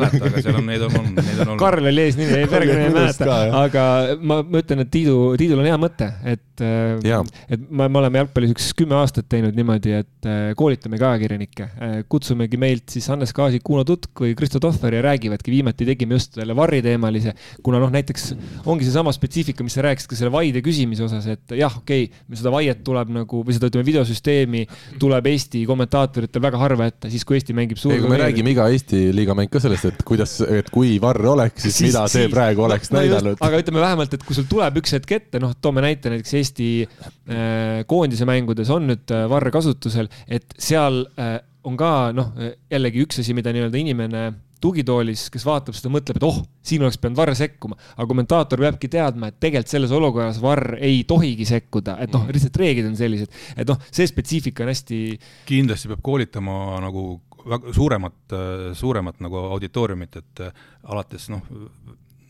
ei 0.08 0.20
mäleta, 0.20 0.30
aga 0.30 0.44
seal 0.46 0.60
on, 0.60 0.68
neid 0.70 0.86
on 0.86 0.98
olnud, 1.00 1.20
neid 1.22 1.40
on 1.40 1.46
olnud. 1.48 1.62
Karl 1.62 1.90
oli 1.92 2.06
eesnimi, 2.06 2.38
ei 2.38 2.48
järgmine 2.48 2.86
ei 2.88 2.94
mäleta, 2.96 3.38
aga 3.62 3.86
ma, 4.20 4.40
ma 4.44 4.62
ütlen, 4.64 4.84
et 4.86 4.92
Tiidu, 4.94 5.18
Tiidul 5.40 5.62
on 5.62 5.70
hea 5.70 5.80
mõte, 5.82 6.10
et, 6.34 6.64
et 6.64 7.66
me, 7.70 7.88
me 7.88 8.02
oleme 8.02 8.22
jalgpallis 8.22 8.54
üks 8.56 8.72
kümme 8.78 8.98
aastat 9.00 9.30
teinud 9.32 9.58
niimoodi, 9.58 9.96
et 10.02 10.30
äh, 10.30 10.52
koolitamegi 10.58 11.08
ajakirjanikke. 11.08 11.68
Äh, 11.72 11.96
kutsumegi 12.12 12.60
meilt 12.62 12.94
siis 12.94 13.08
Hannes 13.12 13.34
Kaasik, 13.36 13.64
Kuno 13.68 13.86
Tutk 13.88 14.24
või 14.24 14.36
Kristo 14.38 14.62
Tohver 14.64 14.98
ja 14.98 15.04
räägivadki, 15.06 15.54
viimati 15.54 15.88
tegime 15.88 16.18
just 16.18 16.38
selle 16.40 16.56
varri 16.58 16.82
teemalise, 16.86 17.36
kuna 17.64 17.82
noh, 17.82 17.92
näiteks 17.94 18.32
ongi 18.66 18.88
seesama 18.88 19.14
spetsiifika, 19.16 19.66
mis 19.66 19.78
sa 19.78 19.86
rääkisid 19.86 20.12
ka 20.12 20.20
selle 20.20 20.34
vaide 20.34 20.64
küsimise 20.66 21.06
osas, 21.06 21.28
et 21.32 21.56
jah, 21.58 21.78
okei 21.82 22.08
okay,, 22.10 22.40
seda 22.40 22.54
vaiet 22.54 22.84
tuleb 22.86 23.12
nagu 23.16 23.44
või 23.46 23.56
seda 23.56 23.70
ütleme, 23.72 23.88
videosüsteemi 23.88 24.66
tuleb 25.02 25.32
Eesti 25.32 25.64
kommentaatoritel 25.70 26.44
väga 26.44 26.62
harva 26.62 26.88
ette, 26.92 27.12
siis 27.14 27.26
kui 27.28 27.38
Eesti 27.40 27.56
mängib 27.58 27.80
suur. 27.82 27.96
me 28.10 28.20
räägime 28.22 28.54
iga 28.54 28.68
Eesti 28.72 29.10
liiga 29.16 29.36
mäng 29.38 29.52
ka 29.52 29.62
sellest, 29.64 29.91
et 29.92 30.04
kuidas, 30.08 30.36
et 30.46 30.70
kui 30.74 30.96
varr 31.04 31.32
oleks, 31.34 31.68
siis 31.68 31.82
mida 31.90 32.06
see 32.12 32.26
siis, 32.26 32.34
praegu 32.34 32.66
oleks 32.68 32.92
no 32.92 33.00
näidanud. 33.00 33.40
aga 33.44 33.62
ütleme 33.64 33.84
vähemalt, 33.84 34.18
et 34.18 34.26
kui 34.28 34.38
sul 34.38 34.48
tuleb 34.52 34.82
üks 34.82 34.96
hetk 34.98 35.16
ette, 35.18 35.42
noh, 35.44 35.56
toome 35.62 35.84
näite 35.86 36.14
näiteks 36.14 36.38
Eesti 36.42 36.70
äh, 36.84 37.82
koondise 37.90 38.28
mängudes 38.30 38.72
on 38.74 38.90
nüüd 38.92 39.16
äh, 39.16 39.26
varr 39.32 39.52
kasutusel, 39.54 40.12
et 40.28 40.56
seal 40.62 41.04
äh, 41.20 41.40
on 41.68 41.76
ka 41.78 41.92
noh, 42.16 42.32
jällegi 42.72 43.06
üks 43.06 43.22
asi, 43.22 43.36
mida 43.38 43.54
nii-öelda 43.54 43.78
inimene 43.78 44.30
tugitoolis, 44.62 45.26
kes 45.34 45.46
vaatab 45.46 45.76
seda, 45.76 45.92
mõtleb, 45.94 46.20
et 46.20 46.26
oh, 46.26 46.38
siin 46.66 46.84
oleks 46.86 47.00
pidanud 47.02 47.18
varr 47.18 47.34
sekkuma, 47.38 47.78
aga 47.96 48.08
kommentaator 48.10 48.62
peabki 48.62 48.92
teadma, 48.94 49.32
et 49.32 49.40
tegelikult 49.42 49.74
selles 49.74 49.94
olukorras 49.98 50.38
varr 50.44 50.78
ei 50.78 51.02
tohigi 51.10 51.48
sekkuda, 51.50 51.98
et 52.04 52.14
noh, 52.14 52.28
lihtsalt 52.30 52.62
reeglid 52.62 52.92
on 52.92 52.98
sellised, 53.00 53.34
et 53.56 53.70
noh, 53.70 53.82
see 53.90 54.08
spetsiifika 54.10 54.66
on 54.66 54.72
hästi. 54.72 55.02
kindlasti 55.50 55.92
peab 55.92 56.04
koolitama 56.06 56.78
nagu 56.86 57.06
suuremat, 57.76 58.36
suuremat 58.78 59.20
nagu 59.24 59.38
auditooriumit, 59.56 60.16
et 60.22 60.44
äh, 60.46 60.64
alates 60.84 61.30
noh, 61.34 61.42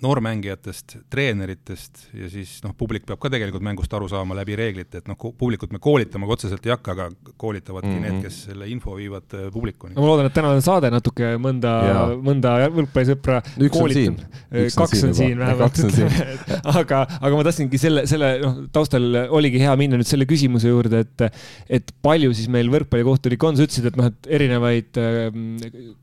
noormängijatest, 0.01 0.95
treeneritest 1.13 2.07
ja 2.17 2.29
siis 2.31 2.55
noh, 2.65 2.73
publik 2.77 3.05
peab 3.05 3.19
ka 3.21 3.29
tegelikult 3.29 3.63
mängust 3.65 3.91
aru 3.93 4.07
saama 4.09 4.35
läbi 4.39 4.55
reeglite, 4.57 5.01
et 5.01 5.09
noh, 5.09 5.17
publikut 5.17 5.73
me 5.73 5.81
koolitama 5.81 6.29
otseselt 6.33 6.65
ei 6.65 6.73
hakka, 6.73 6.95
aga 6.95 7.35
koolitavadki 7.41 7.89
mm 7.91 7.97
-hmm. 7.97 8.17
need, 8.17 8.23
kes 8.25 8.39
selle 8.49 8.69
info 8.71 8.95
viivad 8.97 9.35
äh, 9.37 9.51
publikuni. 9.53 9.93
ma 9.95 10.07
loodan, 10.07 10.29
et 10.29 10.33
tänane 10.33 10.61
saade 10.65 10.89
natuke 10.93 11.35
mõnda, 11.41 11.73
mõnda 12.17 12.55
võrkpallisõpra 12.77 13.41
koolitab. 13.69 14.23
kaks 14.77 15.03
on 15.05 15.13
siin 15.15 15.39
vähemalt, 15.43 15.81
aga, 16.63 17.03
aga 17.21 17.35
ma 17.35 17.43
tahtsingi 17.45 17.81
selle, 17.81 18.05
selle 18.09 18.31
noh, 18.41 18.57
taustal 18.73 19.05
oligi 19.29 19.61
hea 19.61 19.75
minna 19.77 20.01
nüüd 20.01 20.09
selle 20.09 20.25
küsimuse 20.25 20.73
juurde, 20.73 21.05
et, 21.05 21.43
et 21.69 21.93
palju 22.01 22.33
siis 22.33 22.49
meil 22.49 22.73
võrkpallikohtunikke 22.73 23.47
on, 23.47 23.57
sa 23.59 23.69
ütlesid, 23.69 23.91
et 23.91 24.01
noh, 24.01 24.09
et 24.09 24.33
erinevaid 24.39 24.97
äh, 24.97 25.29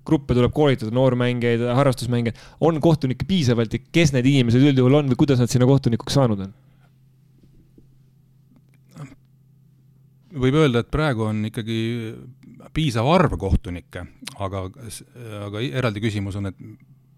gruppe 0.07 0.39
tuleb 0.39 0.55
koolitada, 0.55 0.95
noormängijaid, 0.95 1.67
harrastusmängijaid, 1.83 2.47
on 2.61 2.81
kohtunikke 2.81 3.27
piisavalt 3.29 3.75
ja 3.75 3.88
kes 3.95 4.15
need 4.15 4.27
inimesed 4.29 4.65
üldjuhul 4.71 5.01
on 5.01 5.13
või 5.13 5.21
kuidas 5.21 5.41
nad 5.41 5.53
sinna 5.53 5.69
kohtunikuks 5.69 6.19
saanud 6.19 6.47
on? 6.47 6.57
võib 10.39 10.59
öelda, 10.61 10.85
et 10.85 10.91
praegu 10.93 11.25
on 11.27 11.41
ikkagi 11.49 11.79
piisav 12.77 13.09
arv 13.11 13.35
kohtunikke, 13.41 14.05
aga, 14.45 14.67
aga 15.49 15.63
eraldi 15.81 16.03
küsimus 16.05 16.37
on, 16.39 16.51
et 16.51 16.59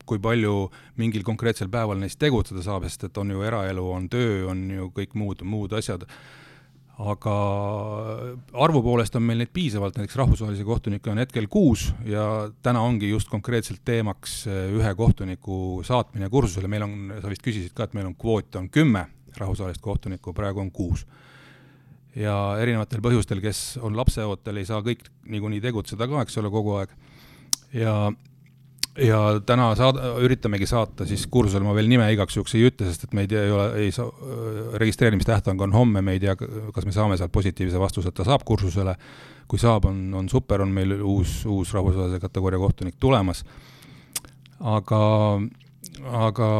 kui 0.08 0.20
palju 0.22 0.54
mingil 0.98 1.24
konkreetsel 1.26 1.70
päeval 1.70 2.00
neist 2.00 2.18
tegutseda 2.22 2.62
saab, 2.64 2.86
sest 2.88 3.08
et 3.10 3.18
on 3.20 3.30
ju 3.34 3.44
eraelu, 3.46 3.84
on 3.94 4.08
töö, 4.10 4.46
on 4.50 4.62
ju 4.74 4.88
kõik 4.96 5.14
muud, 5.18 5.44
muud 5.46 5.74
asjad 5.78 6.06
aga 7.00 7.34
arvu 8.60 8.82
poolest 8.84 9.14
on 9.16 9.24
meil 9.24 9.40
neid 9.40 9.52
piisavalt, 9.54 9.96
näiteks 9.96 10.18
rahvusvahelisi 10.20 10.66
kohtunikke 10.68 11.10
on 11.12 11.20
hetkel 11.22 11.46
kuus 11.50 11.86
ja 12.08 12.24
täna 12.64 12.82
ongi 12.84 13.08
just 13.08 13.30
konkreetselt 13.32 13.80
teemaks 13.84 14.42
eh, 14.50 14.68
ühe 14.76 14.92
kohtuniku 14.98 15.80
saatmine 15.86 16.28
kursusele, 16.32 16.68
meil 16.68 16.84
on, 16.84 16.96
sa 17.22 17.32
vist 17.32 17.44
küsisid 17.46 17.72
ka, 17.76 17.88
et 17.88 17.96
meil 17.96 18.10
on 18.10 18.16
kvoot 18.18 18.60
on 18.60 18.68
kümme 18.72 19.06
rahvusvahelist 19.38 19.80
kohtunikku, 19.80 20.34
praegu 20.36 20.60
on 20.60 20.70
kuus. 20.74 21.06
ja 22.16 22.34
erinevatel 22.58 23.00
põhjustel, 23.00 23.40
kes 23.40 23.78
on 23.80 23.96
lapseootel, 23.96 24.58
ei 24.58 24.66
saa 24.68 24.82
kõik 24.82 25.06
niikuinii 25.30 25.62
tegutseda 25.62 26.08
ka, 26.10 26.24
eks 26.26 26.40
ole, 26.42 26.50
kogu 26.50 26.74
aeg. 26.80 26.96
ja 27.72 27.94
ja 29.04 29.20
täna 29.46 29.70
saad-, 29.78 30.00
üritamegi 30.24 30.68
saata 30.68 31.06
siis 31.08 31.26
kursusele, 31.32 31.64
ma 31.66 31.74
veel 31.76 31.88
nime 31.90 32.08
igaks 32.14 32.36
juhuks 32.36 32.54
ei 32.58 32.66
ütle, 32.68 32.88
sest 32.88 33.06
et 33.06 33.16
me 33.16 33.24
ei 33.24 33.30
tea, 33.30 33.44
ei 33.46 33.54
ole, 33.54 33.66
ei 33.84 33.94
saa, 33.94 34.08
registreerimistähtaeg 34.80 35.64
on 35.66 35.74
homme, 35.76 36.02
me 36.04 36.16
ei 36.16 36.22
tea, 36.22 36.36
kas 36.36 36.86
me 36.86 36.94
saame 36.94 37.18
sealt 37.20 37.32
positiivse 37.34 37.80
vastuse, 37.80 38.12
et 38.12 38.18
ta 38.18 38.26
saab 38.28 38.44
kursusele. 38.48 38.96
kui 39.50 39.58
saab, 39.58 39.88
on, 39.90 40.12
on 40.14 40.28
super, 40.30 40.62
on 40.62 40.70
meil 40.70 40.92
uus, 41.02 41.40
uus 41.50 41.72
rahvusvahelise 41.74 42.20
kategooria 42.22 42.60
kohtunik 42.62 43.00
tulemas. 43.02 43.42
aga, 44.60 45.00
aga 46.28 46.50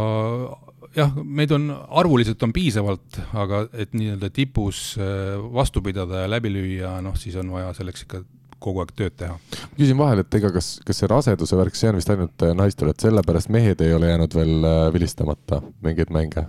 jah, 0.97 1.14
meid 1.22 1.53
on, 1.55 1.70
arvuliselt 2.03 2.43
on 2.43 2.53
piisavalt, 2.57 3.20
aga 3.38 3.66
et 3.72 3.95
nii-öelda 3.95 4.30
tipus 4.34 4.97
äh, 4.99 5.38
vastu 5.55 5.82
pidada 5.82 6.24
ja 6.24 6.30
läbi 6.30 6.53
lüüa, 6.53 6.97
noh, 7.05 7.16
siis 7.18 7.36
on 7.38 7.53
vaja 7.53 7.72
selleks 7.76 8.07
ikka 8.07 8.24
kogu 8.61 8.84
aeg 8.84 8.94
tööd 8.96 9.16
teha. 9.20 9.36
küsin 9.76 9.98
vahele, 10.00 10.24
et 10.26 10.40
ega 10.40 10.52
kas, 10.54 10.72
kas 10.86 11.02
see 11.02 11.11
raseduse 11.11 11.58
värk, 11.61 11.78
see 11.78 11.90
on 11.90 12.00
vist 12.00 12.12
ainult 12.12 12.46
äh, 12.46 12.56
naistel, 12.56 12.92
et 12.92 13.06
sellepärast 13.06 13.52
mehed 13.52 13.84
ei 13.84 13.94
ole 13.96 14.12
jäänud 14.12 14.36
veel 14.36 14.56
äh, 14.61 14.82
vilistamata 14.94 15.62
mingeid 15.84 16.12
mänge? 16.14 16.46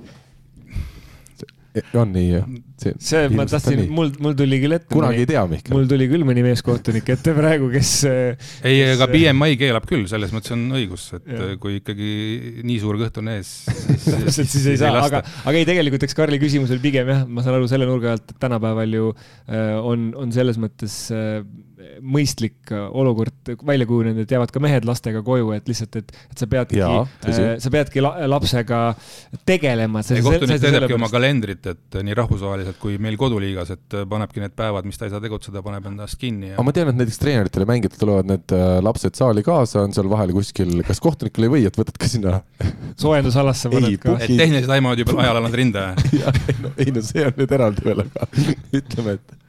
on 1.96 2.10
nii 2.12 2.28
jah? 2.34 2.48
see, 3.00 3.28
ma 3.32 3.46
tahtsin, 3.48 3.84
mul, 3.94 4.10
mul 4.24 4.34
tuli 4.36 4.58
küll 4.60 4.76
ette. 4.76 4.90
kunagi 4.92 5.22
mõni, 5.22 5.24
ei 5.24 5.30
tea, 5.30 5.44
Mihkel. 5.48 5.76
mul 5.76 5.86
tuli 5.88 6.08
küll 6.12 6.26
mõni 6.28 6.44
meeskohtunik 6.44 7.12
ette 7.14 7.36
praegu, 7.38 7.70
kes. 7.72 7.92
ei, 8.68 8.82
aga 8.90 9.08
BMI 9.12 9.56
keelab 9.60 9.88
küll, 9.88 10.04
selles 10.12 10.34
mõttes 10.36 10.52
on 10.56 10.66
õigus, 10.76 11.08
et 11.16 11.30
ja. 11.32 11.52
kui 11.62 11.78
ikkagi 11.80 12.12
nii 12.68 12.78
suur 12.82 13.00
kõht 13.00 13.22
on 13.22 13.32
ees, 13.38 13.54
siis 14.04 14.08
täpselt, 14.10 14.52
siis 14.52 14.68
ei 14.74 14.82
saa, 14.82 14.92
aga, 15.00 15.24
aga 15.46 15.62
ei, 15.62 15.68
tegelikult 15.70 16.08
eks 16.08 16.18
Karli 16.18 16.42
küsimus 16.42 16.74
oli 16.76 16.84
pigem 16.84 17.14
jah, 17.14 17.24
ma 17.30 17.46
saan 17.46 17.60
aru 17.60 17.72
selle 17.72 17.88
nurga 17.88 18.18
alt, 18.18 18.34
et 18.34 18.42
tänapäeval 18.42 18.98
ju 18.98 19.12
äh, 19.14 19.78
on, 19.80 20.10
on 20.20 20.36
selles 20.36 20.60
mõttes 20.60 21.06
äh, 21.16 21.40
mõistlik 22.02 22.72
olukord 22.72 23.52
välja 23.68 23.88
kujunenud, 23.90 24.24
et 24.24 24.32
jäävad 24.32 24.54
ka 24.54 24.62
mehed 24.64 24.86
lastega 24.88 25.22
koju, 25.26 25.52
et 25.56 25.68
lihtsalt, 25.70 25.98
et, 26.02 26.14
et 26.32 26.44
sa 26.44 26.48
peadki, 26.50 26.82
äh, 26.82 27.56
sa 27.62 27.72
peadki 27.74 28.04
la, 28.04 28.14
lapsega 28.32 28.82
tegelema. 29.48 30.04
kohtunik 30.04 30.62
teebki 30.64 30.98
oma 30.98 31.10
kalendrit, 31.12 31.72
et 31.74 32.00
nii 32.06 32.18
rahvusvaheliselt 32.18 32.80
kui 32.82 32.98
meil 33.02 33.18
koduliigas, 33.20 33.74
et 33.76 33.98
panebki 34.10 34.44
need 34.44 34.56
päevad, 34.58 34.88
mis 34.88 35.00
ta 35.00 35.08
ei 35.08 35.14
saa 35.14 35.24
tegutseda, 35.24 35.64
paneb 35.66 35.90
endast 35.92 36.20
kinni 36.22 36.52
ja.... 36.52 36.58
aga 36.58 36.68
ma 36.68 36.76
tean, 36.76 36.92
et 36.94 37.02
näiteks 37.02 37.22
treeneritele, 37.22 37.68
mängijatele 37.70 38.04
tulevad 38.06 38.32
need 38.32 38.56
äh, 38.58 38.78
lapsed 38.84 39.18
saali 39.20 39.46
kaasa, 39.46 39.86
on 39.86 39.96
seal 39.96 40.10
vahel 40.12 40.34
kuskil, 40.36 40.74
kas 40.88 41.02
kohtunikul 41.04 41.48
ei 41.48 41.54
või, 41.56 41.66
et 41.70 41.78
võtad 41.80 42.00
ka 42.02 42.10
sinna 42.12 42.40
soojendusalasse 43.02 43.72
paned 43.74 44.00
ka? 44.02 44.18
et 44.20 44.34
tehniliselt 44.34 44.76
aimavad 44.78 45.02
juba 45.02 45.20
ajal 45.24 45.42
annad 45.42 45.58
rinda 45.58 45.92
ei 46.82 46.94
no 46.94 47.06
see 47.06 47.26
on 47.28 47.38
nüüd 47.38 47.56
eraldi 47.58 47.86
veel, 47.86 48.06
aga 48.06 48.28
ütleme, 48.82 49.18
et 49.20 49.41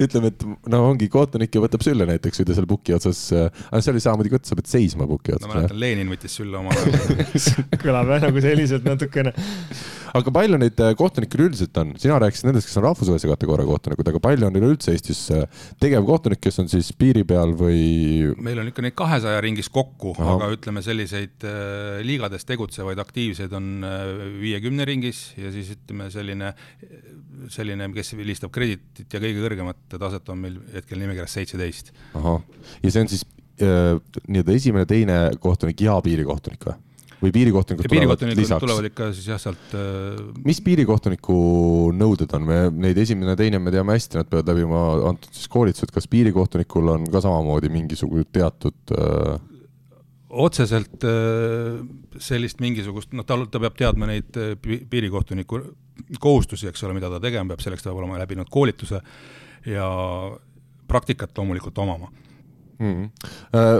ütleme, 0.00 0.32
et 0.32 0.44
no 0.72 0.82
ongi 0.88 1.08
kohtunik 1.12 1.54
ja 1.54 1.62
võtab 1.64 1.84
sülle 1.84 2.06
näiteks, 2.08 2.40
kui 2.40 2.48
ta 2.48 2.56
seal 2.56 2.68
puki 2.70 2.94
otsas, 2.96 3.20
äh, 3.36 3.48
aga 3.70 3.82
seal 3.84 3.98
ei 3.98 4.04
saa 4.04 4.16
muidugi 4.18 4.38
võtta, 4.38 4.50
sa 4.50 4.58
pead 4.58 4.70
seisma 4.70 5.08
puki 5.10 5.34
otsas. 5.34 5.46
no 5.48 5.54
ma 5.54 5.62
mäletan, 5.62 5.80
Lenin 5.82 6.12
võttis 6.12 6.36
sülle 6.38 6.58
omal 6.60 6.74
ajal 6.82 7.78
kõlab 7.82 8.12
jah 8.12 8.26
nagu 8.26 8.42
selliselt 8.44 8.86
natukene. 8.86 9.32
aga 10.18 10.32
palju 10.34 10.58
neid 10.60 10.80
äh, 10.82 10.94
kohtunikke 10.98 11.38
üleüldiselt 11.38 11.80
on, 11.82 11.92
sina 12.00 12.18
rääkisid 12.22 12.48
nendest, 12.48 12.68
kes 12.68 12.78
on 12.80 12.86
rahvusvahelise 12.86 13.30
kategooria 13.30 13.68
kohtunikud, 13.68 14.10
aga 14.12 14.22
palju 14.24 14.48
on 14.48 14.60
üleüldse 14.60 14.94
Eestis 14.94 15.24
äh, 15.34 15.44
tegevkohtunikke, 15.82 16.46
kes 16.48 16.62
on 16.62 16.70
siis 16.72 16.90
piiri 16.98 17.24
peal 17.28 17.54
või? 17.58 18.32
meil 18.48 18.62
on 18.62 18.72
ikka 18.72 18.84
neid 18.84 18.96
kahesaja 18.98 19.42
ringis 19.44 19.70
kokku, 19.72 20.14
aga 20.18 20.50
ütleme, 20.54 20.82
selliseid 20.84 21.46
äh, 21.48 22.00
liigades 22.06 22.48
tegutsevaid 22.48 23.00
aktiivseid 23.02 23.52
on 23.58 23.68
viiekümne 24.40 24.86
ringis 24.88 25.32
ja 25.38 25.52
siis 25.54 25.74
ütleme, 25.76 26.08
selline, 26.14 26.52
selline, 27.52 27.90
kes 27.96 28.14
vilistab 28.18 28.52
krediitit 28.54 29.12
ja 29.12 29.20
kõige 29.22 29.44
kõrgemat 29.58 29.98
taset 29.98 30.30
on 30.32 30.44
meil 30.46 30.58
hetkel 30.74 31.00
nimekirjas 31.02 31.34
seitseteist. 31.38 31.92
ahah, 32.18 32.42
ja 32.82 32.92
see 32.94 33.04
on 33.04 33.10
siis 33.10 33.24
äh, 33.62 33.96
nii-öelda 34.28 34.54
esimene, 34.54 34.86
teine 34.88 35.18
kohtunik 35.42 35.80
ja 35.82 35.98
piirikohtunik 36.04 36.68
või? 36.68 36.78
või 37.18 37.32
piirikohtunikud 37.34 37.88
tulevad 37.90 38.22
lisaks? 38.38 38.62
tulevad 38.62 38.88
ikka 38.92 39.10
siis 39.16 39.26
jah, 39.32 39.40
sealt 39.42 39.74
äh.... 39.74 40.20
mis 40.46 40.60
piirikohtuniku 40.62 41.38
nõuded 41.98 42.30
on, 42.38 42.46
me 42.46 42.58
neid 42.86 43.00
esimene, 43.02 43.34
teine 43.38 43.58
me 43.62 43.72
teame 43.74 43.96
hästi, 43.96 44.20
nad 44.20 44.30
peavad 44.30 44.52
läbima 44.52 44.82
antud 45.10 45.34
siis 45.34 45.50
koolitused, 45.50 45.90
kas 45.94 46.06
piirikohtunikul 46.10 46.94
on 46.94 47.08
ka 47.10 47.22
samamoodi 47.24 47.72
mingisugune 47.74 48.28
teatud 48.30 48.94
äh... 48.94 49.34
otseselt 50.46 51.08
äh, 51.08 51.82
sellist 52.22 52.62
mingisugust, 52.62 53.10
noh, 53.16 53.26
ta, 53.26 53.40
ta 53.50 53.62
peab 53.66 53.78
teadma 53.82 54.10
neid 54.12 54.38
äh, 54.38 54.54
piirikohtuniku 54.62 55.62
kohustusi, 56.22 56.70
eks 56.70 56.86
ole, 56.86 56.94
mida 57.00 57.10
ta 57.10 57.18
tegema 57.22 57.54
peab, 57.54 57.66
selleks 57.66 57.82
ta 57.82 57.90
peab 57.90 58.04
olema 58.04 58.20
läbinud 58.22 58.50
koolituse 58.52 59.02
ja 59.66 59.88
praktikat 60.88 61.36
loomulikult 61.36 61.78
omama 61.78 62.10
mm. 62.78 63.08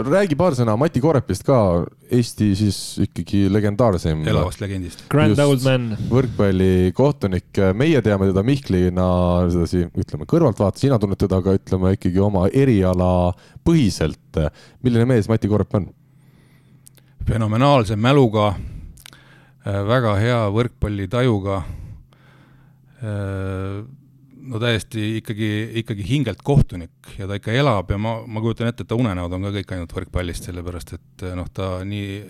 räägi 0.09 0.37
paar 0.39 0.57
sõna 0.57 0.75
Mati 0.79 1.01
Korepist 1.01 1.45
ka, 1.47 1.85
Eesti 2.11 2.49
siis 2.57 2.79
ikkagi 3.05 3.45
legendaarseim. 3.51 4.25
elavast 4.27 4.61
legendist. 4.63 5.05
Grand 5.11 5.39
old 5.39 5.63
man. 5.63 5.91
võrkpallikohtunik, 6.09 7.61
meie 7.79 8.01
teame 8.05 8.31
teda 8.31 8.43
Mihklina 8.45 9.07
sedasi, 9.53 9.85
ütleme 10.03 10.27
kõrvaltvaate, 10.29 10.83
sina 10.83 10.99
tunned 10.99 11.19
teda 11.21 11.41
ka 11.45 11.55
ütleme 11.59 11.93
ikkagi 11.95 12.19
oma 12.23 12.47
eriala 12.49 13.31
põhiselt. 13.65 14.43
milline 14.83 15.07
mees 15.09 15.31
Mati 15.31 15.47
Korep 15.51 15.79
on? 15.79 15.89
fenomenaalse 17.29 17.95
mäluga, 17.95 18.55
äh, 19.67 19.81
väga 19.87 20.15
hea 20.17 20.39
võrkpallitajuga 20.53 21.57
äh, 23.03 23.85
no 24.49 24.59
täiesti 24.61 25.05
ikkagi, 25.19 25.49
ikkagi 25.83 26.05
hingelt 26.07 26.43
kohtunik 26.45 27.15
ja 27.19 27.27
ta 27.29 27.37
ikka 27.39 27.53
elab 27.55 27.91
ja 27.93 27.97
ma, 28.01 28.19
ma 28.25 28.43
kujutan 28.43 28.69
ette, 28.69 28.85
et 28.85 28.89
ta 28.89 28.97
unenäod 28.99 29.33
on 29.35 29.47
ka 29.47 29.55
kõik 29.59 29.73
ainult 29.75 29.95
võrkpallist, 29.95 30.49
sellepärast 30.49 30.95
et 30.97 31.25
noh, 31.37 31.49
ta 31.53 31.71
nii, 31.87 32.21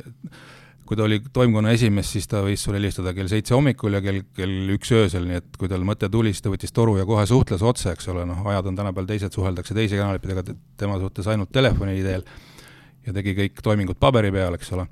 kui 0.89 0.97
ta 0.99 1.05
oli 1.05 1.21
toimkonna 1.33 1.71
esimees, 1.75 2.09
siis 2.15 2.27
ta 2.29 2.41
võis 2.45 2.63
sulle 2.65 2.79
helistada 2.81 3.13
kell 3.15 3.29
seitse 3.31 3.55
hommikul 3.55 3.95
ja 3.95 4.01
kell, 4.03 4.23
kell 4.35 4.73
üks 4.75 4.91
öösel, 4.97 5.27
nii 5.29 5.39
et 5.39 5.59
kui 5.61 5.71
tal 5.71 5.85
mõte 5.87 6.09
tuli, 6.11 6.33
siis 6.33 6.43
ta 6.45 6.51
võttis 6.51 6.75
toru 6.75 6.97
ja 6.99 7.07
kohe 7.09 7.25
suhtles 7.29 7.63
otse, 7.63 7.93
eks 7.93 8.09
ole, 8.11 8.25
noh, 8.27 8.41
ajad 8.51 8.71
on 8.71 8.81
tänapäeval 8.81 9.11
teised, 9.13 9.35
suheldakse 9.35 9.77
teise 9.77 10.01
kanalitega, 10.01 10.57
tema 10.79 10.99
suhtles 10.99 11.29
ainult 11.31 11.53
telefoni 11.55 12.01
teel 12.03 12.25
ja 13.05 13.15
tegi 13.15 13.37
kõik 13.37 13.63
toimingud 13.63 14.01
paberi 14.01 14.33
peal, 14.33 14.59
eks 14.59 14.75
ole 14.75 14.89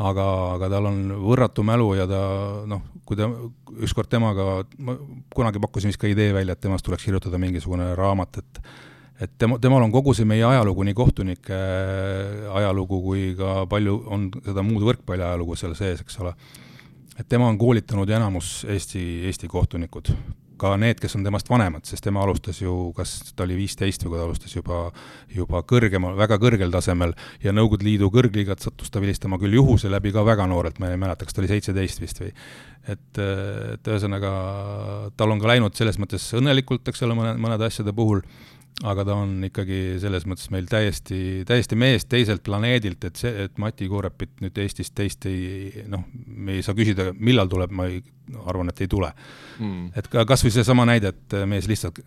aga, 0.00 0.26
aga 0.56 0.70
tal 0.72 0.88
on 0.88 1.02
võrratu 1.24 1.64
mälu 1.66 1.90
ja 1.98 2.06
ta 2.08 2.22
noh, 2.68 2.84
kui 3.08 3.18
ta, 3.18 3.28
ükskord 3.82 4.08
temaga, 4.12 4.62
ma 4.78 4.96
kunagi 5.34 5.60
pakkusin 5.62 5.92
vist 5.92 6.00
ka 6.00 6.10
idee 6.10 6.32
välja, 6.34 6.56
et 6.56 6.62
temast 6.62 6.86
tuleks 6.86 7.04
kirjutada 7.04 7.40
mingisugune 7.42 7.92
raamat, 7.98 8.40
et 8.42 8.64
et 9.22 9.30
tema, 9.38 9.58
temal 9.62 9.84
on 9.84 9.92
kogu 9.94 10.14
see 10.16 10.26
meie 10.26 10.42
ajalugu, 10.42 10.82
nii 10.88 10.96
kohtunike 10.98 11.58
ajalugu 12.58 12.98
kui 13.04 13.26
ka 13.38 13.62
palju 13.70 13.98
on 14.10 14.28
seda 14.42 14.64
muud 14.66 14.82
võrkpalli 14.88 15.22
ajalugu 15.22 15.54
seal 15.60 15.76
sees, 15.78 16.00
eks 16.02 16.18
ole. 16.24 16.32
et 17.18 17.28
tema 17.28 17.46
on 17.46 17.58
koolitanud 17.60 18.10
enamus 18.10 18.64
Eesti, 18.64 19.02
Eesti 19.28 19.48
kohtunikud, 19.48 20.10
ka 20.60 20.74
need, 20.80 21.00
kes 21.02 21.16
on 21.18 21.24
temast 21.26 21.48
vanemad, 21.50 21.84
sest 21.88 22.04
tema 22.04 22.22
alustas 22.24 22.60
ju, 22.62 22.74
kas 22.96 23.34
ta 23.36 23.46
oli 23.46 23.56
viisteist 23.58 24.04
või 24.04 24.14
kui 24.14 24.20
ta 24.20 24.26
alustas 24.26 24.56
juba, 24.56 24.80
juba 25.32 25.62
kõrgemal, 25.68 26.16
väga 26.18 26.38
kõrgel 26.42 26.72
tasemel 26.74 27.14
ja 27.42 27.54
Nõukogude 27.54 27.86
Liidu 27.86 28.10
kõrgliigat 28.14 28.64
sattus 28.64 28.92
ta 28.92 29.02
vilistama 29.02 29.40
küll 29.42 29.56
juhuse 29.58 29.90
läbi 29.92 30.12
ka 30.14 30.24
väga 30.26 30.46
noorelt, 30.50 30.80
ma 30.82 30.90
ei 30.92 31.00
mäleta, 31.00 31.26
kas 31.26 31.36
ta 31.36 31.42
oli 31.42 31.52
seitseteist 31.52 32.02
vist 32.02 32.22
või. 32.22 32.32
et, 32.82 33.18
et 33.18 33.92
ühesõnaga 33.92 34.32
tal 35.16 35.34
on 35.34 35.42
ka 35.42 35.52
läinud 35.52 35.76
selles 35.78 36.00
mõttes 36.02 36.24
õnnelikult, 36.38 36.88
eks 36.88 37.04
ole, 37.06 37.16
mõne, 37.18 37.36
mõnede 37.40 37.68
asjade 37.68 37.94
puhul, 37.94 38.24
aga 38.82 39.04
ta 39.06 39.14
on 39.14 39.36
ikkagi 39.46 39.78
selles 40.02 40.24
mõttes 40.28 40.50
meil 40.52 40.66
täiesti, 40.70 41.42
täiesti 41.48 41.78
mees 41.78 42.06
teiselt 42.10 42.42
planeedilt, 42.46 43.04
et 43.06 43.20
see, 43.20 43.32
et 43.46 43.58
Mati 43.62 43.86
Koorepit 43.90 44.42
nüüd 44.42 44.58
Eestist 44.58 44.94
teist 44.98 45.26
ei 45.30 45.84
noh, 45.90 46.04
me 46.26 46.58
ei 46.58 46.64
saa 46.66 46.76
küsida, 46.78 47.10
millal 47.14 47.50
tuleb, 47.52 47.74
ma 47.78 47.86
ei, 47.90 48.00
arvan, 48.42 48.72
et 48.72 48.82
ei 48.82 48.90
tule. 48.90 49.12
Mm.. 49.60 49.90
et 49.98 50.08
ka 50.10 50.26
kas 50.28 50.44
või 50.46 50.54
seesama 50.54 50.86
näide, 50.88 51.12
et 51.14 51.36
mees 51.48 51.68
lihtsalt 51.70 52.00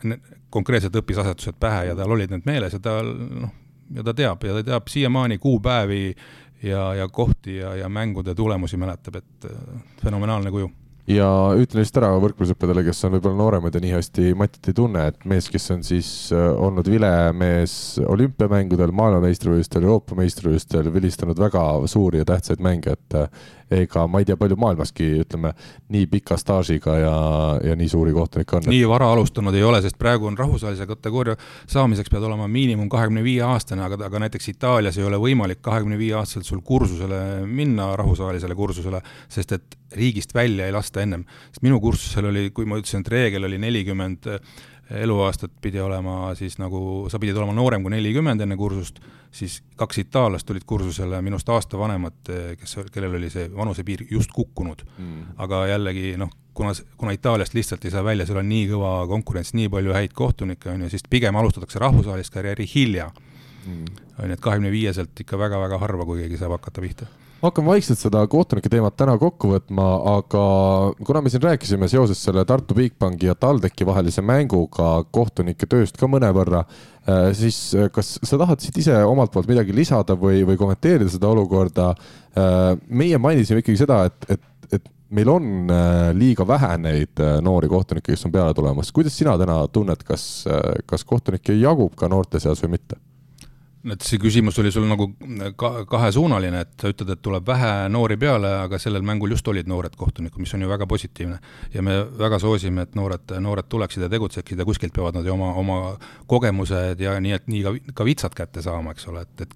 konkreetselt 0.53 0.95
õppis 0.99 1.21
asetused 1.23 1.59
pähe 1.59 1.89
ja 1.91 1.97
tal 1.97 2.15
olid 2.15 2.33
need 2.33 2.47
meeles 2.47 2.75
ja 2.75 2.81
ta 2.83 2.97
noh, 3.05 3.53
ja 3.95 4.03
ta 4.03 4.15
teab 4.17 4.43
ja 4.43 4.57
ta 4.57 4.65
teab 4.71 4.89
siiamaani 4.91 5.37
kuupäevi 5.39 6.01
ja, 6.65 6.87
ja 7.01 7.07
kohti 7.07 7.59
ja, 7.61 7.75
ja 7.79 7.89
mängude 7.89 8.35
tulemusi 8.35 8.79
mäletab, 8.81 9.21
et 9.21 9.53
fenomenaalne 10.01 10.51
kuju 10.51 10.71
ja 11.09 11.27
ütlen 11.53 11.83
lihtsalt 11.83 12.01
ära 12.01 12.13
võrkpallisõppedele, 12.21 12.83
kes 12.87 13.03
on 13.05 13.15
võib-olla 13.15 13.37
nooremad 13.37 13.75
ja 13.75 13.81
nii 13.83 13.93
hästi 13.93 14.31
Matit 14.37 14.71
ei 14.71 14.77
tunne, 14.77 15.03
et 15.11 15.27
mees, 15.29 15.49
kes 15.53 15.69
on 15.75 15.83
siis 15.85 16.09
äh, 16.33 16.47
olnud 16.55 16.89
vilemees 16.89 17.75
olümpiamängudel, 18.05 18.93
maailmameistrivõistlustel, 18.95 19.85
Euroopa 19.85 20.17
meistrivõistlustel, 20.17 20.89
vilistanud 20.95 21.39
väga 21.41 21.65
suuri 21.91 22.23
ja 22.23 22.29
tähtsaid 22.31 22.63
mänge, 22.65 22.97
et 22.97 23.19
äh, 23.19 23.45
ega 23.71 24.05
ma 24.07 24.21
ei 24.21 24.27
tea, 24.27 24.37
palju 24.37 24.57
maailmaski, 24.61 25.07
ütleme, 25.23 25.51
nii 25.93 26.07
pika 26.11 26.37
staažiga 26.37 26.97
ja, 26.99 27.15
ja 27.65 27.75
nii 27.77 27.89
suuri 27.89 28.13
kohtunikke 28.13 28.59
on. 28.59 28.67
nii 28.69 28.83
vara 28.89 29.09
alustanud 29.13 29.55
ei 29.57 29.63
ole, 29.65 29.81
sest 29.85 29.97
praegu 30.01 30.29
on 30.29 30.37
rahvusvahelise 30.37 30.87
kategooria 30.89 31.37
saamiseks 31.71 32.11
pead 32.13 32.27
olema 32.27 32.47
miinimum 32.51 32.89
kahekümne 32.91 33.23
viie 33.25 33.41
aastane, 33.45 33.85
aga, 33.85 33.99
aga 34.05 34.25
näiteks 34.25 34.51
Itaalias 34.53 34.99
ei 34.99 35.07
ole 35.07 35.19
võimalik 35.21 35.63
kahekümne 35.65 35.97
viie 35.97 36.13
aastaselt 36.19 36.45
sul 36.49 36.61
kursusele 36.65 37.45
minna, 37.45 37.93
rahvusvahelisele 37.97 38.55
kursusele, 38.55 39.01
sest 39.29 39.57
et 39.57 39.79
riigist 39.95 40.33
välja 40.35 40.67
ei 40.67 40.75
lasta 40.75 41.01
ennem. 41.01 41.25
sest 41.49 41.63
minu 41.65 41.79
kursusel 41.81 42.29
oli, 42.29 42.49
kui 42.53 42.65
ma 42.69 42.77
ütlesin, 42.79 43.05
et 43.05 43.11
reegel 43.13 43.49
oli 43.49 43.57
nelikümmend 43.61 44.25
40 44.25 44.73
eluaastat 44.89 45.51
pidi 45.61 45.79
olema 45.81 46.35
siis 46.37 46.59
nagu, 46.61 47.07
sa 47.09 47.19
pidid 47.19 47.37
olema 47.37 47.55
noorem 47.57 47.83
kui 47.83 47.93
nelikümmend 47.95 48.41
enne 48.45 48.57
kursust, 48.57 48.99
siis 49.33 49.59
kaks 49.79 50.03
itaallast 50.03 50.45
tulid 50.47 50.65
kursusele 50.67 51.21
minust 51.25 51.49
aasta 51.49 51.79
vanemad, 51.79 52.17
kes, 52.59 52.77
kellel 52.93 53.17
oli 53.17 53.29
see 53.33 53.49
vanusepiir 53.55 54.05
just 54.11 54.33
kukkunud. 54.35 54.85
Mm.. 54.97 55.35
aga 55.41 55.65
jällegi 55.73 56.13
noh, 56.21 56.31
kuna, 56.53 56.73
kuna 56.97 57.11
Itaaliast 57.17 57.53
lihtsalt 57.53 57.85
ei 57.85 57.91
saa 57.91 58.03
välja, 58.05 58.25
seal 58.25 58.39
on 58.43 58.49
nii 58.49 58.69
kõva 58.71 58.93
konkurents, 59.09 59.53
nii 59.57 59.69
palju 59.73 59.97
häid 59.97 60.15
kohtunikke, 60.15 60.69
on 60.71 60.85
ju, 60.85 60.93
siis 60.93 61.03
pigem 61.09 61.35
alustatakse 61.35 61.81
rahvusvahelist 61.81 62.33
karjääri 62.33 62.69
hilja. 62.75 63.11
Mm.. 63.65 63.85
on 64.19 64.29
ju, 64.29 64.37
et 64.37 64.41
kahekümne 64.41 64.71
viieselt 64.71 65.19
ikka 65.19 65.39
väga-väga 65.41 65.81
harva, 65.81 66.05
kui 66.05 66.21
keegi 66.21 66.37
saab 66.37 66.59
hakata 66.59 66.83
pihta 66.85 67.09
hakkame 67.45 67.73
vaikselt 67.73 67.99
seda 67.99 68.21
kohtunike 68.29 68.69
teemat 68.71 68.95
täna 68.97 69.15
kokku 69.21 69.49
võtma, 69.53 69.85
aga 70.15 70.41
kuna 71.05 71.21
me 71.23 71.31
siin 71.31 71.43
rääkisime 71.43 71.87
seoses 71.91 72.21
selle 72.23 72.45
Tartu 72.47 72.77
Bigbanki 72.77 73.29
ja 73.29 73.35
TalTechi 73.39 73.87
vahelise 73.87 74.23
mänguga 74.25 74.89
kohtunike 75.15 75.69
tööst 75.69 75.99
ka 75.99 76.09
mõnevõrra, 76.11 76.63
äh, 77.05 77.29
siis 77.37 77.59
äh, 77.77 77.89
kas 77.93 78.15
sa 78.21 78.39
tahad 78.41 78.63
siit 78.63 78.77
ise 78.81 78.97
omalt 79.07 79.33
poolt 79.33 79.49
midagi 79.51 79.75
lisada 79.75 80.17
või, 80.19 80.43
või 80.47 80.59
kommenteerida 80.59 81.11
seda 81.13 81.31
olukorda? 81.31 81.91
Äh, 82.35 82.67
meie 82.89 83.21
mainisime 83.21 83.63
ikkagi 83.63 83.81
seda, 83.85 84.03
et, 84.09 84.29
et, 84.35 84.79
et 84.79 84.93
meil 85.15 85.29
on 85.31 85.49
liiga 86.17 86.47
vähe 86.49 86.75
neid 86.81 87.21
noori 87.45 87.69
kohtunikke, 87.71 88.11
kes 88.11 88.25
on 88.27 88.33
peale 88.33 88.55
tulemas. 88.57 88.91
kuidas 88.91 89.15
sina 89.15 89.37
täna 89.39 89.61
tunned, 89.71 90.01
kas, 90.03 90.47
kas 90.89 91.05
kohtunikke 91.07 91.55
jagub 91.55 91.93
ka 91.95 92.09
noorte 92.11 92.41
seas 92.43 92.63
või 92.65 92.75
mitte? 92.79 92.99
Et 93.93 94.05
see 94.05 94.19
küsimus 94.21 94.57
oli 94.61 94.71
sul 94.73 94.87
nagu 94.89 95.07
ka 95.59 95.71
kahesuunaline, 95.89 96.61
et 96.65 96.73
sa 96.81 96.91
ütled, 96.91 97.11
et 97.13 97.21
tuleb 97.25 97.45
vähe 97.47 97.71
noori 97.93 98.17
peale, 98.21 98.51
aga 98.63 98.79
sellel 98.81 99.05
mängul 99.05 99.35
just 99.35 99.47
olid 99.51 99.69
noored 99.69 99.95
kohtunikud, 99.99 100.41
mis 100.43 100.53
on 100.57 100.65
ju 100.65 100.69
väga 100.69 100.87
positiivne. 100.89 101.39
ja 101.73 101.81
me 101.81 101.99
väga 102.17 102.39
soosime, 102.39 102.87
et 102.87 102.95
noored, 102.95 103.35
noored 103.39 103.69
tuleksid 103.69 104.03
ja 104.03 104.09
tegutseksid 104.09 104.59
ja 104.59 104.65
kuskilt 104.65 104.93
peavad 104.93 105.19
nad 105.19 105.25
ju 105.25 105.33
oma, 105.33 105.53
oma 105.53 105.77
kogemused 106.27 106.99
ja 106.99 107.19
nii, 107.19 107.35
et 107.37 107.47
nii 107.47 107.63
ka, 107.63 107.75
ka 107.93 108.07
vitsad 108.07 108.35
kätte 108.37 108.61
saama, 108.65 108.95
eks 108.95 109.07
ole, 109.11 109.21
et, 109.21 109.45
et 109.45 109.55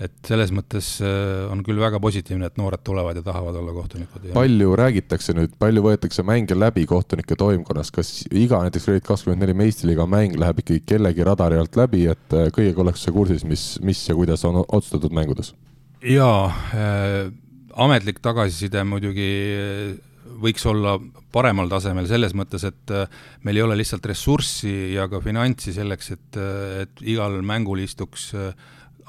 et 0.00 0.14
selles 0.24 0.52
mõttes 0.54 0.86
äh, 1.04 1.44
on 1.52 1.60
küll 1.66 1.80
väga 1.80 2.00
positiivne, 2.02 2.48
et 2.48 2.58
noored 2.60 2.80
tulevad 2.84 3.18
ja 3.18 3.24
tahavad 3.26 3.58
olla 3.60 3.74
kohtunikud. 3.76 4.30
palju 4.32 4.76
räägitakse 4.78 5.34
nüüd, 5.36 5.56
palju 5.60 5.84
võetakse 5.84 6.24
mänge 6.26 6.56
läbi 6.56 6.86
kohtunike 6.88 7.36
toimkonnas, 7.38 7.92
kas 7.94 8.12
iga 8.30 8.62
näiteks 8.64 8.88
Reit 8.88 9.06
kakskümmend 9.08 9.44
neli 9.44 9.56
meistriliiga 9.58 10.06
mäng 10.08 10.38
läheb 10.40 10.62
ikkagi 10.64 10.84
kellegi 10.94 11.26
radari 11.28 11.60
alt 11.60 11.76
läbi, 11.76 12.06
et 12.12 12.38
äh, 12.38 12.48
kõigega 12.54 12.84
ollakse 12.84 13.12
kursis, 13.12 13.44
mis, 13.48 13.66
mis 13.84 14.00
ja 14.08 14.16
kuidas 14.16 14.46
on 14.48 14.62
otsustatud 14.62 15.12
mängudes? 15.12 15.52
jaa 16.02 16.48
äh,, 16.74 17.28
ametlik 17.78 18.18
tagasiside 18.24 18.82
muidugi 18.88 19.28
äh, 19.52 19.92
võiks 20.42 20.64
olla 20.66 20.96
paremal 21.32 21.68
tasemel 21.70 22.08
selles 22.08 22.32
mõttes, 22.34 22.64
et 22.66 22.92
meil 23.46 23.58
ei 23.58 23.62
ole 23.64 23.76
lihtsalt 23.78 24.06
ressurssi 24.08 24.94
ja 24.96 25.06
ka 25.10 25.20
finantsi 25.22 25.74
selleks, 25.76 26.10
et, 26.16 26.38
et 26.82 27.02
igal 27.12 27.38
mängul 27.46 27.82
istuks 27.84 28.32
äh, 28.34 28.54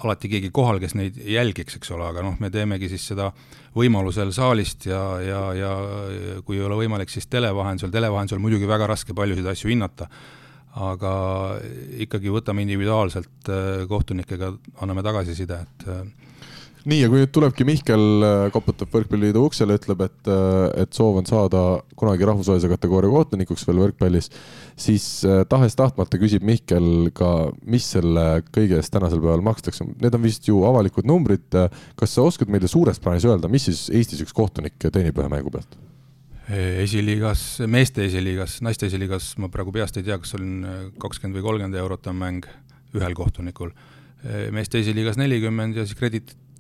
alati 0.03 0.29
keegi 0.31 0.49
kohal, 0.53 0.79
kes 0.81 0.95
neid 0.97 1.17
jälgiks, 1.17 1.77
eks 1.77 1.91
ole, 1.95 2.07
aga 2.09 2.23
noh, 2.25 2.37
me 2.41 2.49
teemegi 2.53 2.89
siis 2.91 3.05
seda 3.11 3.29
võimalusel 3.77 4.31
saalist 4.35 4.87
ja, 4.89 5.01
ja, 5.23 5.41
ja 5.57 5.73
kui 6.45 6.59
ei 6.59 6.65
ole 6.65 6.77
võimalik, 6.83 7.11
siis 7.13 7.27
tele 7.29 7.51
vahendusel, 7.55 7.91
tele 7.93 8.09
vahendusel 8.13 8.41
muidugi 8.43 8.69
väga 8.69 8.87
raske 8.93 9.15
paljusid 9.17 9.47
asju 9.53 9.71
hinnata, 9.71 10.09
aga 10.83 11.13
ikkagi 12.05 12.33
võtame 12.33 12.65
individuaalselt 12.65 13.49
äh, 13.51 13.83
kohtunikega, 13.89 14.53
anname 14.81 15.05
tagasiside, 15.05 15.59
et 15.67 15.87
äh, 15.89 16.03
nii, 16.89 16.99
ja 16.99 17.09
kui 17.11 17.21
nüüd 17.21 17.31
tulebki 17.31 17.65
Mihkel, 17.67 18.03
äh, 18.25 18.45
koputab 18.53 18.91
Võrkpalliliidu 18.91 19.45
uksele, 19.47 19.77
ütleb, 19.79 20.03
et, 20.03 20.19
äh, 20.27 20.83
et 20.83 20.95
soov 20.95 21.21
on 21.21 21.27
saada 21.27 21.61
kunagi 21.99 22.27
rahvusvahelise 22.27 22.71
kategooria 22.71 23.11
kohtunikuks 23.13 23.63
veel 23.67 23.79
võrkpallis, 23.85 24.27
siis 24.79 25.05
äh, 25.27 25.43
tahes-tahtmata 25.49 26.19
küsib 26.21 26.43
Mihkel 26.47 27.09
ka, 27.15 27.29
mis 27.63 27.87
selle 27.95 28.43
kõige 28.49 28.81
eest 28.81 28.93
tänasel 28.95 29.23
päeval 29.23 29.45
makstakse. 29.47 29.87
Need 30.03 30.19
on 30.19 30.25
vist 30.25 30.49
ju 30.49 30.59
avalikud 30.67 31.07
numbrid. 31.07 31.47
kas 31.95 32.13
sa 32.15 32.23
oskad 32.27 32.51
meile 32.51 32.67
suures 32.67 32.99
plaanis 32.99 33.25
öelda, 33.27 33.49
mis 33.51 33.67
siis 33.69 33.87
Eestis 33.93 34.21
üks 34.23 34.35
kohtunik 34.35 34.75
teenib 34.79 35.17
ühe 35.19 35.31
mängu 35.31 35.51
pealt? 35.53 35.79
esiliigas, 36.83 37.61
meeste 37.71 38.03
esiliigas, 38.03 38.57
naiste 38.65 38.89
esiliigas 38.89 39.29
ma 39.39 39.47
praegu 39.49 39.71
peast 39.71 39.95
ei 39.97 40.03
tea, 40.03 40.17
kas 40.19 40.35
on 40.35 40.65
kakskümmend 40.99 41.39
või 41.39 41.45
kolmkümmend 41.45 41.79
eurot 41.79 42.09
on 42.11 42.17
mäng 42.19 42.47
ühel 42.93 43.15
kohtunikul. 43.15 43.71
meeste 44.51 44.79
esiliigas 44.79 45.17
nelikümmend 45.19 45.79
ja 45.79 45.85
siis 45.87 45.95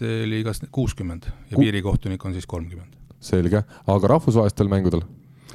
krediit 0.03 0.29
liigas 0.29 0.61
kuuskümmend 0.71 1.25
ja 1.25 1.55
Ku... 1.55 1.61
piirikohtunik 1.61 2.25
on 2.25 2.33
siis 2.33 2.45
kolmkümmend. 2.45 2.93
selge, 3.19 3.63
aga 3.87 4.07
rahvusvahelistel 4.07 4.67
mängudel? 4.67 5.01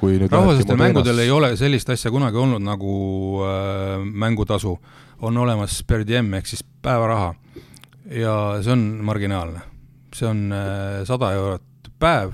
rahvusvahelistel 0.01 0.77
mängudel 0.77 1.19
ei 1.19 1.31
ole 1.31 1.55
sellist 1.57 1.89
asja 1.89 2.11
kunagi 2.11 2.37
olnud 2.37 2.61
nagu 2.61 3.41
äh, 3.45 4.05
mängutasu. 4.05 4.79
on 5.21 5.37
olemas 5.37 5.83
per 5.83 6.07
diem 6.07 6.33
ehk 6.33 6.47
siis 6.47 6.63
päevaraha 6.81 7.33
ja 8.11 8.59
see 8.61 8.71
on 8.71 8.99
marginaalne. 9.03 9.59
see 10.15 10.27
on 10.27 10.51
äh, 10.51 11.05
sada 11.05 11.31
eurot 11.33 11.63
päev 11.99 12.33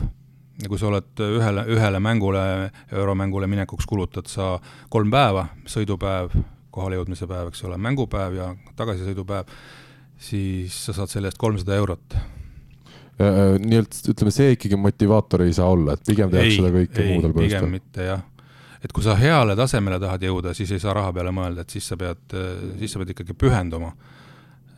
ja 0.61 0.69
kui 0.69 0.79
sa 0.79 0.87
oled 0.87 1.19
ühele, 1.19 1.65
ühele 1.67 1.99
mängule, 1.99 2.71
euromängule 2.91 3.47
minekuks 3.47 3.85
kulutad 3.85 4.27
sa 4.27 4.59
kolm 4.89 5.11
päeva, 5.11 5.49
sõidupäev, 5.67 6.31
kohalejõudmise 6.71 7.27
päev, 7.27 7.49
eks 7.51 7.63
ole, 7.67 7.77
mängupäev 7.77 8.37
ja 8.37 8.53
tagasisõidupäev 8.75 9.51
siis 10.25 10.77
sa 10.87 10.95
saad 10.95 11.11
selle 11.11 11.29
eest 11.31 11.39
kolmsada 11.41 11.77
eurot. 11.77 12.17
Äh, 13.15 13.55
nii-öelda 13.63 14.11
ütleme, 14.11 14.33
see 14.35 14.55
ikkagi 14.57 14.79
motivaator 14.79 15.45
ei 15.45 15.53
saa 15.55 15.69
olla, 15.71 15.95
et 15.95 16.03
pigem 16.07 16.31
tehakse 16.33 16.57
seda 16.57 16.71
kõike 16.73 17.05
muudel 17.11 17.35
põhjustel. 17.37 17.61
pigem 17.61 17.77
mitte 17.77 18.09
jah. 18.09 18.25
et 18.83 18.93
kui 18.93 19.05
sa 19.05 19.15
heale 19.19 19.55
tasemele 19.57 19.99
tahad 20.03 20.25
jõuda, 20.27 20.53
siis 20.57 20.75
ei 20.75 20.83
saa 20.83 20.93
raha 20.97 21.13
peale 21.15 21.31
mõelda, 21.35 21.63
et 21.63 21.77
siis 21.77 21.87
sa 21.87 21.97
pead, 21.99 22.35
siis 22.81 22.91
sa 22.91 23.01
pead 23.01 23.15
ikkagi 23.15 23.37
pühenduma. 23.39 23.93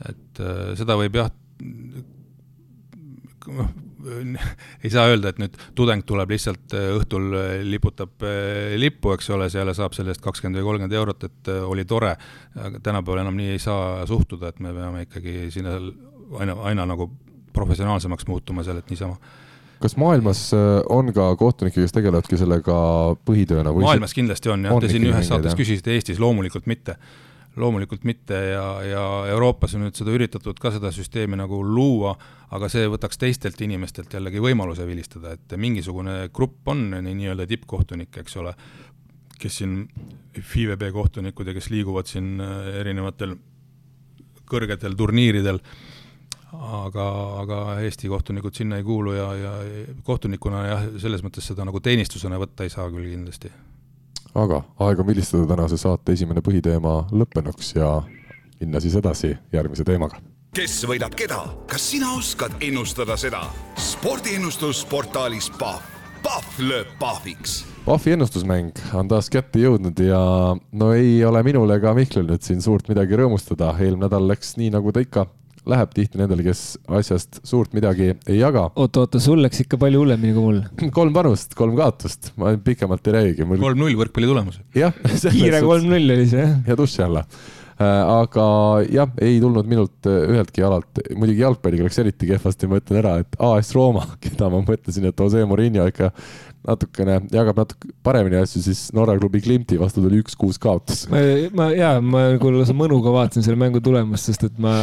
et 0.05 0.43
äh, 0.43 0.75
seda 0.77 0.99
võib 0.99 1.17
jah, 1.17 1.31
noh, 3.57 3.73
ei 4.83 4.91
saa 4.91 5.07
öelda, 5.11 5.31
et 5.31 5.41
nüüd 5.41 5.57
tudeng 5.77 6.03
tuleb 6.07 6.31
lihtsalt 6.33 6.75
äh, 6.77 6.89
õhtul 6.97 7.29
äh, 7.37 7.47
liputab 7.67 8.25
äh, 8.25 8.75
lippu, 8.79 9.13
eks 9.15 9.29
ole, 9.35 9.49
seal 9.53 9.71
saab 9.77 9.95
selle 9.97 10.13
eest 10.13 10.23
kakskümmend 10.23 10.59
või 10.59 10.67
kolmkümmend 10.69 10.97
eurot, 10.99 11.27
et 11.27 11.51
oli 11.57 11.85
tore. 11.85 12.15
aga 12.55 12.79
tänapäeval 12.83 13.23
enam 13.25 13.37
nii 13.37 13.55
ei 13.55 13.61
saa 13.61 14.05
suhtuda, 14.09 14.53
et 14.53 14.63
me 14.63 14.73
peame 14.75 15.03
ikkagi 15.07 15.49
sinna 15.53 15.77
aina, 16.39 16.57
aina 16.71 16.87
nagu 16.89 17.11
professionaalsemaks 17.53 18.27
muutuma 18.27 18.65
seal, 18.65 18.81
et 18.81 18.89
niisama 18.93 19.17
kas 19.77 19.93
maailmas 19.99 20.41
on 20.89 21.11
ka 21.13 21.29
kohtunikke, 21.37 21.83
kes 21.83 21.93
tegelevadki 21.93 22.39
sellega 22.39 22.77
põhitööna? 23.27 23.73
maailmas 23.77 24.15
kindlasti 24.17 24.49
on 24.49 24.65
jah 24.65 24.81
te 24.81 24.89
siin 24.89 25.05
ühes 25.11 25.29
saates 25.29 25.57
küsisite, 25.57 25.93
Eestis 25.93 26.21
loomulikult 26.21 26.65
mitte 26.69 26.97
loomulikult 27.57 28.05
mitte 28.07 28.37
ja, 28.51 28.65
ja 28.85 29.03
Euroopas 29.33 29.75
on 29.75 29.85
nüüd 29.85 29.97
seda 29.97 30.13
üritatud 30.13 30.59
ka 30.61 30.71
seda 30.75 30.91
süsteemi 30.93 31.39
nagu 31.39 31.59
luua, 31.65 32.13
aga 32.53 32.69
see 32.71 32.87
võtaks 32.91 33.19
teistelt 33.21 33.61
inimestelt 33.65 34.13
jällegi 34.13 34.41
võimaluse 34.43 34.85
vilistada, 34.87 35.33
et 35.35 35.57
mingisugune 35.59 36.29
grupp 36.33 36.69
on 36.71 36.89
nii-öelda 37.01 37.47
tippkohtunikke, 37.49 38.23
eks 38.23 38.39
ole, 38.41 38.53
kes 39.41 39.61
siin, 39.61 39.83
FIVB 40.37 40.91
kohtunikud 40.93 41.49
ja 41.49 41.55
kes 41.57 41.69
liiguvad 41.73 42.09
siin 42.09 42.35
äh, 42.41 42.73
erinevatel 42.81 43.37
kõrgetel 44.47 44.95
turniiridel, 44.97 45.59
aga, 46.57 47.07
aga 47.43 47.61
Eesti 47.83 48.09
kohtunikud 48.11 48.55
sinna 48.55 48.79
ei 48.79 48.85
kuulu 48.87 49.17
ja, 49.17 49.31
ja 49.35 49.55
kohtunikuna 50.07 50.67
jah, 50.67 50.85
selles 51.01 51.25
mõttes 51.25 51.49
seda 51.49 51.65
nagu 51.67 51.81
teenistusena 51.83 52.39
võtta 52.39 52.65
ei 52.65 52.71
saa 52.73 52.87
küll 52.93 53.09
kindlasti 53.11 53.51
aga 54.35 54.61
aeg 54.79 54.99
on 54.99 55.07
vilistada 55.07 55.47
tänase 55.47 55.77
saate 55.77 56.15
esimene 56.17 56.41
põhiteema 56.45 57.03
lõppenuks 57.11 57.75
ja 57.77 58.01
minna 58.59 58.81
siis 58.83 58.95
edasi 58.95 59.35
järgmise 59.53 59.85
teemaga. 59.87 60.19
kes 60.55 60.79
võidab 60.89 61.15
keda, 61.15 61.43
kas 61.69 61.91
sina 61.91 62.13
oskad 62.17 62.51
ennustada 62.61 63.17
seda? 63.17 63.43
spordiennustus 63.77 64.85
portaalis 64.89 65.51
Pahv, 65.59 65.81
Pahv 66.23 66.59
lööb 66.59 66.87
pahviks. 66.99 67.63
Pahvi 67.85 68.17
ennustusmäng 68.17 68.79
on 68.93 69.07
taas 69.07 69.29
kätte 69.31 69.61
jõudnud 69.61 69.99
ja 70.03 70.19
no 70.71 70.91
ei 70.93 71.23
ole 71.25 71.43
minul 71.43 71.71
ega 71.71 71.93
Mihklil 71.95 72.27
nüüd 72.27 72.43
siin 72.43 72.61
suurt 72.61 72.89
midagi 72.89 73.15
rõõmustada, 73.15 73.71
eelmine 73.79 74.07
nädal 74.07 74.27
läks 74.27 74.57
nii, 74.57 74.73
nagu 74.73 74.91
ta 74.91 75.03
ikka 75.03 75.27
läheb 75.71 75.93
tihti 75.95 76.19
nendele, 76.21 76.45
kes 76.45 76.63
asjast 76.99 77.41
suurt 77.47 77.75
midagi 77.77 78.11
ei 78.13 78.39
jaga. 78.39 78.67
oota, 78.75 79.05
oota, 79.05 79.21
sul 79.23 79.41
läks 79.43 79.63
ikka 79.65 79.79
palju 79.81 80.03
hullemini 80.03 80.33
kui 80.35 80.47
mul. 80.47 80.63
kolm 80.97 81.13
panust, 81.15 81.55
kolm 81.57 81.77
kaotust, 81.79 82.31
ma 82.39 82.55
pikemalt 82.63 83.07
ei 83.09 83.17
räägigi 83.19 83.47
mul.... 83.47 83.61
kolm-null 83.61 83.99
võrkpalli 83.99 84.31
tulemus. 84.31 84.59
jah. 84.77 84.95
kiire 85.37 85.61
kolm-null 85.65 86.17
oli 86.17 86.27
see, 86.31 86.43
jah. 86.43 86.57
ja 86.67 86.77
duši 86.79 87.03
alla 87.05 87.23
äh, 87.27 87.85
aga 87.85 88.47
jah, 88.93 89.13
ei 89.23 89.39
tulnud 89.43 89.69
minult 89.69 90.09
äh, 90.09 90.19
üheltki 90.33 90.65
alalt, 90.67 91.03
muidugi 91.13 91.43
jalgpalliga 91.43 91.87
läks 91.87 92.03
eriti 92.03 92.31
kehvasti, 92.31 92.71
ma 92.71 92.81
ütlen 92.81 93.01
ära, 93.03 93.17
et 93.23 93.39
AS 93.51 93.73
Rooma, 93.77 94.05
keda 94.23 94.51
ma 94.53 94.63
mõtlesin, 94.65 95.09
et 95.11 95.25
Jose 95.25 95.45
Murillo 95.49 95.89
ikka 95.91 96.11
natukene, 96.67 97.19
jagab 97.31 97.59
natuke 97.61 97.91
paremini 98.05 98.39
asju, 98.41 98.61
siis 98.65 98.81
Norra 98.95 99.15
klubi 99.19 99.41
Klimti 99.43 99.77
vastu 99.79 100.01
tuli 100.03 100.19
üks-kuus 100.23 100.59
kaotus. 100.61 101.05
ma, 101.11 101.21
ma 101.57 101.67
ja 101.75 101.91
ma 102.03 102.23
nagu 102.33 102.51
lausa 102.53 102.75
mõnuga 102.77 103.13
vaatasin 103.13 103.45
selle 103.45 103.59
mängu 103.59 103.81
tulemust, 103.83 104.29
sest 104.31 104.47
et 104.49 104.57
ma 104.61 104.73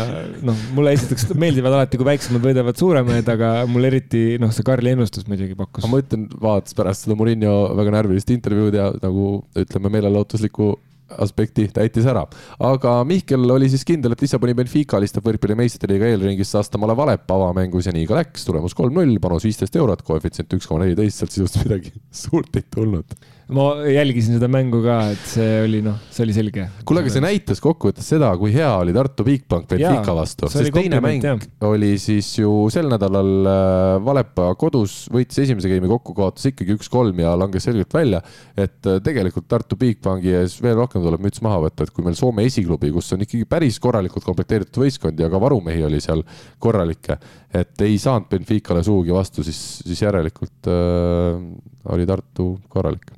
noh, 0.45 0.63
mulle 0.77 0.95
esiteks 0.97 1.29
meeldivad 1.41 1.77
alati, 1.77 2.01
kui 2.01 2.09
väiksemad 2.09 2.45
võidavad 2.45 2.81
suuremaid, 2.81 3.29
aga 3.35 3.53
mul 3.71 3.91
eriti 3.91 4.25
noh, 4.43 4.53
see 4.55 4.67
Karli 4.67 4.95
ennustus 4.95 5.29
muidugi 5.31 5.57
pakkus. 5.59 5.89
ma 5.91 6.01
ütlen, 6.01 6.29
vaadates 6.41 6.77
pärast 6.79 7.07
seda 7.07 7.19
Murillo 7.19 7.57
väga 7.77 7.97
närvilist 7.99 8.33
intervjuud 8.35 8.79
ja 8.79 8.91
nagu 9.03 9.29
ütleme, 9.59 9.93
meelelahutuslikku 9.99 10.73
aspekti 11.21 11.67
täitis 11.75 12.07
ära. 12.09 12.25
aga 12.59 12.95
Mihkel 13.09 13.51
oli 13.51 13.69
siis 13.73 13.85
kindel, 13.85 14.15
et 14.15 14.25
Lissaboni 14.25 14.55
Benfica 14.57 14.99
alistab 14.99 15.27
võrkpalli 15.29 15.57
meistriliiga 15.59 16.09
eelringis 16.13 16.55
Saastamale 16.55 16.97
Valepa 16.97 17.37
avamängus 17.37 17.89
ja 17.89 17.95
nii 17.95 18.07
ka 18.09 18.19
läks, 18.19 18.47
tulemus 18.49 18.75
kolm-null, 18.79 19.19
panus 19.23 19.45
viisteist 19.45 19.77
eurot, 19.77 20.03
koefitsient 20.07 20.57
üks 20.57 20.69
koma 20.69 20.85
neliteist, 20.85 21.21
sealt 21.21 21.37
sisust 21.37 21.61
midagi 21.63 21.93
suurt 22.25 22.57
ei 22.57 22.67
tulnud 22.71 23.17
ma 23.53 23.65
jälgisin 23.85 24.39
seda 24.39 24.49
mängu 24.49 24.81
ka, 24.85 24.97
et 25.13 25.25
see 25.29 25.49
oli 25.67 25.81
noh, 25.85 25.99
see 26.13 26.25
oli 26.25 26.35
selge. 26.37 26.65
kuule, 26.89 27.03
aga 27.05 27.13
see 27.13 27.23
näitas 27.25 27.61
kokkuvõttes 27.61 28.07
seda, 28.15 28.31
kui 28.41 28.55
hea 28.55 28.71
oli 28.81 28.95
Tartu 28.97 29.27
Bigbank 29.27 29.67
Benfica 29.69 30.15
vastu, 30.17 30.49
sest 30.53 30.73
teine 30.73 31.01
mäng 31.05 31.25
jah. 31.25 31.43
oli 31.69 31.93
siis 32.01 32.31
ju 32.39 32.53
sel 32.73 32.89
nädalal 32.89 33.51
äh, 33.51 33.97
Valepa 34.05 34.49
kodus, 34.61 35.03
võitis 35.13 35.43
esimese 35.45 35.69
game'i 35.69 35.91
kokku, 35.93 36.15
kaotas 36.17 36.49
ikkagi 36.49 36.79
üks-kolm 36.79 37.21
ja 37.21 37.35
langes 37.37 37.69
selgelt 37.69 37.93
välja. 37.95 38.23
et 38.57 38.89
äh, 38.89 39.01
tegelikult 39.05 39.49
Tartu 39.51 39.77
Bigbanki 39.81 40.33
ees 40.41 40.57
veel 40.65 40.79
rohkem 40.81 41.05
tuleb 41.05 41.27
müts 41.27 41.43
maha 41.45 41.61
võtta, 41.67 41.85
et 41.85 41.93
kui 41.93 42.07
meil 42.07 42.17
Soome 42.17 42.47
esiklubi, 42.49 42.93
kus 42.95 43.13
on 43.13 43.27
ikkagi 43.27 43.45
päris 43.51 43.77
korralikult 43.83 44.25
komplekteeritud 44.25 44.81
võistkond 44.87 45.21
ja 45.21 45.29
ka 45.29 45.41
varumehi 45.43 45.85
oli 45.85 46.01
seal 46.01 46.25
korralikke, 46.63 47.19
et 47.53 47.85
ei 47.85 48.01
saanud 48.01 48.31
Benficale 48.31 48.81
sugugi 48.87 49.13
vastu, 49.13 49.45
siis, 49.45 49.61
siis 49.85 50.01
järelikult 50.07 50.73
äh, 50.73 51.45
oli 51.93 52.09
Tartu 52.09 52.55
korralik 52.73 53.13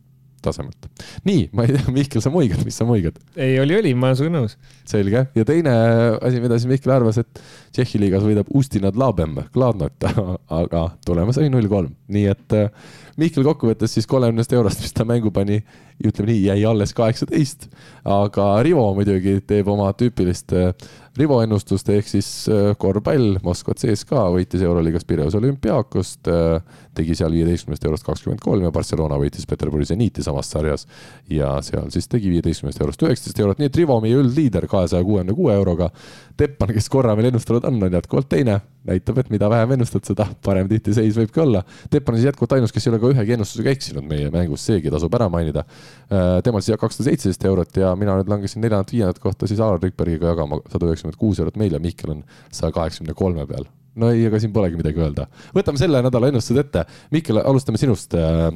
tasemelt. 0.44 0.88
nii, 1.28 1.48
ma 1.56 1.66
ei 1.66 1.74
tea, 1.76 1.92
Mihkel, 1.94 2.22
sa 2.24 2.32
muigad, 2.34 2.62
mis 2.66 2.78
sa 2.78 2.86
muigad? 2.88 3.18
ei, 3.36 3.58
oli, 3.62 3.76
oli, 3.78 3.94
ma 3.94 4.10
olen 4.10 4.20
sinuga 4.20 4.40
nõus. 4.40 4.56
selge 4.88 5.26
ja 5.36 5.46
teine 5.48 5.74
asi, 6.20 6.42
mida 6.42 6.58
siis 6.58 6.70
Mihkel 6.70 6.94
arvas, 6.96 7.20
et 7.22 7.42
Tšehhi 7.76 8.00
liigas 8.04 8.24
võidab 8.26 8.50
Ustinad 8.56 8.96
Labem, 8.98 9.38
Gladnot, 9.54 10.08
aga 10.60 10.86
tulemus 11.06 11.40
oli 11.42 11.52
null 11.52 11.70
kolm, 11.70 11.92
nii 12.12 12.30
et 12.32 12.56
äh, 12.56 12.94
Mihkel 13.16 13.46
kokkuvõttes 13.46 13.94
siis 13.96 14.06
kolmekümnest 14.10 14.52
eurost, 14.52 14.82
mis 14.84 14.92
ta 14.92 15.06
mängu 15.08 15.30
pani, 15.32 15.62
ütleme 16.04 16.28
nii, 16.28 16.42
jäi 16.50 16.64
alles 16.68 16.92
kaheksateist, 16.96 17.70
aga 18.04 18.48
Rivo 18.66 18.84
muidugi 18.98 19.38
teeb 19.48 19.68
oma 19.72 19.88
tüüpilist 19.96 20.52
äh, 20.52 20.74
Rivo 21.16 21.38
ennustust 21.40 21.88
ehk 21.94 22.10
siis 22.10 22.28
äh, 22.52 22.74
korvpall, 22.76 23.38
Moskva 23.44 23.72
CSKA 23.80 24.26
võitis 24.34 24.64
Euroliigas 24.66 25.08
Pireus 25.08 25.36
olümpiaakost, 25.38 26.28
tegi 26.96 27.16
seal 27.16 27.32
viieteistkümnest 27.32 27.84
eurost 27.88 28.04
kakskümmend 28.04 28.42
kolm 28.44 28.66
ja 28.66 28.72
Barcelona 28.74 29.16
võitis 29.20 29.48
Peterburi 29.48 29.88
Zeniiti 29.88 30.24
samas 30.24 30.50
sarjas. 30.52 30.84
ja 31.30 31.54
seal 31.64 31.88
siis 31.94 32.08
tegi 32.12 32.28
viieteistkümnest 32.34 32.80
eurost 32.84 33.02
üheksateist 33.02 33.40
eurot, 33.40 33.60
nii 33.60 33.70
et 33.70 33.80
Rivo, 33.80 33.96
meie 34.04 34.20
üldliider 34.20 34.68
kahesaja 34.68 35.04
kuuekümne 35.04 35.36
kuue 35.36 35.56
euroga. 35.56 35.88
Teppan, 36.36 36.68
kes 36.76 36.90
korra 36.92 37.14
veel 37.16 37.30
ennustanud 37.30 37.64
on, 37.64 37.78
on 37.86 37.94
jätkuvalt 37.96 38.28
teine, 38.28 38.58
näitab, 38.84 39.22
et 39.22 39.30
mida 39.32 39.48
vähem 39.48 39.70
ennustad, 39.76 40.04
seda 40.04 40.26
parem 40.44 40.68
tihti 40.68 40.92
seis 40.96 41.16
võibki 41.16 41.40
olla. 41.40 41.62
Teppan 41.92 42.12
on 42.12 42.20
siis 42.20 42.28
jätkuvalt 42.28 42.58
ainus, 42.58 42.74
kes 42.76 42.86
ei 42.86 42.92
ole 42.92 43.00
ka 43.00 43.12
ühegi 43.14 43.36
ennustusega 43.38 43.72
eksinud 43.72 44.04
meie 44.10 44.28
mängus, 44.34 44.66
seegi 44.68 44.92
tasub 44.92 45.16
ära 45.16 45.30
mainida. 45.32 45.64
Äh, 46.10 46.36
temal 46.44 46.64
siis 46.64 46.76
kakssada 46.80 47.08
seitseteist 47.08 47.48
eurot 47.48 47.80
ja 47.80 47.94
mina 47.96 48.18
nüüd 48.20 48.28
langesin 48.32 48.64
neljandat-viiendat 48.66 49.22
kohta 49.22 49.48
siis 49.48 49.64
Alar 49.64 49.80
Rikbergiga 49.80 50.34
jagama 50.34 50.60
sada 50.68 50.90
üheksakümmend 50.90 51.20
kuus 51.20 51.40
eurot 51.40 51.56
meil 51.56 51.72
ja 51.72 51.80
Mihkel 51.80 52.18
on 52.18 52.22
saja 52.52 52.74
kaheksakümne 52.76 53.16
kolme 53.16 53.48
peal 53.48 53.64
no 54.00 54.10
ei, 54.12 54.26
aga 54.28 54.38
siin 54.40 54.52
polegi 54.54 54.78
midagi 54.78 55.00
öelda. 55.00 55.26
võtame 55.56 55.80
selle 55.80 56.02
nädala 56.04 56.30
ennustused 56.30 56.60
ette. 56.60 56.84
Mihkel, 57.14 57.40
alustame 57.40 57.80
sinust. 57.80 58.14
Äh, 58.16 58.48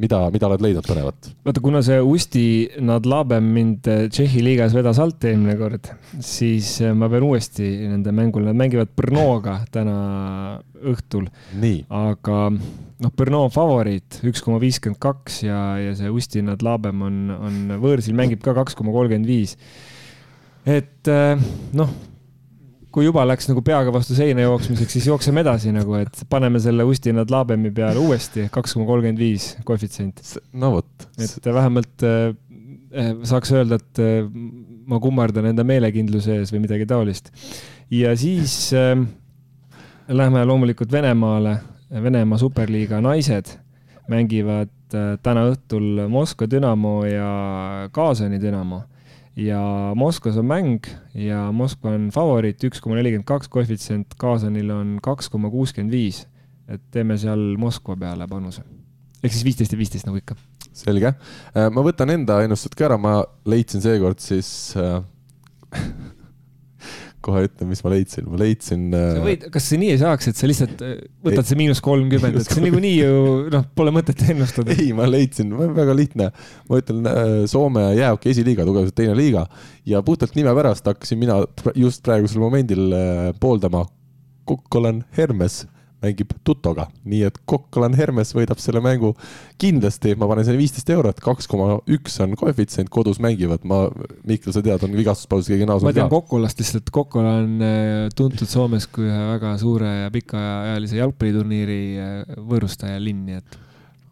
mida, 0.00 0.20
mida 0.34 0.48
oled 0.48 0.64
leidnud 0.64 0.86
põnevat? 0.86 1.30
vaata, 1.46 1.62
kuna 1.64 1.82
see 1.84 1.98
Usti 2.04 2.44
Nadlabem 2.84 3.48
mind 3.56 3.90
äh, 3.90 4.04
Tšehhi 4.12 4.44
liigas 4.44 4.76
vedas 4.76 5.00
alt 5.02 5.26
eelmine 5.26 5.56
kord, 5.60 5.90
siis 6.24 6.76
äh, 6.84 6.94
ma 6.96 7.10
pean 7.12 7.26
uuesti 7.26 7.68
nende 7.90 8.14
mängule, 8.14 8.48
nad 8.50 8.60
mängivad 8.60 8.94
Brnoga 8.96 9.60
täna 9.74 9.98
õhtul. 10.94 11.28
aga 11.88 12.38
noh, 12.54 13.12
Brno 13.16 13.44
favoriit 13.52 14.20
üks 14.26 14.44
koma 14.44 14.60
viiskümmend 14.62 15.00
kaks 15.02 15.42
ja, 15.48 15.60
ja 15.82 15.98
see 15.98 16.12
Usti 16.12 16.44
Nadlabem 16.46 17.02
on, 17.04 17.20
on 17.34 17.60
võõrsil, 17.82 18.16
mängib 18.16 18.44
ka 18.44 18.54
kaks 18.56 18.78
koma 18.78 18.94
kolmkümmend 18.94 19.28
viis. 19.28 19.56
et 20.64 21.10
noh 21.74 21.94
kui 22.94 23.08
juba 23.08 23.24
läks 23.26 23.48
nagu 23.50 23.62
peaga 23.66 23.90
vastu 23.94 24.14
seina 24.14 24.44
jooksmiseks, 24.44 24.94
siis 24.94 25.08
jookseme 25.10 25.42
edasi 25.42 25.72
nagu, 25.74 25.96
et 25.98 26.20
paneme 26.30 26.60
selle 26.62 26.86
Ustina 26.86 27.24
Dlabemi 27.26 27.72
peale 27.74 27.98
uuesti 27.98 28.46
kaks 28.54 28.76
koma 28.76 28.86
kolmkümmend 28.86 29.18
viis 29.18 29.48
koefitsient. 29.66 30.22
no 30.52 30.70
vot. 30.76 31.08
et 31.18 31.48
vähemalt 31.58 32.06
äh, 32.06 32.30
äh, 32.94 33.10
saaks 33.26 33.52
öelda, 33.56 33.80
et 33.82 34.02
äh, 34.02 34.30
ma 34.86 35.00
kummardan 35.02 35.50
enda 35.50 35.66
meelekindluse 35.66 36.38
ees 36.38 36.54
või 36.54 36.62
midagi 36.68 36.86
taolist. 36.86 37.32
ja 37.90 38.14
siis 38.16 38.54
äh, 38.78 38.94
lähme 40.08 40.44
loomulikult 40.46 40.92
Venemaale. 40.92 41.58
Venemaa 41.94 42.38
superliiga 42.40 42.98
naised 43.04 43.52
mängivad 44.10 44.72
äh, 44.96 45.14
täna 45.22 45.44
õhtul 45.50 46.06
Moskva 46.10 46.48
Dünamo 46.50 46.96
ja 47.06 47.28
Kaasani 47.94 48.40
Dünamo 48.42 48.80
ja 49.36 49.92
Moskvas 49.98 50.36
on 50.38 50.46
mäng 50.46 50.86
ja 51.14 51.48
Moskva 51.52 51.94
on 51.96 52.08
favoriit, 52.14 52.62
üks 52.68 52.82
koma 52.82 52.98
nelikümmend 52.98 53.26
kaks 53.28 53.50
koefitsient, 53.52 54.14
Kaasanil 54.18 54.70
on 54.74 54.96
kaks 55.02 55.28
koma 55.32 55.50
kuuskümmend 55.50 55.94
viis. 55.94 56.26
et 56.68 56.80
teeme 56.90 57.18
seal 57.20 57.58
Moskva 57.60 57.96
peale 57.96 58.26
panuse. 58.28 58.62
ehk 59.22 59.32
siis 59.32 59.44
viisteist 59.44 59.72
ja 59.72 59.78
viisteist 59.78 60.06
nagu 60.06 60.16
ikka. 60.18 60.36
selge, 60.72 61.14
äh, 61.56 61.70
ma 61.70 61.82
võtan 61.82 62.10
enda 62.10 62.42
ennustused 62.42 62.78
ka 62.78 62.86
ära, 62.86 62.98
ma 62.98 63.24
leidsin 63.44 63.82
seekord 63.82 64.18
siis 64.22 64.74
äh, 64.76 65.02
kohe 67.24 67.44
ütlen, 67.48 67.70
mis 67.70 67.82
ma 67.84 67.92
leidsin, 67.92 68.28
ma 68.30 68.38
leidsin. 68.40 68.84
sa 68.92 69.02
äh, 69.18 69.24
võid, 69.24 69.46
kas 69.54 69.68
see 69.70 69.80
nii 69.80 69.90
ei 69.94 70.00
saaks, 70.00 70.30
et 70.30 70.40
sa 70.40 70.48
lihtsalt 70.50 70.84
äh, 70.84 70.94
võtad 71.24 71.48
see 71.48 71.58
miinus 71.60 71.82
kolmkümmend, 71.84 72.38
et 72.40 72.48
see 72.48 72.62
niikuinii 72.66 72.94
ju 72.98 73.18
noh, 73.54 73.66
pole 73.76 73.94
mõtet 73.94 74.24
ennustada. 74.28 74.76
ei, 74.76 74.92
ma 74.96 75.08
leidsin, 75.08 75.52
väga 75.76 75.96
lihtne. 75.96 76.30
ma 76.70 76.80
ütlen 76.80 77.10
äh, 77.10 77.34
Soome 77.50 77.88
jäähoki 77.98 78.32
esiliiga, 78.34 78.66
tugevalt 78.68 78.96
teine 78.96 79.16
liiga 79.18 79.46
ja 79.88 80.02
puhtalt 80.06 80.36
nime 80.38 80.54
pärast 80.56 80.86
hakkasin 80.88 81.20
mina 81.20 81.40
just 81.78 82.04
praegusel 82.06 82.42
momendil 82.44 82.94
pooldama 83.40 83.84
Kukkolan 84.44 85.02
Hermes 85.16 85.64
mängib 86.04 86.34
Tutoga, 86.46 86.86
nii 87.08 87.24
et 87.28 87.40
Kokkolan 87.48 87.96
Hermes 87.98 88.34
võidab 88.36 88.60
selle 88.62 88.82
mängu. 88.84 89.14
Kindlasti, 89.60 90.14
ma 90.18 90.28
panen 90.30 90.46
selle 90.46 90.60
viisteist 90.60 90.90
eurot, 90.94 91.20
kaks 91.24 91.48
koma 91.50 91.78
üks 91.90 92.18
on 92.24 92.36
koefitsient, 92.38 92.90
kodus 92.92 93.20
mängivad, 93.24 93.64
ma, 93.68 93.84
Mihkel, 94.28 94.54
sa 94.54 94.62
tead, 94.64 94.84
on 94.86 94.96
vigastuspausis 94.96 95.52
keegi 95.52 95.68
naasnud. 95.68 95.88
ma 95.88 95.96
tean 95.96 96.12
Kokkolast 96.12 96.60
lihtsalt, 96.60 96.92
Kokkola 96.94 97.36
on 97.42 97.64
äh, 97.64 98.08
tuntud 98.16 98.50
Soomes 98.50 98.88
kui 98.90 99.08
ühe 99.08 99.26
väga 99.34 99.56
suure 99.60 99.92
ja 100.04 100.14
pikaajalise 100.14 101.00
jalgpalliturniiri 101.00 101.82
äh, 101.98 102.40
võõrustaja 102.50 103.00
linn, 103.02 103.26
nii 103.28 103.42
et 103.42 103.60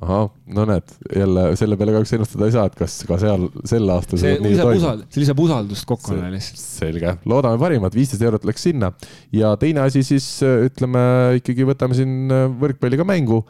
ahah, 0.02 0.28
no 0.56 0.64
näed, 0.68 0.92
jälle 1.16 1.44
selle 1.58 1.76
peale 1.78 1.94
kahjuks 1.94 2.14
ennustada 2.16 2.48
ei 2.48 2.54
saa, 2.54 2.66
et 2.68 2.76
kas 2.78 2.96
ka 3.08 3.18
seal 3.22 3.46
sel 3.68 3.90
aastal 3.94 4.20
see 4.20 4.36
lisab 4.42 4.72
usald-, 4.74 5.04
see 5.08 5.22
lisab 5.22 5.42
usaldust 5.44 5.88
Kokole 5.88 6.30
lihtsalt. 6.34 6.62
selge, 6.62 7.16
loodame 7.30 7.60
parimat, 7.62 7.94
viisteist 7.96 8.24
eurot 8.26 8.46
läks 8.48 8.66
sinna 8.68 8.92
ja 9.34 9.54
teine 9.60 9.84
asi 9.86 10.04
siis 10.06 10.26
ütleme 10.42 11.02
ikkagi 11.38 11.66
võtame 11.68 11.98
siin 11.98 12.32
äh, 12.34 12.46
võrkpalliga 12.62 13.06
mängu. 13.08 13.42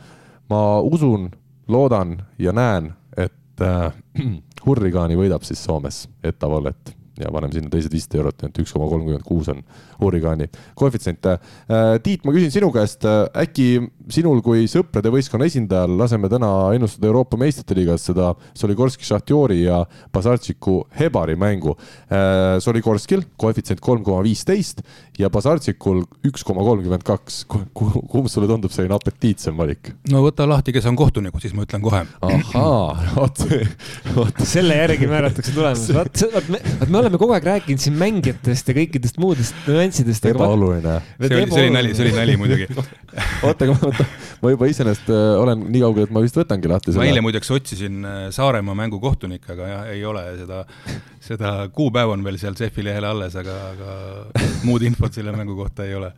ma 0.52 0.62
usun, 0.84 1.30
loodan 1.72 2.18
ja 2.42 2.52
näen, 2.56 2.92
et 3.16 3.64
äh, 3.64 3.92
Hurrikaani 4.66 5.16
võidab 5.18 5.46
siis 5.46 5.62
Soomes 5.64 6.04
Etta 6.22 6.50
Vollet 6.50 7.01
ja 7.20 7.30
paneme 7.32 7.52
sinna 7.52 7.70
teised 7.72 7.93
viisteist 7.93 8.16
eurot, 8.16 8.39
nii 8.40 8.52
et 8.52 8.60
üks 8.62 8.72
koma 8.72 8.89
kolmkümmend 8.89 9.24
kuus 9.26 9.51
on 9.52 9.60
hurrikaani 10.01 10.48
koefitsient. 10.78 11.26
Äh, 11.28 11.98
Tiit, 12.02 12.24
ma 12.24 12.32
küsin 12.34 12.52
sinu 12.55 12.70
käest, 12.74 13.05
äh, 13.09 13.26
äkki 13.44 13.68
sinul 14.12 14.40
kui 14.44 14.64
sõprade 14.70 15.12
võistkonna 15.12 15.47
esindajal 15.48 15.93
laseme 15.98 16.30
täna 16.32 16.48
ennustada 16.76 17.10
Euroopa 17.10 17.39
meistrite 17.40 17.76
liigas 17.76 18.06
seda 18.09 18.32
Solikorski 18.59 19.06
Šahtjori 19.06 19.60
ja 19.62 19.82
Bazartšiku 20.14 20.78
Hebari 20.98 21.36
mängu. 21.39 21.76
Äh, 22.09 22.59
Solikorskil 22.64 23.26
koefitsient 23.36 23.82
kolm 23.84 24.05
koma 24.06 24.24
viisteist 24.24 24.82
ja 25.20 25.30
Bazartšikul 25.32 26.02
üks 26.28 26.47
koma 26.47 26.64
kolmkümmend 26.64 27.05
kaks. 27.06 27.43
kumb 27.48 28.28
sulle 28.32 28.48
tundub 28.48 28.72
selline 28.72 28.97
apetiitsem 28.97 29.56
valik? 29.59 29.93
no 30.10 30.22
võta 30.24 30.47
lahti, 30.48 30.72
kes 30.74 30.86
on 30.89 30.97
kohtunikud, 30.97 31.43
siis 31.44 31.55
ma 31.56 31.66
ütlen 31.66 31.84
kohe. 31.84 32.02
ahaa, 32.24 32.97
vot, 33.18 33.44
vot. 34.16 34.43
selle 34.48 34.78
järgi 34.80 35.09
määratakse 35.10 35.55
tulemus, 35.55 35.89
vot, 35.98 36.24
vot 36.34 36.51
me, 36.52 36.62
vot 36.80 36.89
me 36.89 37.01
oleme 37.02 37.20
kogu 37.20 37.34
aeg 37.36 37.46
rääkinud 37.48 37.82
siin 37.82 37.96
mängijatest 38.00 38.70
ja 38.70 38.76
kõikidest 38.76 39.20
muudest 39.22 39.66
nüanssidest. 39.66 40.26
ebaoluline. 40.32 40.98
see 41.20 41.36
oli, 41.36 41.46
see 41.50 41.64
oli 41.66 41.74
nali, 41.74 41.94
see 41.96 42.06
oli 42.06 42.14
nali 42.16 42.36
muidugi 42.40 42.68
oota, 43.46 43.66
aga 43.66 43.76
ma, 43.76 44.06
ma 44.42 44.52
juba 44.54 44.68
iseenesest 44.70 45.10
äh, 45.12 45.22
olen 45.42 45.66
nii 45.72 45.82
kaugel, 45.84 46.08
et 46.08 46.14
ma 46.14 46.22
vist 46.24 46.38
võtangi 46.38 46.70
lahti 46.70 46.90
selle. 46.90 47.02
ma 47.02 47.08
eile 47.10 47.24
muideks 47.24 47.52
otsisin 47.54 48.02
äh, 48.08 48.20
Saaremaa 48.34 48.76
mängu 48.78 49.00
kohtunikke, 49.02 49.52
aga 49.54 49.70
jah, 49.70 49.84
ei 49.92 50.04
ole 50.08 50.24
seda, 50.40 50.62
seda 51.22 51.52
kuupäeva 51.74 52.16
on 52.16 52.24
veel 52.26 52.38
seal 52.40 52.56
CEF-i 52.58 52.86
lehel 52.86 53.06
alles, 53.08 53.36
aga, 53.38 53.58
aga 53.72 54.48
muud 54.68 54.84
infot 54.86 55.14
selle 55.14 55.34
mängu 55.36 55.56
kohta 55.58 55.86
ei 55.88 55.96
ole. 55.98 56.12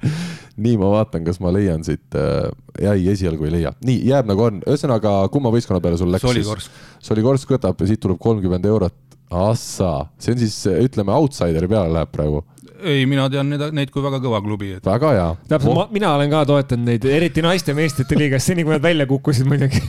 nii, 0.56 0.76
ma 0.80 0.92
vaatan, 0.98 1.24
kas 1.26 1.40
ma 1.42 1.52
leian 1.54 1.84
siit, 1.86 2.06
äh, 2.18 2.48
jäi 2.84 3.08
esialgu 3.14 3.48
ei 3.48 3.56
leia. 3.58 3.74
nii, 3.84 4.00
jääb 4.10 4.30
nagu 4.30 4.48
on, 4.48 4.62
ühesõnaga, 4.66 5.16
kumma 5.34 5.52
võistkonna 5.54 5.82
peale 5.84 6.00
sul 6.00 6.12
läks? 6.14 6.26
Solikorsk. 6.26 6.82
Solikorsk 7.04 7.56
võtab 7.56 7.80
ja 7.82 7.90
siit 7.90 8.00
tuleb 8.02 8.20
kolmkümmend 8.22 8.66
eurot 8.68 8.96
Assa, 9.30 10.08
see 10.20 10.34
on 10.34 10.42
siis, 10.42 10.56
ütleme, 10.84 11.14
outsideri 11.16 11.68
peale 11.70 11.92
läheb 11.94 12.12
praegu 12.14 12.42
ei, 12.84 13.04
mina 13.10 13.26
tean 13.32 13.50
neid, 13.50 13.66
neid 13.74 13.92
kui 13.94 14.04
väga 14.04 14.20
kõva 14.22 14.40
klubi 14.44 14.74
et.... 14.76 14.84
väga 14.86 15.12
hea. 15.16 15.28
täpselt 15.50 15.72
oh., 15.72 15.90
mina 15.94 16.14
olen 16.18 16.32
ka 16.32 16.44
toetanud 16.48 16.90
neid, 16.92 17.08
eriti 17.08 17.44
naiste 17.44 17.74
meistrite 17.76 18.18
liigas, 18.18 18.46
seni 18.46 18.64
kui 18.66 18.74
nad 18.76 18.84
välja 18.84 19.06
kukkusid 19.10 19.48
muidugi 19.48 19.82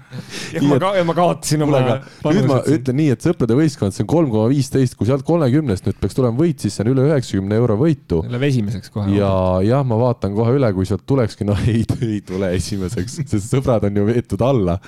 ja 0.54 0.62
ma 0.64 0.78
ka, 0.82 0.92
ja 0.98 1.04
ma 1.06 1.14
kaotasin 1.16 1.64
oma. 1.66 1.80
nüüd 2.28 2.48
ma 2.48 2.58
ütlen 2.70 2.98
nii, 3.00 3.10
et 3.14 3.24
sõprade 3.24 3.56
võistkond, 3.58 3.94
see 3.94 4.04
on 4.04 4.10
kolm 4.10 4.30
koma 4.32 4.48
viisteist, 4.52 4.96
kui 4.98 5.08
sealt 5.08 5.24
kolmekümnest 5.26 5.88
nüüd 5.88 5.98
peaks 6.00 6.16
tulema 6.18 6.38
võit, 6.38 6.62
siis 6.62 6.76
see 6.76 6.84
on 6.84 6.92
üle 6.94 7.06
üheksakümne 7.08 7.58
euro 7.58 7.76
võitu. 7.80 8.20
Läheb 8.28 8.46
esimeseks 8.48 8.92
kohe. 8.94 9.14
ja 9.16 9.30
jah, 9.64 9.84
ma 9.86 9.98
vaatan 10.00 10.34
kohe 10.36 10.56
üle, 10.58 10.70
kui 10.76 10.88
sealt 10.88 11.04
tulekski, 11.08 11.46
no 11.48 11.56
ei, 11.70 11.84
ei 12.00 12.20
tule 12.26 12.52
esimeseks, 12.58 13.20
sest 13.22 13.50
sõbrad 13.50 13.88
on 13.88 14.00
ju 14.00 14.06
veetud 14.10 14.44
alla. 14.44 14.78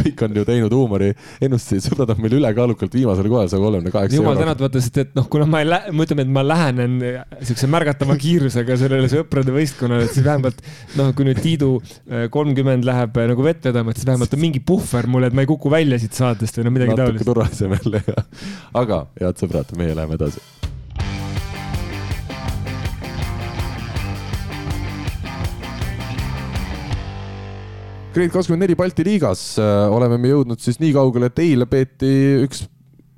kõik 0.00 0.24
on 0.26 0.40
ju 0.40 0.46
teinud 0.48 0.74
huumori 0.76 1.12
ennustusi, 1.42 1.82
sõbrad 1.88 2.14
on 2.14 2.22
meil 2.22 2.38
ülekaalukalt 2.40 2.94
viimasel 2.96 3.30
kohal 3.30 3.50
saab 3.50 3.64
kolmekümne 3.66 3.94
kaheksa 3.94 4.20
jumal 4.20 4.38
tänatud, 4.38 4.66
vaata, 4.66 4.82
sest 4.84 5.00
et 5.04 5.14
noh, 5.18 5.28
kuna 5.30 5.48
ma 5.50 5.62
ei 5.64 5.70
lähe, 5.70 5.94
ma 5.94 6.06
ütleme, 6.06 6.26
et 6.26 6.34
ma 6.34 6.44
lähenen 6.46 6.89
siukse 7.46 7.68
märgatava 7.70 8.16
kiirusega 8.20 8.76
sellele 8.80 9.10
sõprade 9.12 9.54
võistkonnale, 9.54 10.08
et 10.08 10.14
siis 10.16 10.26
vähemalt 10.26 10.62
noh, 10.98 11.12
kui 11.16 11.28
nüüd 11.28 11.42
Tiidu 11.44 11.72
äh, 11.80 12.28
kolmkümmend 12.32 12.86
läheb 12.88 13.20
äh, 13.20 13.28
nagu 13.30 13.46
vett 13.46 13.70
vedama, 13.70 13.92
et 13.94 14.00
siis 14.00 14.08
vähemalt 14.10 14.36
on 14.36 14.42
mingi 14.42 14.62
puhver 14.64 15.10
mul, 15.10 15.28
et 15.28 15.36
ma 15.36 15.44
ei 15.44 15.50
kuku 15.50 15.72
välja 15.72 16.00
siit 16.02 16.16
saatest 16.18 16.60
või 16.60 16.68
no 16.68 16.76
midagi 16.78 16.96
taolist. 16.96 17.20
natuke 17.20 17.30
turvalisem 17.32 17.76
jälle, 17.78 18.02
jah. 18.08 18.48
aga 18.82 19.04
head 19.20 19.44
sõbrad, 19.44 19.76
meie 19.78 19.94
läheme 19.98 20.18
edasi 20.20 20.42
Grade 28.10 28.32
kakskümmend 28.34 28.64
neli 28.64 28.74
Balti 28.74 29.04
liigas 29.06 29.40
äh, 29.62 29.86
oleme 29.94 30.16
me 30.18 30.32
jõudnud 30.32 30.58
siis 30.58 30.80
nii 30.82 30.90
kaugele, 30.96 31.28
et 31.30 31.42
eile 31.44 31.66
peeti 31.70 32.08
üks, 32.42 32.64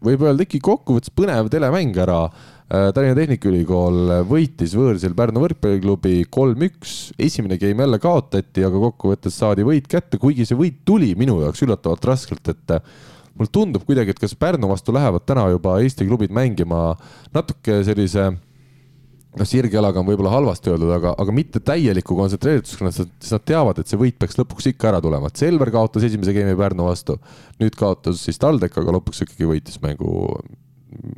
võib 0.05 0.25
öelda 0.27 0.45
ikkagi 0.45 0.61
kokkuvõttes 0.67 1.15
põnev 1.17 1.49
telemäng 1.53 1.97
ära. 2.05 2.27
Äh, 2.73 2.89
Tallinna 2.97 3.17
Tehnikaülikool 3.19 4.13
võitis 4.31 4.73
võõrsil 4.79 5.13
Pärnu 5.17 5.43
võrkpalliklubi 5.43 6.23
kolm-üks, 6.33 7.11
esimene 7.21 7.59
game 7.61 7.85
jälle 7.85 7.99
kaotati, 8.01 8.65
aga 8.65 8.81
kokkuvõttes 8.87 9.37
saadi 9.37 9.67
võit 9.67 9.91
kätte, 9.93 10.17
kuigi 10.23 10.47
see 10.49 10.57
võit 10.57 10.79
tuli 10.89 11.11
minu 11.19 11.37
jaoks 11.43 11.61
üllatavalt 11.67 12.07
raskelt, 12.09 12.49
et 12.49 12.73
äh, 12.79 12.95
mulle 13.37 13.53
tundub 13.53 13.85
kuidagi, 13.85 14.15
et 14.15 14.23
kas 14.23 14.33
Pärnu 14.41 14.71
vastu 14.71 14.95
lähevad 14.97 15.27
täna 15.29 15.51
juba 15.53 15.77
Eesti 15.85 16.09
klubid 16.09 16.33
mängima 16.33 16.95
natuke 17.37 17.83
sellise 17.85 18.31
noh, 18.33 19.49
sirgjalaga 19.49 20.01
on 20.01 20.09
võib-olla 20.09 20.33
halvasti 20.33 20.73
öeldud, 20.73 20.95
aga, 20.97 21.13
aga 21.21 21.37
mitte 21.37 21.61
täieliku 21.65 22.17
kontsentreeritusega, 22.17 22.93
sest 23.03 23.31
nad 23.37 23.47
teavad, 23.53 23.81
et 23.81 23.93
see 23.93 24.01
võit 24.01 24.17
peaks 24.21 24.41
lõpuks 24.41 24.73
ikka 24.73 24.95
ära 24.95 25.05
tulema, 25.05 25.29
et 25.29 25.45
Selver 25.45 25.73
kaotas 25.75 26.09
esimese 26.09 26.33
game'i 26.37 26.57
Pärnu 26.57 26.89
vastu, 26.89 27.21
nüüd 27.61 27.77
kaotas 27.77 28.25
siis 28.25 28.41
TalTech, 28.41 28.81
aga 28.81 28.97
lõpuks 28.97 29.25
ikkagi 29.27 29.49
võitis 29.49 29.81
mängu. 29.85 30.41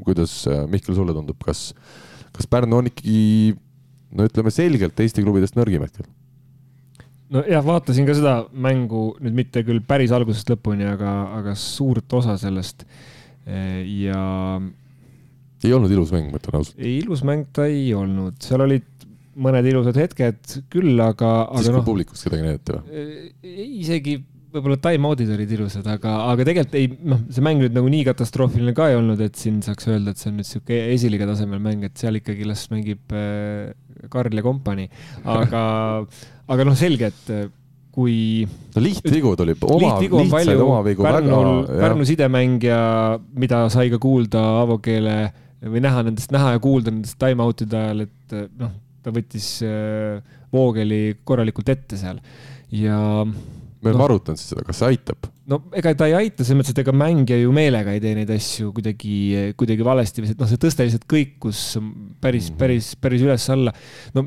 Kuidas, 0.07 0.37
äh, 0.51 0.65
Mihkel, 0.71 0.97
sulle 0.97 1.15
tundub, 1.17 1.39
kas, 1.45 1.73
kas 2.35 2.51
Pärnu 2.51 2.81
on 2.81 2.91
ikkagi 2.93 3.55
no 4.15 4.29
ütleme 4.29 4.53
selgelt 4.55 5.01
Eesti 5.01 5.25
klubidest 5.25 5.59
nõrgim 5.59 5.85
hetkel? 5.87 6.07
nojah, 7.35 7.65
vaatasin 7.67 8.07
ka 8.07 8.15
seda 8.15 8.35
mängu 8.53 9.15
nüüd 9.25 9.35
mitte 9.35 9.65
küll 9.67 9.83
päris 9.83 10.13
algusest 10.15 10.53
lõpuni, 10.53 10.87
aga, 10.87 11.15
aga 11.41 11.55
suurt 11.59 12.13
osa 12.15 12.37
sellest 12.39 12.85
ja 13.45 14.21
ei 15.65 15.73
olnud 15.73 15.93
ilus 15.93 16.13
mäng, 16.15 16.29
ma 16.33 16.41
ütlen 16.41 16.59
ausalt. 16.61 16.81
ilus 16.85 17.25
mäng 17.27 17.49
ta 17.57 17.67
ei 17.71 17.89
olnud, 17.97 18.37
seal 18.45 18.65
olid 18.65 18.87
mõned 19.35 19.67
ilusad 19.67 19.97
hetked 19.99 20.59
küll, 20.73 20.95
aga. 21.03 21.33
siis 21.57 21.71
kui 21.71 21.77
no, 21.79 21.83
publikust 21.87 22.27
kedagi 22.27 22.47
näidati 22.47 22.77
või? 22.77 23.07
isegi 23.81 24.19
võib-olla 24.55 24.79
time-out'id 24.79 25.33
olid 25.35 25.53
ilusad, 25.57 25.87
aga, 25.91 26.13
aga 26.31 26.47
tegelikult 26.47 26.77
ei, 26.79 26.91
noh, 27.11 27.25
see 27.35 27.43
mäng 27.45 27.63
nüüd 27.63 27.75
nagu 27.75 27.91
nii 27.91 28.05
katastroofiline 28.07 28.75
ka 28.77 28.87
ei 28.91 28.99
olnud, 29.01 29.21
et 29.25 29.35
siin 29.39 29.59
saaks 29.65 29.89
öelda, 29.91 30.15
et 30.15 30.21
see 30.21 30.31
on 30.31 30.39
nüüd 30.39 30.49
sihuke 30.49 30.79
esiliiga 30.95 31.27
tasemel 31.31 31.63
mäng, 31.63 31.83
et 31.89 31.99
seal 31.99 32.21
ikkagi 32.21 32.47
las 32.47 32.69
mängib 32.71 33.15
äh, 33.17 33.73
Karl 34.13 34.37
ja 34.37 34.45
kompanii, 34.47 34.87
aga 35.35 35.63
aga 36.55 36.67
noh, 36.69 36.77
selge, 36.79 37.11
et 37.11 37.33
äh, 37.35 37.49
kui. 37.95 38.17
no 38.77 38.85
lihtvigu 38.85 39.35
tuli, 39.41 39.57
oma, 39.67 39.97
lihtsaid 40.03 40.63
oma 40.63 40.79
vigu 40.87 41.07
Pärnul, 41.07 41.51
väga. 41.67 41.81
Pärnu 41.87 42.07
sidemängija, 42.11 42.85
mida 43.41 43.65
sai 43.75 43.91
ka 43.91 43.99
kuulda 44.03 44.45
Avo 44.63 44.79
Keele 44.85 45.19
või 45.65 45.83
näha 45.83 46.05
nendest, 46.07 46.31
näha 46.35 46.55
ja 46.55 46.63
kuulda 46.63 46.93
nendest 46.95 47.19
time-out'ide 47.23 47.81
ajal, 47.81 48.07
et 48.07 48.39
noh, 48.61 48.75
ta 49.03 49.15
võttis 49.15 49.57
äh, 49.67 50.23
Voogeli 50.55 51.19
korralikult 51.27 51.75
ette 51.75 51.99
seal 51.99 52.23
ja. 52.71 53.01
Me 53.85 53.93
oleme 53.93 54.03
no, 54.03 54.09
arutanud 54.09 54.41
siis 54.41 54.53
seda, 54.55 54.65
kas 54.67 54.81
see 54.83 54.91
aitab? 54.95 55.29
no 55.51 55.61
ega 55.77 55.95
ta 55.99 56.09
ei 56.11 56.17
aita, 56.19 56.43
selles 56.43 56.61
mõttes, 56.61 56.75
et 56.75 56.83
ega 56.83 56.95
mängija 56.97 57.39
ju 57.41 57.55
meelega 57.55 57.95
ei 57.95 58.03
tee 58.03 58.15
neid 58.19 58.33
asju 58.35 58.73
kuidagi, 58.77 59.17
kuidagi 59.61 59.87
valesti, 59.87 60.25
noh, 60.27 60.51
see 60.51 60.61
tõste 60.61 60.87
lihtsalt 60.89 61.09
kõikus 61.11 61.65
päris, 62.25 62.51
mhm. 62.51 62.61
päris, 62.61 62.93
päris 63.01 63.27
üles-alla. 63.27 63.75
no 64.17 64.27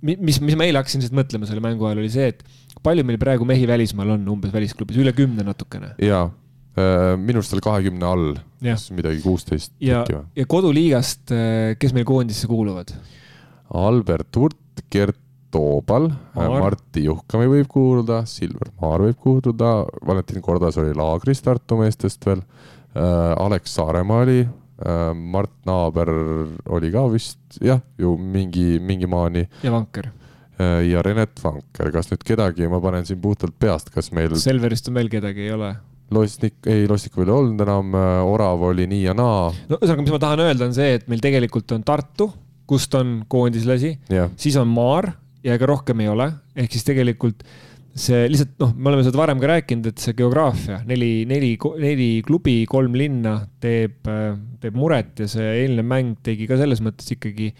mis, 0.00 0.38
mis 0.40 0.58
ma 0.58 0.68
eile 0.68 0.82
hakkasin 0.82 1.02
lihtsalt 1.02 1.18
mõtlema 1.18 1.50
selle 1.50 1.64
mängu 1.64 1.88
ajal, 1.88 2.04
oli 2.04 2.12
see, 2.14 2.30
et 2.32 2.46
palju 2.82 3.04
meil 3.06 3.20
praegu 3.20 3.48
mehi 3.48 3.66
välismaal 3.68 4.14
on 4.16 4.30
umbes 4.36 4.54
välisklubis, 4.54 5.02
üle 5.02 5.14
kümne 5.16 5.44
natukene? 5.46 5.96
jaa 6.02 6.30
Äh, 6.72 7.18
minu 7.20 7.42
arust 7.42 7.52
oli 7.52 7.60
kahekümne 7.64 8.06
all, 8.08 8.30
kas 8.64 8.86
midagi 8.96 9.20
kuusteist. 9.20 9.74
ja, 9.82 10.00
ja 10.08 10.44
koduliigast, 10.48 11.28
äh, 11.28 11.74
kes 11.76 11.92
meil 11.92 12.06
koondisse 12.08 12.48
kuuluvad? 12.48 12.94
Albert 13.76 14.40
Hurt, 14.40 14.80
Gert 14.92 15.20
Toobal, 15.52 16.08
äh, 16.36 16.48
Martti 16.56 17.04
Juhkami 17.06 17.50
võib 17.50 17.68
kuuluda, 17.72 18.22
Silver 18.28 18.72
Maar 18.80 19.04
võib 19.06 19.20
kuuluda, 19.20 19.74
Valentin 20.06 20.42
Kordas 20.44 20.80
oli 20.80 20.96
laagris 20.96 21.44
Tartu 21.44 21.80
meestest 21.82 22.26
veel, 22.26 22.42
Alex 22.92 23.72
Saaremaa 23.72 24.18
oli, 24.26 24.42
Mart 25.16 25.54
Naaber 25.64 26.10
oli 26.76 26.90
ka 26.92 27.06
vist 27.08 27.56
jah, 27.64 27.80
ju 27.96 28.10
mingi, 28.20 28.76
mingi 28.84 29.08
maani. 29.08 29.46
ja 29.64 29.72
Vanker 29.72 30.10
ja 30.60 31.00
Renet 31.02 31.40
Vanker, 31.40 31.88
kas 31.94 32.10
nüüd 32.12 32.26
kedagi, 32.28 32.68
ma 32.68 32.82
panen 32.84 33.08
siin 33.08 33.22
puhtalt 33.22 33.56
peast, 33.58 33.88
kas 33.94 34.12
meil. 34.12 34.36
Selverist 34.36 34.92
on 34.92 35.00
veel 35.00 35.08
kedagi, 35.10 35.48
ei 35.48 35.56
ole? 35.56 35.72
Losnik, 36.12 36.60
ei 36.68 36.86
Losnikul 36.88 37.26
ei 37.26 37.34
olnud 37.34 37.64
enam, 37.64 37.94
äh, 37.96 38.20
Orav 38.28 38.62
oli 38.68 38.86
nii 38.90 39.06
ja 39.06 39.16
naa. 39.16 39.48
no 39.68 39.78
ühesõnaga, 39.78 40.04
mis 40.04 40.14
ma 40.14 40.20
tahan 40.22 40.44
öelda, 40.44 40.68
on 40.68 40.76
see, 40.76 40.96
et 40.98 41.08
meil 41.10 41.22
tegelikult 41.24 41.72
on 41.76 41.84
Tartu, 41.86 42.28
kust 42.68 42.94
on 42.96 43.20
koondislasi 43.28 43.96
siis 44.40 44.56
on 44.60 44.70
Maar 44.70 45.10
ja 45.42 45.58
ega 45.58 45.68
rohkem 45.70 46.02
ei 46.04 46.10
ole, 46.12 46.30
ehk 46.56 46.74
siis 46.74 46.86
tegelikult 46.86 47.44
see 47.92 48.24
lihtsalt 48.30 48.54
noh, 48.62 48.72
me 48.72 48.88
oleme 48.88 49.04
seda 49.04 49.20
varem 49.20 49.40
ka 49.42 49.50
rääkinud, 49.50 49.90
et 49.90 50.00
see 50.00 50.16
geograafia, 50.16 50.80
neli, 50.88 51.26
neli, 51.28 51.54
neli 51.82 52.10
klubi, 52.24 52.62
kolm 52.68 52.96
linna 52.96 53.36
teeb, 53.60 53.98
teeb 54.62 54.78
muret 54.78 55.24
ja 55.24 55.28
see 55.28 55.48
eilne 55.64 55.84
mäng 55.84 56.16
tegi 56.24 56.48
ka 56.48 56.56
selles 56.60 56.80
mõttes 56.84 57.12
ikkagi 57.12 57.50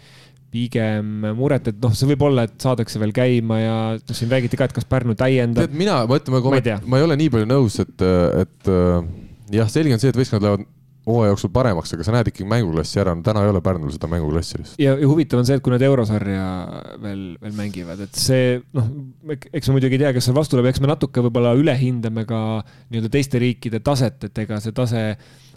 pigem 0.53 1.29
muret, 1.37 1.69
et 1.69 1.79
noh, 1.81 1.93
see 1.97 2.09
võib 2.11 2.25
olla, 2.27 2.45
et 2.45 2.57
saadakse 2.61 3.01
veel 3.01 3.13
käima 3.13 3.57
ja 3.61 3.77
noh, 3.97 4.17
siin 4.17 4.29
räägiti 4.33 4.57
ka, 4.57 4.69
et 4.69 4.75
kas 4.75 4.89
Pärnu 4.89 5.15
täiendab. 5.17 5.65
tead, 5.65 5.77
mina, 5.77 6.03
ma 6.09 6.19
ütlen, 6.19 6.37
ma, 6.37 6.41
ma, 6.53 6.79
ma 6.93 7.01
ei 7.01 7.07
ole 7.07 7.17
nii 7.21 7.33
palju 7.33 7.49
nõus, 7.49 7.79
et, 7.81 8.05
et 8.43 8.73
jah, 9.53 9.69
selge 9.69 9.95
on 9.95 10.01
see, 10.01 10.13
et 10.13 10.19
võistkonnad 10.19 10.49
lähevad 10.49 10.69
hooaja 11.07 11.33
jooksul 11.33 11.51
paremaks, 11.53 11.93
aga 11.95 12.05
sa 12.07 12.15
näed 12.15 12.31
ikkagi 12.31 12.47
mänguklassi 12.47 13.01
ära, 13.03 13.13
no 13.17 13.25
täna 13.25 13.43
ei 13.43 13.51
ole 13.51 13.61
Pärnul 13.63 13.91
seda 13.91 14.07
mänguklassi 14.11 14.59
lihtsalt. 14.59 14.79
ja, 14.79 14.95
ja 14.99 15.09
huvitav 15.09 15.41
on 15.41 15.47
see, 15.49 15.57
et 15.59 15.63
kui 15.65 15.73
nad 15.73 15.83
eurosarja 15.83 16.47
veel, 17.03 17.23
veel 17.43 17.55
mängivad, 17.57 18.03
et 18.05 18.19
see 18.19 18.57
noh, 18.77 18.89
eks 19.51 19.69
me 19.69 19.77
muidugi 19.77 19.99
ei 19.99 20.05
tea, 20.05 20.13
kes 20.15 20.29
seal 20.29 20.37
vastu 20.37 20.55
tuleb, 20.55 20.71
eks 20.71 20.83
me 20.83 20.91
natuke 20.91 21.23
võib-olla 21.25 21.55
ülehindame 21.59 22.27
ka 22.29 22.41
nii-öelda 22.63 23.11
teiste 23.13 23.41
riikide 23.43 23.83
taset, 23.83 24.29
et 24.29 24.45
ega 24.45 24.61
see 24.63 24.75
tase 24.75 25.03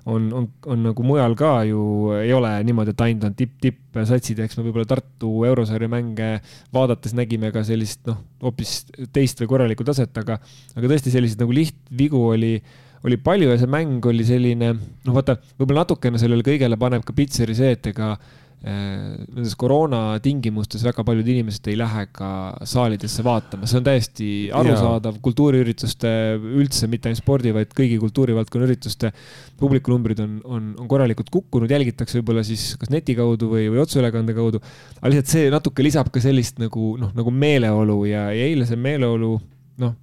on, 0.07 0.27
on, 0.33 0.47
on 0.71 0.83
nagu 0.87 1.03
mujal 1.07 1.35
ka 1.39 1.53
ju 1.67 1.83
ei 2.21 2.31
ole 2.35 2.51
niimoodi, 2.67 2.95
et 2.95 3.05
ainult 3.07 3.27
on 3.27 3.37
tipp-tipp 3.39 3.99
satsid, 4.07 4.39
eks 4.43 4.59
me 4.59 4.67
võib-olla 4.67 4.87
Tartu 4.89 5.31
eurosarja 5.49 5.91
mänge 5.91 6.29
vaadates 6.75 7.15
nägime 7.17 7.51
ka 7.55 7.65
sellist 7.67 8.05
noh, 8.07 8.21
hoopis 8.45 8.79
teist 9.15 9.43
või 9.43 9.51
korralikku 9.51 9.87
taset, 9.87 10.15
aga, 10.23 10.39
aga 10.77 10.93
tõesti 10.93 11.15
selliseid 11.15 11.43
nagu 11.43 11.55
lihtvigu 11.55 12.23
oli, 12.35 12.53
oli 13.05 13.21
palju 13.23 13.53
ja 13.53 13.59
see 13.61 13.71
mäng 13.71 14.05
oli 14.09 14.25
selline, 14.27 14.73
noh, 14.77 15.15
vaata, 15.15 15.37
võib-olla 15.59 15.85
natukene 15.85 16.21
sellele 16.23 16.47
kõigele 16.47 16.79
paneb 16.81 17.05
ka 17.07 17.15
pitseri 17.17 17.57
see, 17.59 17.77
et 17.77 17.93
ega 17.93 18.15
Äh, 18.67 19.19
nendes 19.37 19.53
koroona 19.55 20.17
tingimustes 20.25 20.81
väga 20.83 21.05
paljud 21.07 21.27
inimesed 21.29 21.69
ei 21.69 21.77
lähe 21.77 22.07
ka 22.17 22.29
saalidesse 22.67 23.21
vaatama, 23.23 23.69
see 23.69 23.77
on 23.79 23.85
täiesti 23.85 24.29
arusaadav, 24.59 25.19
kultuuriürituste 25.23 26.11
üldse, 26.41 26.89
mitte 26.91 27.11
ainult 27.11 27.21
spordi, 27.21 27.53
vaid 27.55 27.75
kõigi 27.77 28.01
kultuurivaldkonna 28.01 28.67
ürituste 28.67 29.13
publikunumbrid 29.61 30.23
on, 30.25 30.39
on, 30.49 30.73
on 30.81 30.89
korralikult 30.91 31.29
kukkunud, 31.37 31.71
jälgitakse 31.71 32.19
võib-olla 32.19 32.43
siis 32.49 32.65
kas 32.81 32.91
neti 32.91 33.15
kaudu 33.19 33.53
või, 33.53 33.69
või 33.71 33.85
otseülekande 33.85 34.35
kaudu. 34.35 34.63
aga 34.97 35.13
lihtsalt 35.13 35.37
see 35.37 35.53
natuke 35.53 35.85
lisab 35.87 36.09
ka 36.11 36.25
sellist 36.25 36.59
nagu 36.59 36.97
noh, 36.99 37.13
nagu 37.15 37.37
meeleolu 37.45 38.01
ja, 38.09 38.31
ja 38.35 38.49
eile 38.49 38.67
see 38.67 38.81
meeleolu 38.81 39.37
noh 39.85 39.95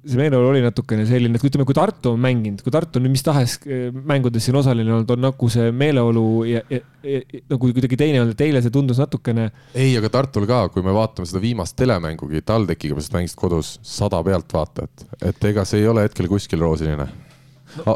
see 0.00 0.16
meeleolu 0.16 0.48
oli 0.52 0.62
natukene 0.64 1.04
selline, 1.08 1.36
et 1.36 1.42
kui 1.42 1.50
ütleme, 1.50 1.66
kui 1.68 1.76
Tartu 1.76 2.14
on 2.14 2.22
mänginud, 2.22 2.62
kui 2.64 2.72
Tartu 2.72 2.98
on 2.98 3.04
nüüd 3.04 3.14
mis 3.14 3.24
tahes 3.26 3.58
eh, 3.68 3.88
mängudes 3.92 4.46
siin 4.46 4.56
osaline 4.60 4.94
olnud, 4.96 5.12
on 5.12 5.24
nagu 5.26 5.50
see 5.52 5.70
meeleolu 5.76 6.26
ja, 6.48 6.62
ja, 6.72 6.80
ja 7.04 7.22
nagu 7.52 7.72
kuidagi 7.76 7.98
teine 8.00 8.22
olnud, 8.22 8.36
et 8.36 8.44
eile 8.48 8.64
see 8.64 8.72
tundus 8.74 9.00
natukene. 9.02 9.50
ei, 9.74 9.92
aga 10.00 10.12
Tartul 10.16 10.48
ka, 10.48 10.62
kui 10.72 10.84
me 10.86 10.94
vaatame 10.96 11.28
seda 11.28 11.42
viimast 11.44 11.76
telemängugi, 11.80 12.44
TalTechiga, 12.48 12.96
mis 12.96 13.12
mängisid 13.12 13.40
kodus, 13.40 13.74
sada 13.86 14.22
pealtvaatajat, 14.24 15.10
et 15.32 15.50
ega 15.52 15.68
see 15.68 15.84
ei 15.84 15.90
ole 15.92 16.08
hetkel 16.08 16.30
kuskil 16.32 16.64
roosiline 16.64 17.10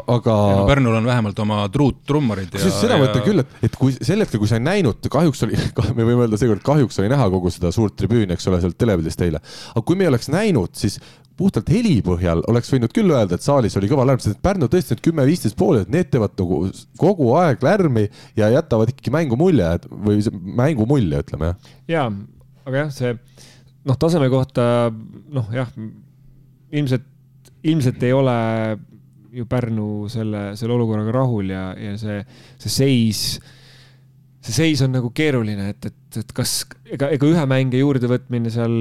aga. 0.07 0.35
No, 0.55 0.65
Pärnul 0.67 0.95
on 0.95 1.05
vähemalt 1.05 1.39
oma 1.39 1.63
truud 1.73 2.01
trummarid. 2.07 2.49
kusjuures 2.53 2.79
seda 2.81 2.97
ma 2.99 3.09
ütlen 3.09 3.25
küll, 3.25 3.43
et, 3.43 3.57
et 3.67 3.77
kui 3.79 3.95
sel 3.97 4.23
hetkel, 4.23 4.41
kui 4.41 4.49
sa 4.49 4.59
ei 4.59 4.65
näinud, 4.65 5.09
kahjuks 5.11 5.45
oli, 5.47 5.59
me 5.97 6.07
võime 6.07 6.25
öelda 6.25 6.39
seekord, 6.39 6.63
kahjuks 6.65 7.01
oli 7.01 7.11
näha 7.11 7.27
kogu 7.33 7.51
seda 7.53 7.71
suurt 7.75 7.97
tribüüni, 7.99 8.35
eks 8.35 8.47
ole, 8.51 8.61
sealt 8.63 8.77
telepildist 8.79 9.25
eile. 9.25 9.41
aga 9.73 9.85
kui 9.85 9.99
me 9.99 10.07
ei 10.07 10.13
oleks 10.13 10.31
näinud, 10.33 10.73
siis 10.79 10.99
puhtalt 11.39 11.69
heli 11.71 11.97
põhjal 12.05 12.43
oleks 12.49 12.71
võinud 12.71 12.93
küll 12.95 13.11
öelda, 13.11 13.35
et 13.35 13.45
saalis 13.45 13.75
oli 13.79 13.89
kõva 13.91 14.05
lärm, 14.07 14.21
sest 14.23 14.39
Pärnu 14.43 14.69
tõesti 14.71 14.95
need 14.95 15.03
kümme-viisteist 15.05 15.57
pooli, 15.59 15.83
et 15.83 15.91
need 15.91 16.09
teevad 16.13 16.35
nagu 16.39 16.61
kogu 17.01 17.33
aeg 17.39 17.63
lärmi 17.65 18.05
ja 18.39 18.49
jätavad 18.53 18.93
ikkagi 18.93 19.13
mängu 19.13 19.39
mulje 19.39 19.73
või 19.91 20.23
mängu 20.31 20.87
mulje, 20.89 21.21
ütleme 21.25 21.51
jah. 21.51 21.73
ja, 21.91 22.05
aga 22.65 22.85
jah, 22.85 22.93
see 22.95 23.13
noh, 23.85 23.99
taseme 23.99 24.29
kohta 24.33 24.89
noh, 24.91 25.51
jah, 25.53 25.71
ilmselt, 26.75 27.07
ilmselt 27.65 28.03
ei 28.05 28.15
ole 28.15 28.37
ju 29.35 29.45
Pärnu 29.51 30.07
selle, 30.11 30.53
selle 30.55 30.77
olukorraga 30.77 31.11
rahul 31.17 31.51
ja, 31.51 31.67
ja 31.75 31.97
see, 31.99 32.21
see 32.61 32.71
seis, 32.71 33.23
see 34.45 34.55
seis 34.55 34.83
on 34.85 34.93
nagu 34.93 35.09
keeruline, 35.15 35.69
et, 35.73 35.87
et, 35.89 36.19
et 36.21 36.33
kas, 36.37 36.53
ega, 36.85 37.09
ega 37.15 37.29
ühe 37.29 37.45
mängija 37.49 37.81
juurdevõtmine 37.81 38.51
seal. 38.53 38.75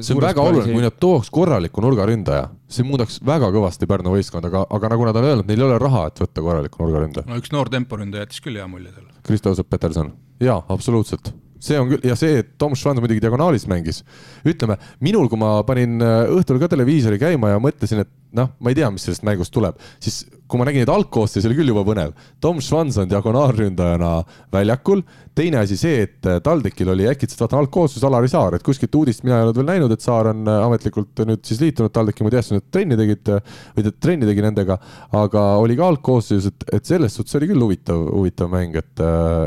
see 0.00 0.16
on 0.16 0.22
väga 0.24 0.46
oluline, 0.46 0.72
kui 0.72 0.84
nad 0.84 0.96
tooks 1.02 1.30
korraliku 1.34 1.84
nurgaründaja, 1.84 2.48
see 2.70 2.86
muudaks 2.88 3.20
väga 3.26 3.52
kõvasti 3.54 3.88
Pärnu 3.90 4.14
võistkonda, 4.16 4.50
aga, 4.52 4.64
aga 4.78 4.94
nagu 4.94 5.10
nad 5.10 5.20
on 5.20 5.28
öelnud, 5.32 5.50
neil 5.50 5.60
ei 5.60 5.68
ole 5.68 5.78
raha, 5.82 6.06
et 6.10 6.24
võtta 6.24 6.46
korralikku 6.46 6.82
nurgaründaja. 6.84 7.28
no 7.28 7.38
üks 7.40 7.52
noor 7.54 7.72
temporündaja 7.72 8.26
jättis 8.26 8.44
küll 8.44 8.60
hea 8.60 8.66
mulje 8.70 8.94
seal. 8.94 9.06
Kristo-Joosep 9.28 9.70
Peterson, 9.70 10.14
jaa, 10.42 10.60
absoluutselt 10.72 11.34
see 11.60 11.76
on 11.76 11.90
küll 11.92 12.06
ja 12.08 12.16
see, 12.18 12.40
et 12.40 12.54
Tom 12.60 12.74
Schwanz 12.78 13.02
muidugi 13.02 13.20
diagonaalis 13.22 13.66
mängis, 13.70 14.00
ütleme 14.48 14.78
minul, 15.04 15.28
kui 15.28 15.40
ma 15.40 15.58
panin 15.68 16.00
äh, 16.00 16.32
õhtul 16.38 16.60
ka 16.62 16.70
televiisori 16.72 17.20
käima 17.20 17.52
ja 17.52 17.60
mõtlesin, 17.62 18.00
et 18.04 18.12
noh, 18.36 18.52
ma 18.60 18.72
ei 18.72 18.78
tea, 18.78 18.90
mis 18.94 19.06
sellest 19.06 19.26
mängust 19.26 19.54
tuleb, 19.54 19.78
siis 20.02 20.22
kui 20.50 20.58
ma 20.58 20.66
nägin 20.66 20.82
neid 20.82 20.90
algkoosseisu, 20.92 21.48
oli 21.48 21.58
küll 21.60 21.70
juba 21.70 21.84
põnev. 21.86 22.14
Tom 22.42 22.60
Schwanz 22.64 22.98
on 23.00 23.10
diagonaalründajana 23.10 24.20
väljakul. 24.52 25.04
teine 25.40 25.60
asi 25.60 25.76
see, 25.78 26.02
et 26.04 26.26
äh, 26.28 26.40
TalTechil 26.44 26.88
oli 26.90 27.06
äkitselt 27.08 27.40
vaata 27.40 27.56
algkoosseis 27.60 28.02
Alari 28.04 28.28
Saar, 28.28 28.56
et 28.58 28.64
kuskilt 28.66 28.94
uudist 28.98 29.22
mina 29.24 29.38
ei 29.38 29.44
olnud 29.44 29.56
veel 29.56 29.68
näinud, 29.68 29.92
et 29.94 30.02
Saar 30.04 30.32
on 30.32 30.42
äh, 30.50 30.64
ametlikult 30.66 31.22
nüüd 31.24 31.44
siis 31.46 31.62
liitunud 31.62 31.94
TalTechi, 31.94 32.26
ma 32.26 32.32
teadsin, 32.34 32.58
et 32.60 32.66
trenni 32.74 32.98
tegid 32.98 33.30
või 33.30 33.86
ta 33.86 33.92
trenni 33.94 34.28
tegi 34.28 34.44
nendega, 34.44 34.76
aga 35.16 35.44
oli 35.62 35.78
ka 35.78 35.86
algkoosseisus, 35.94 36.50
et, 36.50 36.66
et 36.76 36.90
selles 36.90 37.14
suhtes 37.16 37.38
oli 37.38 37.48
küll 37.52 37.64
huvitav, 37.64 38.02
huvitav 38.10 38.50
mäng, 38.52 38.76
et, 38.82 39.04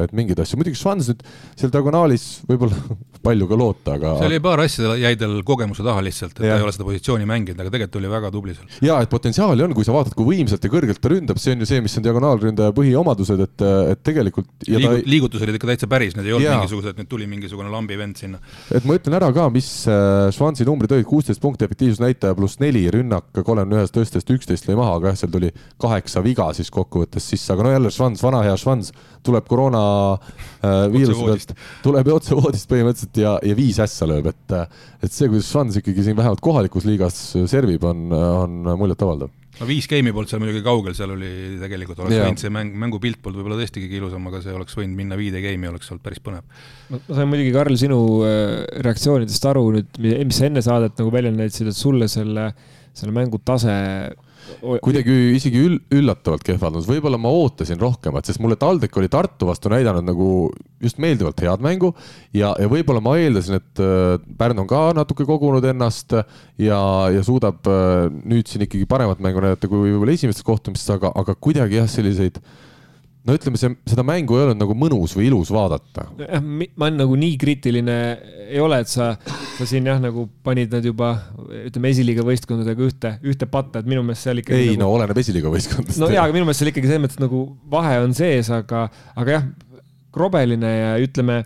et 0.07 0.15
mingeid 0.15 0.39
asju, 0.41 0.57
muidugi 0.61 0.79
Schwanz 0.79 1.11
nüüd 1.11 1.21
seal 1.51 1.75
diagonaalis 1.75 2.25
võib-olla 2.49 2.79
palju 3.27 3.51
ka 3.51 3.59
loota, 3.59 3.99
aga. 3.99 4.15
seal 4.23 4.37
jäi 4.37 4.45
paar 4.47 4.63
asja, 4.63 4.95
jäi 5.03 5.13
tal 5.19 5.35
kogemuse 5.45 5.85
taha 5.85 6.01
lihtsalt, 6.07 6.39
et 6.39 6.47
ja. 6.47 6.55
ta 6.55 6.63
ei 6.63 6.65
ole 6.65 6.73
seda 6.73 6.87
positsiooni 6.87 7.29
mänginud, 7.29 7.59
aga 7.59 7.75
tegelikult 7.75 8.01
oli 8.01 8.15
väga 8.15 8.33
tubli 8.33 8.57
seal 8.57 8.72
ja 8.81 8.97
et 9.03 9.11
potentsiaali 9.11 9.63
on, 9.65 9.73
kui 9.77 9.85
sa 9.85 9.93
vaatad, 9.95 10.15
kui 10.17 10.27
võimsalt 10.31 10.63
ja 10.63 10.71
kõrgelt 10.71 11.01
ta 11.03 11.11
ründab, 11.11 11.39
see 11.41 11.55
on 11.55 11.63
ju 11.63 11.69
see, 11.69 11.81
mis 11.85 11.97
on 11.99 12.05
diagonaalründaja 12.05 12.73
põhiomadused, 12.75 13.43
et, 13.45 13.65
et 13.93 14.03
tegelikult. 14.05 14.49
Liigut, 14.67 14.87
ta... 14.89 15.03
liigutused 15.13 15.47
olid 15.47 15.59
ikka 15.59 15.71
täitsa 15.73 15.89
päris, 15.91 16.17
need 16.17 16.29
ei 16.29 16.35
olnud 16.37 16.55
mingisugused, 16.57 16.99
nüüd 16.99 17.11
tuli 17.11 17.27
mingisugune 17.29 17.71
lambi 17.73 17.97
vend 17.99 18.19
sinna. 18.19 18.41
et 18.73 18.87
ma 18.87 18.97
ütlen 18.97 19.17
ära 19.19 19.29
ka, 19.35 19.47
mis 19.53 19.69
äh, 19.91 20.29
Schwanzi 20.35 20.67
numbrid 20.67 20.95
olid, 20.95 21.07
kuusteist 21.09 21.43
punkti 21.43 21.67
efektiivsusnäitaja 21.67 22.37
pluss 22.37 22.59
neli, 22.63 22.85
rünnak 22.93 23.29
kolmekümne 23.39 23.81
ühest 23.81 23.95
tõstest 23.95 24.33
üksteist 24.33 24.69
lõi 24.69 24.77
maha, 24.79 24.97
aga 24.99 25.11
jah, 25.11 25.21
seal 25.23 25.33
tuli 25.33 25.51
kaheksa 25.81 26.23
viga 26.25 26.49
siis 26.57 26.71
kokkuvõttes 26.73 27.27
sisse, 27.33 27.51
aga 27.53 27.67
no 27.67 27.75
jälle 27.75 27.93
Schwanz, 27.93 28.23
vana 28.23 28.43
hea 28.45 28.55
Schwanz 28.59 28.93
tuleb 29.25 29.47
koroona 29.49 29.83
äh, 30.13 30.87
viiruse 30.93 31.27
pealt, 31.27 31.53
tuleb 31.85 32.11
otse 32.15 32.37
voodist 32.39 32.69
põhimõtteliselt 32.71 33.21
ja, 33.23 33.37
ja 33.43 33.55
viis 33.57 33.79
ässa 33.83 34.07
lööb, 34.09 34.31
et, 34.33 34.57
et 35.03 35.13
see, 35.13 35.29
kuidas 35.31 35.49
Schwanz 35.51 35.79
ikkagi 35.79 36.05
siin 36.05 36.19
vähemalt 36.19 36.43
kohalikus 36.43 36.87
liigas 36.89 37.21
servib, 37.51 37.87
on, 37.87 38.11
on 38.13 38.75
muljetavaldav. 38.79 39.31
No 39.59 39.67
viis 39.69 39.85
game'i 39.85 40.13
polnud 40.13 40.31
seal 40.31 40.41
muidugi 40.41 40.63
kaugel, 40.65 40.95
seal 40.97 41.11
oli 41.13 41.29
tegelikult 41.61 41.99
oleks 42.01 42.17
võinud 42.17 42.41
see 42.41 42.53
mäng, 42.53 42.73
mängupilt 42.83 43.19
polnud 43.21 43.37
võib-olla 43.37 43.59
tõesti 43.59 43.83
kõige 43.83 43.99
ilusam, 43.99 44.25
aga 44.31 44.41
see 44.41 44.55
oleks 44.57 44.77
võinud 44.79 44.97
minna 44.97 45.17
viide 45.19 45.43
game'i, 45.43 45.69
oleks 45.69 45.91
olnud 45.93 46.01
päris 46.05 46.23
põnev. 46.25 46.47
ma 46.89 47.01
sain 47.19 47.29
muidugi, 47.29 47.51
Karl, 47.53 47.77
sinu 47.77 47.99
äh, 48.25 48.63
reaktsioonidest 48.81 49.45
aru 49.51 49.67
nüüd, 49.75 50.01
mis 50.01 50.39
sa 50.41 50.49
enne 50.49 50.63
saadet 50.65 50.97
nagu 50.97 51.13
välja 51.13 51.33
näitasid, 51.35 51.69
et 51.69 51.77
sulle 51.77 52.09
selle, 52.09 52.47
selle 52.97 53.13
mängu 53.13 53.37
tase 53.45 53.75
kuidagi 54.83 55.13
isegi 55.37 55.61
üll, 55.63 55.77
üllatavalt 55.93 56.43
kehvad 56.45 56.73
olnud, 56.73 56.87
võib-olla 56.87 57.19
ma 57.21 57.31
ootasin 57.33 57.79
rohkemat, 57.81 58.27
sest 58.27 58.41
mulle 58.43 58.57
TalTech 58.59 58.99
oli 58.99 59.11
Tartu 59.11 59.47
vastu 59.49 59.71
näidanud 59.73 60.07
nagu 60.07 60.27
just 60.83 60.99
meeldivalt 61.03 61.39
head 61.43 61.63
mängu 61.63 61.93
ja, 62.35 62.53
ja 62.59 62.67
võib-olla 62.71 63.03
ma 63.03 63.15
eeldasin, 63.21 63.59
et 63.61 63.83
äh, 63.83 64.17
Pärnu 64.39 64.65
on 64.65 64.69
ka 64.69 64.83
natuke 64.97 65.27
kogunud 65.29 65.65
ennast 65.69 66.15
ja, 66.15 66.81
ja 67.13 67.23
suudab 67.25 67.67
äh, 67.71 68.09
nüüd 68.11 68.51
siin 68.51 68.67
ikkagi 68.67 68.87
paremat 68.89 69.23
mängu 69.23 69.43
näidata 69.43 69.71
kui 69.71 69.87
võib-olla 69.87 70.15
esimestes 70.15 70.45
kohtumistes, 70.47 70.91
aga, 70.97 71.13
aga 71.23 71.37
kuidagi 71.39 71.81
jah, 71.81 71.89
selliseid 71.91 72.41
no 73.23 73.35
ütleme, 73.37 73.59
see, 73.59 73.71
seda 73.87 74.03
mängu 74.05 74.35
ei 74.37 74.45
olnud 74.45 74.59
nagu 74.59 74.75
mõnus 74.77 75.15
või 75.17 75.29
ilus 75.29 75.51
vaadata. 75.53 76.05
jah, 76.19 76.43
ma 76.43 76.89
olen 76.89 76.99
nagu 77.03 77.17
nii 77.19 77.37
kriitiline 77.39 77.97
ei 78.53 78.61
ole, 78.61 78.81
et 78.83 78.91
sa, 78.91 79.13
sa 79.57 79.67
siin 79.69 79.87
jah, 79.87 79.99
nagu 80.03 80.25
panid 80.45 80.73
nad 80.73 80.85
juba 80.85 81.13
ütleme, 81.63 81.93
esiliiga 81.93 82.25
võistkondadega 82.27 82.87
ühte, 82.87 83.13
ühte 83.25 83.47
patta, 83.49 83.81
et 83.81 83.89
minu 83.89 84.03
meelest 84.05 84.27
seal 84.27 84.43
ikkagi. 84.43 84.59
ei 84.59 84.73
nagu... 84.75 84.83
no 84.83 84.91
oleneb 84.97 85.21
esiliiga 85.23 85.51
võistkondadest. 85.53 86.01
no 86.03 86.11
jaa, 86.11 86.25
aga 86.27 86.35
minu 86.35 86.47
meelest 86.47 86.63
seal 86.63 86.73
ikkagi 86.73 86.91
selles 86.91 87.05
mõttes 87.05 87.21
nagu 87.23 87.45
vahe 87.71 87.99
on 88.03 88.15
sees, 88.17 88.51
aga, 88.53 88.87
aga 89.15 89.37
jah, 89.37 89.47
krobeline 90.13 90.73
ja 90.73 90.95
ütleme, 91.01 91.41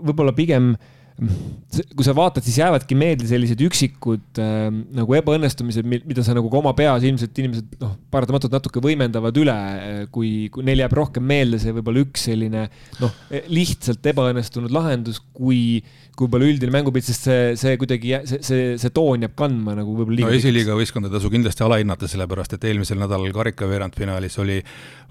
võib-olla 0.00 0.34
pigem 0.36 0.74
kui 1.20 2.06
sa 2.06 2.14
vaatad, 2.16 2.44
siis 2.46 2.58
jäävadki 2.60 2.96
meelde 2.98 3.28
sellised 3.28 3.60
üksikud 3.66 4.40
äh, 4.40 4.68
nagu 4.96 5.16
ebaõnnestumised, 5.18 5.86
mida 5.86 6.24
sa 6.26 6.34
nagu 6.36 6.50
ka 6.50 6.60
oma 6.60 6.72
peas 6.76 7.04
ilmselt 7.06 7.36
inimesed 7.42 7.76
noh, 7.82 7.94
paratamatult 8.12 8.54
natuke 8.56 8.82
võimendavad 8.84 9.36
üle, 9.40 9.54
äh, 9.54 9.98
kui, 10.12 10.48
kui 10.52 10.66
neil 10.66 10.82
jääb 10.82 10.96
rohkem 10.96 11.26
meelde 11.26 11.60
see 11.62 11.74
võib-olla 11.76 12.04
üks 12.06 12.24
selline 12.30 12.66
noh, 13.02 13.16
lihtsalt 13.52 14.10
ebaõnnestunud 14.12 14.72
lahendus, 14.74 15.20
kui, 15.36 15.82
kui 16.16 16.26
võib-olla 16.26 16.48
üldine 16.50 16.74
mängupilt, 16.74 17.06
sest 17.06 17.28
see, 17.28 17.44
see 17.60 17.76
kuidagi, 17.80 18.16
see, 18.30 18.40
see, 18.46 18.64
see 18.80 18.94
toon 18.96 19.28
jääb 19.28 19.36
kandma 19.38 19.76
nagu 19.78 19.94
võib-olla 19.94 20.22
liiga. 20.22 20.32
no 20.32 20.40
esiliiga 20.40 20.78
võistkonda 20.78 21.12
tasu 21.12 21.30
kindlasti 21.32 21.66
alahinnata, 21.66 22.08
sellepärast 22.10 22.56
et 22.56 22.66
eelmisel 22.70 23.00
nädalal 23.02 23.36
karika 23.36 23.68
veerandfinaalis 23.70 24.40
oli, 24.42 24.58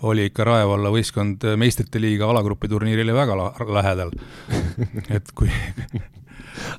oli 0.08 0.30
ikka 0.30 0.46
Rae 0.48 0.68
valla 0.68 0.92
võistkond 0.94 1.44
meistrite 1.60 2.00
liiga 2.02 2.30
alagrupi 2.30 2.70
turniirile 2.72 3.16
väga 3.16 3.36
lähedal. 3.68 4.14
Et 5.16 5.36
kui 5.36 5.52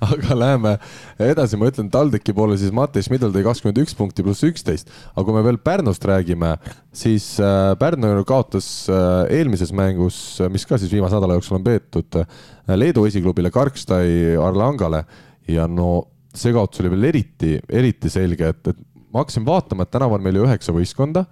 aga 0.05 0.37
läheme 0.37 0.75
edasi, 1.21 1.59
ma 1.59 1.69
ütlen 1.71 1.91
TalTechi 1.93 2.35
poole, 2.37 2.57
siis 2.61 2.73
Mattias 2.75 3.11
Middel 3.13 3.33
tõi 3.35 3.45
kakskümmend 3.47 3.81
üks 3.83 3.97
punkti 3.99 4.25
pluss 4.27 4.45
üksteist. 4.47 4.91
aga 5.15 5.25
kui 5.27 5.37
me 5.37 5.45
veel 5.47 5.61
Pärnust 5.63 6.05
räägime, 6.09 6.55
siis 6.93 7.33
äh, 7.43 7.73
Pärnu 7.81 8.13
kaotas 8.29 8.69
äh, 8.91 9.25
eelmises 9.39 9.73
mängus, 9.77 10.41
mis 10.53 10.67
ka 10.69 10.79
siis 10.81 10.93
viimase 10.93 11.17
nädala 11.19 11.39
jooksul 11.39 11.61
on 11.61 11.67
peetud, 11.67 12.21
äh, 12.21 12.77
Leedu 12.77 13.07
esiklubile 13.09 13.53
Karkstai 13.55 14.37
Arlangale. 14.41 15.05
Ja 15.51 15.67
no 15.67 16.07
see 16.37 16.53
kaotus 16.55 16.83
oli 16.83 16.93
veel 16.93 17.11
eriti, 17.11 17.57
eriti 17.69 18.13
selge, 18.13 18.53
et, 18.55 18.73
et 18.73 18.87
ma 19.11 19.25
hakkasin 19.25 19.47
vaatama, 19.47 19.87
et 19.87 19.93
tänavu 19.93 20.17
on 20.17 20.25
meil 20.25 20.39
ju 20.39 20.47
üheksa 20.47 20.75
võistkonda 20.75 21.25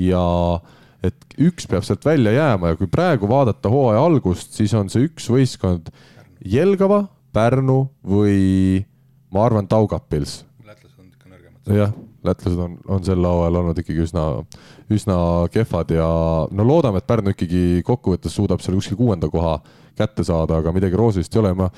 ja 0.00 0.22
et 1.02 1.36
üks 1.42 1.66
peab 1.70 1.84
sealt 1.86 2.04
välja 2.06 2.32
jääma 2.36 2.72
ja 2.72 2.78
kui 2.78 2.88
praegu 2.90 3.28
vaadata 3.30 3.70
hooaja 3.72 4.02
algust, 4.06 4.54
siis 4.56 4.74
on 4.78 4.90
see 4.92 5.08
üks 5.08 5.26
võistkond 5.32 5.90
Jelgava, 6.46 7.04
Pärnu 7.32 7.86
või 8.06 8.82
ma 9.32 9.46
arvan, 9.46 9.68
Taugapils. 9.70 10.42
lätlased 10.66 10.98
on 11.00 11.08
ikka 11.08 11.30
nõrgemad. 11.30 11.74
jah, 11.74 11.94
lätlased 12.26 12.60
on, 12.60 12.76
on 12.86 13.04
sel 13.06 13.24
hooajal 13.24 13.60
olnud 13.62 13.82
ikkagi 13.82 14.04
üsna, 14.04 14.26
üsna 14.92 15.16
kehvad 15.54 15.94
ja 15.96 16.08
no 16.50 16.66
loodame, 16.68 17.02
et 17.02 17.08
Pärnu 17.08 17.34
ikkagi 17.34 17.82
kokkuvõttes 17.86 18.36
suudab 18.36 18.62
seal 18.62 18.78
kuskil 18.78 19.00
kuuenda 19.00 19.30
koha 19.32 19.58
kätte 19.98 20.24
saada, 20.26 20.60
aga 20.60 20.72
midagi 20.74 20.98
roosilist 20.98 21.34
ei 21.34 21.42
ole, 21.42 21.54
ma 21.58 21.68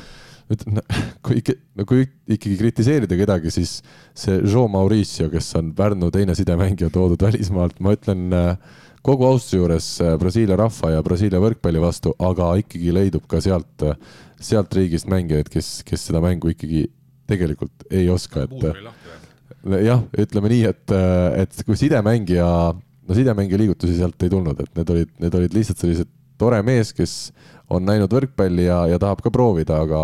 ütlen, 0.52 0.80
kui 1.24 1.40
ikka, 1.40 1.56
no 1.78 1.86
kui 1.88 2.04
ikkagi 2.04 2.56
kritiseerida 2.60 3.18
kedagi, 3.18 3.52
siis 3.54 3.78
see 4.16 4.40
Jean 4.42 4.72
Mauricio, 4.72 5.30
kes 5.32 5.52
on 5.60 5.72
Pärnu 5.76 6.10
teine 6.14 6.36
sidemängija 6.36 6.90
toodud 6.94 7.22
välismaalt, 7.24 7.80
ma 7.84 7.94
ütlen 7.96 8.26
kogu 9.04 9.26
austuse 9.28 9.58
juures 9.60 9.88
Brasiilia 10.20 10.56
rahva 10.56 10.94
ja 10.94 11.02
Brasiilia 11.04 11.40
võrkpalli 11.42 11.82
vastu, 11.82 12.14
aga 12.18 12.54
ikkagi 12.62 12.94
leidub 12.96 13.26
ka 13.28 13.42
sealt 13.44 13.84
sealt 14.44 14.76
riigist 14.76 15.08
mängijaid, 15.10 15.48
kes, 15.52 15.78
kes 15.86 16.08
seda 16.08 16.20
mängu 16.24 16.52
ikkagi 16.52 16.86
tegelikult 17.28 17.86
ei 17.94 18.08
oska, 18.12 18.44
et 18.44 19.84
jah, 19.86 20.02
ütleme 20.20 20.50
nii, 20.52 20.64
et, 20.68 20.94
et 21.40 21.62
kui 21.64 21.78
sidemängija, 21.80 22.48
no 22.74 23.16
sidemängija 23.16 23.60
liigutusi 23.62 23.96
sealt 23.98 24.20
ei 24.26 24.32
tulnud, 24.32 24.60
et 24.60 24.80
need 24.80 24.94
olid, 24.94 25.12
need 25.24 25.38
olid 25.40 25.56
lihtsalt 25.56 25.80
sellised 25.80 26.10
tore 26.40 26.60
mees, 26.66 26.92
kes 26.96 27.32
on 27.72 27.86
näinud 27.86 28.12
võrkpalli 28.12 28.66
ja, 28.66 28.82
ja 28.90 29.00
tahab 29.00 29.22
ka 29.24 29.32
proovida, 29.32 29.80
aga, 29.86 30.02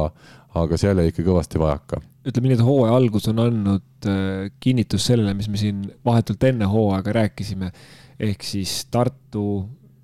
aga 0.56 0.80
seal 0.80 1.02
jäi 1.02 1.12
ikka 1.12 1.26
kõvasti 1.26 1.60
vajaka. 1.60 2.00
ütleme 2.24 2.50
nii, 2.50 2.60
et 2.60 2.64
hooaja 2.64 2.96
algus 2.96 3.28
on 3.32 3.42
andnud 3.44 4.08
äh, 4.08 4.46
kinnitus 4.62 5.10
sellele, 5.10 5.34
mis 5.36 5.50
me 5.52 5.60
siin 5.60 5.84
vahetult 6.06 6.48
enne 6.48 6.68
hooaega 6.70 7.18
rääkisime, 7.20 7.72
ehk 8.20 8.44
siis 8.44 8.82
Tartu 8.92 9.44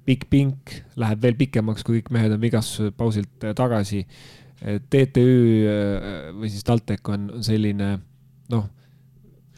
pikk 0.07 0.31
pink 0.31 0.77
läheb 1.01 1.23
veel 1.25 1.37
pikemaks, 1.39 1.85
kui 1.87 2.01
kõik 2.01 2.13
mehed 2.15 2.37
on 2.37 2.43
vigastuspausilt 2.43 3.49
äh, 3.49 3.57
tagasi. 3.59 4.07
TTÜ 4.57 5.27
äh, 5.69 6.31
või 6.33 6.49
siis 6.49 6.65
TalTech 6.65 7.13
on, 7.13 7.29
selline 7.45 7.91
noh 8.53 8.65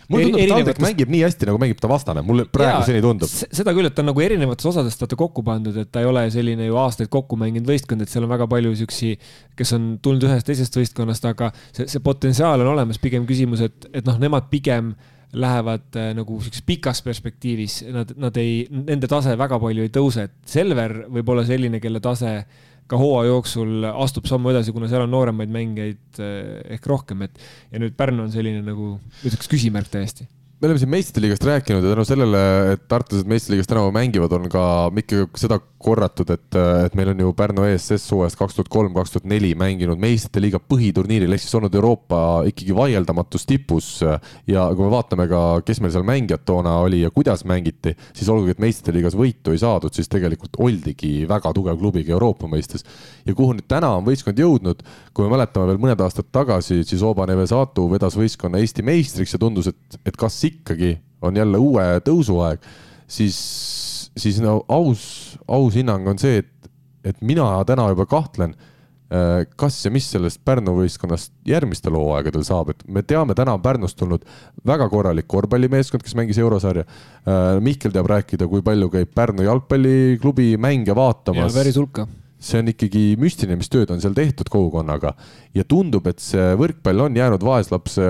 mulle 0.08 0.24
tundub, 0.24 0.40
et 0.40 0.50
TalTech 0.50 0.80
mängib 0.82 1.10
nii 1.12 1.20
hästi, 1.22 1.46
nagu 1.50 1.60
mängib 1.62 1.78
ta 1.82 1.90
vastane, 1.90 2.22
mulle 2.26 2.46
praegu 2.50 2.80
seni 2.88 3.02
tundub. 3.04 3.30
seda 3.30 3.74
küll, 3.76 3.86
et 3.86 3.94
ta 3.94 4.02
on 4.02 4.08
nagu 4.10 4.24
erinevatest 4.24 4.70
osadest 4.72 5.04
vaata 5.04 5.18
kokku 5.20 5.44
pandud, 5.46 5.76
et 5.78 5.90
ta 5.92 6.02
ei 6.02 6.08
ole 6.08 6.24
selline 6.34 6.66
ju 6.66 6.80
aastaid 6.80 7.12
kokku 7.12 7.38
mänginud 7.38 7.68
võistkond, 7.68 8.02
et 8.02 8.10
seal 8.10 8.26
on 8.26 8.32
väga 8.32 8.48
palju 8.50 8.72
siuksi, 8.80 9.12
kes 9.58 9.74
on 9.76 9.86
tulnud 10.02 10.26
ühest 10.30 10.48
teisest 10.48 10.80
võistkonnast, 10.80 11.28
aga 11.30 11.52
see, 11.68 11.86
see 11.86 12.02
potentsiaal 12.02 12.64
on 12.64 12.72
olemas, 12.72 12.98
pigem 13.02 13.28
küsimus, 13.28 13.62
et, 13.68 13.90
et 13.92 14.08
noh, 14.08 14.18
nemad 14.22 14.48
pigem 14.50 14.94
äh, 14.96 15.17
lähevad 15.32 15.98
äh, 16.00 16.12
nagu 16.16 16.38
siukses 16.44 16.64
pikas 16.66 17.02
perspektiivis, 17.04 17.82
nad, 17.92 18.14
nad 18.16 18.40
ei, 18.40 18.62
nende 18.70 19.10
tase 19.10 19.36
väga 19.38 19.58
palju 19.60 19.84
ei 19.84 19.92
tõuse, 19.92 20.28
et 20.28 20.36
Selver 20.48 21.02
võib 21.12 21.34
olla 21.34 21.44
selline, 21.48 21.82
kelle 21.82 22.00
tase 22.04 22.32
ka 22.88 22.96
hooaja 22.96 23.28
jooksul 23.28 23.84
astub 23.90 24.28
sammu 24.30 24.54
edasi, 24.54 24.72
kuna 24.72 24.88
seal 24.88 25.04
on 25.04 25.12
nooremaid 25.12 25.52
mängijaid 25.52 26.22
äh, 26.24 26.40
ehk 26.78 26.88
rohkem, 26.88 27.26
et 27.28 27.36
ja 27.72 27.82
nüüd 27.82 27.96
Pärnu 27.98 28.24
on 28.24 28.32
selline 28.32 28.64
nagu, 28.64 28.96
ütleks 29.20 29.50
küsimärk 29.52 29.92
täiesti 29.92 30.28
me 30.60 30.66
oleme 30.66 30.80
siin 30.82 30.90
meistrite 30.90 31.22
liigast 31.22 31.44
rääkinud 31.46 31.84
ja 31.84 31.92
tänu 31.92 32.04
sellele, 32.04 32.38
et 32.72 32.88
tartlased 32.90 33.28
meistrite 33.30 33.54
liigas 33.54 33.68
tänavu 33.70 33.92
mängivad, 33.94 34.32
on 34.34 34.48
ka 34.50 34.62
ikkagi 35.04 35.38
seda 35.38 35.60
korratud, 35.78 36.30
et, 36.34 36.56
et 36.86 36.96
meil 36.98 37.12
on 37.12 37.20
ju 37.22 37.32
Pärnu 37.38 37.62
ESS 37.68 38.08
hooajast 38.10 38.38
kaks 38.40 38.56
tuhat 38.56 38.70
kolm, 38.72 38.90
kaks 38.96 39.14
tuhat 39.14 39.28
neli 39.30 39.52
mänginud 39.58 40.00
meistrite 40.02 40.42
liiga 40.42 40.58
põhiturniiril 40.58 41.36
ehk 41.36 41.44
siis 41.44 41.54
olnud 41.54 41.76
Euroopa 41.78 42.22
ikkagi 42.50 42.74
vaieldamatus 42.74 43.46
tipus. 43.46 43.90
ja 44.50 44.64
kui 44.74 44.82
me 44.82 44.90
vaatame 44.90 45.28
ka, 45.30 45.42
kes 45.66 45.80
meil 45.84 45.94
seal 45.94 46.06
mängijad 46.06 46.42
toona 46.48 46.74
oli 46.82 47.04
ja 47.04 47.12
kuidas 47.14 47.44
mängiti, 47.46 47.94
siis 48.10 48.28
olgugi, 48.28 48.56
et 48.56 48.62
meistrite 48.62 48.96
liigas 48.96 49.14
võitu 49.18 49.54
ei 49.54 49.62
saadud, 49.62 49.94
siis 49.94 50.10
tegelikult 50.10 50.58
oldigi 50.58 51.22
väga 51.30 51.54
tugev 51.54 51.78
klubi 51.78 52.02
ka 52.02 52.16
Euroopa 52.16 52.50
mõistes. 52.50 52.82
ja 53.26 53.34
kuhu 53.34 53.54
nüüd 53.54 53.70
täna 53.70 53.92
on 54.00 54.06
võistkond 54.10 54.42
jõudnud, 54.42 54.82
kui 55.14 55.28
me 55.28 55.36
mäletame 55.36 55.70
veel 55.70 55.82
mõned 55.86 56.02
aastad 56.02 56.26
tagasi, 56.34 56.82
siis 56.82 57.06
Oban 57.06 57.30
Evesatu 57.30 57.86
vedas 57.92 58.18
võistkonna 58.18 58.58
Eesti 58.58 58.82
meistriks 58.82 59.38
ja 59.38 59.38
tundus, 59.38 59.70
et, 59.70 60.00
et 60.02 60.18
kas 60.18 60.34
ikkagi 60.50 60.96
on 61.22 61.36
jälle 61.36 61.58
uue 61.58 61.84
tõusuaeg, 62.06 62.64
siis, 63.10 63.38
siis 64.16 64.40
no 64.44 64.60
aus, 64.68 65.02
aus 65.48 65.78
hinnang 65.78 66.06
on 66.10 66.20
see, 66.20 66.42
et, 66.44 66.72
et 67.06 67.22
mina 67.26 67.46
täna 67.66 67.88
juba 67.92 68.06
kahtlen, 68.10 68.54
äh, 69.10 69.42
kas 69.58 69.80
ja 69.84 69.92
mis 69.94 70.06
sellest 70.12 70.42
Pärnu 70.46 70.76
võistkonnast 70.78 71.34
järgmistel 71.48 71.96
hooaegadel 71.98 72.46
saab, 72.46 72.72
et 72.74 72.86
me 72.86 73.02
teame, 73.02 73.36
täna 73.38 73.56
on 73.58 73.64
Pärnust 73.64 73.98
tulnud 73.98 74.26
väga 74.66 74.88
korralik 74.92 75.28
korvpallimeeskond, 75.30 76.04
kes 76.06 76.16
mängis 76.18 76.38
eurosarja. 76.42 76.86
Äh, 77.24 77.58
Mihkel 77.64 77.94
teab 77.94 78.10
rääkida, 78.10 78.48
kui 78.50 78.64
palju 78.66 78.92
käib 78.94 79.12
Pärnu 79.14 79.46
jalgpalliklubi 79.48 80.54
mänge 80.60 80.96
vaatamas. 80.96 81.54
päris 81.56 81.80
hulka 81.80 82.08
see 82.38 82.60
on 82.62 82.68
ikkagi 82.70 83.00
müstiline, 83.18 83.56
mis 83.58 83.66
tööd 83.66 83.90
on 83.90 83.98
seal 83.98 84.12
tehtud 84.14 84.46
kogukonnaga 84.46 85.10
ja 85.58 85.64
tundub, 85.66 86.06
et 86.06 86.22
see 86.22 86.52
võrkpall 86.60 87.08
on 87.08 87.16
jäänud 87.18 87.42
vaeslapse 87.42 88.04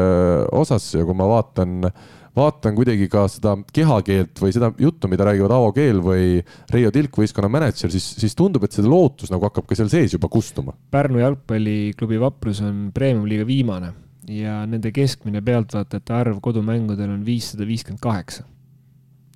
osasse 0.52 1.01
ja 1.01 1.06
kui 1.09 1.16
ma 1.16 1.31
vaatan 1.31 1.89
äh, 1.89 2.02
vaatan 2.39 2.77
kuidagi 2.78 3.09
ka 3.12 3.27
seda 3.31 3.56
kehakeelt 3.74 4.43
või 4.43 4.55
seda 4.55 4.73
juttu, 4.81 5.10
mida 5.10 5.27
räägivad 5.28 5.55
Aavo 5.56 5.73
Keel 5.77 6.02
või 6.05 6.43
Reio 6.73 6.93
Tilk, 6.94 7.20
võistkonna 7.23 7.51
mänedžer, 7.52 7.93
siis, 7.93 8.06
siis 8.20 8.36
tundub, 8.39 8.65
et 8.65 8.74
see 8.74 8.86
lootus 8.86 9.32
nagu 9.35 9.48
hakkab 9.48 9.69
ka 9.69 9.78
seal 9.78 9.90
sees 9.93 10.15
juba 10.15 10.31
kustuma. 10.32 10.77
Pärnu 10.94 11.23
jalgpalliklubi 11.23 12.20
Vaprus 12.23 12.62
on 12.65 12.89
premium-liiga 12.94 13.47
viimane 13.48 13.93
ja 14.28 14.60
nende 14.69 14.93
keskmine 14.94 15.43
pealtvaatajate 15.44 16.15
arv 16.15 16.40
kodumängudel 16.44 17.10
on 17.15 17.24
viissada 17.27 17.66
viiskümmend 17.69 18.02
kaheksa. 18.05 18.44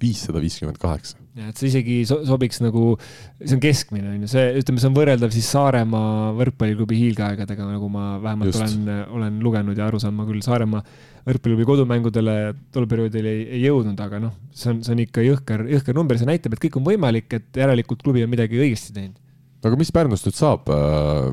Viissada 0.03 0.43
viiskümmend 0.43 0.81
kaheksa 0.83 1.23
ja 1.39 1.49
et 1.49 1.57
see 1.57 1.71
isegi 1.71 1.95
so 2.09 2.19
sobiks 2.29 2.61
nagu, 2.61 2.93
see 3.41 3.55
on 3.57 3.63
keskmine 3.63 4.11
on 4.11 4.25
ju, 4.25 4.31
see, 4.35 4.45
ütleme, 4.61 4.83
see 4.83 4.91
on 4.91 4.97
võrreldav 4.97 5.33
siis 5.33 5.49
Saaremaa 5.55 6.33
võrkpalliklubi 6.37 6.99
hiilgeaegadega, 6.99 7.69
nagu 7.71 7.89
ma 7.93 8.19
vähemalt 8.21 8.51
Just. 8.51 8.61
olen, 8.61 8.99
olen 9.17 9.39
lugenud 9.45 9.79
ja 9.79 9.87
aru 9.89 10.01
saanud, 10.03 10.19
ma 10.19 10.27
küll 10.29 10.45
Saaremaa 10.45 10.83
võrkpalliklubi 11.25 11.69
kodumängudele 11.71 12.37
tol 12.75 12.89
perioodil 12.91 13.31
ei, 13.31 13.47
ei 13.57 13.63
jõudnud, 13.65 13.97
aga 14.05 14.21
noh, 14.27 14.35
see 14.53 14.75
on, 14.75 14.83
see 14.85 14.93
on 14.97 15.05
ikka 15.07 15.25
jõhker, 15.25 15.65
jõhker 15.73 15.97
number, 15.97 16.21
see 16.21 16.29
näitab, 16.29 16.57
et 16.57 16.65
kõik 16.67 16.77
on 16.81 16.89
võimalik, 16.91 17.31
et 17.39 17.63
järelikult 17.63 18.05
klubi 18.05 18.27
on 18.27 18.33
midagi 18.33 18.61
õigesti 18.61 18.93
teinud. 18.99 19.17
aga 19.65 19.81
mis 19.81 19.95
Pärnust 19.95 20.29
nüüd 20.29 20.37
saab 20.37 20.69
äh,, 20.75 21.33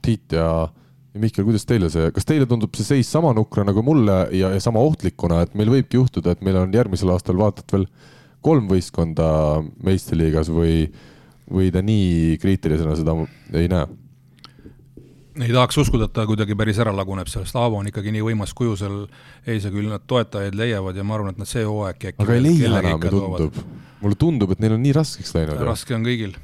Tiit 0.00 0.32
ja 0.32 0.70
Mihkel, 1.18 1.42
kuidas 1.42 1.66
teile 1.66 1.88
see, 1.90 2.10
kas 2.14 2.26
teile 2.28 2.46
tundub 2.46 2.76
see 2.78 2.86
seis 2.86 3.08
sama 3.10 3.32
nukrana 3.34 3.72
kui 3.74 3.82
mulle 3.82 4.18
ja, 4.36 4.52
ja 4.54 4.60
sama 4.62 4.82
ohtlikuna, 4.86 5.40
et 5.42 5.56
meil 5.58 5.72
võibki 5.72 5.98
juhtuda, 5.98 6.36
et 6.36 6.44
meil 6.46 6.60
on 6.60 6.74
järgmisel 6.74 7.10
aastal 7.10 7.38
vaata 7.40 7.64
et 7.64 7.74
veel 7.74 7.86
kolm 8.46 8.68
võistkonda 8.70 9.30
meistriliigas 9.82 10.52
või, 10.54 10.84
või 11.50 11.72
te 11.74 11.82
nii 11.82 12.36
kriitilisena 12.42 12.94
seda 12.98 13.16
ei 13.58 13.66
näe? 13.72 13.88
ei 15.40 15.50
tahaks 15.54 15.78
uskuda, 15.82 16.06
et 16.06 16.14
ta 16.14 16.26
kuidagi 16.28 16.54
päris 16.58 16.78
ära 16.82 16.92
laguneb, 16.94 17.28
sellest 17.30 17.56
Aavo 17.58 17.80
on 17.80 17.88
ikkagi 17.90 18.12
nii 18.14 18.22
võimas 18.28 18.52
kuju 18.56 18.76
seal 18.78 18.96
ees 19.48 19.66
ja 19.66 19.72
küll 19.72 19.88
nad 19.90 20.04
toetajaid 20.10 20.54
leiavad 20.58 20.98
ja 20.98 21.06
ma 21.06 21.16
arvan, 21.16 21.34
et 21.34 21.40
nad 21.42 21.48
see 21.48 21.64
hooaeg 21.66 22.06
äkki 22.12 22.22
aga 22.22 22.36
ei 22.36 22.44
leia 22.44 22.70
enam, 22.82 23.02
tundub. 23.02 23.58
mulle 24.02 24.20
tundub, 24.20 24.54
et 24.54 24.62
neil 24.62 24.76
on 24.76 24.82
nii 24.84 24.94
raskeks 24.94 25.34
läinud. 25.34 25.62
raske 25.66 25.96
on 25.96 26.06
kõigil 26.06 26.36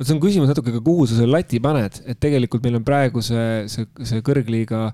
vot 0.00 0.08
see 0.08 0.16
on 0.16 0.22
küsimus 0.22 0.50
natuke 0.50 0.72
ka, 0.72 0.82
kuhu 0.84 1.06
sa 1.06 1.20
selle 1.20 1.36
lati 1.36 1.60
paned, 1.62 2.00
et 2.08 2.20
tegelikult 2.22 2.64
meil 2.64 2.80
on 2.80 2.86
praegu 2.86 3.22
see, 3.24 3.68
see, 3.70 3.86
see 4.08 4.24
kõrgliiga 4.26 4.88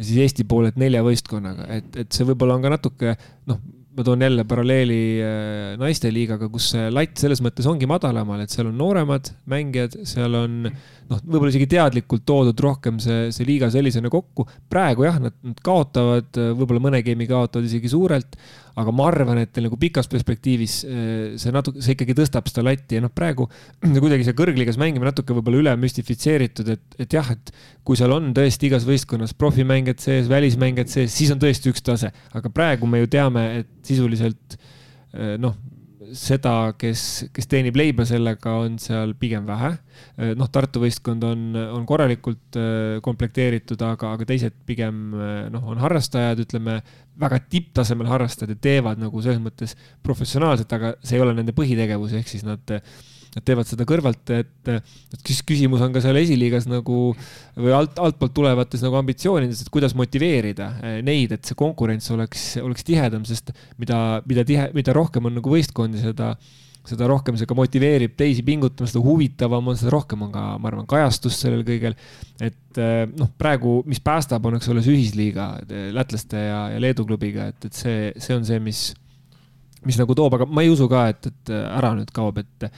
siis 0.00 0.20
Eesti 0.24 0.46
poolelt 0.48 0.78
nelja 0.80 1.02
võistkonnaga, 1.04 1.66
et, 1.80 1.90
et 2.04 2.16
see 2.16 2.28
võib-olla 2.28 2.56
on 2.56 2.64
ka 2.64 2.74
natuke 2.76 3.16
noh 3.50 3.60
ma 3.96 4.04
toon 4.06 4.22
jälle 4.22 4.44
paralleeli 4.46 5.02
äh, 5.20 5.78
naisteliigaga, 5.78 6.48
kus 6.52 6.70
see 6.74 6.86
latt 6.94 7.18
selles 7.18 7.40
mõttes 7.42 7.66
ongi 7.66 7.88
madalamal, 7.90 8.40
et 8.42 8.52
seal 8.52 8.68
on 8.70 8.78
nooremad 8.78 9.32
mängijad, 9.50 9.96
seal 10.06 10.36
on 10.38 10.60
noh, 10.62 11.22
võib-olla 11.24 11.50
isegi 11.50 11.66
teadlikult 11.74 12.24
toodud 12.28 12.62
rohkem 12.62 13.00
see, 13.02 13.28
see 13.34 13.48
liiga 13.48 13.70
sellisena 13.72 14.12
kokku. 14.12 14.46
praegu 14.70 15.08
jah, 15.08 15.18
nad, 15.22 15.34
nad 15.42 15.58
kaotavad, 15.66 16.30
võib-olla 16.60 16.84
mõne 16.86 17.02
game'i 17.06 17.28
kaotavad 17.30 17.66
isegi 17.66 17.90
suurelt, 17.90 18.38
aga 18.80 18.94
ma 18.94 19.06
arvan, 19.10 19.40
et 19.42 19.60
nagu 19.62 19.78
pikas 19.80 20.08
perspektiivis 20.10 20.76
eh, 20.84 21.24
see 21.40 21.54
natuke, 21.54 21.82
see 21.84 21.96
ikkagi 21.96 22.16
tõstab 22.18 22.50
seda 22.50 22.64
latti. 22.66 22.98
Ja 22.98 23.04
noh, 23.04 23.12
praegu 23.14 23.46
kuidagi 24.02 24.26
see 24.26 24.36
kõrgliigas 24.38 24.80
mängimine 24.80 25.12
natuke 25.12 25.36
võib-olla 25.36 25.62
üle 25.62 25.76
müstifitseeritud, 25.84 26.72
et, 26.76 27.00
et 27.02 27.18
jah, 27.18 27.32
et 27.34 27.54
kui 27.86 27.98
seal 28.00 28.14
on 28.16 28.32
tõesti 28.36 28.70
igas 28.70 28.86
võistkonnas 28.88 29.36
profimängijad 29.38 30.02
sees, 30.02 30.30
välismängijad 30.30 30.92
sees, 30.92 31.14
siis 31.16 31.32
on 31.34 31.42
tõesti 31.42 31.72
üks 31.72 31.84
tase, 31.86 32.12
aga 32.36 32.52
praegu 32.54 32.88
me 32.90 33.02
ju 33.04 33.10
teame, 33.12 33.46
et 33.62 33.72
sisuliselt 33.86 34.58
eh, 34.58 35.36
noh 35.40 35.58
seda, 36.16 36.72
kes, 36.78 37.02
kes 37.34 37.48
teenib 37.50 37.76
leiba 37.78 38.04
sellega, 38.08 38.54
on 38.64 38.78
seal 38.82 39.14
pigem 39.18 39.46
vähe. 39.48 39.72
noh, 40.38 40.48
Tartu 40.52 40.82
võistkond 40.82 41.24
on, 41.26 41.44
on 41.76 41.84
korralikult 41.88 42.58
äh, 42.58 42.98
komplekteeritud, 43.04 43.80
aga, 43.84 44.14
aga 44.16 44.28
teised 44.28 44.56
pigem 44.68 45.14
äh, 45.14 45.44
noh, 45.52 45.66
on 45.72 45.80
harrastajad, 45.82 46.40
ütleme 46.46 46.80
väga 47.20 47.40
tipptasemel 47.52 48.08
harrastajad 48.08 48.54
ja 48.54 48.62
teevad 48.68 49.00
nagu 49.02 49.22
selles 49.22 49.42
mõttes 49.42 49.76
professionaalselt, 50.06 50.72
aga 50.76 50.94
see 51.04 51.18
ei 51.18 51.24
ole 51.24 51.36
nende 51.36 51.54
põhitegevus, 51.56 52.16
ehk 52.16 52.30
siis 52.32 52.46
nad 52.46 52.78
nad 53.34 53.46
teevad 53.46 53.68
seda 53.68 53.86
kõrvalt, 53.88 54.32
et, 54.34 54.70
et 54.70 55.32
küsimus 55.46 55.82
on 55.84 55.92
ka 55.94 56.02
seal 56.02 56.18
esiliigas 56.18 56.66
nagu 56.70 57.10
või 57.54 57.74
alt, 57.76 57.98
altpoolt 58.02 58.34
tulevates 58.36 58.82
nagu 58.84 58.98
ambitsioonides, 59.00 59.62
et 59.62 59.70
kuidas 59.72 59.94
motiveerida 59.98 60.72
eh, 60.80 60.96
neid, 61.06 61.36
et 61.36 61.46
see 61.46 61.58
konkurents 61.58 62.10
oleks, 62.14 62.48
oleks 62.62 62.86
tihedam, 62.86 63.26
sest 63.28 63.54
mida, 63.78 64.00
mida 64.26 64.46
tihe, 64.46 64.70
mida 64.76 64.96
rohkem 64.96 65.30
on 65.30 65.38
nagu 65.38 65.54
võistkondi, 65.54 66.02
seda 66.02 66.34
seda 66.88 67.06
rohkem 67.10 67.36
see 67.36 67.48
ka 67.48 67.56
motiveerib 67.56 68.14
teisi 68.18 68.42
pingutama, 68.44 68.88
seda 68.88 69.02
huvitavam 69.04 69.68
on, 69.68 69.76
seda 69.78 69.92
rohkem 69.94 70.24
on 70.26 70.30
ka, 70.32 70.44
ma 70.56 70.70
arvan, 70.70 70.86
kajastust 70.88 71.44
sellel 71.44 71.62
kõigel. 71.66 71.96
et 72.40 72.80
eh, 72.80 73.04
noh, 73.20 73.28
praegu, 73.38 73.80
mis 73.90 74.00
päästab, 74.02 74.46
on, 74.48 74.56
eks 74.58 74.70
ole, 74.72 74.82
see 74.84 74.96
ühisliiga 74.96 75.50
eh, 75.66 75.90
lätlaste 75.94 76.40
ja, 76.40 76.62
ja 76.74 76.80
Leedu 76.82 77.06
klubiga, 77.08 77.50
et, 77.52 77.68
et 77.68 77.76
see, 77.76 78.10
see 78.16 78.36
on 78.36 78.48
see, 78.48 78.58
mis 78.64 78.88
mis 79.86 79.96
nagu 80.00 80.14
toob, 80.16 80.36
aga 80.36 80.46
ma 80.50 80.64
ei 80.64 80.72
usu 80.72 80.88
ka, 80.90 81.06
et, 81.12 81.30
et 81.30 81.54
ära 81.54 81.94
nüüd 81.96 82.10
kaob, 82.14 82.40
et, 82.42 82.68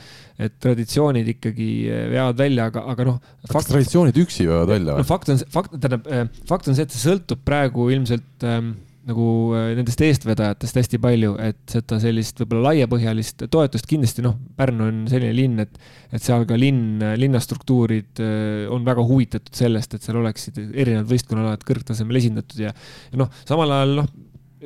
et 0.43 0.55
traditsioonid 0.63 1.29
ikkagi 1.35 1.73
veavad 2.13 2.39
välja, 2.39 2.69
aga, 2.71 2.85
aga 2.95 3.09
noh. 3.09 3.19
kas 3.51 3.69
traditsioonid 3.71 4.23
üksi 4.23 4.47
veavad 4.49 4.71
välja 4.71 4.95
või? 4.95 5.03
no 5.03 5.09
fakt 5.09 5.33
on, 5.33 5.43
fakt, 5.53 5.77
tähendab, 5.77 6.09
äh, 6.09 6.25
fakt 6.49 6.71
on 6.71 6.79
see, 6.79 6.87
et 6.87 6.95
see 6.95 7.11
sõltub 7.11 7.43
praegu 7.47 7.89
ilmselt 7.95 8.47
ähm, 8.47 8.75
nagu 9.09 9.27
äh, 9.59 9.73
nendest 9.79 10.03
eestvedajatest 10.07 10.79
hästi 10.79 11.01
palju, 11.03 11.35
et 11.43 11.61
seda 11.75 11.99
sellist 12.03 12.39
võib-olla 12.43 12.71
laiapõhjalist 12.71 13.47
toetust 13.51 13.89
kindlasti 13.91 14.25
noh, 14.25 14.37
Pärnu 14.59 14.87
on 14.87 15.05
selline 15.11 15.35
linn, 15.37 15.63
et, 15.65 15.79
et 16.15 16.23
seal 16.23 16.47
ka 16.49 16.59
linn, 16.59 17.03
linnastruktuurid 17.19 18.23
äh, 18.23 18.67
on 18.73 18.87
väga 18.87 19.07
huvitatud 19.09 19.55
sellest, 19.59 19.97
et 19.97 20.07
seal 20.07 20.21
oleksid 20.23 20.61
erinevad 20.71 21.11
võistkonnaalad 21.11 21.67
kõrgtasemel 21.67 22.23
esindatud 22.23 22.63
ja, 22.69 22.75
ja 23.11 23.25
noh, 23.25 23.33
samal 23.49 23.75
ajal 23.75 23.99
noh 24.05 24.13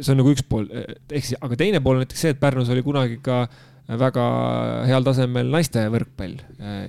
see 0.01 0.12
on 0.12 0.20
nagu 0.20 0.35
üks 0.35 0.44
pool, 0.48 0.68
ehk 0.73 1.24
siis, 1.24 1.39
aga 1.40 1.59
teine 1.59 1.81
pool 1.85 1.98
on 1.98 2.05
näiteks 2.05 2.27
see, 2.27 2.35
et 2.35 2.43
Pärnus 2.43 2.70
oli 2.73 2.85
kunagi 2.86 3.18
ka 3.24 3.47
väga 3.86 4.23
heal 4.89 5.05
tasemel 5.06 5.47
naiste 5.52 5.85
võrkpall 5.94 6.35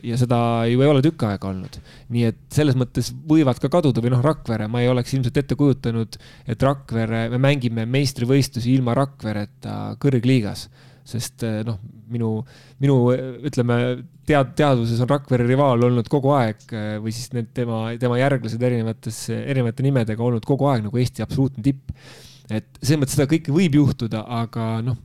ja 0.01 0.17
seda 0.17 0.39
ju 0.65 0.81
ei 0.81 0.89
ole 0.89 1.03
tükk 1.05 1.27
aega 1.27 1.51
olnud. 1.51 1.77
nii 2.09 2.23
et 2.31 2.39
selles 2.53 2.77
mõttes 2.79 3.11
võivad 3.29 3.61
ka 3.61 3.69
kaduda 3.69 4.01
või 4.01 4.15
noh, 4.15 4.23
Rakvere, 4.25 4.65
ma 4.71 4.81
ei 4.81 4.89
oleks 4.89 5.13
ilmselt 5.13 5.37
ette 5.37 5.55
kujutanud, 5.59 6.17
et 6.49 6.63
Rakvere, 6.63 7.27
me 7.29 7.41
mängime 7.41 7.85
meistrivõistlusi 7.85 8.73
ilma 8.73 8.97
Rakvereta 8.97 9.97
kõrgliigas 10.01 10.67
sest 11.07 11.45
noh, 11.63 11.77
minu, 12.11 12.31
minu 12.83 12.95
ütleme, 13.47 13.77
tead, 14.27 14.55
teadvuses 14.59 14.99
on 15.03 15.11
Rakvere 15.11 15.45
rivaal 15.47 15.85
olnud 15.87 16.09
kogu 16.11 16.33
aeg 16.35 16.65
või 17.03 17.13
siis 17.15 17.29
need 17.35 17.53
tema, 17.55 17.85
tema 18.01 18.17
järglased 18.19 18.63
erinevates, 18.69 19.21
erinevate 19.37 19.85
nimedega 19.85 20.23
olnud 20.23 20.47
kogu 20.47 20.67
aeg 20.71 20.83
nagu 20.87 20.99
Eesti 20.99 21.23
absoluutne 21.23 21.63
tipp 21.63 21.93
et 22.47 22.79
selles 22.81 23.01
mõttes 23.01 23.17
seda 23.17 23.27
kõike 23.29 23.53
võib 23.55 23.75
juhtuda, 23.79 24.23
aga 24.39 24.77
noh, 24.85 24.97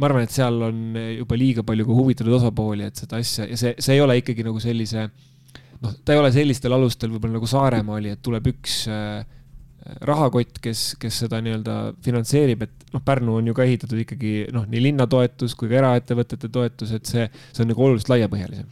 ma 0.00 0.08
arvan, 0.08 0.24
et 0.24 0.34
seal 0.34 0.60
on 0.64 0.78
juba 0.96 1.38
liiga 1.38 1.64
palju 1.66 1.86
ka 1.88 1.96
huvitatud 1.96 2.36
osapooli, 2.38 2.86
et 2.88 3.00
seda 3.00 3.20
asja 3.20 3.48
ja 3.48 3.58
see, 3.60 3.74
see 3.78 3.96
ei 3.96 4.04
ole 4.04 4.16
ikkagi 4.20 4.46
nagu 4.46 4.62
sellise 4.62 5.08
noh, 5.80 5.92
ta 6.04 6.14
ei 6.14 6.22
ole 6.22 6.32
sellistel 6.34 6.76
alustel 6.76 7.12
võib-olla 7.12 7.38
nagu 7.38 7.50
Saaremaa 7.50 8.00
oli, 8.00 8.14
et 8.14 8.22
tuleb 8.24 8.48
üks 8.52 8.82
äh, 8.92 9.20
rahakott, 10.04 10.60
kes, 10.62 10.94
kes 11.00 11.22
seda 11.24 11.40
nii-öelda 11.44 11.76
finantseerib, 12.04 12.66
et 12.66 12.92
noh, 12.94 13.04
Pärnu 13.04 13.38
on 13.40 13.48
ju 13.48 13.56
ka 13.56 13.64
ehitatud 13.68 14.02
ikkagi 14.04 14.34
noh, 14.54 14.66
nii 14.68 14.84
linna 14.90 15.08
toetus 15.10 15.56
kui 15.56 15.70
ka 15.70 15.80
eraettevõtete 15.80 16.52
toetus, 16.52 16.92
et 16.96 17.08
see, 17.08 17.26
see 17.52 17.64
on 17.64 17.72
nagu 17.72 17.88
oluliselt 17.88 18.12
laiapõhjalisem 18.14 18.68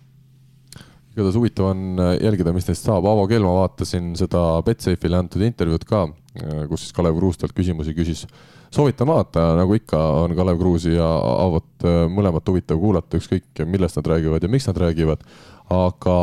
igatahes 1.19 1.39
huvitav 1.39 1.73
on 1.73 1.99
äh, 1.99 2.13
jälgida, 2.23 2.53
mis 2.55 2.69
neist 2.69 2.87
saab. 2.87 3.07
Aavo 3.09 3.27
Kelma 3.31 3.51
vaatasin 3.57 4.13
seda 4.19 4.43
Betsafe'ile 4.67 5.19
antud 5.19 5.43
intervjuud 5.43 5.85
ka, 5.89 6.05
äh, 6.39 6.63
kus 6.71 6.87
siis 6.87 6.95
Kalev 6.95 7.19
Kruus 7.19 7.41
talt 7.41 7.55
küsimusi 7.57 7.95
küsis. 7.97 8.27
soovitan 8.71 9.09
vaadata, 9.09 9.55
nagu 9.57 9.75
ikka 9.75 9.99
on 10.23 10.35
Kalev 10.37 10.59
Kruusi 10.61 10.95
ja 10.95 11.07
Aavot 11.09 11.87
äh, 11.89 12.05
mõlemat 12.13 12.49
huvitav 12.49 12.79
kuulata, 12.79 13.19
ükskõik 13.19 13.65
millest 13.67 13.99
nad 13.99 14.11
räägivad 14.15 14.43
ja 14.43 14.51
miks 14.53 14.69
nad 14.69 14.79
räägivad. 14.79 15.25
aga, 15.69 16.19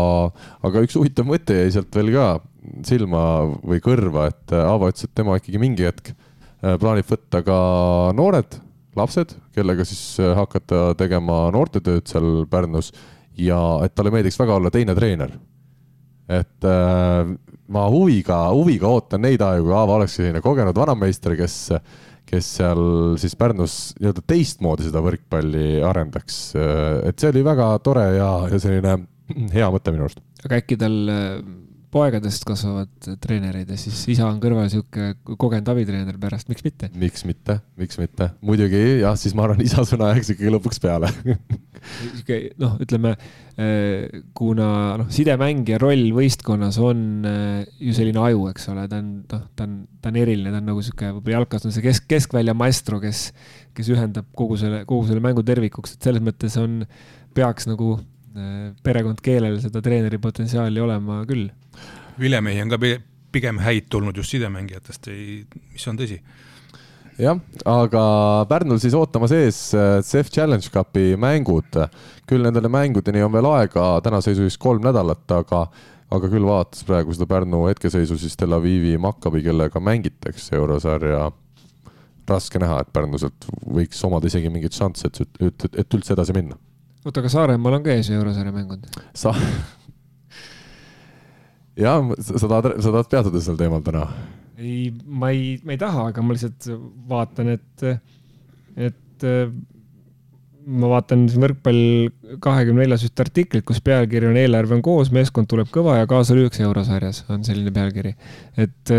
aga 0.65 0.81
üks 0.81 0.95
huvitav 0.97 1.27
mõte 1.29 1.53
jäi 1.53 1.73
sealt 1.73 1.93
veel 1.93 2.13
ka 2.15 2.39
silma 2.87 3.25
või 3.61 3.81
kõrva, 3.83 4.29
et 4.31 4.53
Aavo 4.57 4.89
ütles, 4.89 5.05
et 5.05 5.13
tema 5.13 5.35
ikkagi 5.37 5.61
mingi 5.61 5.85
hetk 5.85 6.15
plaanib 6.61 7.05
võtta 7.05 7.43
ka 7.45 7.57
noored 8.17 8.57
lapsed, 8.95 9.35
kellega 9.53 9.85
siis 9.85 10.17
hakata 10.17 10.95
tegema 10.97 11.51
noortetööd 11.53 12.07
seal 12.09 12.47
Pärnus 12.49 12.93
ja 13.37 13.59
et 13.85 13.95
talle 13.95 14.13
meeldiks 14.13 14.39
väga 14.39 14.55
olla 14.59 14.71
teine 14.73 14.95
treener. 14.97 15.35
et 16.29 16.65
äh, 16.65 17.35
ma 17.67 17.85
huviga, 17.89 18.39
huviga 18.53 18.89
ootan 18.89 19.21
neid 19.25 19.41
aegu, 19.41 19.67
kui 19.67 19.75
Aava 19.77 19.99
oleks 19.99 20.17
selline 20.19 20.41
kogenud 20.41 20.77
vanameister, 20.77 21.35
kes, 21.37 21.57
kes 22.25 22.49
seal 22.59 22.81
siis 23.21 23.35
Pärnus 23.37 23.75
nii-öelda 23.99 24.23
teistmoodi 24.25 24.87
seda 24.87 25.01
võrkpalli 25.05 25.83
arendaks. 25.85 26.39
et 26.55 27.19
see 27.19 27.33
oli 27.33 27.45
väga 27.45 27.69
tore 27.85 28.07
ja, 28.17 28.31
ja 28.51 28.61
selline 28.61 28.97
hea 29.53 29.69
mõte 29.73 29.93
minu 29.93 30.07
arust. 30.07 30.23
aga 30.45 30.61
äkki 30.61 30.79
tal 30.81 30.97
poegadest 31.95 32.43
kasvavad 32.47 33.07
treenerid 33.23 33.69
ja 33.71 33.77
siis 33.79 34.01
isa 34.11 34.27
on 34.27 34.41
kõrval 34.43 34.67
sihuke 34.71 35.13
kogenud 35.39 35.69
abitreener 35.71 36.17
pärast, 36.19 36.49
miks 36.51 36.65
mitte? 36.65 36.89
miks 36.99 37.23
mitte, 37.27 37.59
miks 37.79 37.99
mitte, 38.01 38.29
muidugi 38.45 38.81
jah, 38.99 39.15
siis 39.19 39.35
ma 39.37 39.45
arvan, 39.47 39.63
isa 39.63 39.85
sõna 39.87 40.11
jääks 40.11 40.33
ikkagi 40.35 40.51
lõpuks 40.57 40.81
peale. 40.83 41.11
Sihuke 41.85 42.39
noh, 42.59 42.75
ütleme 42.81 43.13
eh, 43.61 44.23
kuna 44.35 44.69
noh, 44.99 45.11
sidemängija 45.13 45.77
roll 45.81 46.09
võistkonnas 46.17 46.79
on 46.83 47.05
eh, 47.29 47.61
ju 47.87 47.93
selline 47.95 48.19
aju, 48.25 48.47
eks 48.51 48.67
ole, 48.73 48.87
ta 48.91 48.99
on 48.99 49.11
noh, 49.21 49.45
ta 49.55 49.67
on, 49.67 49.77
ta 50.01 50.11
on 50.11 50.17
eriline, 50.19 50.51
ta 50.51 50.59
on 50.59 50.71
nagu 50.73 50.83
sihuke 50.83 51.13
võib-olla 51.13 51.39
jalkas 51.39 51.69
on 51.69 51.75
see 51.75 51.85
kesk, 51.85 52.09
keskvälja 52.11 52.57
maestro, 52.57 52.99
kes, 53.03 53.29
kes 53.77 53.93
ühendab 53.93 54.27
kogu 54.35 54.59
selle, 54.59 54.83
kogu 54.89 55.07
selle 55.07 55.23
mängu 55.23 55.45
tervikuks, 55.47 55.95
et 55.95 56.09
selles 56.09 56.25
mõttes 56.25 56.59
on, 56.59 56.81
peaks 57.35 57.69
nagu 57.71 57.95
perekond 58.83 59.21
keelel 59.23 59.59
seda 59.63 59.81
treeneri 59.81 60.17
potentsiaali 60.21 60.81
olema 60.83 61.21
küll 61.29 61.47
vilemehi 62.19 62.63
on 62.63 62.73
ka 62.73 62.79
pigem 63.35 63.59
häid 63.63 63.87
tulnud 63.91 64.17
just 64.17 64.35
sidemängijatest, 64.35 65.09
mis 65.73 65.87
on 65.91 65.99
tõsi 65.99 66.19
jah, 67.19 67.39
aga 67.69 68.03
Pärnul 68.49 68.79
siis 68.83 68.95
ootamas 68.97 69.33
ees 69.35 69.59
äh, 69.77 69.99
CEF 70.05 70.31
Challenge 70.33 70.69
Cupi 70.71 71.15
mängud. 71.19 71.79
küll 72.27 72.43
nendele 72.43 72.69
mängudeni 72.71 73.23
on 73.23 73.33
veel 73.33 73.47
aega, 73.51 74.01
tänaseisu 74.03 74.47
siis 74.47 74.57
kolm 74.57 74.83
nädalat, 74.83 75.23
aga, 75.31 75.65
aga 76.11 76.29
küll 76.31 76.47
vaadates 76.47 76.83
praegu 76.87 77.15
seda 77.15 77.27
Pärnu 77.29 77.65
hetkeseisu, 77.69 78.17
siis 78.17 78.35
Tel 78.37 78.55
Avivi 78.57 78.97
Maccabi, 78.97 79.43
kellega 79.45 79.79
mängitakse 79.79 80.55
eurosarja. 80.55 81.31
raske 82.27 82.59
näha, 82.59 82.79
et 82.81 82.93
Pärnu 82.93 83.19
sealt 83.21 83.45
võiks 83.69 83.99
omada 84.07 84.27
isegi 84.27 84.49
mingeid 84.49 84.73
šansse, 84.73 85.07
et, 85.07 85.41
et, 85.45 85.67
et 85.77 85.93
üldse 85.93 86.13
edasi 86.13 86.33
minna. 86.33 86.57
Oota, 87.05 87.21
aga 87.21 87.31
Saaremaal 87.31 87.79
on 87.79 87.85
ka 87.85 87.93
ees 87.95 88.09
eurosarja 88.13 88.53
mängud 88.55 88.87
Sa 89.13 89.33
jah, 91.79 92.01
sa 92.19 92.47
tahad, 92.47 92.71
sa 92.81 92.89
tahad 92.91 93.11
peatuda 93.11 93.43
sel 93.43 93.59
teemal 93.59 93.83
täna? 93.85 94.07
ei, 94.57 94.89
ma 95.05 95.29
ei, 95.35 95.57
ma 95.67 95.75
ei 95.75 95.79
taha, 95.81 96.09
aga 96.11 96.23
ma 96.23 96.35
lihtsalt 96.35 96.69
vaatan, 97.09 97.51
et, 97.57 97.87
et 98.87 99.25
ma 100.65 100.89
vaatan 100.89 101.27
siin 101.29 101.43
võrkpall 101.43 102.39
kahekümne 102.41 102.83
neljas 102.83 103.05
ühte 103.05 103.21
artiklit, 103.21 103.65
kus 103.67 103.81
pealkiri 103.85 104.29
on 104.31 104.39
eelarve 104.39 104.77
on 104.77 104.83
koos, 104.85 105.11
meeskond 105.13 105.49
tuleb 105.51 105.69
kõva 105.73 105.99
ja 105.99 106.09
kaasa 106.09 106.37
lüüakse 106.37 106.65
eurosarjas, 106.65 107.23
on 107.33 107.45
selline 107.45 107.73
pealkiri. 107.75 108.15
et 108.57 108.93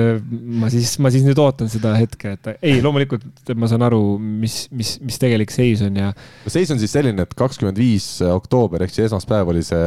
ma 0.63 0.71
siis, 0.73 0.97
ma 1.03 1.13
siis 1.15 1.27
nüüd 1.27 1.41
ootan 1.43 1.71
seda 1.73 1.95
hetke, 1.99 2.37
et 2.37 2.51
ei, 2.61 2.81
loomulikult 2.85 3.55
ma 3.59 3.71
saan 3.71 3.87
aru, 3.89 4.03
mis, 4.19 4.65
mis, 4.71 4.97
mis 5.03 5.23
tegelik 5.23 5.55
seis 5.55 5.83
on 5.87 5.99
ja. 5.99 6.13
seis 6.47 6.71
on 6.71 6.83
siis 6.83 6.95
selline, 6.95 7.27
et 7.27 7.39
kakskümmend 7.39 7.79
viis 7.81 8.09
oktoober 8.31 8.87
ehk 8.87 8.95
siis 8.95 9.09
esmaspäev 9.11 9.55
oli 9.55 9.67
see 9.67 9.87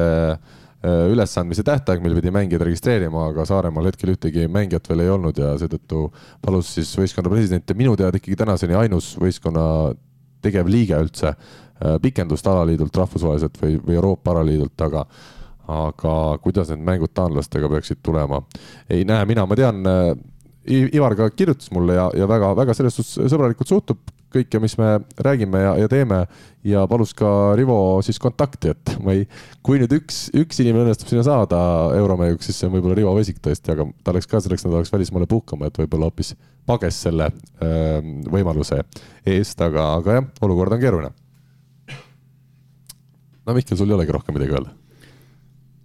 Äh, 0.79 1.09
ülesandmise 1.11 1.59
tähtaeg, 1.67 1.99
mil 1.99 2.13
pidi 2.15 2.31
mängijad 2.31 2.61
registreerima, 2.63 3.25
aga 3.33 3.43
Saaremaal 3.43 3.89
hetkel 3.89 4.13
ühtegi 4.13 4.45
mängijat 4.47 4.85
veel 4.87 5.01
ei 5.03 5.09
olnud 5.11 5.35
ja 5.35 5.49
seetõttu 5.59 6.05
palus 6.39 6.69
siis 6.77 6.93
võistkonna 6.95 7.27
president 7.33 7.67
ja 7.67 7.75
minu 7.75 7.97
teada 7.99 8.15
ikkagi 8.15 8.37
tänaseni 8.39 8.77
ainus 8.79 9.09
võistkonna 9.19 9.65
tegevliige 10.39 11.01
üldse 11.03 11.33
äh, 11.33 11.59
pikendust 12.01 12.47
alaliidult 12.47 12.97
rahvusvaheliselt 12.97 13.61
või, 13.61 13.77
või 13.85 13.95
Euroopa 13.95 14.33
alaliidult, 14.33 14.81
aga 14.87 15.05
aga 15.69 16.13
kuidas 16.41 16.71
need 16.73 16.81
mängud 16.85 17.13
taanlastega 17.13 17.69
peaksid 17.69 18.01
tulema? 18.03 18.41
ei 18.89 19.05
näe 19.05 19.25
mina, 19.29 19.45
ma 19.45 19.57
tean, 19.59 19.85
äh, 19.85 20.13
Ivar 20.69 21.15
ka 21.17 21.29
kirjutas 21.33 21.71
mulle 21.73 21.95
ja, 21.95 22.09
ja 22.13 22.27
väga-väga 22.29 22.75
selles 22.77 22.97
suhtes 22.97 23.31
sõbralikult 23.31 23.69
suhtub 23.71 24.01
kõike, 24.33 24.59
mis 24.61 24.75
me 24.77 24.99
räägime 25.25 25.61
ja, 25.63 25.71
ja 25.81 25.87
teeme 25.89 26.19
ja 26.67 26.83
palus 26.89 27.15
ka 27.17 27.55
Rivo 27.57 27.77
siis 28.05 28.19
kontakti, 28.21 28.73
et 28.75 28.91
ma 29.03 29.15
ei, 29.17 29.23
kui 29.65 29.79
nüüd 29.81 29.93
üks, 29.97 30.27
üks 30.37 30.61
inimene 30.61 30.85
õnnestub 30.85 31.09
sinna 31.09 31.23
saada 31.25 31.59
euromänguks, 31.97 32.49
siis 32.49 32.59
see 32.59 32.69
on 32.69 32.75
võib-olla 32.75 32.99
Rivo 32.99 33.15
Vesik 33.17 33.41
tõesti, 33.41 33.73
aga 33.73 33.87
ta 34.05 34.13
läks 34.15 34.29
ka 34.29 34.43
selleks 34.43 34.67
nädalaks 34.67 34.93
välismaale 34.93 35.29
puhkama, 35.31 35.71
et 35.71 35.81
võib-olla 35.81 36.11
hoopis 36.11 36.35
pages 36.69 37.01
selle 37.07 37.31
öö, 37.31 38.03
võimaluse 38.29 38.83
eest, 39.25 39.65
aga, 39.65 39.93
aga 39.97 40.19
jah, 40.19 40.29
olukord 40.45 40.77
on 40.77 40.83
keeruline. 40.83 41.15
No 43.49 43.57
Mihkel, 43.57 43.79
sul 43.79 43.89
ei 43.89 43.97
olegi 43.97 44.15
rohkem 44.15 44.37
midagi 44.37 44.55
öelda? 44.55 44.75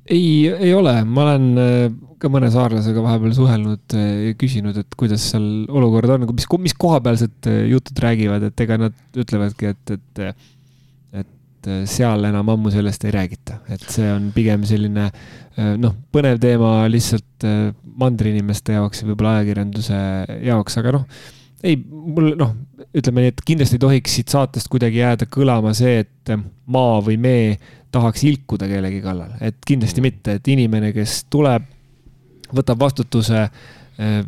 ei, 0.04 0.48
ei 0.48 0.74
ole, 0.74 0.94
ma 1.08 1.28
olen 1.28 1.46
äh, 1.60 1.84
ka 2.20 2.28
mõne 2.32 2.50
saarlasega 2.52 3.02
vahepeal 3.04 3.34
suhelnud 3.36 3.96
äh, 3.96 4.08
ja 4.28 4.34
küsinud, 4.40 4.76
et 4.80 4.96
kuidas 5.00 5.24
seal 5.32 5.46
olukord 5.72 6.12
on, 6.12 6.24
nagu 6.26 6.36
mis, 6.36 6.48
mis 6.60 6.76
kohapealsed 6.76 7.48
äh, 7.48 7.62
jutud 7.72 8.02
räägivad, 8.04 8.44
et 8.50 8.64
ega 8.66 8.78
nad 8.86 8.98
ütlevadki, 9.16 9.72
et, 9.74 9.96
et, 9.98 10.26
seal 11.88 12.26
enam 12.28 12.50
ammu 12.52 12.68
sellest 12.68 13.06
ei 13.08 13.12
räägita, 13.14 13.54
et 13.72 13.80
see 13.88 14.04
on 14.12 14.26
pigem 14.34 14.66
selline 14.68 15.06
noh, 15.80 15.94
põnev 16.12 16.36
teema 16.36 16.82
lihtsalt 16.92 17.46
mandriinimeste 18.02 18.74
jaoks 18.76 19.00
ja 19.00 19.08
võib-olla 19.08 19.38
ajakirjanduse 19.38 20.00
jaoks, 20.44 20.76
aga 20.82 20.92
noh, 20.98 21.06
ei, 21.64 21.78
mul 21.78 22.34
noh, 22.38 22.52
ütleme 22.94 23.24
nii, 23.24 23.32
et 23.32 23.42
kindlasti 23.46 23.78
ei 23.78 23.82
tohiks 23.84 24.18
siit 24.18 24.32
saatest 24.32 24.68
kuidagi 24.72 25.00
jääda 25.00 25.28
kõlama 25.30 25.72
see, 25.76 26.02
et 26.04 26.34
maa 26.70 26.98
või 27.04 27.16
mee 27.20 27.54
tahaks 27.94 28.24
ilkuda 28.26 28.68
kellegi 28.68 29.00
kallal, 29.04 29.36
et 29.40 29.56
kindlasti 29.66 30.02
mm. 30.02 30.10
mitte, 30.10 30.38
et 30.38 30.50
inimene, 30.52 30.92
kes 30.94 31.22
tuleb, 31.32 31.66
võtab 32.54 32.80
vastutuse. 32.80 33.46
Eh, 33.98 34.18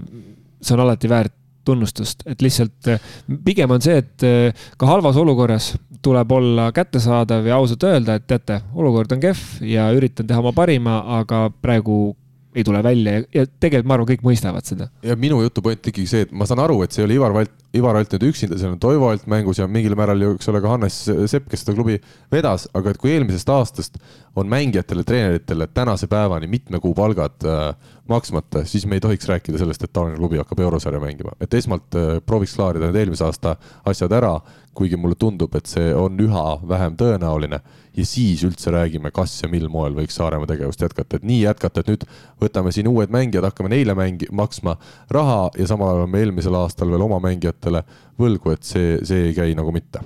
see 0.62 0.74
on 0.76 0.82
alati 0.84 1.10
väärt 1.10 1.34
tunnustust, 1.66 2.22
et 2.30 2.42
lihtsalt 2.42 2.92
eh, 2.92 3.08
pigem 3.44 3.74
on 3.74 3.82
see, 3.82 3.98
et 4.02 4.26
eh, 4.26 4.66
ka 4.78 4.88
halvas 4.88 5.18
olukorras 5.18 5.72
tuleb 6.06 6.32
olla 6.32 6.68
kättesaadav 6.74 7.48
ja 7.48 7.56
ausalt 7.58 7.82
öelda, 7.88 8.16
et 8.16 8.26
teate, 8.30 8.60
olukord 8.78 9.16
on 9.16 9.22
kehv 9.24 9.66
ja 9.66 9.88
üritan 9.96 10.28
teha 10.28 10.38
oma 10.42 10.54
parima, 10.54 11.00
aga 11.18 11.48
praegu 11.50 12.14
ei 12.56 12.64
tule 12.64 12.80
välja 12.84 13.20
ja, 13.34 13.44
tegelikult 13.60 13.88
ma 13.88 13.96
arvan, 13.98 14.08
kõik 14.10 14.24
mõistavad 14.26 14.66
seda. 14.68 14.88
ja 15.04 15.16
minu 15.20 15.40
jutu 15.44 15.62
point 15.64 15.80
ikkagi 15.92 16.08
see, 16.10 16.26
et 16.26 16.32
ma 16.32 16.48
saan 16.48 16.62
aru, 16.64 16.80
et 16.84 16.96
see 16.96 17.04
oli 17.04 17.18
Ivar 17.18 17.34
Valt, 17.36 17.52
Ivar 17.76 17.98
Alt 17.98 18.14
nüüd 18.16 18.28
üksinda, 18.30 18.58
seal 18.60 18.72
on 18.74 18.80
Toivo 18.82 19.10
Alt 19.12 19.26
mängus 19.30 19.60
ja 19.60 19.68
mingil 19.68 19.96
määral 19.98 20.22
ju, 20.22 20.32
eks 20.38 20.48
ole, 20.52 20.62
ka 20.64 20.72
Hannes 20.72 20.96
Sepp, 21.30 21.50
kes 21.52 21.64
seda 21.64 21.76
klubi 21.76 21.98
vedas, 22.32 22.68
aga 22.76 22.92
et 22.92 23.00
kui 23.02 23.12
eelmisest 23.12 23.52
aastast 23.52 24.00
on 24.36 24.48
mängijatele, 24.52 25.04
treeneritele 25.04 25.68
tänase 25.74 26.08
päevani 26.12 26.48
mitme 26.50 26.80
kuu 26.80 26.94
palgad 26.96 27.44
äh, 27.44 27.92
maksmata, 28.08 28.64
siis 28.64 28.86
me 28.86 28.96
ei 28.96 29.04
tohiks 29.04 29.28
rääkida 29.28 29.58
sellest, 29.60 29.84
et 29.84 29.92
taoline 29.92 30.16
klubi 30.16 30.40
hakkab 30.40 30.60
eurosarja 30.60 31.00
mängima. 31.00 31.36
et 31.40 31.54
esmalt 31.54 31.96
äh, 31.96 32.20
prooviks 32.26 32.56
klaarida 32.56 32.90
need 32.90 33.00
eelmise 33.02 33.24
aasta 33.24 33.56
asjad 33.84 34.12
ära, 34.12 34.38
kuigi 34.76 34.96
mulle 34.96 35.16
tundub, 35.18 35.54
et 35.56 35.66
see 35.66 35.94
on 35.96 36.20
üha 36.20 36.46
vähem 36.68 36.96
tõenäoline 37.00 37.60
ja 37.96 38.06
siis 38.06 38.44
üldse 38.46 38.72
räägime, 38.74 39.10
kas 39.14 39.34
ja 39.42 39.48
mil 39.50 39.68
moel 39.72 39.96
võiks 39.96 40.16
Saaremaa 40.18 40.48
tegevust 40.50 40.82
jätkata, 40.82 41.16
et 41.16 41.26
nii 41.26 41.42
jätkata, 41.42 41.82
et 41.82 41.92
nüüd 41.92 42.04
võtame 42.42 42.72
siin 42.74 42.88
uued 42.90 43.12
mängijad, 43.12 43.46
hakkame 43.48 43.72
neile 43.72 43.96
mängi-, 43.96 44.28
maksma 44.36 44.76
raha 45.12 45.46
ja 45.58 45.68
samal 45.70 45.92
ajal 45.92 46.04
oleme 46.04 46.20
eelmisel 46.24 46.58
aastal 46.58 46.92
veel 46.92 47.06
oma 47.06 47.20
mängijatele 47.24 47.82
võlgu, 48.20 48.52
et 48.52 48.68
see, 48.68 48.98
see 49.06 49.30
ei 49.30 49.36
käi 49.36 49.56
nagu 49.58 49.72
mitte. 49.74 50.04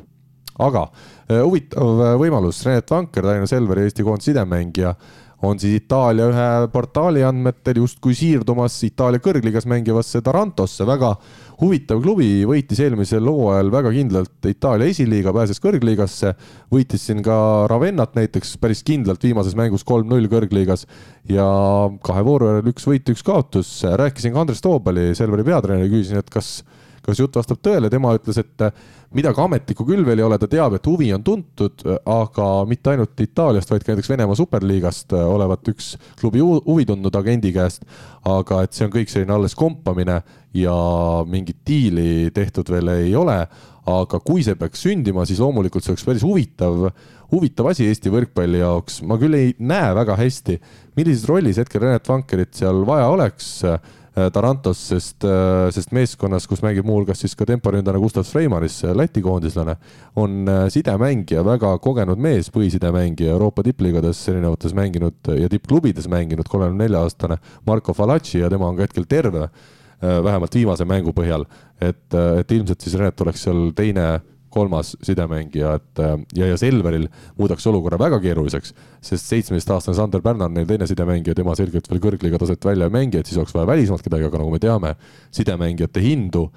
aga 0.60 0.84
eh, 1.28 1.40
huvitav 1.40 2.04
eh, 2.04 2.14
võimalus, 2.20 2.62
Renet 2.66 2.90
Vanker, 2.90 3.24
Tallinna 3.24 3.48
Selveri 3.48 3.86
Eesti 3.88 4.04
koondise 4.04 4.30
sidemängija 4.30 4.94
on 5.42 5.60
siis 5.60 5.80
Itaalia 5.80 6.26
ühe 6.28 6.48
portaali 6.72 7.22
andmetel 7.24 7.80
justkui 7.80 8.14
siirdumas 8.16 8.76
Itaalia 8.84 9.22
kõrgligas 9.24 9.66
mängivasse 9.70 10.20
Tarantosse, 10.24 10.84
väga 10.88 11.14
huvitav 11.60 12.00
klubi, 12.04 12.28
võitis 12.48 12.80
eelmisel 12.84 13.28
hooajal 13.28 13.72
väga 13.72 13.92
kindlalt 13.94 14.50
Itaalia 14.50 14.90
esiliiga, 14.92 15.32
pääses 15.36 15.60
kõrgliigasse, 15.62 16.34
võitis 16.72 17.06
siin 17.08 17.22
ka 17.24 17.38
Ravennat 17.70 18.16
näiteks 18.18 18.56
päris 18.60 18.84
kindlalt 18.86 19.24
viimases 19.24 19.56
mängus 19.58 19.84
kolm-null 19.88 20.28
kõrgliigas. 20.32 20.86
Ja 21.28 21.46
kahe 22.04 22.24
vooru 22.26 22.50
järel 22.50 22.72
üks 22.72 22.88
võit, 22.88 23.08
üks 23.12 23.24
kaotus. 23.24 23.72
rääkisin 23.84 24.34
ka 24.34 24.44
Andres 24.44 24.60
Toobali, 24.64 25.10
Selveri 25.16 25.44
peatreeneri, 25.46 25.92
küsisin, 25.92 26.20
et 26.20 26.30
kas 26.32 26.60
kas 27.04 27.20
jutt 27.20 27.36
vastab 27.36 27.60
tõele, 27.64 27.90
tema 27.92 28.12
ütles, 28.16 28.40
et 28.40 28.64
midagi 29.16 29.42
ametlikku 29.42 29.86
küll 29.88 30.04
veel 30.06 30.20
ei 30.20 30.26
ole, 30.26 30.38
ta 30.38 30.48
teab, 30.50 30.76
et 30.76 30.86
huvi 30.86 31.10
on 31.14 31.24
tuntud, 31.26 31.82
aga 32.04 32.48
mitte 32.70 32.92
ainult 32.92 33.20
Itaaliast, 33.24 33.72
vaid 33.72 33.84
ka 33.84 33.94
näiteks 33.94 34.12
Venemaa 34.12 34.38
superliigast 34.38 35.14
olevat 35.18 35.72
üks 35.72 35.94
klubi 36.20 36.42
huvi 36.44 36.86
tundnud 36.88 37.16
agendi 37.20 37.52
käest. 37.56 37.86
aga 38.24 38.62
et 38.62 38.76
see 38.76 38.84
on 38.84 38.92
kõik 38.92 39.08
selline 39.08 39.32
alles 39.32 39.54
kompamine 39.56 40.20
ja 40.54 40.74
mingit 41.26 41.62
diili 41.66 42.30
tehtud 42.34 42.68
veel 42.68 42.92
ei 42.98 43.14
ole. 43.16 43.46
aga 43.90 44.20
kui 44.20 44.42
see 44.44 44.54
peaks 44.54 44.84
sündima, 44.84 45.24
siis 45.26 45.40
loomulikult 45.40 45.82
see 45.82 45.90
oleks 45.94 46.04
päris 46.04 46.22
huvitav, 46.22 46.90
huvitav 47.32 47.70
asi 47.72 47.88
Eesti 47.88 48.12
võrkpalli 48.12 48.60
jaoks. 48.60 49.00
ma 49.02 49.16
küll 49.18 49.34
ei 49.34 49.54
näe 49.58 49.94
väga 49.96 50.16
hästi, 50.20 50.60
millises 50.96 51.26
rollis 51.26 51.58
hetkel 51.58 51.82
Renat 51.82 52.08
Vankerit 52.08 52.54
seal 52.54 52.84
vaja 52.86 53.08
oleks 53.10 53.64
Äh, 53.64 53.80
Tarantos, 54.34 54.78
sest, 54.90 55.24
äh, 55.24 55.68
sest 55.74 55.94
meeskonnas, 55.96 56.46
kus 56.50 56.62
mängib 56.64 56.86
muuhulgas 56.88 57.22
siis 57.24 57.36
ka 57.38 57.46
temporündajana 57.48 58.00
Gustav 58.02 58.26
Freimanis, 58.28 58.80
Läti 58.96 59.22
koondislane, 59.24 59.76
on 60.20 60.48
äh, 60.48 60.62
sidemängija, 60.72 61.44
väga 61.46 61.72
kogenud 61.82 62.20
mees, 62.20 62.50
põhisidemängija, 62.54 63.34
Euroopa 63.34 63.64
tippliigades 63.66 64.22
erinevates 64.32 64.74
mänginud 64.76 65.32
ja 65.40 65.50
tippklubides 65.52 66.08
mänginud, 66.10 66.48
kolmekümne 66.50 66.84
nelja 66.84 67.04
aastane 67.06 67.40
Marko 67.66 67.94
Falacci 67.96 68.42
ja 68.42 68.50
tema 68.52 68.68
on 68.68 68.78
ka 68.78 68.88
hetkel 68.88 69.08
terve, 69.10 69.48
vähemalt 70.00 70.54
viimase 70.56 70.86
mängu 70.88 71.12
põhjal. 71.12 71.44
et, 71.80 72.14
et 72.14 72.52
ilmselt 72.52 72.80
siis 72.80 72.94
Renet 72.96 73.20
oleks 73.20 73.42
seal 73.44 73.70
teine 73.76 74.20
kolmas 74.50 74.96
sidemängija, 75.06 75.74
et 75.78 76.02
ja, 76.36 76.48
ja 76.50 76.56
Selveril 76.58 77.06
muudaks 77.38 77.66
olukorra 77.70 77.98
väga 78.00 78.18
keeruliseks, 78.22 78.74
sest 79.04 79.30
seitsmeteistaastane 79.30 79.96
Sander 79.96 80.22
Pärna 80.24 80.48
on 80.48 80.56
neil 80.58 80.68
teine 80.68 80.88
sidemängija, 80.90 81.36
tema 81.38 81.54
selgelt 81.58 81.88
veel 81.90 82.02
kõrgliiga 82.02 82.40
taset 82.42 82.64
välja 82.66 82.90
ei 82.90 82.94
mängi, 82.94 83.20
et 83.20 83.30
siis 83.30 83.38
oleks 83.40 83.54
vaja 83.54 83.68
välismaalt 83.70 84.04
kedagi, 84.06 84.26
aga 84.26 84.42
nagu 84.42 84.52
me 84.52 84.62
teame, 84.62 84.94
sidemängijate 85.36 86.02
hindu 86.04 86.48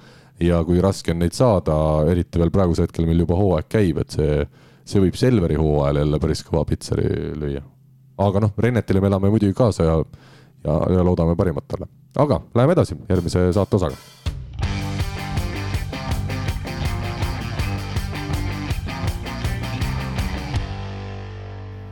ja 0.42 0.60
kui 0.66 0.82
raske 0.82 1.14
on 1.14 1.22
neid 1.22 1.36
saada, 1.36 1.76
eriti 2.10 2.42
veel 2.42 2.52
praegusel 2.54 2.88
hetkel, 2.88 3.06
mil 3.08 3.22
juba 3.24 3.38
hooaeg 3.38 3.70
käib, 3.70 4.02
et 4.02 4.18
see, 4.18 4.42
see 4.84 5.02
võib 5.06 5.18
Selveri 5.18 5.58
hooajal 5.60 6.02
jälle 6.02 6.20
päris 6.22 6.44
kõva 6.46 6.66
pitseri 6.68 7.08
lüüa. 7.38 7.62
aga 8.18 8.46
noh, 8.46 8.54
Rennetile 8.58 9.00
me 9.00 9.10
elame 9.10 9.30
muidugi 9.30 9.54
kaasa 9.54 9.86
ja, 9.86 9.96
ja, 10.66 10.78
ja 10.98 11.06
loodame 11.06 11.36
parimat 11.36 11.68
talle. 11.68 11.90
aga 12.18 12.42
läheme 12.54 12.78
edasi 12.78 12.98
järgmise 13.08 13.52
saate 13.52 13.76
osaga 13.76 14.33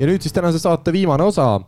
ja 0.02 0.08
nüüd 0.10 0.24
siis 0.24 0.34
tänase 0.34 0.58
saate 0.58 0.92
viimane 0.94 1.22
osa. 1.22 1.60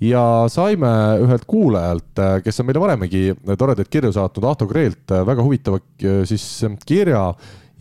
Ja 0.00 0.48
saime 0.50 0.90
ühelt 1.22 1.44
kuulajalt, 1.48 2.22
kes 2.44 2.62
on 2.62 2.68
meile 2.68 2.80
varemegi 2.80 3.24
toredaid 3.60 3.90
kirju 3.92 4.14
saatnud, 4.16 4.46
Ahto 4.48 4.68
Kreelt 4.70 5.12
väga 5.12 5.44
huvitava 5.44 5.82
siis 6.28 6.46
kirja. 6.88 7.28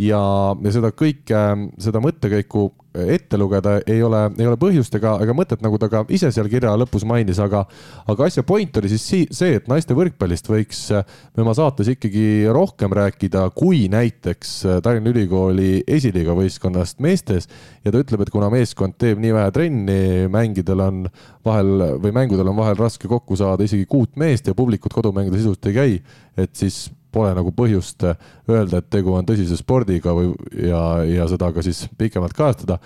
Ja, 0.01 0.21
ja 0.57 0.71
seda 0.73 0.89
kõike, 0.97 1.39
seda 1.79 2.01
mõttekäiku 2.01 2.71
ette 2.93 3.37
lugeda 3.39 3.77
ei 3.87 4.01
ole, 4.03 4.25
ei 4.37 4.47
ole 4.47 4.57
põhjust 4.59 4.95
ega, 4.97 5.15
ega 5.23 5.35
mõtet, 5.35 5.61
nagu 5.63 5.79
ta 5.79 5.87
ka 5.91 6.03
ise 6.11 6.31
seal 6.33 6.49
kirja 6.51 6.73
lõpus 6.79 7.05
mainis, 7.07 7.39
aga, 7.43 7.63
aga 8.11 8.27
asja 8.27 8.43
point 8.47 8.77
oli 8.81 8.91
siis 8.91 9.05
see, 9.31 9.55
et 9.55 9.69
naiste 9.71 9.95
võrkpallist 9.97 10.49
võiks 10.51 10.83
me 10.91 11.45
oma 11.45 11.55
saates 11.57 11.91
ikkagi 11.93 12.49
rohkem 12.51 12.93
rääkida, 12.95 13.45
kui 13.55 13.85
näiteks 13.91 14.53
Tallinna 14.83 15.13
Ülikooli 15.13 15.83
esiliiga 15.87 16.35
võistkonnast 16.37 16.99
meestes. 17.03 17.47
ja 17.85 17.91
ta 17.91 18.01
ütleb, 18.03 18.25
et 18.25 18.33
kuna 18.33 18.51
meeskond 18.51 18.97
teeb 18.99 19.21
nii 19.23 19.35
vähe 19.35 19.51
trenni, 19.55 19.99
mängidel 20.31 20.83
on 20.83 21.03
vahel 21.45 21.99
või 22.03 22.15
mängudel 22.15 22.51
on 22.51 22.59
vahel 22.59 22.79
raske 22.79 23.07
kokku 23.07 23.39
saada 23.39 23.63
isegi 23.63 23.87
kuut 23.89 24.15
meest 24.19 24.47
ja 24.47 24.55
publikut 24.57 24.93
kodumängude 24.93 25.39
sisuliselt 25.39 25.71
ei 25.71 25.77
käi, 25.77 26.01
et 26.43 26.55
siis 26.55 26.89
pole 27.11 27.33
nagu 27.37 27.53
põhjust 27.55 28.05
öelda, 28.05 28.79
et 28.79 28.89
tegu 28.93 29.13
on 29.17 29.27
tõsise 29.27 29.57
spordiga 29.59 30.13
või, 30.15 30.31
ja, 30.57 30.81
ja 31.07 31.27
seda 31.31 31.51
ka 31.53 31.63
siis 31.65 31.83
pikemalt 31.99 32.35
kajastada. 32.37 32.79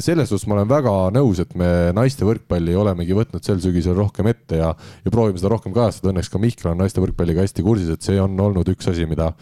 selles 0.00 0.30
suhtes 0.30 0.46
ma 0.48 0.56
olen 0.56 0.70
väga 0.70 0.94
nõus, 1.12 1.40
et 1.42 1.52
me 1.54 1.92
naiste 1.96 2.24
võrkpalli 2.24 2.76
olemegi 2.78 3.16
võtnud 3.16 3.44
sel 3.44 3.60
sügisel 3.60 3.96
rohkem 3.98 4.30
ette 4.30 4.62
ja, 4.62 4.72
ja 5.04 5.12
proovime 5.12 5.38
seda 5.38 5.52
rohkem 5.52 5.74
kajastada. 5.76 6.14
Õnneks 6.14 6.32
ka 6.32 6.40
Mihkel 6.40 6.72
on 6.72 6.80
naiste 6.80 7.02
võrkpalliga 7.02 7.44
hästi 7.44 7.66
kursis, 7.66 7.92
et 7.92 8.02
see 8.06 8.20
on 8.22 8.38
olnud 8.40 8.68
üks 8.72 8.88
asi, 8.92 9.04
mida 9.10 9.32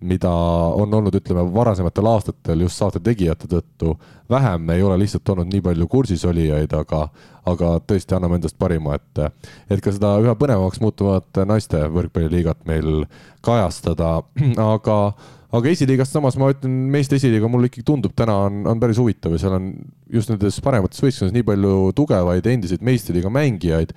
mida 0.00 0.30
on 0.78 0.94
olnud, 0.94 1.14
ütleme, 1.14 1.42
varasematel 1.54 2.06
aastatel 2.06 2.62
just 2.62 2.78
saate 2.78 3.00
tegijate 3.02 3.48
tõttu 3.50 3.96
vähem, 4.30 4.68
ei 4.70 4.82
ole 4.82 4.98
lihtsalt 5.02 5.28
olnud 5.32 5.50
nii 5.50 5.62
palju 5.64 5.88
kursis-olijaid, 5.90 6.74
aga, 6.78 7.06
aga 7.50 7.72
tõesti 7.88 8.14
anname 8.14 8.38
endast 8.38 8.58
parima, 8.60 8.98
et, 8.98 9.22
et 9.70 9.82
ka 9.82 9.94
seda 9.94 10.14
üha 10.22 10.36
põnevamaks 10.38 10.82
muutuvat 10.84 11.40
naiste 11.48 11.80
võrkpalliliigat 11.94 12.62
meil 12.70 13.08
kajastada, 13.44 14.20
aga, 14.74 14.98
aga 15.58 15.72
esiliigast 15.72 16.14
samas 16.14 16.38
ma 16.38 16.52
ütlen, 16.54 16.76
meeste 16.94 17.18
esiliiga 17.18 17.50
mulle 17.50 17.70
ikkagi 17.70 17.86
tundub 17.88 18.14
täna 18.18 18.36
on, 18.46 18.60
on 18.70 18.82
päris 18.82 19.00
huvitav 19.02 19.34
ja 19.34 19.42
seal 19.42 19.56
on 19.58 19.72
just 20.14 20.30
nendes 20.30 20.60
paremates 20.62 21.02
võistkondades 21.02 21.34
nii 21.34 21.48
palju 21.48 21.80
tugevaid 21.98 22.46
endiseid 22.52 22.86
meistriliiga 22.86 23.32
mängijaid, 23.34 23.96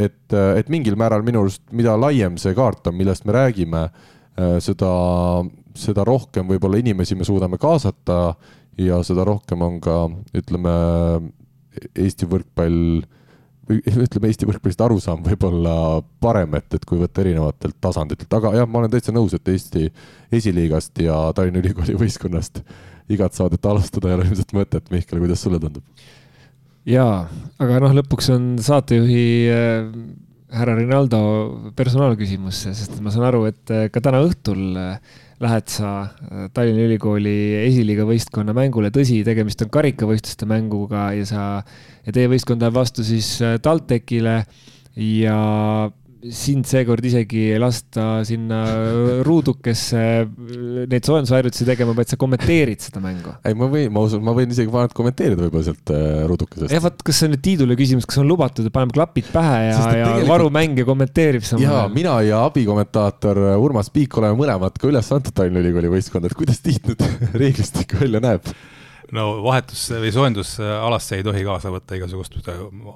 et, 0.00 0.32
et 0.32 0.72
mingil 0.72 0.96
määral 0.96 1.20
minu 1.26 1.42
arust, 1.44 1.66
mida 1.76 1.92
laiem 2.00 2.40
see 2.40 2.56
kaart 2.56 2.88
on, 2.88 2.96
millest 2.96 3.28
me 3.28 3.36
räägime 3.36 3.84
Äh, 3.90 4.19
seda, 4.64 4.92
seda 5.76 6.04
rohkem 6.06 6.48
võib-olla 6.50 6.80
inimesi 6.80 7.16
me 7.18 7.26
suudame 7.28 7.58
kaasata 7.60 8.34
ja 8.80 9.00
seda 9.06 9.24
rohkem 9.28 9.62
on 9.64 9.78
ka, 9.82 9.96
ütleme, 10.36 10.74
Eesti 11.94 12.26
võrkpall, 12.30 13.02
ütleme, 14.06 14.30
Eesti 14.30 14.48
võrkpallist 14.48 14.84
arusaam 14.84 15.24
võib-olla 15.26 15.74
parem, 16.22 16.56
et, 16.58 16.68
et 16.76 16.86
kui 16.88 17.00
võtta 17.00 17.22
erinevatelt 17.24 17.78
tasanditelt, 17.82 18.32
aga 18.40 18.54
jah, 18.58 18.70
ma 18.70 18.82
olen 18.82 18.94
täitsa 18.94 19.14
nõus, 19.14 19.34
et 19.36 19.52
Eesti 19.52 19.90
esiliigast 20.40 21.02
ja 21.04 21.18
Tallinna 21.36 21.62
Ülikooli 21.62 21.98
võistkonnast 22.00 22.64
igat 23.10 23.34
saadet 23.34 23.66
alustada 23.66 24.10
ei 24.10 24.16
ole 24.16 24.26
ilmselt 24.28 24.52
mõtet. 24.54 24.90
Mihkel, 24.92 25.18
kuidas 25.22 25.42
sulle 25.42 25.58
tundub? 25.62 25.84
jaa, 26.88 27.26
aga 27.60 27.78
noh, 27.84 27.92
lõpuks 27.98 28.30
on 28.32 28.44
saatejuhi 28.64 29.24
äh, 29.52 29.90
härra 30.50 30.74
Rinaldo 30.76 31.20
personaalküsimusse, 31.78 32.72
sest 32.74 32.98
ma 33.02 33.12
saan 33.14 33.28
aru, 33.28 33.44
et 33.50 33.72
äh, 33.74 33.86
ka 33.92 34.02
täna 34.02 34.22
õhtul 34.24 34.78
äh, 34.78 35.20
lähed 35.40 35.70
sa 35.72 35.92
äh, 36.02 36.48
Tallinna 36.54 36.86
Ülikooli 36.88 37.36
esiliiga 37.62 38.06
võistkonna 38.08 38.54
mängule, 38.56 38.90
tõsi, 38.94 39.20
tegemist 39.26 39.62
on 39.64 39.70
karikavõistluste 39.72 40.48
mänguga 40.50 41.10
ja 41.16 41.28
sa, 41.28 41.44
ja 42.06 42.16
teie 42.16 42.30
võistkond 42.32 42.62
läheb 42.64 42.76
vastu 42.80 43.06
siis 43.06 43.36
TalTechile 43.62 44.36
ja 45.00 45.38
sind 46.28 46.66
seekord 46.68 47.04
isegi 47.08 47.46
ei 47.54 47.60
lasta 47.60 48.20
sinna 48.28 48.58
ruudukesse 49.24 50.00
neid 50.90 51.06
soojendusharjutusi 51.06 51.66
tegema, 51.68 51.94
vaid 51.96 52.10
sa 52.12 52.18
kommenteerid 52.20 52.82
seda 52.84 53.00
mängu. 53.00 53.32
ei, 53.46 53.56
ma 53.56 53.68
võin, 53.72 53.88
ma 53.94 54.02
usun, 54.04 54.22
ma 54.24 54.34
võin 54.36 54.52
isegi 54.52 54.72
vaadata 54.72 54.96
kommenteerida 54.98 55.46
võib-olla 55.46 55.68
sealt 55.70 55.92
äh, 55.94 56.24
ruudukesest. 56.28 56.74
jah, 56.74 56.82
vaat 56.84 57.04
kas 57.06 57.20
see 57.20 57.28
on 57.30 57.34
nüüd 57.34 57.44
Tiidule 57.46 57.76
küsimus, 57.78 58.08
kas 58.08 58.20
on 58.20 58.28
lubatud, 58.28 58.68
et 58.68 58.74
paneme 58.74 58.92
klapid 58.96 59.30
pähe 59.32 59.62
ja, 59.64 59.70
ja 59.72 59.86
tegelikult... 59.86 60.28
Varu 60.28 60.50
mängija 60.52 60.88
kommenteerib 60.88 61.46
samal 61.46 61.64
ajal? 61.64 61.78
jaa, 61.78 61.92
mina 61.94 62.16
ja 62.26 62.42
abikommentaator 62.50 63.40
Urmas 63.56 63.88
Piik 63.94 64.18
oleme 64.20 64.36
mõlemad 64.42 64.76
ka 64.76 64.90
üles 64.90 65.08
antud 65.16 65.36
Tallinna 65.36 65.62
Ülikooli 65.64 65.94
võistkonda, 65.94 66.28
et 66.28 66.36
kuidas 66.36 66.60
Tiit 66.64 66.90
nüüd 66.90 67.06
reeglistik 67.40 67.96
välja 68.02 68.20
näeb? 68.24 68.50
no 69.16 69.30
vahetus 69.46 69.88
või 69.96 70.12
soojendusalasse 70.14 71.16
ei 71.16 71.24
tohi 71.26 71.46
kaasa 71.48 71.72
võtta 71.72 71.96
igasugust 71.96 72.36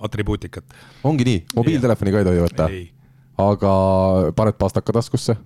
atribuutikat. 0.04 0.76
ongi 1.08 1.26
nii, 1.30 1.40
mobiiltelefoni 1.56 2.12
ka 2.12 2.20
ei 2.20 2.28
tohi 2.28 2.44
võtta? 2.44 2.68
ei 2.68 2.84
aga 3.40 3.74
paned 4.36 4.58
pastaka 4.60 4.94
taskusse. 5.00 5.36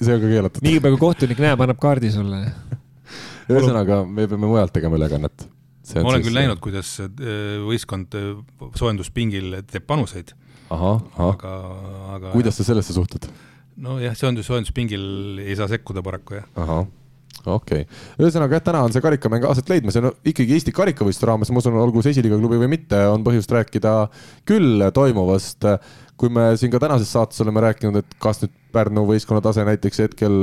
see 0.00 0.14
on 0.14 0.20
ka 0.20 0.28
keelatud. 0.32 0.64
niipea 0.64 0.94
kui 0.94 1.00
kohtunik 1.00 1.40
näeb, 1.42 1.60
annab 1.60 1.80
kaardi 1.80 2.12
sulle. 2.12 2.44
ühesõnaga, 3.50 4.02
me 4.06 4.28
peame 4.30 4.46
mujalt 4.46 4.72
tegema 4.76 4.96
ülekannet. 5.00 5.48
ma 5.96 6.06
olen 6.06 6.24
küll 6.24 6.38
näinud, 6.38 6.60
kuidas 6.62 6.94
äh, 7.04 7.10
võistkond 7.66 8.16
äh, 8.16 8.32
soojenduspingil 8.78 9.60
teeb 9.68 9.86
panuseid. 9.88 10.32
aga, 10.70 11.54
aga. 12.16 12.32
kuidas 12.32 12.60
sa 12.60 12.66
sellesse 12.70 12.96
suhtud? 12.96 13.28
nojah, 13.80 14.16
soojendus, 14.16 14.48
soojenduspingil 14.48 15.44
ei 15.44 15.56
saa 15.58 15.68
sekkuda 15.70 16.02
paraku 16.04 16.40
jah. 16.40 16.48
ahah 16.56 16.88
okei 17.48 17.84
okay., 17.84 18.00
ühesõnaga 18.20 18.58
jah, 18.58 18.64
täna 18.66 18.82
on 18.84 18.92
see 18.94 19.02
karikamäng 19.04 19.46
aset 19.48 19.70
leidmas 19.72 19.96
ja 19.96 20.02
no 20.04 20.12
ikkagi 20.26 20.56
Eesti 20.56 20.74
karikavõistluste 20.76 21.28
raames, 21.30 21.52
ma 21.52 21.62
usun, 21.62 21.78
olgu 21.80 22.02
see 22.04 22.14
esiliiga 22.14 22.38
klubi 22.40 22.60
või 22.60 22.70
mitte, 22.74 22.98
on 23.08 23.24
põhjust 23.26 23.52
rääkida 23.54 23.94
küll 24.48 24.84
toimuvast 24.96 25.68
kui 26.20 26.28
me 26.32 26.50
siin 26.60 26.72
ka 26.72 26.80
tänases 26.82 27.08
saates 27.14 27.40
oleme 27.40 27.62
rääkinud, 27.64 28.02
et 28.02 28.18
kas 28.20 28.42
nüüd 28.42 28.56
Pärnu 28.70 29.02
võistkonna 29.02 29.40
tase 29.42 29.64
näiteks 29.66 29.98
hetkel 30.04 30.34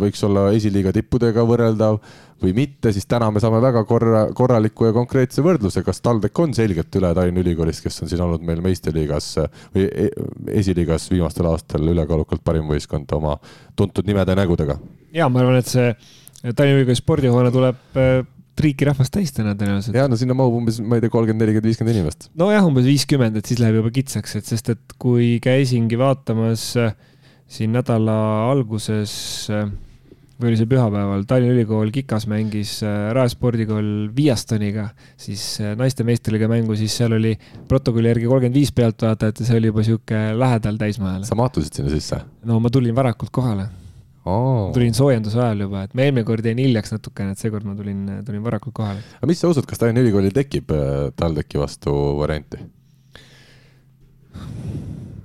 võiks 0.00 0.24
olla 0.26 0.48
esiliiga 0.50 0.90
tippudega 0.96 1.44
võrreldav 1.46 2.00
või 2.42 2.54
mitte, 2.56 2.90
siis 2.94 3.06
täna 3.06 3.28
me 3.30 3.38
saame 3.42 3.60
väga 3.62 3.84
korra, 3.86 4.24
korraliku 4.34 4.88
ja 4.88 4.94
konkreetse 4.96 5.44
võrdluse, 5.46 5.84
kas 5.86 6.02
TalTech 6.02 6.42
on 6.42 6.56
selgelt 6.58 6.98
üle 6.98 7.12
Tallinna 7.14 7.44
Ülikoolist, 7.44 7.84
kes 7.84 8.02
on 8.02 8.10
siin 8.10 8.24
olnud 8.24 8.42
meil 8.48 8.64
meistriliigas 8.64 9.28
või 9.76 9.84
e-, 9.86 10.08
esiliigas 10.58 11.06
viimastel 11.12 11.46
aastatel 11.52 11.92
ülekaalukalt 11.92 12.42
parim 12.46 12.66
võistkond 12.72 13.14
oma 13.14 13.36
tuntud 13.78 14.10
nimede 14.10 14.34
ja 14.34 14.40
nägudega. 14.40 14.78
ja 15.14 15.30
ma 15.30 15.44
arvan, 15.44 15.60
et 15.62 15.70
see 15.70 15.92
Tallinna 16.48 16.80
Ülikooli 16.80 16.98
spordihoone 16.98 17.54
tuleb 17.54 18.02
riiki 18.62 18.86
rahvast 18.88 19.12
täis 19.14 19.34
täna 19.34 19.54
tõenäoliselt. 19.58 19.96
ja 19.98 20.06
no 20.10 20.18
sinna 20.20 20.36
mahub 20.38 20.58
umbes, 20.60 20.80
ma 20.82 20.98
ei 20.98 21.04
tea, 21.04 21.12
kolmkümmend, 21.12 21.44
nelikümmend, 21.44 21.70
viiskümmend 21.70 21.96
inimest. 21.96 22.30
nojah, 22.38 22.66
umbes 22.68 22.86
viiskümmend, 22.88 23.38
et 23.40 23.50
siis 23.50 23.60
läheb 23.62 23.80
juba 23.80 23.92
kitsaks, 23.94 24.38
et 24.40 24.48
sest 24.48 24.72
et 24.74 24.96
kui 25.00 25.36
käisingi 25.44 25.98
vaatamas 26.00 26.70
äh, 26.80 26.96
siin 27.48 27.74
nädala 27.76 28.16
alguses 28.50 29.12
äh, 29.54 29.66
või 30.38 30.52
oli 30.52 30.60
see 30.60 30.70
pühapäeval, 30.70 31.24
Tallinna 31.26 31.56
Ülikool 31.56 31.90
Kikas 31.94 32.28
mängis 32.30 32.76
äh, 32.86 33.08
Rae 33.16 33.32
spordikool 33.32 33.90
Viastoniga, 34.14 34.88
siis 35.18 35.44
naiste 35.78 36.06
meistriliiga 36.06 36.50
mängu, 36.50 36.76
siis 36.78 36.94
seal 37.00 37.16
oli 37.18 37.34
protokolli 37.70 38.12
järgi 38.12 38.30
kolmkümmend 38.30 38.60
viis 38.60 38.72
pealtvaatajat 38.76 39.42
ja 39.42 39.50
see 39.50 39.60
oli 39.62 39.72
juba 39.72 39.86
sihuke 39.86 40.24
lähedal 40.38 40.80
täismajale. 40.80 41.28
sa 41.28 41.38
mahtusid 41.38 41.80
sinna 41.80 41.92
sisse? 41.94 42.22
no 42.48 42.60
ma 42.62 42.72
tulin 42.74 42.96
varakult 42.96 43.34
kohale 43.34 43.68
oh.. 44.28 44.70
tulin 44.76 44.96
soojenduse 44.96 45.40
ajal 45.42 45.66
juba, 45.66 45.84
et 45.88 45.94
ma 45.98 46.06
eelmine 46.06 46.26
kord 46.28 46.46
jäin 46.46 46.60
hiljaks 46.62 46.94
natukene, 46.94 47.34
et 47.34 47.44
seekord 47.44 47.68
ma 47.68 47.76
tulin, 47.78 48.02
tulin 48.26 48.44
varakult 48.44 48.76
kohale. 48.76 49.04
aga 49.20 49.30
mis 49.30 49.40
sa 49.42 49.52
usud, 49.52 49.66
kas 49.68 49.80
Tallinna 49.80 50.04
Ülikoolil 50.04 50.34
tekib 50.36 50.74
TalTechi 51.18 51.62
vastu 51.62 51.94
varianti? 52.20 52.60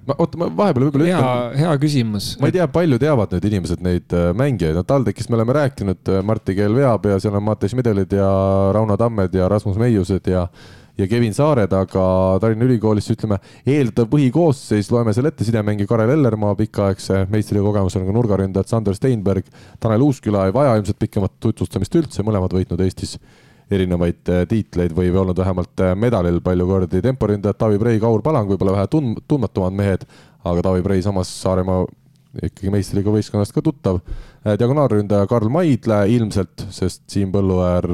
ma, 0.07 0.15
oota, 0.17 0.39
ma 0.39 0.49
vahepeal 0.51 0.88
võib-olla 0.88 1.09
hea 1.09 1.63
hea 1.63 1.73
küsimus. 1.81 2.34
ma 2.41 2.49
ei 2.49 2.55
tea, 2.57 2.67
palju 2.71 2.99
teavad 3.01 3.34
nüüd 3.35 3.47
inimesed 3.49 3.84
neid 3.85 4.15
äh, 4.15 4.30
mängijaid, 4.38 4.75
no 4.77 4.85
TalTechist 4.88 5.31
me 5.31 5.39
oleme 5.39 5.55
rääkinud, 5.57 6.01
äh, 6.11 6.23
Martti 6.25 6.55
Keel 6.57 6.75
veab 6.77 7.07
ja 7.09 7.19
seal 7.23 7.38
on 7.39 7.45
Mattias 7.47 7.75
Midelid 7.77 8.15
ja 8.17 8.30
Rauno 8.75 8.97
Tammed 8.99 9.35
ja 9.38 9.49
Rasmus 9.51 9.80
Meiused 9.81 10.27
ja 10.31 10.47
ja 10.98 11.07
Kevin 11.10 11.34
Saared, 11.34 11.74
aga 11.74 12.03
Tallinna 12.41 12.68
Ülikoolis 12.68 13.10
ütleme, 13.14 13.40
eeldav 13.65 14.10
põhikoosseis, 14.11 14.91
loeme 14.94 15.14
selle 15.15 15.32
ette, 15.34 15.45
sidemängija 15.48 15.90
Karel 15.90 16.14
Ellermaa, 16.14 16.53
pikaaegse 16.60 17.24
meistriga 17.34 17.65
kogemusega 17.65 18.14
nurgaründajad 18.14 18.70
Sander 18.70 18.98
Steinberg, 18.98 19.48
Tanel 19.82 20.06
Uusküla 20.06 20.45
ei 20.48 20.53
vaja 20.56 20.76
ilmselt 20.78 20.99
pikemat 21.02 21.40
tutvustamist 21.44 21.98
üldse, 21.98 22.26
mõlemad 22.26 22.53
võitnud 22.53 22.86
Eestis 22.86 23.18
erinevaid 23.74 24.30
äh, 24.30 24.44
tiitleid 24.49 24.94
või, 24.94 25.10
või 25.10 25.24
olnud 25.24 25.40
vähemalt 25.40 25.82
äh, 25.82 25.95
medalil 25.98 26.40
palju 26.45 26.68
kordi. 26.70 27.02
temporündajad 27.02 27.57
Taavi 27.57 27.82
Prei, 27.82 27.99
Kaur 28.02 28.22
Palang 28.22 28.49
võib-olla 28.52 28.78
vähe 28.78 28.90
tund-, 28.91 29.24
tundmatumad 29.28 29.74
mehed, 29.78 30.06
aga 30.44 30.65
Taavi 30.68 30.84
Prei 30.86 31.02
samas 31.06 31.32
Saaremaa 31.41 31.86
ikkagi 32.41 32.72
meistriliiga 32.73 33.14
võistkonnast 33.14 33.55
ka 33.55 33.64
tuttav. 33.65 33.99
Äh, 34.43 34.57
diagonaalründaja 34.60 35.30
Karl 35.30 35.51
Maidla 35.53 36.03
ilmselt, 36.10 36.68
sest 36.73 37.05
Siim 37.11 37.34
Põlluäär 37.34 37.89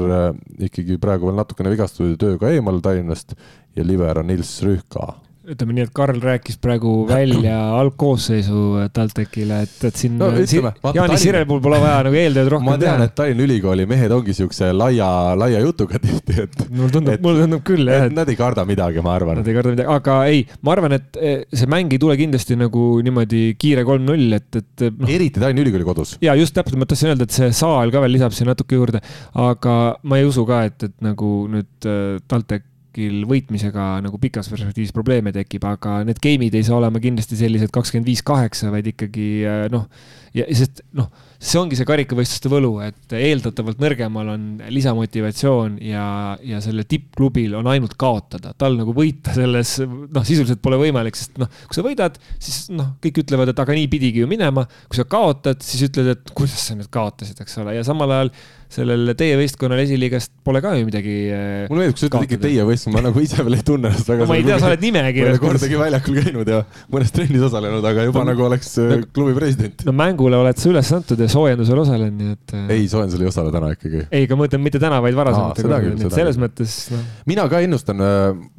ikkagi 0.68 1.00
praegu 1.02 1.30
veel 1.30 1.40
natukene 1.40 1.72
vigastatud 1.74 2.18
tööga 2.20 2.52
eemal 2.54 2.80
Tallinnast 2.84 3.36
ja 3.76 3.86
liber 3.86 4.22
on 4.22 4.32
Nils 4.32 4.54
Rüühka 4.66 5.12
ütleme 5.48 5.72
nii, 5.72 5.84
et 5.88 5.92
Karl 5.96 6.18
rääkis 6.20 6.58
praegu 6.60 6.92
välja 7.08 7.56
algkoosseisu 7.80 8.88
TalTechile, 8.94 9.62
et, 9.64 9.76
et 9.88 9.96
siin 9.96 10.18
no, 10.20 10.28
ütleme, 10.36 10.72
Jaanis 10.96 11.24
Sirel 11.24 11.46
puhul 11.48 11.62
pole 11.64 11.78
vaja 11.80 12.02
nagu 12.06 12.18
eeltööd 12.20 12.50
rohkem 12.52 12.68
teha. 12.68 12.76
ma 12.76 12.82
tean, 12.82 13.04
et 13.06 13.14
Tallinna 13.16 13.46
Ülikooli 13.46 13.86
mehed 13.90 14.14
ongi 14.14 14.34
siukse 14.36 14.70
laia, 14.76 15.08
laia 15.40 15.62
jutuga 15.64 16.00
tihti, 16.02 16.36
et. 16.44 16.64
mulle 16.68 16.92
tundub, 16.92 17.24
mulle 17.24 17.44
tundub 17.46 17.64
küll 17.66 17.88
jah. 17.88 18.06
nad 18.12 18.28
ei 18.28 18.38
karda 18.38 18.66
midagi, 18.68 19.04
ma 19.04 19.16
arvan. 19.16 19.40
Nad 19.40 19.48
ei 19.48 19.56
karda 19.56 19.74
midagi, 19.74 19.92
aga 19.96 20.18
ei, 20.30 20.44
ma 20.66 20.74
arvan, 20.76 20.96
et 20.98 21.20
eh, 21.20 21.36
see 21.56 21.70
mäng 21.72 21.96
ei 21.96 22.02
tule 22.02 22.18
kindlasti 22.20 22.58
nagu 22.60 22.86
niimoodi 23.06 23.44
kiire 23.60 23.86
kolm-null, 23.88 24.36
et, 24.36 24.60
et 24.60 24.88
no.. 24.90 25.08
eriti 25.08 25.40
Tallinna 25.40 25.64
Ülikooli 25.64 25.88
kodus. 25.88 26.16
ja 26.24 26.36
just 26.38 26.56
täpselt, 26.56 26.80
ma 26.80 26.88
tahtsin 26.90 27.14
öelda, 27.14 27.28
et 27.28 27.36
see 27.36 27.52
saal 27.56 27.94
ka 27.94 28.04
veel 28.04 28.18
lisab 28.18 28.36
siia 28.36 28.52
natuke 28.52 28.76
juurde, 28.76 29.00
aga 29.40 29.78
ma 30.04 30.20
ei 30.20 30.28
usu 30.28 30.44
ka, 30.48 30.66
et, 30.68 30.90
et 30.90 30.98
nagu 31.04 31.32
nüüd 31.50 31.88
eh, 31.88 32.18
TalTech 32.28 32.68
kuskil 32.90 33.24
võitmisega 33.28 34.00
nagu 34.02 34.18
pikas 34.18 34.48
perspektiivis 34.50 34.92
probleeme 34.92 35.32
tekib, 35.32 35.62
aga 35.64 36.02
need 36.04 36.18
game'id 36.18 36.54
ei 36.54 36.64
saa 36.66 36.76
olema 36.80 36.98
kindlasti 37.00 37.38
sellised 37.38 37.70
kakskümmend 37.70 38.06
viis, 38.06 38.22
kaheksa, 38.22 38.70
vaid 38.70 38.86
ikkagi 38.90 39.46
äh, 39.46 39.68
noh, 39.70 39.86
ja 40.34 40.44
sest 40.50 40.82
noh, 40.92 41.10
see 41.40 41.56
ongi 41.56 41.78
see 41.78 41.88
karikavõistluste 41.88 42.50
võlu, 42.52 42.74
et 42.84 43.14
eeldatavalt 43.16 43.80
nõrgemal 43.80 44.28
on 44.34 44.44
lisamotivatsioon 44.68 45.78
ja, 45.88 46.04
ja 46.44 46.60
sellel 46.60 46.84
tippklubil 46.90 47.56
on 47.56 47.70
ainult 47.72 47.96
kaotada, 48.00 48.52
tal 48.60 48.76
nagu 48.76 48.92
võita 48.96 49.32
selles 49.36 49.78
noh, 49.80 50.26
sisuliselt 50.26 50.60
pole 50.60 50.76
võimalik, 50.82 51.16
sest 51.16 51.40
noh, 51.40 51.48
kui 51.64 51.78
sa 51.78 51.86
võidad, 51.86 52.20
siis 52.36 52.68
noh, 52.76 52.92
kõik 53.00 53.22
ütlevad, 53.24 53.54
et 53.54 53.64
aga 53.64 53.76
nii 53.78 53.88
pidigi 53.92 54.20
ju 54.20 54.28
minema, 54.30 54.66
kui 54.90 55.00
sa 55.00 55.08
kaotad, 55.08 55.64
siis 55.64 55.88
ütled, 55.88 56.12
et 56.12 56.34
kuidas 56.36 56.68
sa 56.68 56.76
nüüd 56.76 56.92
kaotasid, 56.92 57.40
eks 57.40 57.60
ole, 57.64 57.78
ja 57.78 57.86
samal 57.88 58.18
ajal 58.18 58.34
sellel 58.70 59.14
teie 59.18 59.34
võistkonnal 59.38 59.80
esiliigast 59.82 60.30
pole 60.46 60.60
ka 60.62 60.76
ju 60.78 60.86
midagi. 60.86 61.14
Äh, 61.34 61.64
mulle 61.70 61.88
meeldib, 61.88 61.96
kui 61.96 62.04
sa 62.04 62.10
ütled 62.10 62.26
ikka 62.28 62.38
teie 62.44 62.66
võistkond, 62.68 62.94
ma 62.94 63.02
nagu 63.08 63.22
ise 63.22 63.42
veel 63.42 63.56
ei 63.58 63.64
tunne 63.66 63.90
ennast 63.90 64.10
väga. 64.12 64.28
ma 64.30 64.36
ei 64.38 64.44
tea, 64.46 64.58
sa 64.62 64.68
oled 64.70 64.84
nimekirjas. 64.84 65.26
ma 65.26 65.32
ei 65.32 65.34
ole 65.34 65.42
kordagi 65.42 65.80
väljakul 65.80 66.18
käinud 66.20 66.52
ja 66.54 66.60
mõnes 66.92 67.14
trennis 67.16 67.46
osalenud, 67.48 67.88
aga 67.90 68.06
juba 68.06 68.22
no, 68.22 68.28
nagu 68.30 68.46
oleks 68.46 68.70
no, 68.78 69.00
klubi 69.16 69.34
president. 69.38 69.82
no 69.88 69.94
mängule 69.96 70.38
oled 70.38 70.62
sa 70.62 70.70
üles 70.70 70.92
antud 70.94 71.24
ja 71.24 71.29
soojendusel 71.32 71.82
osalen, 71.82 72.14
nii 72.18 72.34
et. 72.36 72.54
Äh, 72.56 72.72
ei, 72.76 72.88
soojendusel 72.90 73.24
ei 73.24 73.30
osale 73.30 73.54
täna 73.54 73.72
ikkagi. 73.76 74.04
ei, 74.08 74.26
aga 74.28 74.38
ma 74.38 74.44
mõtlen 74.44 74.64
mitte 74.64 74.82
täna, 74.82 75.00
vaid 75.04 75.18
varasemalt. 75.18 76.10
selles 76.14 76.40
mõttes 76.40 76.78
no.. 76.94 77.02
mina 77.30 77.46
ka 77.50 77.62
ennustan 77.64 78.02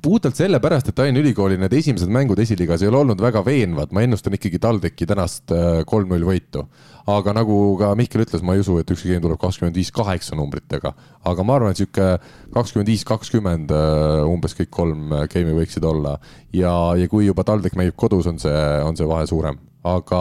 puhtalt 0.04 0.40
sellepärast, 0.40 0.92
et 0.92 0.98
Tallinna 0.98 1.24
Ülikooli 1.24 1.60
need 1.62 1.76
esimesed 1.82 2.12
mängud 2.12 2.40
esiliigas 2.42 2.86
ei 2.86 2.92
ole 2.92 3.04
olnud 3.04 3.22
väga 3.22 3.44
veenvad, 3.46 3.94
ma 3.96 4.06
ennustan 4.06 4.38
ikkagi 4.38 4.62
TalTechi 4.62 5.10
tänast 5.10 5.54
kolm-null 5.90 6.28
võitu 6.28 6.66
aga 7.10 7.34
nagu 7.36 7.56
ka 7.80 7.92
Mihkel 7.98 8.24
ütles, 8.26 8.44
ma 8.46 8.56
ei 8.56 8.62
usu, 8.64 8.78
et 8.82 8.92
ükski 8.94 9.12
game 9.12 9.24
tuleb 9.24 9.40
kakskümmend 9.42 9.78
viis 9.78 9.92
kaheksa 9.96 10.38
numbritega, 10.38 10.94
aga 11.28 11.46
ma 11.48 11.58
arvan, 11.58 11.74
et 11.74 11.82
sihuke 11.82 12.08
kakskümmend 12.54 12.92
viis, 12.92 13.06
kakskümmend 13.08 13.74
äh, 13.76 14.22
umbes 14.30 14.56
kõik 14.58 14.72
kolm 14.74 15.16
äh, 15.16 15.26
game'i 15.32 15.58
võiksid 15.58 15.86
olla 15.88 16.18
ja, 16.56 16.74
ja 17.00 17.10
kui 17.12 17.26
juba 17.28 17.46
TalTech 17.48 17.78
mängib 17.80 17.98
kodus, 18.00 18.30
on 18.30 18.40
see, 18.42 18.64
on 18.86 18.98
see 19.00 19.10
vahe 19.10 19.28
suurem, 19.30 19.60
aga, 19.88 20.20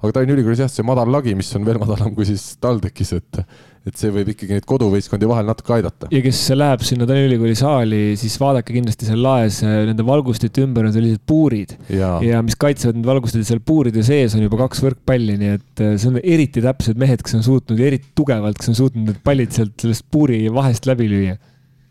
aga 0.00 0.14
Tallinna 0.14 0.38
Ülikoolis 0.38 0.62
jah, 0.62 0.70
see 0.72 0.86
madal 0.86 1.10
lagi, 1.12 1.34
mis 1.38 1.50
on 1.58 1.66
veel 1.66 1.80
madalam 1.82 2.14
kui 2.16 2.26
siis 2.28 2.54
TalTechis, 2.62 3.14
et 3.20 3.44
et 3.82 3.98
see 3.98 4.12
võib 4.14 4.28
ikkagi 4.30 4.54
neid 4.54 4.66
koduvõistkondi 4.70 5.26
vahel 5.26 5.48
natuke 5.48 5.72
aidata. 5.74 6.06
ja 6.14 6.20
kes 6.22 6.40
läheb 6.54 6.84
sinna 6.86 7.06
Tallinna 7.08 7.32
Ülikooli 7.32 7.56
saali, 7.58 8.02
siis 8.20 8.36
vaadake 8.38 8.76
kindlasti 8.76 9.08
seal 9.08 9.18
laes 9.24 9.58
äh, 9.66 9.80
nende 9.88 10.06
valgustite 10.06 10.62
ümber 10.62 10.86
on 10.86 10.94
sellised 10.94 11.24
puurid. 11.26 11.74
Ja, 11.90 12.14
ja 12.22 12.44
mis 12.46 12.54
kaitsevad 12.54 13.00
need 13.00 13.08
valgustid, 13.10 13.42
seal 13.48 13.62
puuride 13.66 14.04
sees 14.06 14.36
on 14.38 14.46
juba 14.46 14.60
kaks 14.62 14.84
võrkpalli, 14.86 15.34
nii 15.40 15.54
et 15.58 15.82
äh, 15.82 15.96
see 15.98 16.12
on 16.12 16.20
eriti 16.22 16.62
täpsed 16.62 17.00
mehed, 17.02 17.26
kes 17.26 17.40
on 17.40 17.46
suutnud 17.48 17.82
ja 17.82 17.90
eriti 17.90 18.12
tugevalt, 18.18 18.60
kes 18.60 18.70
on 18.70 18.78
suutnud 18.84 19.10
need 19.10 19.24
pallid 19.26 19.56
sealt 19.56 19.74
sellest 19.82 20.06
puuri 20.14 20.44
vahest 20.54 20.86
läbi 20.86 21.10
lüüa 21.10 21.40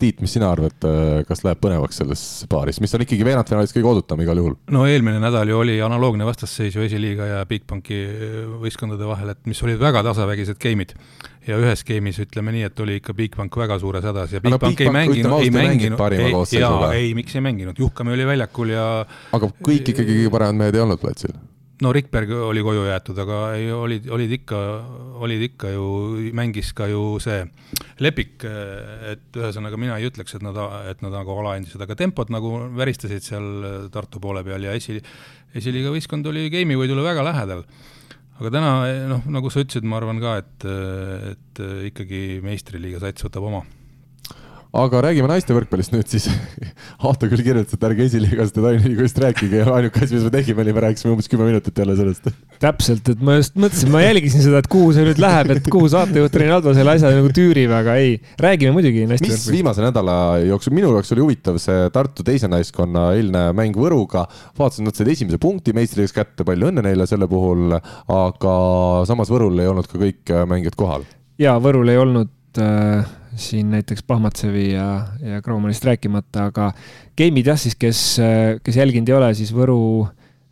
Tiit, 0.02 0.22
mis 0.24 0.34
sina 0.34 0.50
arvad, 0.50 0.78
äh, 0.88 1.22
kas 1.28 1.44
läheb 1.46 1.60
põnevaks 1.62 2.00
selles 2.02 2.22
paaris, 2.50 2.80
mis 2.82 2.94
on 2.98 3.04
ikkagi 3.06 3.26
veerandfinaalis 3.28 3.76
kõige 3.76 3.90
oodatum 3.92 4.24
igal 4.24 4.42
juhul? 4.42 4.56
no 4.74 4.88
eelmine 4.90 5.22
nädal 5.22 5.52
ju 5.52 5.60
oli 5.62 5.76
analoogne 5.86 6.26
vastasseis 6.26 6.78
ju 6.78 6.86
esiliiga 6.86 7.28
ja 7.30 7.44
Bigbanki 7.50 8.00
võistkondade 8.64 9.06
vahel, 9.06 9.36
et 9.36 9.46
mis 9.50 9.62
olid 9.62 9.78
väga 9.82 10.02
tasavägised 10.10 10.58
game'id. 10.62 10.96
ja 11.46 11.60
ühes 11.62 11.86
game'is 11.86 12.18
ütleme 12.26 12.56
nii, 12.58 12.66
et 12.72 12.82
oli 12.82 12.98
ikka 13.02 13.14
Bigbank 13.18 13.62
väga 13.62 13.78
suures 13.84 14.06
hädas 14.10 14.34
ja 14.34 14.42
Bigbank 14.42 14.82
no, 14.82 14.90
ei 14.90 14.98
mänginud, 14.98 15.38
ei 15.38 15.54
mänginud, 15.54 16.04
ei, 16.18 16.34
jaa, 16.58 16.92
ei, 16.98 17.14
miks 17.18 17.38
ei 17.38 17.46
mänginud, 17.46 17.78
Juhkami 17.86 18.18
oli 18.18 18.28
väljakul 18.34 18.74
ja 18.74 18.90
aga 19.06 19.54
kõik 19.62 19.94
ikkagi 19.94 20.18
kõige 20.18 20.34
paremad 20.34 20.64
mehed 20.64 20.82
ei 20.82 20.86
olnud 20.88 21.02
platsil 21.02 21.38
no 21.82 21.92
Rikberg 21.96 22.32
oli 22.36 22.62
koju 22.66 22.86
jäetud, 22.86 23.20
aga 23.24 23.40
ei, 23.58 23.70
olid, 23.74 24.08
olid 24.14 24.36
ikka, 24.38 24.60
olid 25.26 25.46
ikka 25.50 25.72
ju, 25.74 25.86
mängis 26.38 26.72
ka 26.78 26.88
ju 26.92 27.18
see 27.24 27.44
Lepik, 28.02 28.46
et 28.46 29.38
ühesõnaga 29.38 29.78
mina 29.82 29.98
ei 30.00 30.08
ütleks, 30.10 30.36
et 30.38 30.46
nad, 30.46 30.58
et 30.90 31.02
nad 31.06 31.14
nagu 31.14 31.36
alaandsid, 31.42 31.82
aga 31.82 31.98
tempot 31.98 32.32
nagu 32.34 32.54
väristasid 32.78 33.26
seal 33.26 33.90
Tartu 33.94 34.22
poole 34.22 34.46
peal 34.46 34.66
ja 34.66 34.78
esi, 34.78 35.00
esiliiga 35.58 35.94
võistkond 35.94 36.30
oli 36.32 36.48
game'i 36.54 36.80
võidule 36.80 37.06
väga 37.06 37.26
lähedal. 37.26 37.66
aga 38.42 38.54
täna 38.54 38.72
noh, 39.10 39.28
nagu 39.30 39.50
sa 39.54 39.62
ütlesid, 39.62 39.86
ma 39.86 40.00
arvan 40.02 40.22
ka, 40.22 40.40
et, 40.42 40.66
et 41.36 41.64
ikkagi 41.92 42.42
meistriliiga 42.46 43.02
sats 43.02 43.30
võtab 43.30 43.50
oma 43.52 43.66
aga 44.72 45.02
räägime 45.04 45.28
naiste 45.28 45.52
võrkpallist 45.56 45.92
nüüd 45.92 46.08
siis. 46.08 46.30
Ahto 47.08 47.28
küll 47.28 47.44
kirjutas, 47.44 47.76
et 47.76 47.84
ärge 47.84 48.06
esiliigast 48.08 48.56
ja 48.56 48.64
Tallinna 48.64 48.88
Ülikoolist 48.88 49.20
rääkige 49.20 49.60
ja 49.60 49.74
ainuke 49.76 50.00
asi, 50.06 50.16
mis 50.16 50.24
me 50.28 50.32
tegime, 50.32 50.64
oli, 50.64 50.76
me 50.76 50.84
rääkisime 50.86 51.12
umbes 51.12 51.28
kümme 51.32 51.48
minutit 51.50 51.82
jälle 51.84 51.98
sellest. 52.00 52.30
täpselt, 52.64 53.12
et 53.12 53.26
ma 53.26 53.36
just 53.40 53.60
mõtlesin, 53.60 53.92
ma 53.92 54.04
jälgisin 54.06 54.46
seda, 54.46 54.62
et 54.64 54.72
kuhu 54.72 54.94
see 54.96 55.04
nüüd 55.10 55.20
läheb, 55.22 55.52
et 55.58 55.70
kuhu 55.76 55.92
saatejuht 55.92 56.40
Reinaldo 56.40 56.76
selle 56.78 56.96
asja 56.96 57.12
nagu 57.12 57.34
tüürib, 57.36 57.76
aga 57.76 57.98
ei, 58.00 58.16
räägime 58.40 58.76
muidugi 58.78 59.04
naiste 59.04 59.28
mis 59.28 59.36
võrkpallist. 59.36 59.56
viimase 59.58 59.84
nädala 59.84 60.18
jooksul, 60.48 60.76
minu 60.80 60.96
jaoks 60.96 61.16
oli 61.18 61.26
huvitav 61.26 61.60
see 61.62 61.92
Tartu 61.92 62.24
teise 62.28 62.48
naiskonna 62.52 63.10
eilne 63.20 63.46
mäng 63.58 63.76
Võruga. 63.76 64.28
vaatasin, 64.60 64.88
nad 64.88 64.96
said 64.96 65.12
esimese 65.12 65.42
punkti 65.42 65.76
meistriks 65.76 66.16
kätte, 66.16 66.48
palju 66.48 66.72
õnne 66.72 66.86
neile 66.86 67.08
selle 67.10 67.28
puhul, 67.32 67.76
aga 68.08 68.60
samas 69.10 69.32
Võrul 69.34 69.60
ei 69.60 69.72
olnud 69.72 69.90
ka 69.92 70.00
kõik 70.00 70.32
mängijad 70.48 70.80
kohal. 70.80 71.10
ja 71.42 71.60
Võrul 71.60 71.92
ei 71.92 72.00
olnud 72.00 72.62
äh 72.62 73.18
siin 73.40 73.70
näiteks 73.72 74.04
Pahmatsevi 74.08 74.72
ja, 74.74 74.88
ja 75.24 75.42
Kroomanist 75.42 75.86
rääkimata, 75.88 76.50
aga 76.52 76.72
game'id 77.18 77.48
jah, 77.52 77.60
siis 77.60 77.78
kes, 77.80 78.02
kes 78.64 78.82
jälginud 78.82 79.10
ei 79.10 79.16
ole, 79.16 79.30
siis 79.38 79.54
Võru 79.56 79.82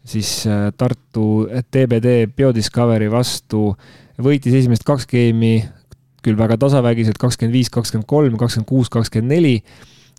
siis 0.10 0.48
äh, 0.48 0.70
Tartu 0.78 1.48
TBD 1.72 2.30
Biodiscovery 2.36 3.10
vastu 3.12 3.74
võitis 4.20 4.56
esimesed 4.62 4.86
kaks 4.88 5.08
game'i 5.10 5.62
küll 6.26 6.40
väga 6.40 6.58
tasavägiselt, 6.60 7.20
kakskümmend 7.20 7.56
viis, 7.56 7.70
kakskümmend 7.72 8.08
kolm, 8.10 8.36
kakskümmend 8.40 8.68
kuus, 8.68 8.92
kakskümmend 8.92 9.32
neli. 9.32 9.56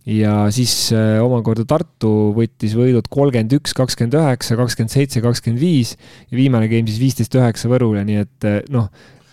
Ja 0.09 0.47
siis 0.55 0.73
äh, 0.97 1.19
omakorda 1.20 1.66
Tartu 1.69 2.31
võttis 2.37 2.73
võidud 2.78 3.11
kolmkümmend 3.12 3.59
üks, 3.59 3.74
kakskümmend 3.77 4.16
üheksa, 4.16 4.57
kakskümmend 4.57 4.95
seitse, 4.95 5.20
kakskümmend 5.24 5.61
viis. 5.61 5.97
Ja 6.31 6.39
viimane 6.41 6.70
game 6.73 6.89
siis 6.89 7.03
viisteist 7.03 7.37
üheksa 7.37 7.69
Võrule, 7.73 8.07
nii 8.09 8.23
et 8.23 8.49
äh, 8.49 8.62
noh, 8.73 8.89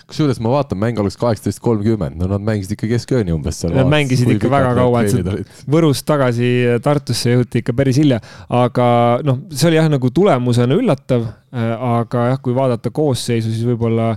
kusjuures 0.07 0.39
ma 0.43 0.51
vaatan, 0.53 0.79
mäng 0.79 0.99
oleks 1.01 1.17
kaheksateist 1.19 1.59
kolmkümmend, 1.63 2.15
no 2.19 2.29
nad 2.31 2.43
mängisid 2.47 2.77
ikka 2.77 2.87
keskööni 2.93 3.33
umbes 3.35 3.59
seal. 3.61 3.73
Nad 3.75 3.89
mängisid 3.91 4.29
ikka 4.37 4.51
väga 4.51 4.71
kaua, 4.77 5.03
et 5.03 5.67
Võrust 5.67 6.05
tagasi 6.07 6.49
Tartusse 6.83 7.33
jõuti 7.33 7.61
ikka 7.61 7.75
päris 7.75 7.99
hilja, 7.99 8.21
aga 8.53 8.87
noh, 9.27 9.41
see 9.51 9.67
oli 9.71 9.79
jah, 9.79 9.89
nagu 9.91 10.11
tulemusena 10.15 10.77
üllatav, 10.79 11.27
äh, 11.51 11.73
aga 11.99 12.29
jah, 12.31 12.41
kui 12.43 12.55
vaadata 12.55 12.93
koosseisu, 12.95 13.51
siis 13.51 13.67
võib-olla 13.67 14.13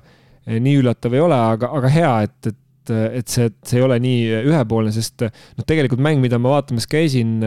nii 0.50 0.76
üllatav 0.80 1.14
ei 1.16 1.24
ole, 1.24 1.38
aga, 1.56 1.72
aga 1.80 1.90
hea, 1.92 2.12
et, 2.28 2.52
et, 2.52 2.94
et 3.20 3.30
see, 3.30 3.50
see 3.66 3.80
ei 3.80 3.86
ole 3.86 3.98
nii 4.02 4.44
ühepoolne, 4.52 4.94
sest 4.94 5.26
noh, 5.26 5.66
tegelikult 5.66 6.02
mäng, 6.06 6.22
mida 6.22 6.38
ma 6.42 6.54
vaatamas 6.54 6.86
käisin, 6.90 7.40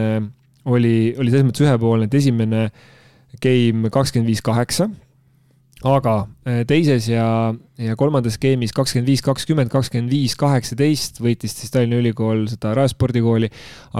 oli, 0.64 0.96
oli 1.16 1.32
selles 1.32 1.48
mõttes 1.48 1.64
ühepoolne, 1.64 2.08
et 2.08 2.20
esimene 2.20 2.68
game 3.42 3.90
kakskümmend 3.92 4.28
viis, 4.30 4.44
kaheksa 4.44 4.90
aga 5.84 6.14
teises 6.68 7.10
ja, 7.10 7.26
ja 7.76 7.94
kolmandas 8.00 8.38
game'is 8.40 8.72
kakskümmend 8.72 9.10
viis, 9.10 9.22
kakskümmend, 9.24 9.68
kakskümmend 9.72 10.12
viis, 10.12 10.36
kaheksateist 10.40 11.20
võitis 11.20 11.56
siis 11.58 11.72
Tallinna 11.74 12.00
Ülikool 12.00 12.46
seda 12.48 12.72
Rae-spordikooli, 12.78 13.50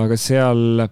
aga 0.00 0.16
seal 0.20 0.86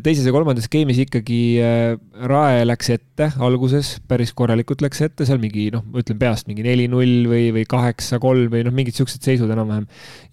teises 0.00 0.24
ja 0.24 0.32
kolmandas 0.32 0.70
game'is 0.72 1.02
ikkagi 1.02 1.40
äh, 1.60 1.98
Rae 2.30 2.62
läks 2.64 2.88
ette 2.94 3.28
alguses, 3.44 3.98
päris 4.08 4.32
korralikult 4.36 4.80
läks 4.84 5.02
ette, 5.04 5.26
seal 5.28 5.40
mingi 5.42 5.66
noh, 5.74 5.84
ma 5.84 6.00
ütlen 6.00 6.20
peast 6.20 6.48
mingi 6.48 6.64
neli-null 6.64 7.28
või, 7.28 7.50
või 7.58 7.66
kaheksa-kolm 7.68 8.48
või 8.54 8.64
noh, 8.64 8.72
mingid 8.72 8.96
siuksed 8.96 9.20
seisud 9.26 9.52
enam-vähem. 9.52 9.84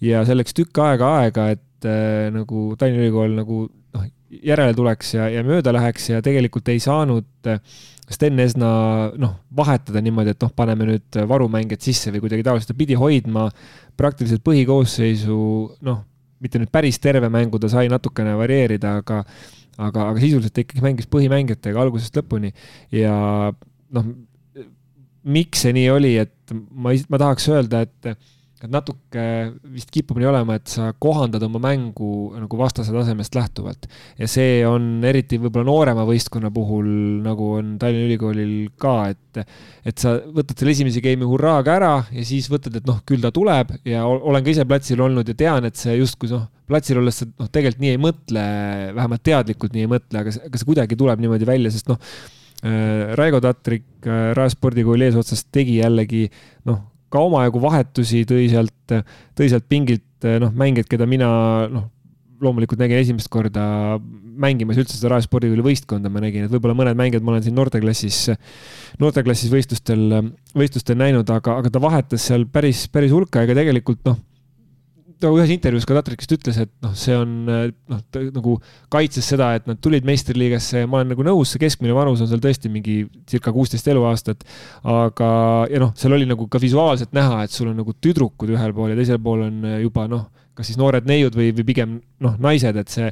ja 0.06 0.24
see 0.24 0.38
läks 0.38 0.56
tükk 0.56 0.80
aega 0.86 1.12
aega, 1.18 1.50
et 1.58 1.88
äh, 1.88 2.30
nagu 2.32 2.70
Tallinna 2.80 3.04
Ülikool 3.04 3.36
nagu 3.36 3.66
noh, 3.68 4.08
järele 4.30 4.72
tuleks 4.78 5.12
ja, 5.18 5.28
ja 5.28 5.44
mööda 5.44 5.76
läheks 5.76 6.08
ja 6.14 6.24
tegelikult 6.24 6.72
ei 6.72 6.80
saanud 6.80 7.52
äh, 7.52 7.60
Sten 8.10 8.42
Esna 8.42 8.70
noh, 9.22 9.36
vahetada 9.54 10.02
niimoodi, 10.02 10.34
et 10.34 10.42
noh, 10.42 10.50
paneme 10.56 10.88
nüüd 10.88 11.20
varumängijad 11.30 11.84
sisse 11.84 12.10
või 12.10 12.24
kuidagi 12.24 12.46
taoliselt, 12.46 12.72
ta 12.72 12.78
pidi 12.78 12.98
hoidma 12.98 13.46
praktiliselt 13.98 14.42
põhikoosseisu 14.46 15.36
noh, 15.86 16.00
mitte 16.42 16.58
nüüd 16.58 16.72
päris 16.74 16.98
terve 16.98 17.30
mängu, 17.30 17.60
ta 17.62 17.70
sai 17.70 17.86
natukene 17.92 18.34
varieerida, 18.40 18.96
aga 19.02 19.22
aga, 19.80 20.08
aga 20.10 20.18
sisuliselt 20.20 20.54
ta 20.56 20.64
ikkagi 20.64 20.84
mängis 20.84 21.08
põhimängijatega 21.10 21.84
algusest 21.84 22.18
lõpuni. 22.20 22.52
Ja 22.94 23.14
noh, 23.94 24.10
miks 25.24 25.64
see 25.64 25.74
nii 25.76 25.88
oli, 25.92 26.14
et 26.20 26.54
ma, 26.54 26.94
ma 27.12 27.20
tahaks 27.20 27.48
öelda, 27.52 27.84
et 27.86 28.12
natuke 28.68 29.24
vist 29.72 29.88
kipub 29.94 30.18
nii 30.20 30.28
olema, 30.28 30.58
et 30.58 30.68
sa 30.68 30.90
kohandad 31.00 31.42
oma 31.46 31.60
mängu 31.62 32.34
nagu 32.36 32.60
vastase 32.60 32.92
tasemest 32.92 33.34
lähtuvalt. 33.36 33.88
ja 34.18 34.28
see 34.28 34.60
on 34.68 35.04
eriti 35.06 35.38
võib-olla 35.40 35.70
noorema 35.70 36.04
võistkonna 36.08 36.50
puhul, 36.52 36.90
nagu 37.24 37.54
on 37.56 37.76
Tallinna 37.80 38.08
Ülikoolil 38.10 38.54
ka, 38.80 38.96
et 39.14 39.44
et 39.86 40.02
sa 40.02 40.16
võtad 40.20 40.58
selle 40.58 40.74
esimese 40.74 41.00
game'i 41.04 41.28
hurraaga 41.28 41.76
ära 41.78 41.92
ja 42.12 42.24
siis 42.26 42.50
võtad, 42.52 42.74
et 42.76 42.88
noh, 42.88 43.00
küll 43.08 43.22
ta 43.22 43.30
tuleb 43.32 43.72
ja 43.88 44.04
olen 44.04 44.44
ka 44.44 44.52
ise 44.52 44.66
platsil 44.68 45.00
olnud 45.00 45.28
ja 45.28 45.36
tean, 45.38 45.64
et 45.68 45.78
see 45.80 45.96
justkui 45.96 46.28
noh, 46.32 46.48
platsil 46.70 47.00
olles 47.00 47.22
sa 47.22 47.28
noh, 47.30 47.48
tegelikult 47.48 47.84
nii 47.84 47.94
ei 47.94 48.02
mõtle, 48.02 48.44
vähemalt 48.98 49.24
teadlikult 49.26 49.74
nii 49.74 49.86
ei 49.86 49.90
mõtle, 49.94 50.22
aga, 50.22 50.34
aga 50.50 50.60
see 50.60 50.68
kuidagi 50.68 50.98
tuleb 50.98 51.22
niimoodi 51.22 51.48
välja, 51.48 51.72
sest 51.72 51.90
noh, 51.90 51.98
äh, 52.66 53.14
Raigo 53.18 53.40
Tatrik 53.44 53.88
äh, 54.06 54.30
Rae 54.36 54.52
spordikooli 54.52 55.08
eesotsas 55.08 55.46
tegi 55.54 55.80
jällegi 55.80 56.26
noh, 56.68 56.89
ka 57.10 57.22
omajagu 57.26 57.62
vahetusi, 57.62 58.24
tõi 58.28 58.48
sealt, 58.52 58.94
tõi 59.38 59.48
sealt 59.50 59.66
pingilt 59.70 60.28
noh, 60.42 60.52
mängijaid, 60.54 60.88
keda 60.90 61.08
mina 61.10 61.30
noh, 61.72 61.88
loomulikult 62.40 62.80
nägin 62.80 63.00
esimest 63.00 63.28
korda 63.32 63.98
mängimas 64.40 64.78
üldse 64.80 64.96
seda 64.96 65.12
Rae 65.12 65.24
spordikooli 65.24 65.64
võistkonda, 65.64 66.08
ma 66.12 66.22
nägin, 66.24 66.46
et 66.46 66.52
võib-olla 66.52 66.76
mõned 66.78 66.96
mängijad 66.96 67.26
ma 67.26 67.34
olen 67.34 67.44
siin 67.44 67.56
noorteklassis, 67.58 68.22
noorteklassis 69.02 69.52
võistlustel, 69.52 70.06
võistlustel 70.56 70.96
näinud, 71.00 71.28
aga, 71.34 71.58
aga 71.60 71.72
ta 71.72 71.82
vahetas 71.82 72.24
seal 72.30 72.46
päris, 72.52 72.86
päris 72.92 73.12
hulka 73.12 73.44
ja 73.44 73.58
tegelikult 73.58 74.00
noh 74.08 74.16
ta 75.20 75.30
ühes 75.34 75.52
intervjuus 75.52 75.86
ka 75.88 75.96
Tatrik 75.98 76.22
vist 76.22 76.32
ütles, 76.34 76.58
et 76.64 76.70
noh, 76.84 76.94
see 76.98 77.14
on 77.16 77.30
noh, 77.46 78.00
ta 78.12 78.22
nagu 78.32 78.56
kaitses 78.92 79.26
seda, 79.32 79.52
et 79.58 79.68
nad 79.68 79.80
tulid 79.82 80.06
meistriliigasse 80.08 80.84
ja 80.84 80.88
ma 80.90 81.00
olen 81.00 81.12
nagu 81.14 81.26
nõus, 81.26 81.52
see 81.52 81.62
keskmine 81.62 81.94
vanus 81.96 82.22
on 82.24 82.30
seal 82.30 82.42
tõesti 82.42 82.72
mingi 82.72 83.02
circa 83.28 83.52
kuusteist 83.54 83.88
eluaastat. 83.92 84.44
aga, 84.88 85.30
ja 85.70 85.80
noh, 85.82 85.94
seal 85.98 86.16
oli 86.16 86.28
nagu 86.28 86.48
ka 86.50 86.60
visuaalselt 86.62 87.14
näha, 87.16 87.44
et 87.44 87.54
sul 87.54 87.70
on 87.72 87.80
nagu 87.82 87.92
tüdrukud 87.92 88.52
ühel 88.54 88.76
pool 88.76 88.92
ja 88.92 88.98
teisel 88.98 89.20
pool 89.22 89.44
on 89.48 89.64
juba 89.84 90.06
noh, 90.10 90.28
kas 90.56 90.68
siis 90.68 90.80
noored 90.80 91.06
neiud 91.08 91.36
või, 91.36 91.50
või 91.56 91.64
pigem 91.68 91.96
noh, 92.24 92.36
naised, 92.42 92.76
et 92.76 92.92
see 92.92 93.08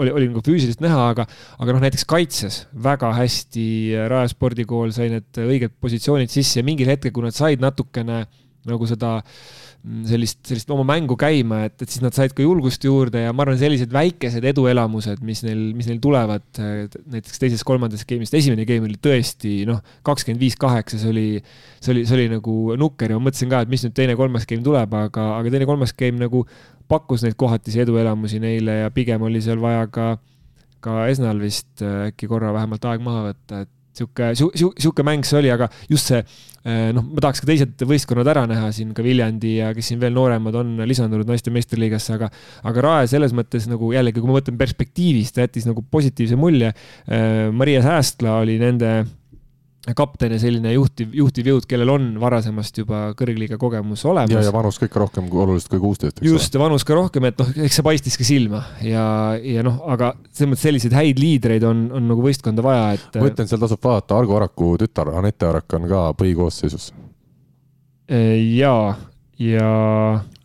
oli, 0.00 0.12
oli 0.12 0.28
nagu 0.28 0.42
füüsiliselt 0.44 0.82
näha, 0.84 1.08
aga, 1.14 1.26
aga 1.60 1.76
noh, 1.76 1.82
näiteks 1.84 2.06
kaitses 2.08 2.62
väga 2.72 3.12
hästi 3.16 3.66
Rae 4.12 4.28
spordikool 4.32 4.92
sai 4.96 5.10
need 5.12 5.42
õiged 5.44 5.76
positsioonid 5.80 6.32
sisse 6.32 6.60
ja 6.60 6.66
mingil 6.66 6.90
hetkel, 6.92 7.12
kui 7.14 7.24
nad 7.24 7.36
said 7.36 7.62
natukene 7.62 8.24
nagu 8.68 8.86
seda 8.86 9.18
äh, 9.18 9.61
sellist, 10.06 10.38
sellist 10.46 10.70
oma 10.70 10.84
mängu 10.86 11.16
käima, 11.18 11.64
et, 11.66 11.74
et 11.82 11.90
siis 11.90 12.02
nad 12.04 12.14
said 12.14 12.34
ka 12.36 12.44
julgust 12.44 12.84
juurde 12.86 13.24
ja 13.24 13.32
ma 13.34 13.42
arvan, 13.42 13.58
sellised 13.58 13.90
väikesed 13.92 14.44
eduelamused, 14.52 15.22
mis 15.26 15.42
neil, 15.42 15.62
mis 15.74 15.88
neil 15.90 15.98
tulevad 16.02 16.44
näiteks 16.60 17.42
teises-kolmandas 17.42 18.06
game'is, 18.06 18.30
esimene 18.38 18.66
game 18.68 18.86
oli 18.86 19.00
tõesti 19.02 19.64
noh, 19.66 19.80
kakskümmend 20.06 20.42
viis 20.42 20.54
kaheksa, 20.60 21.00
see 21.02 21.10
oli, 21.10 21.26
see 21.82 21.96
oli, 21.96 22.04
see 22.06 22.18
oli 22.20 22.28
nagu 22.30 22.56
nukker 22.78 23.10
ja 23.10 23.18
ma 23.18 23.26
mõtlesin 23.26 23.50
ka, 23.50 23.64
et 23.66 23.72
mis 23.72 23.82
nüüd 23.82 23.96
teine-kolmas 23.98 24.46
game 24.46 24.62
tuleb, 24.66 24.94
aga, 25.02 25.28
aga 25.40 25.54
teine-kolmas 25.56 25.96
game 25.98 26.22
nagu 26.22 26.44
pakkus 26.92 27.26
neid 27.26 27.34
kohatisi 27.40 27.82
eduelamusi 27.82 28.38
neile 28.42 28.84
ja 28.84 28.94
pigem 28.94 29.26
oli 29.26 29.42
seal 29.42 29.58
vaja 29.62 29.88
ka, 29.90 30.08
ka 30.84 31.06
Esnal 31.10 31.42
vist 31.42 31.82
äkki 31.82 32.30
korra 32.30 32.54
vähemalt 32.54 32.86
aeg 32.86 33.02
maha 33.02 33.32
võtta, 33.32 33.64
et 33.66 33.74
sihuke, 33.98 34.32
sihuke 34.38 35.04
mäng 35.06 35.26
see 35.26 35.42
oli, 35.42 35.50
aga 35.52 35.68
just 35.90 36.10
see 36.12 36.22
noh, 36.64 37.02
ma 37.02 37.22
tahaks 37.24 37.42
ka 37.42 37.48
teised 37.48 37.82
võistkonnad 37.88 38.28
ära 38.30 38.44
näha 38.50 38.68
siin, 38.74 38.92
ka 38.94 39.02
Viljandi 39.02 39.56
ja 39.58 39.72
kes 39.74 39.90
siin 39.90 40.02
veel 40.02 40.14
nooremad 40.14 40.54
on 40.60 40.76
lisandunud 40.86 41.26
naiste 41.28 41.50
meistriliigasse, 41.54 42.18
aga 42.18 42.28
aga 42.70 42.84
Rae 42.86 43.08
selles 43.10 43.34
mõttes 43.36 43.66
nagu 43.70 43.90
jällegi, 43.94 44.20
kui 44.20 44.30
ma 44.30 44.38
mõtlen 44.38 44.58
perspektiivist, 44.60 45.40
jättis 45.42 45.66
nagu 45.68 45.82
positiivse 45.82 46.38
mulje. 46.38 46.72
Eh, 47.08 47.48
Maria 47.50 47.82
Säästla 47.84 48.38
oli 48.44 48.58
nende 48.62 48.92
kapten 49.96 50.30
ja 50.36 50.38
selline 50.38 50.70
juhtiv, 50.76 51.10
juhtiv 51.16 51.48
jõud, 51.50 51.64
kellel 51.66 51.90
on 51.90 52.04
varasemast 52.22 52.76
juba 52.78 53.00
kõrgliiga 53.18 53.58
kogemus 53.58 54.04
olemas. 54.06 54.30
ja, 54.30 54.44
ja 54.46 54.52
vanus 54.54 54.78
ka 54.78 54.86
ikka 54.86 55.02
rohkem 55.02 55.26
kui 55.30 55.42
oluliselt 55.42 55.72
kui 55.72 55.82
kuusteist. 55.82 56.22
just, 56.22 56.54
vanus 56.60 56.86
ka 56.86 56.94
rohkem, 56.94 57.26
et 57.26 57.42
noh, 57.42 57.50
eks 57.66 57.80
see 57.80 57.86
paistis 57.86 58.18
ka 58.20 58.26
silma 58.26 58.62
ja, 58.86 59.04
ja 59.42 59.66
noh, 59.66 59.80
aga 59.90 60.12
selles 60.30 60.52
mõttes 60.52 60.66
selliseid 60.68 60.94
häid 60.94 61.22
liidreid 61.22 61.66
on, 61.66 61.88
on 61.98 62.06
nagu 62.12 62.22
võistkonda 62.22 62.62
vaja, 62.62 62.92
et. 62.94 63.18
ma 63.18 63.32
ütlen, 63.32 63.50
seal 63.50 63.62
tasub 63.62 63.82
vaadata, 63.82 64.20
Argo 64.22 64.38
Araku 64.38 64.76
tütar 64.84 65.10
Anette 65.18 65.50
Arak 65.50 65.78
on 65.80 65.90
ka 65.90 66.04
põhikoosseisus. 66.20 66.92
ja, 68.06 68.76
ja. 69.42 69.72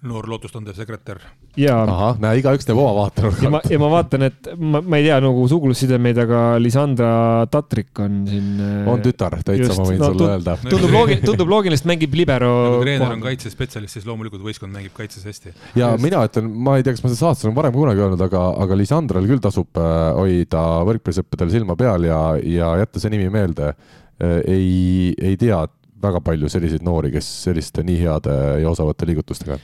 noor 0.02 0.34
lootustandev 0.34 0.82
sekretär 0.82 1.22
ahah, 1.66 2.18
näe, 2.22 2.38
igaüks 2.42 2.68
teeb 2.68 2.78
oma 2.78 2.92
vaatenurga. 3.00 3.42
ja 3.42 3.52
ma, 3.54 3.62
ja 3.74 3.80
ma 3.82 3.90
vaatan, 3.92 4.26
et 4.28 4.50
ma, 4.58 4.82
ma 4.86 5.00
ei 5.00 5.08
tea 5.08 5.18
nagu 5.24 5.46
sugulussidemeid, 5.50 6.20
aga 6.22 6.42
Lisandra 6.62 7.12
Tatrik 7.52 8.02
on 8.04 8.20
siin. 8.30 8.50
Äh, 8.62 8.90
on 8.92 9.02
tütar, 9.06 9.40
täitsa 9.46 9.78
ma 9.80 9.88
võin 9.90 10.02
no, 10.02 10.10
sulle 10.14 10.30
öelda. 10.36 10.58
tundub 10.68 10.94
loogiline, 10.94 11.24
tundub 11.26 11.54
loogiline, 11.54 11.80
sest 11.80 11.90
mängib 11.90 12.18
libero. 12.18 12.52
nagu 12.68 12.84
treener 12.86 13.16
on 13.16 13.24
kaitsespetsialist, 13.24 13.98
siis 13.98 14.10
loomulikult 14.10 14.44
võistkond 14.46 14.76
mängib 14.76 14.94
kaitses 14.98 15.26
hästi. 15.28 15.54
ja 15.74 15.94
Just. 15.94 16.04
mina 16.06 16.22
ütlen, 16.30 16.52
ma 16.68 16.78
ei 16.78 16.86
tea, 16.86 16.98
kas 16.98 17.06
ma 17.06 17.14
seda 17.14 17.22
saates 17.24 17.48
olen 17.48 17.58
varem 17.58 17.78
kunagi 17.78 18.04
öelnud, 18.06 18.26
aga, 18.28 18.44
aga 18.66 18.78
Lisandral 18.78 19.30
küll 19.30 19.42
tasub 19.44 19.82
äh, 19.82 19.96
hoida 20.20 20.66
võrkpallisõppedel 20.92 21.56
silma 21.56 21.78
peal 21.80 22.06
ja, 22.06 22.20
ja 22.44 22.76
jätta 22.84 23.02
see 23.02 23.16
nimi 23.16 23.32
meelde. 23.34 23.74
Äh, 24.22 24.38
ei, 24.46 25.16
ei 25.18 25.40
tea 25.42 25.64
väga 26.02 26.22
palju 26.22 26.52
selliseid 26.54 26.86
noori, 26.86 27.10
kes 27.16 27.26
selliste 27.48 27.82
nii 27.86 27.98
heade 28.04 28.38
ja 28.62 28.70
osavate 28.70 29.10
liigutustega 29.10 29.58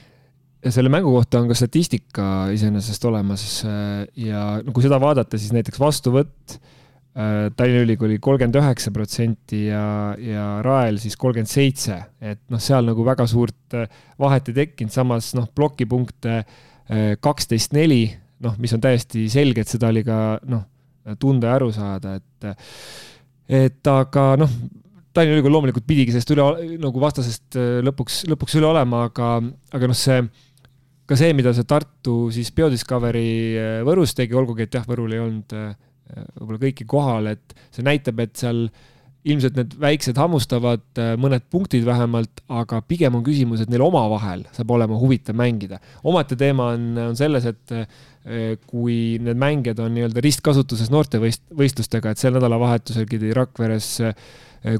selle 0.72 0.88
mängu 0.92 1.12
kohta 1.12 1.42
on 1.42 1.50
ka 1.50 1.56
statistika 1.58 2.28
iseenesest 2.54 3.04
olemas 3.08 3.44
äh, 3.68 4.04
ja 4.16 4.44
no 4.64 4.72
kui 4.72 4.84
seda 4.84 5.00
vaadata, 5.02 5.38
siis 5.40 5.52
näiteks 5.52 5.80
vastuvõtt 5.80 6.56
äh, 6.56 7.50
Tallinna 7.56 7.84
Ülikooli 7.84 8.18
kolmkümmend 8.22 8.56
üheksa 8.60 8.92
protsenti 8.94 9.66
ja, 9.66 10.14
ja 10.16 10.46
Rael 10.64 11.00
siis 11.02 11.18
kolmkümmend 11.20 11.50
seitse, 11.50 11.98
et 12.20 12.40
noh, 12.52 12.62
seal 12.62 12.88
nagu 12.88 13.04
väga 13.06 13.26
suurt 13.30 13.76
äh, 13.76 13.90
vahet 14.20 14.48
ei 14.52 14.60
tekkinud, 14.62 14.94
samas 14.94 15.34
noh, 15.36 15.50
plokipunkte 15.54 16.44
kaksteist 17.24 17.72
neli, 17.72 18.02
noh, 18.44 18.58
mis 18.60 18.74
on 18.76 18.80
täiesti 18.84 19.22
selge, 19.32 19.62
et 19.64 19.70
seda 19.72 19.88
oli 19.88 20.02
ka 20.04 20.36
noh, 20.52 20.66
tunda 21.16 21.48
ja 21.48 21.54
aru 21.56 21.70
saada, 21.72 22.18
et 22.20 22.48
et 23.48 23.88
aga 23.88 24.26
noh, 24.36 24.50
Tallinna 25.16 25.38
Ülikool 25.38 25.54
loomulikult 25.56 25.86
pidigi 25.88 26.12
sellest 26.12 26.32
üle, 26.34 26.44
nagu 26.82 27.00
vastasest 27.00 27.56
lõpuks, 27.86 28.18
lõpuks 28.28 28.58
üle 28.60 28.68
olema, 28.68 29.06
aga, 29.08 29.30
aga 29.72 29.88
noh, 29.88 29.96
see 29.96 30.18
ka 31.08 31.18
see, 31.18 31.34
mida 31.36 31.52
see 31.56 31.66
Tartu 31.68 32.16
siis 32.34 32.50
Biodiscovery 32.56 33.28
äh, 33.58 33.76
Võrus 33.86 34.16
tegi, 34.16 34.36
olgugi 34.38 34.66
et 34.66 34.74
jah, 34.74 34.86
Võrul 34.88 35.14
ei 35.14 35.22
olnud 35.22 35.54
äh, 35.58 35.76
võib-olla 36.38 36.60
kõiki 36.66 36.88
kohal, 36.88 37.30
et 37.34 37.54
see 37.74 37.84
näitab, 37.84 38.20
et 38.24 38.34
seal 38.40 38.66
ilmselt 39.24 39.56
need 39.56 39.76
väiksed 39.80 40.18
hammustavad 40.20 41.00
äh, 41.00 41.14
mõned 41.20 41.44
punktid 41.52 41.84
vähemalt, 41.86 42.42
aga 42.52 42.80
pigem 42.88 43.16
on 43.18 43.24
küsimus, 43.24 43.62
et 43.64 43.72
neil 43.72 43.84
omavahel 43.84 44.46
saab 44.56 44.74
olema 44.76 44.98
huvitav 45.00 45.36
mängida. 45.36 45.80
omaette 46.04 46.36
teema 46.40 46.72
on, 46.76 46.90
on 47.10 47.16
selles, 47.20 47.48
et 47.48 47.78
kui 48.64 49.18
need 49.20 49.36
mängijad 49.36 49.82
on 49.84 49.90
nii-öelda 49.92 50.22
ristkasutuses 50.24 50.88
noortevõistlustega, 50.92 52.14
et 52.14 52.20
sel 52.20 52.32
nädalavahetusel 52.32 53.04
pidi 53.10 53.34
Rakveres 53.36 53.98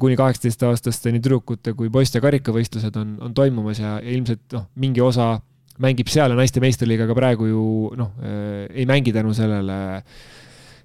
kuni 0.01 0.17
kaheksateistaastaste 0.17 1.13
nii 1.13 1.21
tüdrukute 1.21 1.75
kui 1.77 1.91
poiste 1.93 2.23
karikavõistlused 2.25 2.97
on, 2.97 3.19
on 3.21 3.35
toimumas 3.37 3.83
ja, 3.83 3.99
ja 4.01 4.15
ilmselt 4.17 4.57
noh, 4.57 4.65
mingi 4.81 5.05
osa 5.05 5.35
mängib 5.83 6.11
seal 6.13 6.31
ja 6.31 6.39
naiste 6.39 6.63
meistriliigaga 6.63 7.17
praegu 7.19 7.51
ju 7.51 7.67
noh, 7.99 8.15
ei 8.71 8.87
mängi 8.87 9.15
tänu 9.15 9.35
sellele. 9.35 9.77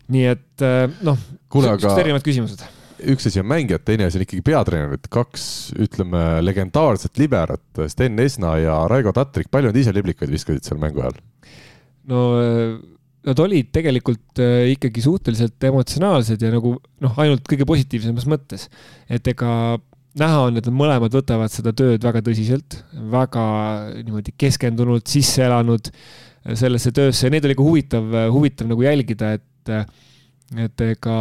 nii 0.10 0.26
et 0.26 0.68
noh, 1.06 1.24
aga... 1.70 1.95
erinevad 2.02 2.26
küsimused 2.26 2.66
üks 2.99 3.30
asi 3.30 3.40
on 3.40 3.48
mängijad, 3.48 3.84
teine 3.88 4.07
asi 4.10 4.20
on 4.20 4.26
ikkagi 4.26 4.44
peatreenerid, 4.44 5.06
kaks, 5.14 5.44
ütleme, 5.80 6.24
legendaarset 6.44 7.20
liberat, 7.22 7.84
Sten 7.91 8.20
Esna 8.20 8.57
ja 8.60 8.76
Raigo 8.91 9.14
Tatrik, 9.16 9.48
palju 9.52 9.72
nad 9.72 9.80
ise 9.80 9.94
liblikaid 9.95 10.32
viskasid 10.34 10.68
seal 10.68 10.82
mängu 10.82 11.03
ajal? 11.06 11.20
no 12.10 12.24
nad 13.28 13.41
olid 13.44 13.68
tegelikult 13.76 14.40
ikkagi 14.74 15.03
suhteliselt 15.03 15.68
emotsionaalsed 15.70 16.41
ja 16.41 16.52
nagu 16.53 16.74
noh, 17.03 17.20
ainult 17.22 17.44
kõige 17.48 17.68
positiivsemas 17.70 18.26
mõttes. 18.32 18.68
et 19.11 19.28
ega 19.30 19.52
näha 20.19 20.40
on, 20.48 20.57
et 20.57 20.65
nad 20.65 20.76
mõlemad 20.76 21.14
võtavad 21.14 21.53
seda 21.53 21.73
tööd 21.77 22.03
väga 22.03 22.23
tõsiselt, 22.26 22.80
väga 23.11 23.44
niimoodi 23.99 24.34
keskendunult, 24.40 25.06
sisse 25.11 25.45
elanud 25.45 25.91
sellesse 26.57 26.94
töösse. 26.95 27.27
Ja 27.27 27.34
neid 27.34 27.45
oli 27.45 27.57
ka 27.60 27.65
huvitav, 27.65 28.15
huvitav 28.34 28.72
nagu 28.72 28.86
jälgida, 28.86 29.36
et, 29.38 29.76
et 30.65 30.88
ega 30.90 31.19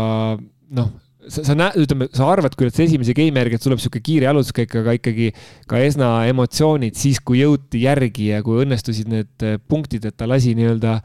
noh 0.79 0.95
sa, 1.29 1.45
sa 1.45 1.57
näed, 1.57 1.77
ütleme, 1.85 2.09
sa 2.15 2.29
arvad 2.33 2.55
küll, 2.59 2.71
et 2.71 2.77
see 2.77 2.87
esimese 2.89 3.15
game'i 3.17 3.43
järgi, 3.43 3.59
et 3.59 3.65
tuleb 3.65 3.83
sihuke 3.83 4.01
kiire 4.05 4.29
jalutuskäik, 4.29 4.75
aga 4.81 4.95
ikkagi 4.99 5.29
ka 5.71 5.81
Esna 5.85 6.11
emotsioonid 6.31 6.99
siis, 6.99 7.21
kui 7.25 7.43
jõuti 7.43 7.83
järgi 7.85 8.31
ja 8.33 8.41
kui 8.47 8.63
õnnestusid 8.65 9.11
need 9.13 9.47
äh, 9.47 9.59
punktid, 9.71 10.09
et 10.09 10.17
ta 10.19 10.29
lasi 10.31 10.55
nii-öelda, 10.59 10.99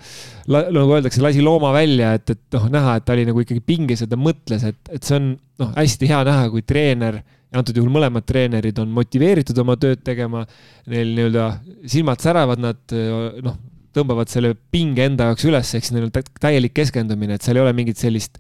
nagu 0.47 0.97
öeldakse, 0.97 1.22
lasi 1.23 1.43
looma 1.43 1.73
välja, 1.76 2.14
et, 2.19 2.35
et 2.35 2.57
noh, 2.57 2.69
näha, 2.73 2.97
et 2.99 3.07
ta 3.07 3.18
oli 3.18 3.27
nagu 3.30 3.43
ikkagi 3.43 3.64
pinges 3.65 4.05
ja 4.05 4.10
ta 4.10 4.19
mõtles, 4.19 4.65
et, 4.72 4.80
et 4.93 5.03
see 5.03 5.19
on 5.19 5.31
noh, 5.61 5.73
hästi 5.76 6.11
hea 6.11 6.23
näha, 6.30 6.49
kui 6.53 6.65
treener 6.68 7.22
antud 7.53 7.77
juhul 7.77 7.93
mõlemad 7.93 8.25
treenerid 8.27 8.80
on 8.81 8.91
motiveeritud 8.93 9.59
oma 9.63 9.77
tööd 9.81 10.01
tegema, 10.05 10.43
neil 10.89 11.13
nii-öelda 11.17 11.47
silmad 11.89 12.23
säravad, 12.23 12.61
nad 12.63 12.95
äh, 12.95 13.39
noh, 13.45 13.57
tõmbavad 13.93 14.31
selle 14.31 14.53
pinge 14.73 15.05
enda 15.05 15.30
jaoks 15.30 15.47
üles, 15.49 15.73
ehk 15.77 15.85
siis 15.85 15.95
neil 15.95 16.07
on 16.07 16.13
täielik 16.41 16.73
keskendumine, 16.75 17.38
et 17.38 17.45
seal 17.45 17.59
ei 17.59 17.65
ole 17.65 17.73
mingit 17.77 17.99
sellist 18.01 18.39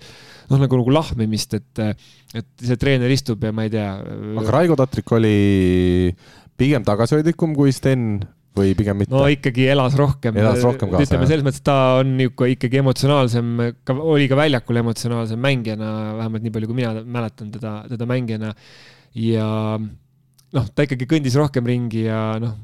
noh, 0.49 0.59
nagu, 0.59 0.79
nagu 0.81 0.93
lahmimist, 0.93 1.57
et, 1.59 1.83
et 2.33 2.47
see 2.63 2.79
treener 2.81 3.11
istub 3.13 3.43
ja 3.45 3.53
ma 3.55 3.67
ei 3.67 3.73
tea. 3.73 3.89
aga 4.41 4.55
Raigo 4.57 4.77
Tatrik 4.79 5.13
oli 5.15 5.35
pigem 6.59 6.85
tagasihoidlikum 6.87 7.53
kui 7.57 7.73
Sten 7.75 8.23
või 8.57 8.73
pigem 8.77 8.99
mitte? 9.01 9.13
no 9.13 9.25
ikkagi 9.31 9.67
elas 9.73 9.95
rohkem. 9.97 10.37
elas 10.37 10.61
rohkem 10.65 10.91
kaasa. 10.91 11.07
ütleme 11.07 11.29
selles 11.29 11.45
mõttes, 11.45 11.61
et 11.63 11.69
ta 11.69 11.77
on 12.01 12.15
niisugune 12.19 12.55
ikkagi 12.55 12.81
emotsionaalsem, 12.83 13.53
ka 13.85 13.97
oli 13.97 14.27
ka 14.31 14.37
väljakul 14.39 14.81
emotsionaalsem 14.83 15.41
mängijana, 15.41 15.93
vähemalt 16.19 16.45
nii 16.45 16.55
palju, 16.57 16.69
kui 16.69 16.81
mina 16.81 16.93
mäletan 17.01 17.53
teda, 17.53 17.77
teda 17.91 18.09
mängijana. 18.09 18.53
Ja 19.15 19.47
noh, 19.79 20.69
ta 20.73 20.85
ikkagi 20.85 21.09
kõndis 21.09 21.37
rohkem 21.39 21.65
ringi 21.67 22.07
ja 22.07 22.21
noh, 22.41 22.55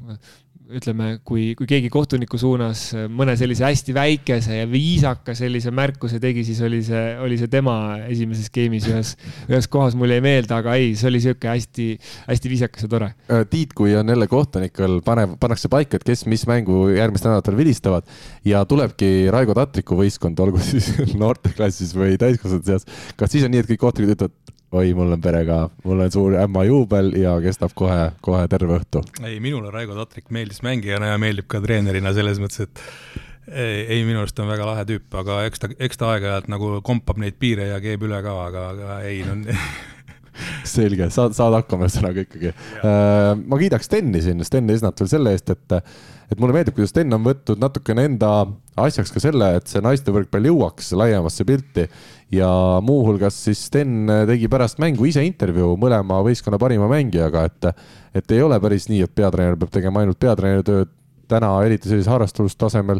ütleme, 0.70 1.16
kui, 1.26 1.50
kui 1.58 1.66
keegi 1.68 1.90
kohtuniku 1.92 2.38
suunas 2.38 2.82
mõne 3.10 3.34
sellise 3.38 3.64
hästi 3.66 3.94
väikese 3.96 4.60
ja 4.60 4.66
viisaka 4.70 5.34
sellise 5.34 5.72
märkuse 5.74 6.20
tegi, 6.22 6.44
siis 6.46 6.60
oli 6.66 6.80
see, 6.86 7.02
oli 7.22 7.38
see 7.40 7.50
tema 7.50 7.74
esimeses 8.06 8.50
game'is 8.54 8.86
ühes, 8.90 9.12
ühes 9.50 9.66
kohas, 9.72 9.96
mul 9.98 10.14
jäi 10.14 10.22
meelde, 10.24 10.54
aga 10.54 10.76
ei, 10.78 10.92
see 10.98 11.08
oli 11.10 11.22
sihuke 11.24 11.50
hästi, 11.50 11.88
hästi 12.28 12.52
viisakas 12.52 12.86
ja 12.86 12.92
tore. 12.92 13.10
Äh, 13.26 13.42
Tiit, 13.50 13.74
kui 13.78 13.96
on 13.98 14.14
jälle 14.14 14.30
kohtunikel, 14.30 15.00
paneb, 15.06 15.34
pannakse 15.42 15.70
paika, 15.72 15.98
et 15.98 16.06
kes 16.06 16.22
mis 16.30 16.46
mängu 16.50 16.86
järgmistel 16.94 17.32
nädalatel 17.32 17.58
vilistavad 17.58 18.06
ja 18.46 18.62
tulebki 18.68 19.26
Raigo 19.34 19.56
Tatriku 19.58 19.98
võistkond, 19.98 20.38
olgu 20.46 20.62
siis 20.62 20.92
noorteklassis 21.22 21.96
või 21.98 22.14
täiskasvanute 22.20 22.76
seas, 22.76 23.12
kas 23.18 23.34
siis 23.34 23.46
on 23.46 23.54
nii, 23.56 23.64
et 23.64 23.74
kõik 23.74 23.82
kohtunikud 23.88 24.18
ütlevad, 24.18 24.56
oi, 24.72 24.92
mul 24.94 25.16
on 25.16 25.22
perega, 25.22 25.62
mul 25.84 26.04
on 26.04 26.12
suur 26.14 26.36
ämma 26.40 26.64
juubel 26.68 27.10
ja 27.18 27.34
kestab 27.42 27.74
kohe, 27.78 28.12
kohe 28.22 28.44
terve 28.50 28.78
õhtu. 28.78 29.02
ei, 29.24 29.40
minule 29.42 29.72
Raigo 29.74 29.96
Tatrik 29.98 30.30
meeldis 30.30 30.62
mängijana 30.66 31.12
ja 31.12 31.18
meeldib 31.18 31.48
ka 31.50 31.62
treenerina 31.64 32.14
selles 32.16 32.38
mõttes, 32.42 32.68
et 32.68 32.84
ei, 33.50 34.02
minu 34.06 34.20
arust 34.22 34.38
on 34.38 34.50
väga 34.50 34.66
lahe 34.68 34.84
tüüp, 34.86 35.08
aga 35.22 35.40
eks 35.48 35.62
ta, 35.62 35.70
eks 35.74 35.98
ta 35.98 36.12
aeg-ajalt 36.14 36.50
nagu 36.52 36.76
kompab 36.86 37.18
neid 37.18 37.38
piire 37.40 37.70
ja 37.72 37.80
keeb 37.82 38.04
üle 38.06 38.20
ka, 38.22 38.36
aga, 38.46 38.66
aga 38.74 39.00
ei 39.08 39.24
no 39.26 39.40
selge, 40.68 41.10
saad, 41.14 41.34
saad 41.36 41.56
hakkama 41.58 41.88
ühesõnaga 41.88 42.24
ikkagi. 42.26 42.54
Äh, 42.80 43.34
ma 43.40 43.58
kiidaks 43.60 43.88
Steni 43.90 44.22
siin, 44.24 44.42
Sten 44.46 44.70
Esnat 44.70 45.00
veel 45.00 45.10
selle 45.12 45.34
eest, 45.36 45.50
et, 45.52 45.76
et 46.30 46.40
mulle 46.40 46.56
meeldib, 46.56 46.76
kuidas 46.76 46.92
Sten 46.94 47.16
on 47.16 47.24
võtnud 47.26 47.62
natukene 47.62 48.06
enda 48.10 48.32
asjaks 48.80 49.12
ka 49.12 49.22
selle, 49.22 49.52
et 49.58 49.70
see 49.70 49.82
naiste 49.84 50.12
võrkpall 50.14 50.50
jõuaks 50.50 50.92
laiemasse 50.96 51.46
pilti. 51.48 51.88
Ja 52.34 52.50
muuhulgas 52.86 53.36
siis 53.48 53.64
Sten 53.66 54.10
tegi 54.30 54.48
pärast 54.50 54.78
mängu 54.82 55.08
ise 55.08 55.24
intervjuu 55.26 55.74
mõlema 55.80 56.20
võistkonna 56.26 56.60
parima 56.62 56.86
mängijaga, 56.90 57.48
et, 57.50 57.84
et 58.22 58.36
ei 58.36 58.44
ole 58.46 58.60
päris 58.62 58.86
nii, 58.90 59.02
et 59.06 59.14
peatreener 59.14 59.58
peab 59.58 59.74
tegema 59.74 60.04
ainult 60.04 60.20
peatreeneri 60.22 60.66
tööd. 60.66 60.96
Täna, 61.30 61.52
eriti 61.62 61.86
sellisel 61.86 62.10
harrastustasemel 62.10 62.98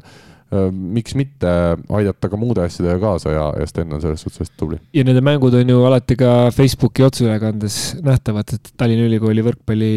miks 0.71 1.15
mitte 1.15 1.51
aidata 1.95 2.31
ka 2.31 2.39
muude 2.41 2.65
asjadega 2.65 2.99
kaasa 3.03 3.35
ja, 3.35 3.49
ja 3.61 3.67
Sten 3.71 3.93
on 3.95 4.03
selles 4.03 4.25
suhtes 4.27 4.51
tubli. 4.59 4.81
ja 4.95 5.05
nende 5.07 5.23
mängud 5.25 5.55
on 5.55 5.75
ju 5.75 5.83
alati 5.87 6.17
ka 6.19 6.51
Facebooki 6.55 7.07
otseülekandes 7.07 7.81
nähtavad, 8.03 8.57
et 8.57 8.73
Tallinna 8.77 9.07
Ülikooli 9.07 9.45
võrkpalli 9.47 9.93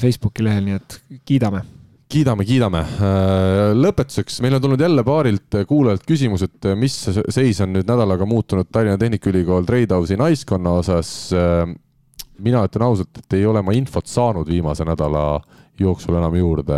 Facebooki 0.00 0.44
lehel, 0.44 0.64
nii 0.68 0.78
et 0.78 1.00
kiidame 1.28 1.64
kiidame, 2.08 2.44
kiidame. 2.48 2.80
Äh, 2.80 3.74
lõpetuseks, 3.76 4.40
meil 4.44 4.56
on 4.56 4.62
tulnud 4.64 4.80
jälle 4.80 5.04
paarilt 5.04 5.58
kuulajalt 5.68 6.06
küsimus, 6.08 6.44
et 6.46 6.70
mis 6.80 6.96
seis 7.04 7.60
on 7.64 7.74
nüüd 7.76 7.88
nädalaga 7.88 8.26
muutunud 8.28 8.70
Tallinna 8.72 8.96
Tehnikaülikool 9.00 9.68
Treidausi 9.68 10.16
naiskonna 10.20 10.78
osas. 10.80 11.12
Mina 12.44 12.62
ütlen 12.68 12.84
ausalt, 12.86 13.18
et 13.18 13.38
ei 13.38 13.46
ole 13.46 13.62
ma 13.66 13.74
infot 13.74 14.06
saanud 14.06 14.46
viimase 14.48 14.86
nädala 14.86 15.40
jooksul 15.78 16.18
enam 16.18 16.34
juurde. 16.38 16.76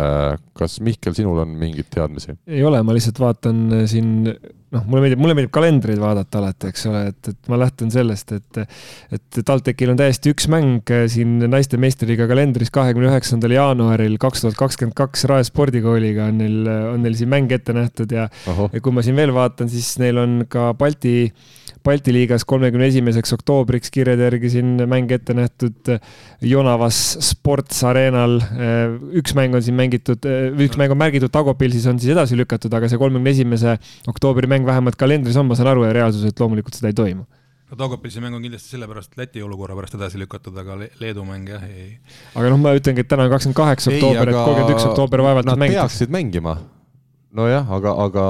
kas 0.57 0.79
Mihkel, 0.83 1.13
sinul 1.17 1.41
on 1.41 1.53
mingeid 1.57 1.89
teadmisi? 1.93 2.35
ei 2.47 2.63
ole, 2.65 2.81
ma 2.85 2.93
lihtsalt 2.93 3.19
vaatan 3.21 3.61
siin 3.89 4.11
noh, 4.27 4.83
mulle 4.85 5.01
meeldib, 5.03 5.21
mulle 5.21 5.35
meeldib 5.37 5.53
kalendreid 5.55 5.99
vaadata 6.01 6.39
alati, 6.41 6.69
eks 6.71 6.85
ole, 6.89 7.01
et, 7.11 7.29
et 7.33 7.49
ma 7.51 7.59
lähtun 7.59 7.91
sellest, 7.93 8.33
et, 8.37 8.59
et 9.17 9.39
TalTechil 9.47 9.93
on 9.93 9.99
täiesti 9.99 10.33
üks 10.35 10.47
mäng 10.51 10.93
siin 11.11 11.39
naiste 11.51 11.79
meistriliiga 11.81 12.27
kalendris 12.29 12.73
kahekümne 12.73 13.09
üheksandal 13.09 13.55
jaanuaril 13.55 14.19
kaks 14.21 14.45
tuhat 14.45 14.59
kakskümmend 14.59 14.97
kaks 14.97 15.25
Rae 15.31 15.47
spordikooliga 15.47 16.29
on 16.29 16.41
neil, 16.43 16.59
on 16.93 17.01
neil 17.05 17.17
siin 17.19 17.31
mäng 17.33 17.51
ette 17.55 17.75
nähtud 17.75 18.13
ja, 18.15 18.29
ja 18.47 18.83
kui 18.83 18.95
ma 18.95 19.05
siin 19.05 19.17
veel 19.17 19.33
vaatan, 19.35 19.71
siis 19.71 19.95
neil 20.01 20.21
on 20.21 20.41
ka 20.51 20.71
Balti 20.77 21.31
Balti 21.85 22.13
liigas 22.13 22.45
kolmekümne 22.45 22.87
esimeseks 22.91 23.33
oktoobriks 23.37 23.91
kirjade 23.93 24.27
järgi 24.27 24.53
siin 24.53 24.85
mäng 24.89 25.11
ette 25.11 25.33
nähtud 25.37 25.91
Jonavas 26.45 27.01
Sports 27.25 27.83
Arenal. 27.87 28.39
üks 29.17 29.35
mäng 29.37 29.57
on 29.57 29.65
siin 29.65 29.77
mängitud, 29.79 30.25
üks 30.61 30.79
mäng 30.79 30.93
on 30.93 31.01
märgitud 31.01 31.33
Tagopil, 31.33 31.73
siis 31.73 31.89
on 31.89 31.99
siis 31.99 32.13
edasi 32.15 32.39
lükatud, 32.39 32.73
aga 32.77 32.89
see 32.89 33.01
kolmekümne 33.01 33.35
esimese 33.35 33.77
oktoobri 34.07 34.49
mäng 34.51 34.67
vähemalt 34.67 34.99
kalendris 34.99 35.37
on, 35.41 35.49
ma 35.49 35.57
saan 35.57 35.73
aru, 35.73 35.87
ja 35.89 35.93
reaalsuses 35.97 36.37
loomulikult 36.39 36.77
seda 36.77 36.93
ei 36.93 36.97
toimu 36.97 37.27
no 37.71 37.77
Daugavpilsi 37.79 38.19
mäng 38.19 38.35
on 38.35 38.43
kindlasti 38.43 38.75
sellepärast 38.75 39.15
Läti 39.17 39.43
olukorra 39.43 39.75
pärast 39.77 39.95
edasi 39.95 40.19
lükatud, 40.19 40.57
aga 40.59 40.75
Leedu 40.99 41.23
mäng 41.25 41.47
jah 41.49 41.63
ei. 41.63 41.93
aga 42.35 42.51
noh, 42.51 42.59
ma 42.59 42.75
ütlengi, 42.75 43.05
et 43.05 43.09
täna 43.11 43.27
on 43.27 43.31
kakskümmend 43.31 43.57
kaheksa 43.57 43.93
oktoober, 43.93 44.31
et 44.31 44.39
kolmkümmend 44.39 44.75
üks 44.75 44.87
oktoober 44.89 45.23
vaevalt 45.23 45.47
nad 45.47 45.61
mängitakse. 45.61 46.03
peaksid 46.03 46.13
mängima. 46.13 46.57
nojah, 47.31 47.71
aga, 47.71 47.95
aga 48.05 48.25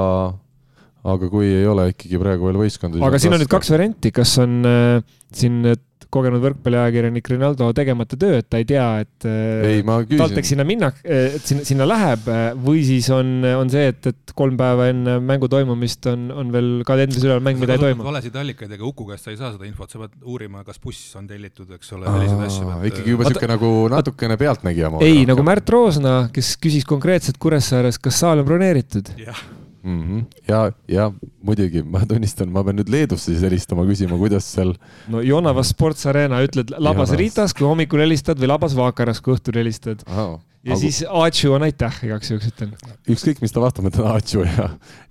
aga 1.02 1.30
kui 1.32 1.48
ei 1.50 1.66
ole 1.66 1.88
ikkagi 1.92 2.20
praegu 2.22 2.50
veel 2.50 2.60
võistkonda. 2.64 3.02
aga 3.06 3.22
siin 3.22 3.34
on 3.34 3.42
nüüd 3.42 3.52
kaks 3.52 3.72
varianti, 3.74 4.12
kas 4.14 4.36
on 4.42 4.60
äh, 4.68 5.16
siin 5.34 5.74
kogenud 6.12 6.42
võrkpalliajakirjanik 6.44 7.28
Rinaldo 7.32 7.70
tegemata 7.76 8.18
töö, 8.20 8.40
et 8.42 8.48
ta 8.52 8.60
ei 8.60 8.66
tea, 8.68 8.86
et 9.04 9.26
äh, 9.28 9.78
ei, 9.78 9.84
TalTech 10.10 10.48
sinna 10.48 10.66
minna, 10.68 10.90
äh, 11.06 11.38
et 11.38 11.46
sinna, 11.48 11.64
sinna 11.68 11.86
läheb 11.88 12.28
äh, 12.28 12.42
või 12.66 12.82
siis 12.86 13.08
on, 13.14 13.38
on 13.48 13.72
see, 13.72 13.86
et, 13.94 14.10
et 14.12 14.34
kolm 14.36 14.58
päeva 14.60 14.90
enne 14.92 15.16
mängu 15.24 15.48
toimumist 15.52 16.10
on, 16.12 16.28
on 16.42 16.52
veel 16.54 16.70
kalendris 16.88 17.24
üleval 17.24 17.44
mäng, 17.46 17.60
mida 17.62 17.78
ei 17.78 17.84
toimu. 17.86 18.04
valesid 18.04 18.36
allikaid, 18.42 18.76
ega 18.76 18.86
Uku 18.88 19.08
käest 19.08 19.24
sa 19.24 19.32
ei 19.32 19.40
saa 19.40 19.54
seda 19.54 19.68
infot, 19.68 19.88
sa 19.92 20.02
pead 20.02 20.18
uurima, 20.28 20.66
kas 20.66 20.82
buss 20.82 21.16
on 21.16 21.30
tellitud, 21.30 21.70
eks 21.78 21.96
ole, 21.96 22.08
selliseid 22.10 22.44
asju 22.50 22.92
ikkagi 22.92 23.16
juba 23.16 23.30
sihuke 23.30 23.48
nagu 23.48 23.72
natukene 23.92 24.36
pealtnägija. 24.40 24.92
ei, 25.00 25.24
nagu 25.28 25.46
Märt 25.46 25.72
Roosna, 25.72 26.26
kes 26.34 26.54
küsis 26.60 26.84
konkreetselt 26.88 27.40
Kuressaares, 27.40 28.00
kas 28.02 28.20
saal 28.20 28.44
on 28.44 28.48
broneeritud. 28.52 29.14
jah 29.22 29.44
mm. 29.82 30.02
-hmm. 30.02 30.24
ja, 30.48 30.72
ja 30.88 31.10
muidugi 31.42 31.82
ma 31.82 32.04
tunnistan, 32.06 32.48
ma 32.52 32.64
pean 32.64 32.78
nüüd 32.80 32.92
Leedusse 32.92 33.32
siis 33.32 33.42
helistama, 33.42 33.86
küsima, 33.88 34.18
kuidas 34.18 34.46
seal. 34.54 34.74
no 35.08 35.20
Jonavas 35.20 35.74
Sports 35.74 36.06
Arena, 36.06 36.42
ütled 36.42 36.74
Labas 36.78 37.12
Ritas, 37.18 37.54
kui 37.54 37.66
hommikul 37.66 38.00
helistad 38.04 38.40
või 38.40 38.50
Labas 38.54 38.76
Vaakaras, 38.78 39.20
kui 39.20 39.34
õhtul 39.36 39.60
helistad 39.62 40.06
oh 40.08 40.40
ja 40.62 40.76
Aga... 40.76 40.78
siis 40.80 41.02
Aatšu 41.08 41.52
on 41.56 41.64
aitäh, 41.66 41.96
igaks 42.06 42.30
juhuks 42.30 42.50
ütlen. 42.52 42.74
ükskõik, 43.10 43.40
mis 43.42 43.52
ta 43.54 43.62
vastab, 43.62 43.82
ma 43.82 43.90
ütlen 43.90 44.06
Aatšu 44.12 44.44
ja, 44.46 44.68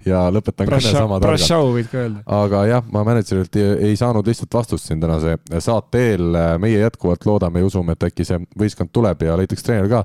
ja 0.07 0.22
lõpetan 0.32 0.69
kõne 0.69 0.94
sama 0.95 1.19
targalt. 1.19 1.73
võid 1.76 1.90
ka 1.91 1.99
öelda. 2.06 2.22
aga 2.38 2.61
jah, 2.69 2.88
ma 2.94 3.03
mänedžerilt 3.07 3.57
ei, 3.60 3.73
ei 3.90 3.99
saanud 3.99 4.28
lihtsalt 4.32 4.56
vastust 4.56 4.88
siin 4.88 5.03
tänase 5.03 5.36
saate 5.60 6.06
eel. 6.14 6.40
meie 6.64 6.80
jätkuvalt 6.86 7.28
loodame 7.28 7.64
ja 7.64 7.68
usume, 7.68 7.98
et 7.98 8.07
äkki 8.07 8.28
see 8.28 8.40
võistkond 8.64 8.94
tuleb 8.95 9.28
ja 9.28 9.36
leitakse 9.40 9.68
treener 9.68 9.91
ka. 9.91 10.02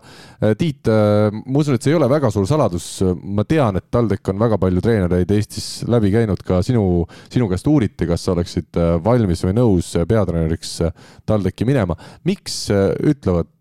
Tiit, 0.58 0.90
ma 0.90 1.62
usun, 1.62 1.78
et 1.78 1.86
see 1.86 1.94
ei 1.94 1.98
ole 2.00 2.10
väga 2.10 2.30
suur 2.34 2.48
saladus. 2.50 2.90
ma 3.22 3.46
tean, 3.46 3.78
et 3.78 3.86
TalTech 3.90 4.34
on 4.34 4.42
väga 4.42 4.58
palju 4.58 4.82
treenereid 4.82 5.30
Eestis 5.36 5.68
läbi 5.86 6.10
käinud, 6.14 6.42
ka 6.46 6.58
sinu, 6.66 7.06
sinu 7.30 7.46
käest 7.52 7.70
uuriti, 7.70 8.08
kas 8.10 8.26
sa 8.26 8.34
oleksid 8.34 8.82
valmis 9.04 9.46
või 9.46 9.54
nõus 9.60 9.94
peatreeneriks 10.08 10.80
TalTechi 11.26 11.68
minema. 11.68 11.94
miks 12.26 12.64
ütlevad 13.06 13.54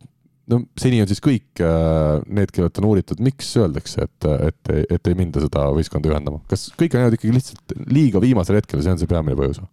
no 0.51 0.61
seni 0.79 0.99
on 1.03 1.09
siis 1.09 1.21
kõik 1.23 1.61
äh, 1.63 2.19
need, 2.27 2.51
kellelt 2.55 2.81
on 2.81 2.89
uuritud, 2.89 3.21
miks 3.23 3.49
öeldakse, 3.61 4.07
et, 4.07 4.27
et, 4.49 4.73
et 4.97 5.09
ei 5.11 5.17
minda 5.17 5.43
seda 5.43 5.67
võistkonda 5.75 6.11
ühendama, 6.11 6.41
kas 6.51 6.67
kõik 6.77 6.95
on 6.95 7.03
jäänud 7.03 7.17
ikkagi 7.17 7.35
lihtsalt 7.35 7.75
liiga 7.91 8.21
viimasel 8.23 8.59
hetkel, 8.59 8.83
see 8.83 8.95
on 8.95 9.01
see 9.01 9.11
peamine 9.11 9.37
põhjus? 9.39 9.63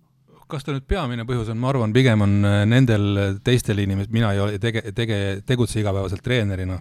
kas 0.52 0.66
ta 0.66 0.74
nüüd 0.74 0.84
peamine 0.84 1.24
põhjus 1.24 1.48
on, 1.48 1.56
ma 1.62 1.70
arvan, 1.70 1.94
pigem 1.96 2.20
on 2.26 2.34
nendel 2.68 3.38
teistel 3.44 3.78
inimestel, 3.80 4.12
mina 4.12 4.34
ei 4.34 4.42
ole 4.42 4.58
tege-, 4.60 4.90
tege-, 4.92 5.38
tegutse 5.48 5.80
igapäevaselt 5.80 6.20
treenerina, 6.20 6.76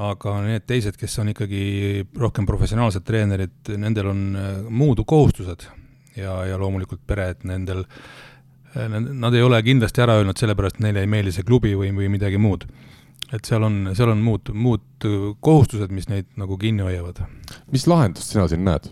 aga 0.00 0.38
need 0.46 0.64
teised, 0.64 0.96
kes 0.96 1.18
on 1.20 1.28
ikkagi 1.34 2.06
rohkem 2.16 2.48
professionaalsed 2.48 3.04
treenerid, 3.04 3.74
nendel 3.76 4.08
on 4.08 4.22
muud 4.72 5.04
kohustused 5.04 5.66
ja, 6.16 6.38
ja 6.48 6.56
loomulikult 6.56 7.04
pere, 7.04 7.28
et 7.34 7.44
nendel 7.44 7.84
äh, 7.84 8.24
nad 8.98 9.34
ei 9.34 9.42
ole 9.42 9.62
kindlasti 9.62 10.02
ära 10.02 10.18
öelnud 10.18 10.38
sellepärast, 10.38 10.78
et 10.78 10.86
neile 10.88 11.04
ei 11.04 11.10
meeldi 11.10 11.32
see 11.34 11.46
klubi 11.46 11.74
või, 11.78 11.92
või 11.94 12.08
midagi 12.12 12.40
muud. 12.42 12.66
Et 13.32 13.44
seal 13.48 13.64
on, 13.66 13.78
seal 13.96 14.12
on 14.12 14.22
muud, 14.24 14.50
muud 14.52 15.06
kohustused, 15.44 15.92
mis 15.94 16.08
neid 16.10 16.28
nagu 16.40 16.58
kinni 16.60 16.84
hoiavad. 16.86 17.22
mis 17.72 17.86
lahendust 17.90 18.34
sina 18.34 18.48
siin 18.50 18.64
näed? 18.66 18.90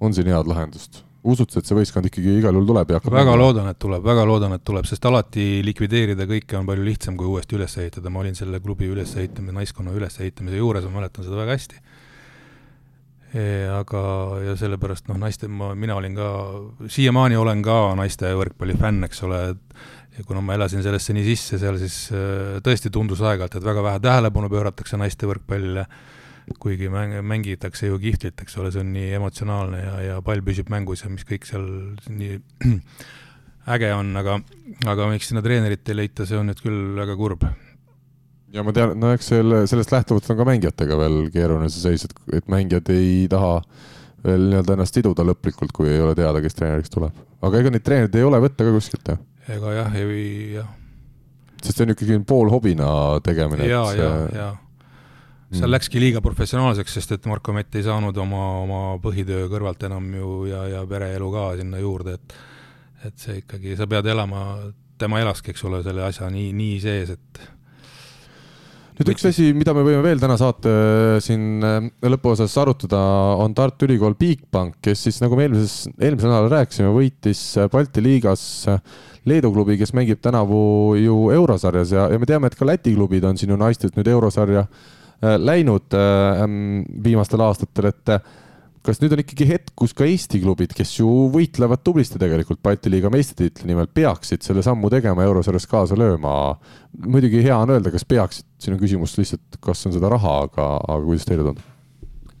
on 0.00 0.14
siin 0.14 0.28
head 0.28 0.48
lahendust? 0.50 1.02
usud 1.24 1.48
sa, 1.48 1.60
et 1.60 1.68
see 1.68 1.76
võistkond 1.78 2.08
ikkagi 2.10 2.38
igal 2.38 2.52
juhul 2.52 2.66
tuleb 2.68 2.90
ja 2.92 2.98
hakkab 3.00 3.14
väga 3.16 3.36
loodan, 3.40 3.68
et 3.72 3.78
tuleb, 3.80 4.02
väga 4.04 4.26
loodan, 4.28 4.52
et 4.58 4.64
tuleb, 4.64 4.84
sest 4.88 5.06
alati 5.08 5.62
likvideerida 5.64 6.26
kõike 6.28 6.58
on 6.58 6.68
palju 6.68 6.84
lihtsam, 6.84 7.16
kui 7.16 7.30
uuesti 7.30 7.56
üles 7.56 7.76
ehitada, 7.80 8.12
ma 8.12 8.20
olin 8.20 8.36
selle 8.36 8.60
klubi 8.60 8.90
ülesehitamise, 8.92 9.56
naiskonna 9.56 9.94
ülesehitamise 9.96 10.60
juures, 10.60 10.84
ma 10.84 11.00
mäletan 11.00 11.24
seda 11.24 11.40
väga 11.40 11.56
hästi 11.56 11.80
aga, 13.34 14.00
ja 14.46 14.54
sellepärast 14.58 15.08
noh, 15.10 15.18
naiste, 15.18 15.48
ma, 15.50 15.72
mina 15.74 15.96
olin 15.98 16.14
ka, 16.14 16.28
siiamaani 16.92 17.38
olen 17.40 17.64
ka 17.66 17.78
naiste 17.98 18.30
võrkpalli 18.38 18.76
fänn, 18.78 19.02
eks 19.08 19.24
ole, 19.26 19.40
et 19.54 20.03
ja 20.14 20.24
kuna 20.26 20.42
ma 20.44 20.54
elasin 20.58 20.82
sellesse 20.84 21.14
nii 21.16 21.24
sisse 21.26 21.58
seal, 21.62 21.78
siis 21.80 21.96
äh, 22.14 22.60
tõesti 22.64 22.92
tundus 22.94 23.22
aeg-ajalt, 23.24 23.58
et 23.58 23.66
väga 23.66 23.82
vähe 23.86 24.02
tähelepanu 24.04 24.50
pööratakse 24.52 25.00
naiste 25.00 25.28
võrkpallile, 25.30 25.86
kuigi 26.60 26.90
mäng, 26.92 27.16
mängitakse 27.24 27.88
ju 27.88 27.98
kihvlit, 28.02 28.40
eks 28.44 28.58
ole, 28.60 28.70
see 28.72 28.84
on 28.84 28.92
nii 28.94 29.12
emotsionaalne 29.18 29.80
ja, 29.80 29.94
ja 30.10 30.22
pall 30.24 30.44
püsib 30.44 30.70
mängus 30.72 31.04
ja 31.06 31.12
mis 31.12 31.24
kõik 31.28 31.48
seal 31.48 31.66
nii 32.12 32.38
äge 33.74 33.94
on, 33.96 34.12
aga, 34.20 34.38
aga 34.92 35.12
miks 35.12 35.30
sinna 35.30 35.42
treenerit 35.44 35.88
ei 35.88 36.02
leita, 36.02 36.28
see 36.28 36.36
on 36.38 36.50
nüüd 36.52 36.60
küll 36.60 36.98
väga 37.00 37.16
kurb 37.18 37.48
ja 38.54 38.62
ma 38.62 38.74
tean, 38.76 38.94
no 39.00 39.10
eks 39.14 39.32
selle, 39.32 39.64
sellest 39.70 39.92
lähtuvalt 39.94 40.30
on 40.30 40.38
ka 40.38 40.46
mängijatega 40.46 40.98
veel 41.00 41.18
keeruline 41.34 41.70
see 41.72 41.82
seis, 41.88 42.06
et, 42.06 42.14
et 42.38 42.50
mängijad 42.52 42.90
ei 42.94 43.24
taha 43.30 43.56
veel 44.24 44.48
nii-öelda 44.50 44.76
ennast 44.76 44.96
siduda 44.96 45.24
lõplikult, 45.26 45.72
kui 45.74 45.90
ei 45.90 46.00
ole 46.00 46.14
teada, 46.16 46.40
kes 46.44 46.56
treeneriks 46.56 46.92
tuleb. 46.92 47.16
aga 47.44 47.60
ega 47.60 47.72
neid 47.72 47.84
treenereid 47.84 48.20
ei 48.20 48.26
ole 48.26 48.40
võtta 48.44 48.66
ka 48.66 48.74
kuskilt, 48.76 49.10
jah? 49.10 49.20
Ega 49.52 49.72
jah, 49.78 49.96
ei, 50.00 50.54
jah. 50.56 50.68
sest 51.62 51.76
see 51.76 51.86
on 51.86 51.94
ikkagi 51.94 52.20
poolhobina 52.28 52.88
tegemine. 53.24 53.68
ja, 53.68 53.84
ja, 53.98 54.12
ja 54.32 54.52
seal 55.54 55.68
mm. 55.68 55.74
läkski 55.74 56.02
liiga 56.02 56.22
professionaalseks, 56.24 56.96
sest 56.98 57.14
et 57.16 57.26
Marko 57.30 57.54
Mett 57.54 57.76
ei 57.78 57.84
saanud 57.86 58.16
oma, 58.20 58.42
oma 58.64 58.80
põhitöö 59.02 59.46
kõrvalt 59.52 59.84
enam 59.86 60.08
ju 60.16 60.30
ja, 60.50 60.64
ja 60.72 60.82
pereelu 60.88 61.30
ka 61.34 61.52
sinna 61.60 61.82
juurde, 61.82 62.18
et 62.18 62.36
et 63.04 63.20
see 63.20 63.42
ikkagi, 63.42 63.74
sa 63.76 63.84
pead 63.84 64.06
elama, 64.08 64.70
tema 65.00 65.18
elaski, 65.20 65.52
eks 65.52 65.66
ole, 65.68 65.82
selle 65.84 66.06
asja 66.06 66.30
nii, 66.32 66.54
nii 66.56 66.78
sees, 66.80 67.10
et 67.12 67.42
nüüd 68.96 69.10
üks 69.12 69.26
asi, 69.28 69.50
mida 69.56 69.74
me 69.76 69.82
võime 69.84 70.00
veel 70.06 70.22
täna 70.22 70.38
saate 70.40 70.72
äh, 70.72 71.16
siin 71.24 71.64
äh, 71.66 71.90
lõpuosas 72.08 72.54
arutada, 72.62 73.00
on 73.44 73.52
Tartu 73.56 73.88
Ülikool 73.88 74.16
Bigbank, 74.16 74.78
kes 74.84 75.04
siis 75.08 75.20
nagu 75.20 75.36
me 75.36 75.48
eelmises, 75.48 75.90
eelmisel 75.98 76.30
nädalal 76.30 76.52
rääkisime, 76.54 76.94
võitis 76.96 77.42
äh, 77.60 77.68
Balti 77.72 78.04
liigas 78.04 78.46
Leedu 79.24 79.50
klubi, 79.54 79.78
kes 79.80 79.94
mängib 79.96 80.20
tänavu 80.24 80.94
ju 81.00 81.18
eurosarjas 81.32 81.94
ja, 81.96 82.08
ja 82.12 82.20
me 82.20 82.28
teame, 82.28 82.50
et 82.50 82.58
ka 82.58 82.66
Läti 82.68 82.92
klubid 82.96 83.24
on 83.24 83.38
siin 83.40 83.54
ju 83.54 83.60
naistest 83.60 83.96
nüüd 83.96 84.10
eurosarja 84.12 84.66
läinud 85.40 85.94
viimastel 87.04 87.40
aastatel, 87.40 87.88
et 87.88 88.10
kas 88.84 89.00
nüüd 89.00 89.14
on 89.16 89.22
ikkagi 89.22 89.46
hetk, 89.48 89.72
kus 89.78 89.94
ka 89.96 90.06
Eesti 90.06 90.40
klubid, 90.42 90.74
kes 90.76 90.92
ju 90.98 91.08
võitlevad 91.32 91.80
tublisti 91.86 92.20
tegelikult 92.20 92.60
Balti 92.64 92.92
liiga 92.92 93.10
meistritiitli 93.12 93.70
nimel, 93.70 93.88
peaksid 93.88 94.44
selle 94.44 94.64
sammu 94.64 94.90
tegema, 94.92 95.24
eurosarjas 95.24 95.68
kaasa 95.70 95.98
lööma? 95.98 96.34
muidugi 97.06 97.40
hea 97.44 97.56
on 97.56 97.72
öelda, 97.74 97.92
kas 97.94 98.04
peaksid, 98.08 98.46
siin 98.60 98.76
on 98.76 98.82
küsimus 98.82 99.16
lihtsalt, 99.18 99.58
kas 99.64 99.86
on 99.88 99.96
seda 99.96 100.10
raha, 100.12 100.36
aga, 100.48 100.68
aga 100.84 101.00
kuidas 101.06 101.24
teile 101.28 101.46
tundub? 101.46 101.64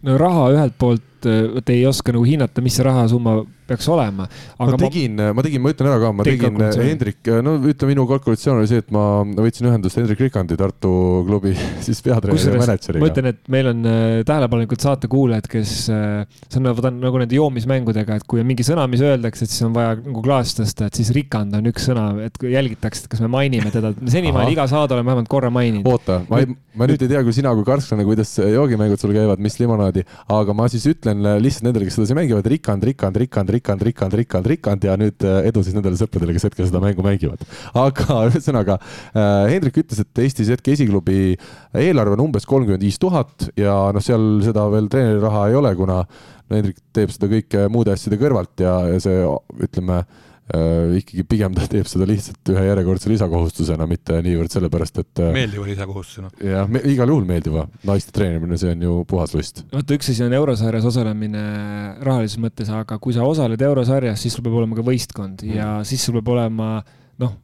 no 0.04 0.18
raha 0.20 0.50
ühelt 0.52 0.76
poolt, 0.78 1.08
vot 1.26 1.74
ei 1.74 1.84
oska 1.88 2.14
nagu 2.14 2.24
hinnata, 2.28 2.64
mis 2.64 2.78
see 2.78 2.86
rahasumma 2.86 3.40
peaks 3.64 3.88
olema. 3.88 4.26
ma 4.58 4.76
tegin, 4.76 5.20
ma 5.34 5.44
tegin, 5.44 5.62
ma 5.64 5.72
ütlen 5.72 5.88
ära 5.88 6.00
ka, 6.02 6.10
ma 6.12 6.26
tegin 6.26 6.60
Hendrik, 6.74 7.30
no 7.44 7.54
ütleme, 7.62 7.94
minu 7.94 8.04
kalkulatsioon 8.08 8.60
oli 8.60 8.68
see, 8.68 8.82
et 8.84 8.90
ma 8.94 9.22
võtsin 9.24 9.68
ühendust 9.70 9.96
Hendrik 9.98 10.20
Rikandi, 10.20 10.58
Tartu 10.60 10.92
klubi 11.28 11.54
siis 11.86 12.02
peatreeneri 12.04 12.58
ja 12.58 12.60
mänedžeriga. 12.60 13.02
ma 13.02 13.10
ütlen, 13.10 13.30
et 13.32 13.40
meil 13.52 13.70
on 13.72 13.88
äh, 13.88 14.18
tähelepanelikud 14.28 14.84
saatekuulajad, 14.84 15.48
kes, 15.54 15.74
äh, 15.92 16.42
see 16.48 16.60
on 16.60 16.68
nagu, 16.68 16.84
nagu 16.98 17.22
nende 17.22 17.38
joomismängudega, 17.38 18.20
et 18.20 18.28
kui 18.28 18.42
on 18.42 18.50
mingi 18.50 18.66
sõna, 18.66 18.84
mis 18.90 19.04
öeldakse, 19.04 19.48
et 19.48 19.54
siis 19.54 19.64
on 19.66 19.72
vaja 19.76 19.96
nagu 19.96 20.24
klaasi 20.24 20.60
tõsta, 20.60 20.90
et 20.90 21.00
siis 21.00 21.12
Rikand 21.16 21.56
on 21.56 21.72
üks 21.72 21.88
sõna, 21.88 22.10
et 22.26 22.36
jälgitakse, 22.36 23.06
et 23.06 23.14
kas 23.14 23.24
me 23.24 23.32
mainime 23.32 23.72
teda. 23.72 23.94
senimaani 24.16 24.56
iga 24.56 24.68
saade 24.70 24.96
oleme 24.96 25.12
vähemalt 25.12 25.32
korra 25.32 25.52
maininud. 25.54 25.88
oota, 25.88 26.20
ma 26.28 26.42
ei, 26.44 26.52
ma 26.76 26.88
nüüd 26.90 27.00
ei 27.00 27.14
tea, 27.14 27.24
kui 27.24 27.36
sina 27.36 27.54
kui 27.56 27.64
karsklane, 27.66 28.04
kuidas 28.04 28.36
joogimängud 28.36 29.00
sul 29.00 29.14
käivad, 29.16 29.40
mis 29.40 29.56
limonaadi, 29.62 30.04
aga 30.36 30.56
ma 30.56 30.68
siis 30.72 30.84
ütlen 30.90 31.13
lihtsalt 31.42 31.66
nendele, 31.66 31.86
kes 31.88 31.98
sedasi 31.98 32.16
mängivad, 32.16 32.46
Rikand, 32.50 32.84
Rikand, 32.88 33.18
Rikand, 33.20 33.50
Rikand, 33.54 33.84
Rikand, 33.86 34.16
Rikand, 34.18 34.48
Rikand 34.50 34.86
ja 34.88 34.96
nüüd 35.00 35.26
äh, 35.26 35.48
edu 35.50 35.62
siis 35.64 35.76
nendele 35.76 35.98
sõpradele, 36.00 36.34
kes 36.36 36.48
hetkel 36.48 36.68
seda 36.68 36.82
mängu 36.82 37.04
mängivad. 37.06 37.44
aga 37.84 38.20
ühesõnaga 38.30 38.78
äh,, 38.80 39.54
Hendrik 39.54 39.78
ütles, 39.84 40.02
et 40.02 40.22
Eestis 40.24 40.52
hetke 40.52 40.74
esiklubi 40.74 41.36
eelarve 41.78 42.18
on 42.18 42.26
umbes 42.28 42.48
kolmkümmend 42.50 42.84
viis 42.84 43.00
tuhat 43.02 43.48
ja 43.60 43.76
noh, 43.94 44.04
seal 44.04 44.42
seda 44.44 44.66
veel 44.72 44.90
treeneri 44.92 45.22
raha 45.22 45.48
ei 45.50 45.58
ole, 45.60 45.74
kuna 45.78 46.02
no 46.04 46.58
Hendrik 46.58 46.80
teeb 46.96 47.14
seda 47.14 47.30
kõike 47.30 47.66
muude 47.72 47.94
asjade 47.94 48.20
kõrvalt 48.20 48.64
ja, 48.64 48.78
ja 48.92 49.00
see 49.02 49.24
ütleme 49.64 50.02
äh, 50.02 50.22
ikkagi 50.44 51.24
pigem 51.24 51.54
ta 51.56 51.64
teeb 51.70 51.88
seda 51.88 52.04
lihtsalt 52.08 52.50
ühe 52.52 52.64
järjekordse 52.66 53.08
lisakohustusena, 53.08 53.86
mitte 53.88 54.18
niivõrd 54.24 54.52
sellepärast, 54.52 54.98
et 55.00 55.22
äh,. 55.24 55.30
meeldiva 55.32 55.64
lisakohustusena. 55.70 56.28
jah 56.44 56.68
me,, 56.68 56.82
igal 56.92 57.08
juhul 57.08 57.24
meeldiva, 57.28 57.64
naiste 57.88 58.12
treenimine, 58.12 58.58
see 58.60 58.74
on 58.74 58.84
ju 58.84 58.98
puhas 59.08 59.32
lust. 59.36 59.62
vaata, 59.72 59.96
üks 59.96 60.12
asi 60.12 60.26
on 60.26 60.36
eurosarjas 60.36 60.84
osalemine 60.92 61.46
rahalises 62.04 62.42
mõttes, 62.44 62.68
aga 62.68 63.00
kui 63.00 63.16
sa 63.16 63.24
osaled 63.24 63.64
eurosarjas, 63.70 64.20
siis 64.20 64.36
sul 64.36 64.44
peab 64.44 64.60
olema 64.60 64.76
ka 64.76 64.84
võistkond 64.84 65.46
mm. 65.46 65.56
ja 65.56 65.70
siis 65.88 66.04
sul 66.04 66.20
peab 66.20 66.34
olema 66.36 66.76
noh, 67.24 67.38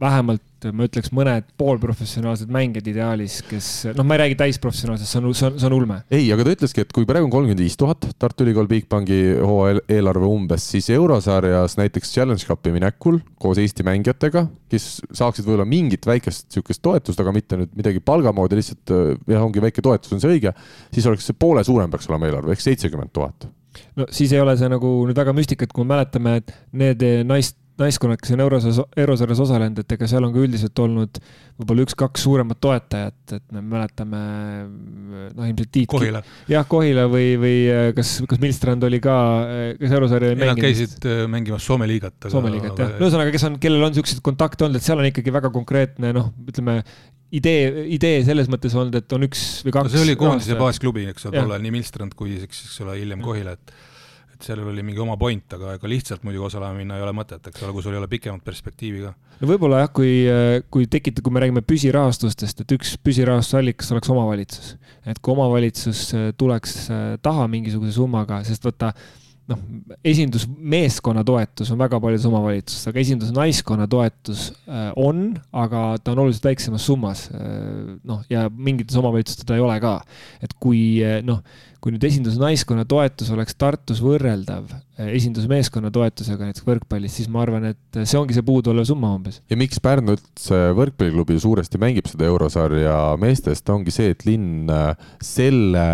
vähemalt 0.00 0.42
ma 0.74 0.86
ütleks 0.88 1.12
mõned 1.14 1.46
poolprofessionaalsed 1.60 2.50
mängijad 2.52 2.88
ideaalis, 2.90 3.38
kes 3.46 3.68
noh, 3.96 4.06
ma 4.06 4.16
ei 4.16 4.22
räägi 4.22 4.38
täisprofessionaalsest, 4.40 5.10
see 5.12 5.20
on, 5.20 5.34
see 5.36 5.48
on, 5.48 5.58
see 5.60 5.68
on 5.68 5.76
ulme. 5.76 5.98
ei, 6.10 6.26
aga 6.34 6.46
ta 6.46 6.54
ütleski, 6.56 6.84
et 6.84 6.94
kui 6.96 7.06
praegu 7.08 7.28
on 7.28 7.32
kolmkümmend 7.32 7.62
viis 7.62 7.76
tuhat 7.78 8.06
Tartu 8.20 8.46
Ülikool 8.46 8.68
Bigbanki 8.70 9.18
hooaja 9.40 9.82
eelarve 9.98 10.28
umbes, 10.30 10.66
siis 10.72 10.88
eurosarjas 10.94 11.76
näiteks 11.80 12.14
Challenge 12.16 12.48
Cupi 12.48 12.72
minekul 12.74 13.20
koos 13.42 13.60
Eesti 13.62 13.86
mängijatega, 13.86 14.46
kes 14.72 14.88
saaksid 15.16 15.46
võib-olla 15.46 15.68
mingit 15.68 16.08
väikest 16.08 16.48
niisugust 16.48 16.82
toetust, 16.84 17.20
aga 17.22 17.34
mitte 17.36 17.60
nüüd 17.60 17.76
midagi 17.76 18.02
palga 18.04 18.32
moodi, 18.36 18.58
lihtsalt 18.58 18.96
jah, 19.28 19.44
ongi 19.44 19.62
väike 19.64 19.84
toetus 19.84 20.16
on 20.16 20.24
see 20.24 20.38
õige, 20.38 20.54
siis 20.94 21.06
oleks 21.08 21.28
see 21.28 21.38
poole 21.38 21.64
suurem 21.66 21.92
peaks 21.92 22.10
olema 22.10 22.30
eelarve 22.30 22.56
ehk 22.56 22.64
seitsekümmend 22.64 23.14
tuhat 23.14 23.48
no 23.96 24.06
siis 24.14 24.32
ei 24.32 24.40
ole 24.40 24.56
see 24.58 24.68
nagu 24.72 24.90
nüüd 25.08 25.18
väga 25.18 25.36
müstika, 25.36 25.66
et 25.66 25.74
kui 25.76 25.84
me 25.84 25.94
mäletame, 25.94 26.38
et 26.40 26.52
need 26.76 27.04
naist 27.28 27.58
naiskonnad, 27.80 28.20
kes 28.20 28.32
on 28.34 28.42
eurosarjas, 28.44 28.78
eurosarjas 29.02 29.40
osalenud, 29.44 29.80
et 29.82 29.94
ega 29.96 30.08
seal 30.10 30.24
on 30.26 30.32
ka 30.34 30.42
üldiselt 30.42 30.80
olnud 30.82 31.18
võib-olla 31.56 31.84
üks-kaks 31.86 32.24
suuremat 32.26 32.60
toetajat, 32.62 33.34
et 33.36 33.44
me 33.56 33.62
mäletame 33.64 34.20
noh, 34.66 35.48
ilmselt 35.48 35.72
Tiit. 35.72 35.88
Kohila. 35.90 36.22
jah, 36.50 36.66
Kohila 36.68 37.06
või, 37.12 37.34
või 37.40 37.56
äh, 37.72 37.88
kas, 37.96 38.16
kas 38.28 38.40
Milstrand 38.42 38.86
oli 38.88 39.00
ka, 39.04 39.16
äh, 39.44 39.66
kas 39.80 39.96
eurosarja 39.98 40.32
ei 40.32 40.38
mänginud? 40.40 40.60
Nad 40.60 40.64
käisid 40.64 41.08
äh, 41.08 41.24
mängimas 41.32 41.66
Soome 41.66 41.88
liigat. 41.90 42.30
Soome 42.32 42.52
liigat 42.54 42.80
jah, 42.80 42.96
ühesõnaga, 43.00 43.34
kes 43.34 43.48
on, 43.50 43.58
kellel 43.62 43.88
on 43.88 43.94
niisuguseid 43.94 44.22
kontakte 44.24 44.68
olnud, 44.68 44.80
et 44.80 44.86
seal 44.86 45.02
on 45.02 45.10
ikkagi 45.10 45.34
väga 45.34 45.52
konkreetne 45.54 46.14
noh, 46.16 46.32
ütleme 46.48 46.80
idee, 47.34 47.88
idee 47.96 48.22
selles 48.26 48.48
mõttes 48.52 48.76
olnud, 48.76 48.96
et 49.00 49.16
on 49.16 49.26
üks 49.26 49.44
või 49.66 49.74
kaks 49.74 49.90
no. 49.90 49.96
see 49.96 50.06
oli 50.06 50.16
koondise 50.20 50.56
baasklubi, 50.58 51.08
eks 51.12 51.28
ole, 51.28 51.40
tollal 51.40 51.62
nii 51.64 51.74
Milstrand 51.74 52.16
kui 52.18 52.38
eks, 52.44 52.64
eks 52.68 52.80
ole, 52.84 52.96
hiljem 53.00 53.24
Kohila, 53.24 53.56
et 53.56 53.76
et 54.36 54.48
sellel 54.50 54.70
oli 54.70 54.84
mingi 54.84 55.02
oma 55.02 55.16
point, 55.20 55.44
aga 55.56 55.74
ega 55.78 55.90
lihtsalt 55.90 56.24
muidugi 56.26 56.50
osalema 56.50 56.76
minna 56.76 56.98
ei 56.98 57.04
ole 57.06 57.14
mõtet, 57.16 57.48
eks 57.48 57.64
ole, 57.64 57.74
kui 57.74 57.84
sul 57.84 57.96
ei 57.96 58.00
ole 58.02 58.10
pikemat 58.12 58.44
perspektiivi 58.44 59.02
ka. 59.06 59.12
no 59.40 59.50
võib-olla 59.50 59.82
jah, 59.84 59.92
kui, 59.96 60.14
kui 60.72 60.88
tekita, 60.92 61.24
kui 61.24 61.34
me 61.34 61.42
räägime 61.44 61.64
püsirahastustest, 61.66 62.64
et 62.64 62.76
üks 62.76 62.96
püsirahastusallikas 63.00 63.92
oleks 63.96 64.12
omavalitsus. 64.12 64.74
et 65.08 65.20
kui 65.20 65.36
omavalitsus 65.36 66.08
tuleks 66.38 66.82
taha 67.24 67.48
mingisuguse 67.50 67.96
summaga, 67.96 68.42
sest 68.46 68.68
vaata, 68.68 68.92
noh, 69.50 69.60
esindusmeeskonna 70.06 71.22
toetus 71.26 71.70
on 71.72 71.78
väga 71.80 72.00
paljudes 72.02 72.26
omavalitsustes, 72.28 72.90
aga 72.90 73.02
esindusnaiskonna 73.02 73.86
toetus 73.90 74.48
äh, 74.66 74.88
on, 74.98 75.28
aga 75.54 75.84
ta 76.02 76.14
on 76.14 76.24
oluliselt 76.24 76.48
väiksemas 76.50 76.86
summas. 76.88 77.26
Äh, 77.30 77.94
noh, 78.06 78.24
ja 78.32 78.46
mingites 78.50 78.98
omavalitsustes 78.98 79.46
teda 79.46 79.60
ei 79.60 79.64
ole 79.64 79.78
ka. 79.82 79.96
et 80.42 80.56
kui 80.60 80.80
noh, 81.26 81.42
kui 81.80 81.94
nüüd 81.94 82.04
esindusnaiskonna 82.08 82.84
toetus 82.88 83.30
oleks 83.34 83.56
Tartus 83.58 84.00
võrreldav 84.04 84.68
eh, 84.72 85.12
esindusmeeskonna 85.16 85.92
toetusega 85.94 86.48
näiteks 86.48 86.64
võrkpallis, 86.66 87.14
siis 87.18 87.30
ma 87.32 87.44
arvan, 87.44 87.68
et 87.72 87.98
see 88.02 88.18
ongi 88.18 88.36
see 88.36 88.44
puuduolev 88.46 88.86
summa 88.88 89.12
umbes. 89.16 89.40
ja 89.50 89.58
miks 89.58 89.80
Pärnu 89.82 90.16
üldse 90.16 90.58
võrkpalliklubi 90.76 91.38
suuresti 91.42 91.80
mängib 91.82 92.10
seda 92.10 92.26
eurosarja 92.28 92.96
meestest, 93.22 93.68
ongi 93.72 93.94
see, 93.94 94.10
et 94.16 94.26
linn 94.28 94.70
äh, 94.72 94.90
selle 95.22 95.86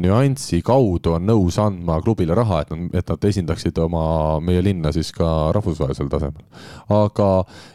nüansi 0.00 0.62
kaudu 0.66 1.16
on 1.18 1.28
nõus 1.28 1.60
andma 1.62 2.00
klubile 2.04 2.36
raha, 2.38 2.62
et 2.64 2.74
nad, 2.74 2.98
et 3.02 3.14
nad 3.14 3.28
esindaksid 3.30 3.78
oma, 3.84 4.06
meie 4.44 4.64
linna 4.64 4.94
siis 4.96 5.12
ka 5.14 5.52
rahvusvahelisel 5.56 6.10
tasemel. 6.12 6.42
aga 6.96 7.30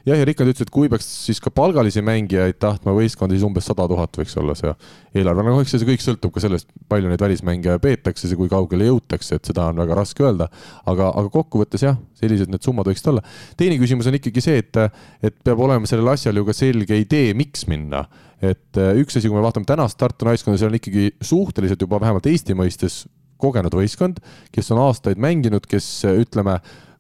jah, 0.10 0.18
ja 0.18 0.26
Rickard 0.28 0.52
ütles, 0.52 0.66
et 0.66 0.74
kui 0.74 0.90
peaks 0.92 1.08
siis 1.28 1.40
ka 1.44 1.54
palgalisi 1.54 2.04
mängijaid 2.06 2.60
tahtma 2.62 2.96
võistkonda, 2.98 3.38
siis 3.38 3.46
umbes 3.48 3.70
sada 3.70 3.88
tuhat 3.92 4.18
võiks 4.18 4.38
olla 4.42 4.58
see 4.58 4.74
eelarve, 5.16 5.46
no 5.46 5.62
eks 5.62 5.76
see 5.76 5.88
kõik 5.88 6.04
sõltub 6.04 6.34
ka 6.34 6.44
sellest, 6.44 6.70
palju 6.92 7.12
neid 7.12 7.22
välismänge 7.22 7.51
mänge 7.52 7.78
peetakse, 7.84 8.28
see, 8.30 8.40
kui 8.40 8.50
kaugele 8.52 8.90
jõutakse, 8.90 9.38
et 9.38 9.52
seda 9.52 9.68
on 9.72 9.80
väga 9.84 9.98
raske 10.02 10.26
öelda. 10.26 10.50
aga, 10.86 11.12
aga 11.12 11.30
kokkuvõttes 11.34 11.86
jah, 11.86 11.98
sellised 12.20 12.52
need 12.52 12.66
summad 12.66 12.90
võiksid 12.90 13.12
olla. 13.14 13.24
teine 13.60 13.78
küsimus 13.82 14.10
on 14.10 14.18
ikkagi 14.20 14.44
see, 14.44 14.62
et, 14.64 14.82
et 15.22 15.40
peab 15.46 15.62
olema 15.64 15.90
sellel 15.90 16.14
asjal 16.14 16.38
ju 16.38 16.46
ka 16.48 16.56
selge 16.58 17.00
idee, 17.00 17.34
miks 17.38 17.68
minna. 17.72 18.06
et 18.42 18.78
äh, 18.82 18.94
üks 19.02 19.18
asi, 19.18 19.28
kui 19.30 19.38
me 19.38 19.46
vaatame 19.46 19.70
tänast 19.70 20.00
Tartu 20.02 20.26
naiskonda, 20.28 20.60
see 20.60 20.70
on 20.70 20.78
ikkagi 20.80 21.10
suhteliselt 21.22 21.82
juba 21.82 22.02
vähemalt 22.02 22.30
Eesti 22.32 22.58
mõistes 22.58 23.04
kogenud 23.42 23.74
võistkond, 23.74 24.22
kes 24.54 24.72
on 24.74 24.82
aastaid 24.86 25.22
mänginud, 25.22 25.66
kes 25.70 26.06
ütleme 26.10 26.60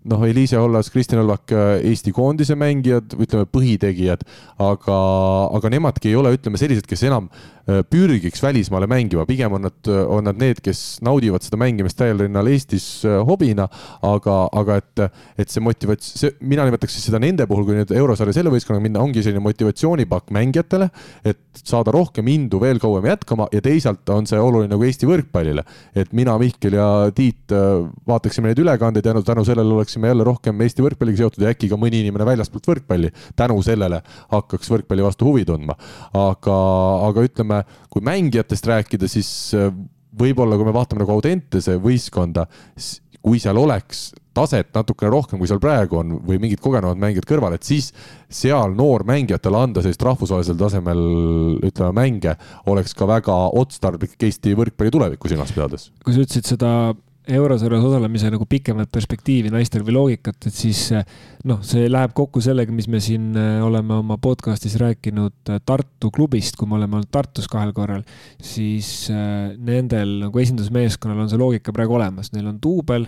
noh, 0.09 0.23
Eliise 0.25 0.57
Ollas, 0.57 0.89
Kristjan 0.89 1.21
Õlvak, 1.21 1.53
äh, 1.53 1.71
Eesti 1.91 2.13
koondise 2.15 2.57
mängijad, 2.57 3.13
ütleme 3.21 3.45
põhitegijad, 3.49 4.25
aga, 4.61 4.99
aga 5.57 5.73
nemadki 5.73 6.11
ei 6.11 6.17
ole, 6.17 6.33
ütleme 6.37 6.61
sellised, 6.61 6.87
kes 6.89 7.05
enam 7.09 7.29
Äh, 7.60 7.60
pürgiks 7.65 8.41
välismaale 8.43 8.87
mängima, 8.89 9.25
pigem 9.29 9.53
on 9.53 9.67
nad, 9.67 9.91
on 10.07 10.25
nad 10.25 10.39
need, 10.41 10.61
kes 10.63 10.99
naudivad 11.05 11.43
seda 11.45 11.59
mängimist 11.61 11.97
täiel 11.99 12.23
rinnal 12.25 12.49
Eestis 12.51 12.85
äh, 13.05 13.19
hobina, 13.27 13.67
aga, 14.05 14.37
aga 14.57 14.77
et, 14.81 15.03
et 15.41 15.51
see 15.51 15.63
motivats-, 15.63 16.11
see, 16.21 16.33
mina 16.45 16.65
nimetaks 16.67 16.95
siis 16.97 17.07
seda 17.09 17.21
nende 17.21 17.47
puhul, 17.49 17.65
kui 17.67 17.77
nüüd 17.77 17.93
eurosarja 17.95 18.35
selle 18.37 18.53
võistkonnaga 18.53 18.85
minna, 18.85 19.03
ongi 19.03 19.23
selline 19.23 19.43
motivatsioonipakk 19.45 20.33
mängijatele, 20.35 20.89
et 21.27 21.61
saada 21.61 21.93
rohkem 21.95 22.27
indu 22.31 22.61
veel 22.61 22.79
kauem 22.81 23.07
jätkama 23.09 23.49
ja 23.53 23.61
teisalt 23.63 24.09
on 24.13 24.29
see 24.29 24.39
oluline 24.39 24.71
nagu 24.71 24.85
Eesti 24.87 25.09
võrkpallile. 25.09 25.65
et 25.95 26.13
mina, 26.17 26.37
Mihkel 26.41 26.77
ja 26.77 26.87
Tiit 27.15 27.53
äh, 27.55 27.83
vaataksime 28.07 28.51
neid 28.51 28.61
ülekandeid 28.61 29.05
ja 29.05 29.15
tänu 29.25 29.45
sellele 29.47 29.75
oleksime 29.75 30.11
jälle 30.11 30.25
rohkem 30.27 30.61
Eesti 30.61 30.85
võrkpalliga 30.85 31.23
seotud 31.23 31.45
ja 31.45 31.51
äkki 31.53 31.69
ka 31.71 31.79
mõni 31.79 32.01
inimene 32.05 32.27
väljaspoolt 32.27 32.71
võrkpalli 32.71 33.11
tänu 33.39 33.59
sellele 33.65 34.01
hakkaks 34.31 34.71
võrkpalli 34.71 35.05
vastu 35.05 35.27
huvi 35.27 35.45
tundma. 35.45 35.75
aga, 36.17 36.57
aga 37.09 37.25
ütleme, 37.27 37.50
kui 37.91 38.03
mängijatest 38.05 38.67
rääkida, 38.71 39.09
siis 39.11 39.29
äh, 39.57 39.69
võib-olla 40.17 40.57
kui 40.59 40.67
me 40.67 40.75
vaatame 40.75 41.03
nagu 41.03 41.15
Audentese 41.15 41.77
võistkonda, 41.81 42.47
kui 43.21 43.39
seal 43.41 43.59
oleks 43.61 44.09
taset 44.33 44.69
natukene 44.73 45.11
rohkem, 45.11 45.39
kui 45.39 45.49
seal 45.49 45.59
praegu 45.61 45.99
on 45.99 46.15
või 46.23 46.39
mingid 46.41 46.61
kogenumad 46.63 46.99
mängijad 47.01 47.27
kõrval, 47.27 47.55
et 47.57 47.67
siis 47.67 47.89
seal 48.31 48.73
noormängijatele 48.77 49.59
anda 49.59 49.83
sellist 49.83 50.03
rahvusvahelisel 50.07 50.57
tasemel, 50.59 51.01
ütleme, 51.67 51.91
mänge 51.99 52.35
oleks 52.71 52.95
ka 52.97 53.07
väga 53.09 53.37
otstarblik 53.59 54.15
Eesti 54.21 54.55
võrkpalli 54.57 54.93
tulevikku 54.95 55.31
silmas 55.31 55.51
pidades. 55.55 55.89
kui 56.05 56.15
sa 56.15 56.23
ütlesid 56.23 56.53
seda 56.53 56.71
eurosarjas 57.29 57.83
osalemise 57.85 58.31
nagu 58.33 58.45
pikemat 58.49 58.89
perspektiivi 58.93 59.51
naistel 59.53 59.83
või 59.85 59.95
loogikat, 59.97 60.47
et 60.49 60.55
siis 60.55 60.87
noh, 61.47 61.59
see 61.65 61.85
läheb 61.89 62.15
kokku 62.17 62.41
sellega, 62.41 62.73
mis 62.73 62.89
me 62.91 63.01
siin 63.03 63.29
äh, 63.37 63.59
oleme 63.65 63.99
oma 63.99 64.17
podcast'is 64.21 64.77
rääkinud 64.81 65.53
äh, 65.53 65.61
Tartu 65.65 66.09
klubist, 66.13 66.57
kui 66.57 66.69
me 66.69 66.79
oleme 66.79 66.97
olnud 66.99 67.11
Tartus 67.13 67.49
kahel 67.51 67.75
korral, 67.77 68.01
siis 68.41 69.11
nendel 69.11 70.17
nagu 70.25 70.41
esindusmeeskonnal 70.41 71.23
on 71.25 71.31
see 71.31 71.39
loogika 71.41 71.73
praegu 71.75 71.99
olemas, 71.99 72.33
neil 72.33 72.49
on 72.51 72.59
duubel 72.61 73.07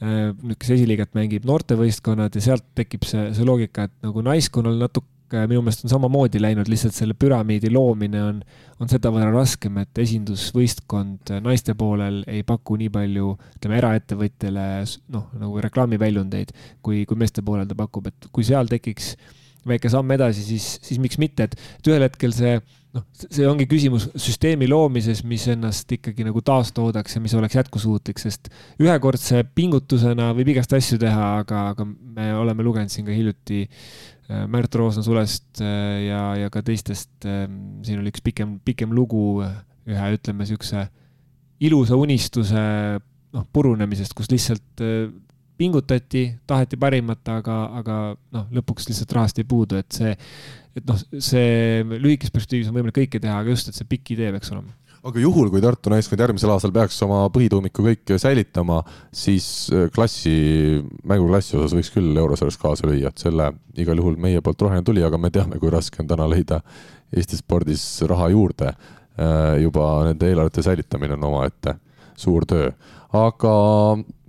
kes 0.00 0.70
esiliiget 0.78 1.10
mängib 1.12 1.44
noortevõistkonnad 1.44 2.32
ja 2.32 2.40
sealt 2.40 2.64
tekib 2.78 3.04
see, 3.04 3.26
see 3.36 3.44
loogika, 3.44 3.84
et 3.84 4.06
nagu 4.06 4.22
naiskonnal 4.24 4.78
natuke 4.80 5.19
minu 5.50 5.62
meelest 5.64 5.84
on 5.86 5.92
samamoodi 5.92 6.40
läinud, 6.42 6.68
lihtsalt 6.70 6.96
selle 6.96 7.14
püramiidi 7.18 7.70
loomine 7.72 8.22
on, 8.24 8.40
on 8.80 8.90
sedavõrra 8.90 9.30
raskem, 9.34 9.78
et 9.82 10.00
esindusvõistkond 10.02 11.34
naiste 11.44 11.76
poolel 11.78 12.22
ei 12.30 12.42
paku 12.46 12.78
nii 12.80 12.90
palju, 12.94 13.34
ütleme, 13.58 13.78
eraettevõtjale 13.82 14.66
noh, 15.14 15.28
nagu 15.40 15.62
reklaamiväljundeid, 15.66 16.54
kui, 16.82 17.04
kui 17.08 17.20
meeste 17.20 17.44
poolel 17.46 17.68
ta 17.70 17.78
pakub, 17.78 18.10
et 18.10 18.30
kui 18.34 18.46
seal 18.46 18.70
tekiks 18.70 19.14
väike 19.68 19.90
samm 19.92 20.16
edasi, 20.16 20.44
siis, 20.44 20.74
siis 20.84 21.00
miks 21.02 21.18
mitte, 21.20 21.48
et, 21.48 21.56
ühel 21.88 22.06
hetkel 22.06 22.32
see 22.34 22.58
noh, 22.96 23.04
see 23.20 23.46
ongi 23.48 23.66
küsimus 23.70 24.08
süsteemi 24.18 24.68
loomises, 24.70 25.22
mis 25.28 25.46
ennast 25.52 25.90
ikkagi 25.94 26.26
nagu 26.26 26.42
taastoodaks 26.44 27.16
ja 27.16 27.22
mis 27.22 27.34
oleks 27.38 27.58
jätkusuutlik, 27.58 28.20
sest 28.22 28.50
ühekordse 28.82 29.44
pingutusena 29.54 30.30
võib 30.36 30.54
igast 30.54 30.74
asju 30.76 30.98
teha, 31.02 31.28
aga, 31.44 31.68
aga 31.74 31.86
me 31.86 32.32
oleme 32.38 32.66
lugenud 32.66 32.92
siin 32.92 33.06
ka 33.08 33.14
hiljuti 33.14 33.66
Märt 34.50 34.74
Roosna 34.78 35.02
sulest 35.02 35.62
äh, 35.64 36.06
ja, 36.06 36.22
ja 36.38 36.50
ka 36.52 36.62
teistest, 36.66 37.12
ähm, 37.26 37.80
siin 37.86 38.02
oli 38.02 38.12
üks 38.12 38.22
pikem, 38.24 38.58
pikem 38.64 38.92
lugu 38.94 39.40
ühe, 39.42 40.10
ütleme, 40.14 40.44
niisuguse 40.44 40.86
ilusa 41.60 41.98
unistuse 41.98 42.62
noh, 43.34 43.44
purunemisest, 43.52 44.14
kus 44.16 44.30
lihtsalt 44.32 44.84
äh, 44.86 45.10
pingutati, 45.60 46.24
taheti 46.48 46.78
parimat, 46.80 47.20
aga, 47.28 47.56
aga 47.82 47.96
noh, 48.32 48.46
lõpuks 48.56 48.88
lihtsalt 48.88 49.12
rahast 49.18 49.40
ei 49.42 49.48
puudu, 49.48 49.80
et 49.82 49.92
see, 49.92 50.14
et 50.78 50.86
noh, 50.88 51.00
see 51.20 51.82
lühikeses 51.90 52.32
perspektiivis 52.32 52.70
on 52.70 52.78
võimalik 52.78 52.96
kõike 53.02 53.20
teha, 53.20 53.42
aga 53.42 53.52
just, 53.52 53.68
et 53.68 53.76
see 53.76 53.88
pikk 53.90 54.14
idee 54.16 54.30
peaks 54.36 54.54
olema 54.54 54.72
aga 55.06 55.22
juhul, 55.22 55.48
kui 55.52 55.62
Tartu 55.64 55.92
naiskond 55.92 56.20
järgmisel 56.20 56.52
aastal 56.52 56.72
peaks 56.74 56.98
oma 57.06 57.22
põhituumiku 57.32 57.84
kõik 57.86 58.14
säilitama, 58.20 58.80
siis 59.16 59.46
äh, 59.72 59.88
klassi, 59.94 60.32
mänguklassi 61.08 61.56
osas 61.58 61.76
võiks 61.76 61.92
küll 61.94 62.16
eurosarjas 62.20 62.60
kaasa 62.60 62.88
lüüa, 62.88 63.12
et 63.12 63.22
selle 63.22 63.50
igal 63.80 64.00
juhul 64.00 64.18
meie 64.20 64.42
poolt 64.44 64.66
roheline 64.66 64.84
tuli, 64.86 65.04
aga 65.06 65.20
me 65.20 65.32
teame, 65.32 65.60
kui 65.62 65.72
raske 65.72 66.02
on 66.02 66.10
täna 66.10 66.28
leida 66.30 66.60
Eesti 67.10 67.40
spordis 67.40 67.82
raha 68.06 68.28
juurde. 68.30 68.74
Äh, 69.20 69.56
juba 69.64 69.86
nende 70.06 70.28
eelarvete 70.28 70.62
säilitamine 70.62 71.16
on 71.16 71.24
omaette 71.32 71.74
suur 72.20 72.44
töö. 72.48 72.70
aga 73.10 73.52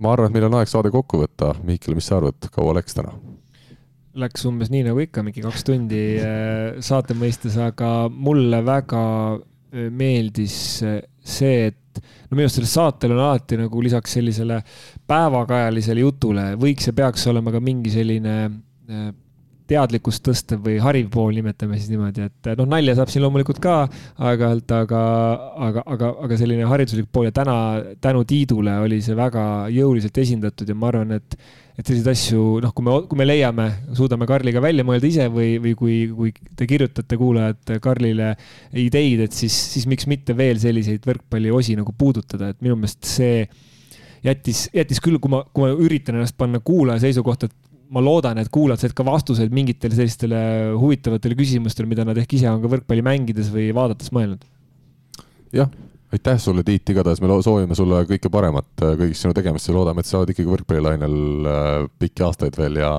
ma 0.02 0.12
arvan, 0.12 0.30
et 0.30 0.34
meil 0.34 0.48
on 0.48 0.56
aeg 0.58 0.70
saade 0.70 0.90
kokku 0.90 1.20
võtta. 1.20 1.52
Mihkel, 1.62 1.94
mis 1.94 2.08
sa 2.10 2.18
arvad, 2.18 2.48
kaua 2.50 2.74
läks 2.80 2.96
täna? 2.98 3.12
Läks 4.18 4.42
umbes 4.48 4.72
nii 4.72 4.82
nagu 4.88 5.00
ikka, 5.04 5.22
mingi 5.24 5.44
kaks 5.44 5.64
tundi 5.68 6.02
äh, 6.18 6.80
saate 6.84 7.14
mõistes, 7.16 7.54
aga 7.60 8.08
mulle 8.10 8.58
väga 8.66 9.02
meeldis 9.72 10.56
see, 10.82 11.70
et 11.70 12.00
no 12.02 12.36
minu 12.36 12.46
arust 12.46 12.58
sellel 12.58 12.72
saatel 12.72 13.14
on 13.14 13.22
alati 13.24 13.58
nagu 13.60 13.82
lisaks 13.84 14.18
sellisele 14.18 14.60
päevakajalisele 15.08 16.04
jutule 16.04 16.46
võiks 16.60 16.88
ja 16.88 16.96
peaks 16.96 17.26
olema 17.32 17.52
ka 17.54 17.60
mingi 17.64 17.92
selline 17.92 18.36
teadlikkust 19.72 20.24
tõstev 20.26 20.62
või 20.64 20.76
hariv 20.82 21.08
pool, 21.12 21.32
nimetame 21.36 21.78
siis 21.78 21.90
niimoodi, 21.92 22.26
et 22.28 22.50
noh, 22.58 22.68
nalja 22.68 22.96
saab 22.98 23.12
siin 23.12 23.24
loomulikult 23.24 23.60
ka 23.62 23.76
aeg-ajalt, 23.86 24.74
aga, 24.82 25.02
aga, 25.68 25.84
aga, 25.94 26.10
aga 26.26 26.38
selline 26.40 26.66
hariduslik 26.68 27.08
pool 27.12 27.28
ja 27.28 27.34
täna 27.36 27.56
tänu 28.02 28.24
Tiidule 28.28 28.78
oli 28.84 29.00
see 29.04 29.16
väga 29.18 29.44
jõuliselt 29.72 30.18
esindatud 30.24 30.68
ja 30.68 30.76
ma 30.78 30.90
arvan, 30.92 31.16
et 31.18 31.38
et 31.78 31.88
selliseid 31.88 32.10
asju, 32.12 32.42
noh, 32.60 32.72
kui 32.76 32.84
me, 32.84 32.94
kui 33.08 33.18
me 33.18 33.26
leiame, 33.26 33.66
suudame 33.96 34.26
Karliga 34.28 34.60
välja 34.62 34.84
mõelda 34.84 35.08
ise 35.08 35.28
või, 35.32 35.54
või 35.62 35.72
kui, 35.78 35.96
kui 36.12 36.32
te 36.58 36.68
kirjutate 36.68 37.16
kuulajad 37.20 37.74
Karlile 37.82 38.34
ideid, 38.82 39.24
et 39.26 39.36
siis, 39.36 39.56
siis 39.72 39.88
miks 39.88 40.08
mitte 40.10 40.36
veel 40.36 40.60
selliseid 40.60 41.04
võrkpalliosi 41.08 41.78
nagu 41.78 41.94
puudutada, 41.96 42.52
et 42.52 42.60
minu 42.64 42.76
meelest 42.80 43.08
see 43.08 43.46
jättis, 44.26 44.66
jättis 44.74 45.00
küll, 45.02 45.18
kui 45.22 45.32
ma, 45.32 45.42
kui 45.48 45.64
ma 45.64 45.72
üritan 45.72 46.18
ennast 46.18 46.36
panna 46.38 46.60
kuulaja 46.64 47.06
seisukohta, 47.06 47.48
et 47.48 47.56
ma 47.92 48.00
loodan, 48.04 48.40
et 48.40 48.50
kuulajad 48.52 48.86
said 48.86 48.96
ka 48.96 49.04
vastuseid 49.06 49.52
mingitele 49.52 49.96
sellistele 49.96 50.42
huvitavatele 50.80 51.36
küsimustele, 51.38 51.88
mida 51.90 52.06
nad 52.08 52.20
ehk 52.20 52.38
ise 52.38 52.48
on 52.50 52.62
ka 52.62 52.70
võrkpalli 52.72 53.04
mängides 53.04 53.50
või 53.52 53.68
vaadates 53.76 54.12
mõelnud. 54.14 54.44
jah, 55.52 55.68
aitäh 56.12 56.38
sulle, 56.38 56.62
Tiit, 56.62 56.90
igatahes 56.92 57.20
me 57.22 57.28
soovime 57.44 57.76
sulle 57.76 58.02
kõike 58.08 58.30
paremat 58.32 58.84
äh, 58.84 58.94
kõigis 59.00 59.22
sinu 59.24 59.32
tegemistes 59.36 59.72
loodame, 59.72 60.02
et 60.02 60.08
sa 60.08 60.18
oled 60.20 60.32
ikkagi 60.34 60.50
võrkpallilainel 60.50 61.14
äh, 61.48 61.70
pikki 62.02 62.26
aastaid 62.26 62.58
veel 62.60 62.76
ja, 62.82 62.90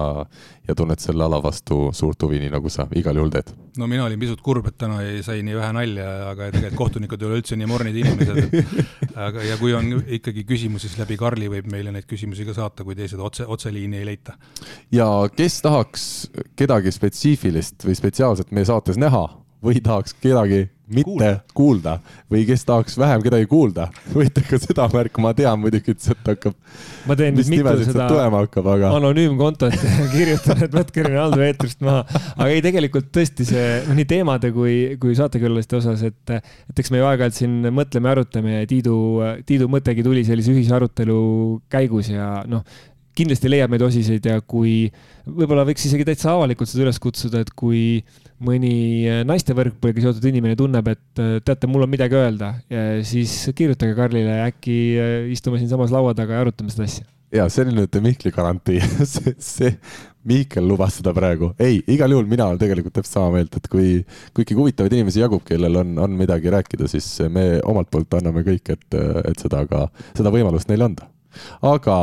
ja 0.68 0.76
tunned 0.78 1.02
selle 1.04 1.26
ala 1.28 1.38
vastu 1.44 1.92
suurt 1.94 2.26
huvi, 2.26 2.40
nii 2.42 2.54
nagu 2.56 2.72
sa 2.74 2.88
igal 2.98 3.20
juhul 3.20 3.30
teed. 3.34 3.52
no 3.78 3.90
mina 3.92 4.08
olin 4.08 4.22
pisut 4.22 4.42
kurb, 4.46 4.68
et 4.72 4.80
täna 4.82 5.04
ei 5.06 5.22
sai 5.26 5.44
nii 5.46 5.60
vähe 5.60 5.76
nalja, 5.78 6.08
aga 6.32 6.50
tegelikult 6.56 6.80
kohtunikud 6.82 7.22
ei 7.22 7.30
ole 7.30 7.40
üldse 7.44 7.60
nii 7.60 7.70
mornid 7.70 8.02
inimesed, 8.02 8.58
aga, 9.28 9.46
ja 9.46 9.60
kui 9.62 9.78
on 9.78 9.94
ikkagi 10.18 10.46
küsimusi, 10.50 10.90
siis 10.90 11.02
läbi 11.04 11.20
Karli 11.22 11.52
võib 11.54 11.70
meile 11.72 11.94
neid 11.94 12.10
küsimusi 12.10 12.48
ka 12.50 12.58
saata, 12.58 12.88
kui 12.88 12.98
teised 12.98 13.22
otse, 13.22 13.46
otseliini 13.46 14.02
ei 14.02 14.10
leita. 14.10 14.40
ja 14.94 15.12
kes 15.38 15.62
tahaks 15.62 16.10
kedagi 16.58 16.94
spetsiifilist 16.98 17.86
või 17.86 17.98
spetsiaalset 18.00 18.50
meie 18.56 18.66
saates 18.70 18.98
näha 18.98 19.28
või 19.64 19.82
tahaks 19.84 20.16
kedagi 20.22 20.68
mitte 20.94 21.08
kuulda, 21.08 21.30
kuulda 21.56 21.94
või 22.32 22.44
kes 22.48 22.66
tahaks 22.68 22.98
vähem 23.00 23.22
kedagi 23.24 23.48
kuulda, 23.50 23.88
võite 24.14 24.44
ka 24.46 24.60
seda 24.62 24.88
märku, 24.92 25.22
ma 25.24 25.32
tean 25.38 25.62
muidugi, 25.62 25.96
et 25.96 26.04
sealt 26.04 26.28
hakkab. 26.28 26.56
ma 27.08 27.16
teen 27.20 27.38
nüüd 27.38 27.50
mitu 27.52 27.74
seda 27.88 28.08
hakkab, 28.34 28.68
aga... 28.76 28.92
anonüümkontot 29.00 29.78
ja 29.78 30.08
kirjutan, 30.14 30.66
et 30.68 30.76
võtke 30.76 31.06
Rinaldo 31.08 31.42
eetrist 31.46 31.82
maha. 31.86 32.04
aga 32.36 32.50
ei, 32.52 32.64
tegelikult 32.66 33.10
tõesti 33.16 33.48
see, 33.48 33.68
noh 33.88 33.98
nii 34.00 34.10
teemade 34.10 34.52
kui, 34.56 34.76
kui 35.02 35.16
saatekülaliste 35.18 35.80
osas, 35.80 36.04
et, 36.10 36.36
et 36.36 36.84
eks 36.84 36.94
me 36.94 37.02
ju 37.02 37.10
aeg-ajalt 37.10 37.40
siin 37.40 37.60
mõtleme 37.72 38.12
ja 38.12 38.18
arutame 38.18 38.58
ja 38.60 38.70
Tiidu, 38.70 38.98
Tiidu 39.48 39.70
mõttegi 39.72 40.06
tuli 40.06 40.26
sellise 40.28 40.52
ühise 40.54 40.76
arutelu 40.76 41.22
käigus 41.72 42.12
ja 42.12 42.42
noh 42.50 42.68
kindlasti 43.18 43.52
leiab 43.52 43.74
neid 43.74 43.84
osiseid 43.86 44.26
ja 44.28 44.40
kui, 44.42 44.88
võib-olla 45.28 45.66
võiks 45.68 45.86
isegi 45.88 46.06
täitsa 46.08 46.34
avalikult 46.34 46.70
seda 46.70 46.88
üles 46.88 47.00
kutsuda, 47.02 47.44
et 47.44 47.52
kui 47.58 48.04
mõni 48.44 49.06
naiste 49.28 49.56
võrkpalliga 49.58 50.08
seotud 50.08 50.28
inimene 50.30 50.58
tunneb, 50.60 50.90
et 50.92 51.24
teate, 51.46 51.70
mul 51.70 51.86
on 51.86 51.92
midagi 51.94 52.18
öelda, 52.20 52.54
siis 53.08 53.36
kirjutage 53.56 53.96
Karlile, 53.98 54.40
äkki 54.48 54.78
äh, 55.00 55.18
istume 55.34 55.62
siinsamas 55.62 55.94
laua 55.94 56.16
taga 56.18 56.38
ja 56.38 56.48
arutame 56.48 56.74
seda 56.74 56.88
asja. 56.90 57.06
ja 57.34 57.46
see 57.50 57.64
oli 57.66 57.78
nüüd 57.78 58.02
Mihkli 58.04 58.34
garantii 58.34 58.82
see, 59.14 59.36
see, 59.38 59.72
Mihkel 60.28 60.68
lubas 60.68 61.00
seda 61.00 61.14
praegu. 61.16 61.54
ei, 61.62 61.82
igal 61.92 62.14
juhul 62.16 62.30
mina 62.30 62.50
olen 62.50 62.62
tegelikult 62.62 62.96
täpselt 62.98 63.20
sama 63.20 63.38
meelt, 63.38 63.56
et 63.60 63.70
kui, 63.72 63.98
kui 64.34 64.46
ikkagi 64.46 64.60
huvitavaid 64.60 64.98
inimesi 64.98 65.24
jagub, 65.24 65.44
kellel 65.48 65.82
on, 65.84 65.98
on 66.06 66.20
midagi 66.20 66.52
rääkida, 66.54 66.90
siis 66.92 67.10
me 67.30 67.60
omalt 67.68 67.92
poolt 67.94 68.20
anname 68.20 68.46
kõik, 68.48 68.76
et, 68.78 69.02
et 69.30 69.44
seda 69.44 69.66
ka, 69.70 69.88
seda 70.18 70.34
võimalust 70.34 70.72
neile 70.72 70.92
anda 70.92 71.10
aga 71.62 71.98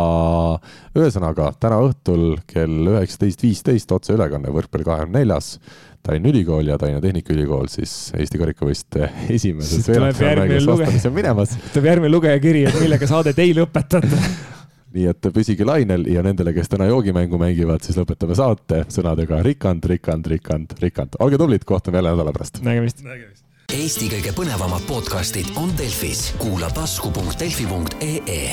ühesõnaga 0.97 1.53
täna 1.61 1.81
õhtul 1.87 2.41
kell 2.51 2.93
üheksateist 2.97 3.43
viisteist 3.47 3.93
otseülekanne 3.97 4.53
Võrkpalli 4.55 4.87
kahekümne 4.87 5.23
neljas. 5.23 5.57
Tallinna 6.01 6.31
Ülikool 6.33 6.71
ja 6.71 6.79
Tallinna 6.81 7.03
Tehnikaülikool 7.05 7.69
siis 7.69 8.13
Eesti 8.17 8.41
karikavõistluste 8.41 9.11
esimeses 9.37 9.89
veerandfinaalis 9.91 11.11
minemas. 11.13 11.59
tuleb 11.75 11.91
järgmine 11.93 12.15
lugejakiri, 12.15 12.65
et 12.71 12.81
millega 12.81 13.11
saadet 13.11 13.39
ei 13.45 13.53
lõpetata 13.57 14.23
nii 14.95 15.07
et 15.11 15.29
püsige 15.35 15.67
lainel 15.67 16.07
ja 16.11 16.23
nendele, 16.27 16.55
kes 16.57 16.71
täna 16.73 16.89
joogimängu 16.91 17.39
mängivad, 17.41 17.85
siis 17.85 17.99
lõpetame 18.01 18.37
saate 18.39 18.85
sõnadega 18.91 19.43
Rikand, 19.47 19.87
Rikand, 19.91 20.27
Rikand, 20.33 20.75
Rikand. 20.83 21.21
olge 21.23 21.39
tublid, 21.39 21.65
kohtume 21.69 22.01
jälle 22.01 22.15
nädala 22.17 22.35
pärast. 22.35 22.63
nägemist, 22.67 23.05
nägemist.. 23.07 23.45
Eesti 23.71 24.09
kõige 24.11 24.33
põnevamad 24.35 24.83
podcastid 24.89 25.53
on 25.61 25.71
Delfis, 25.79 26.33
kuula 26.43 26.73
tasku.delfi.ee 26.75 28.51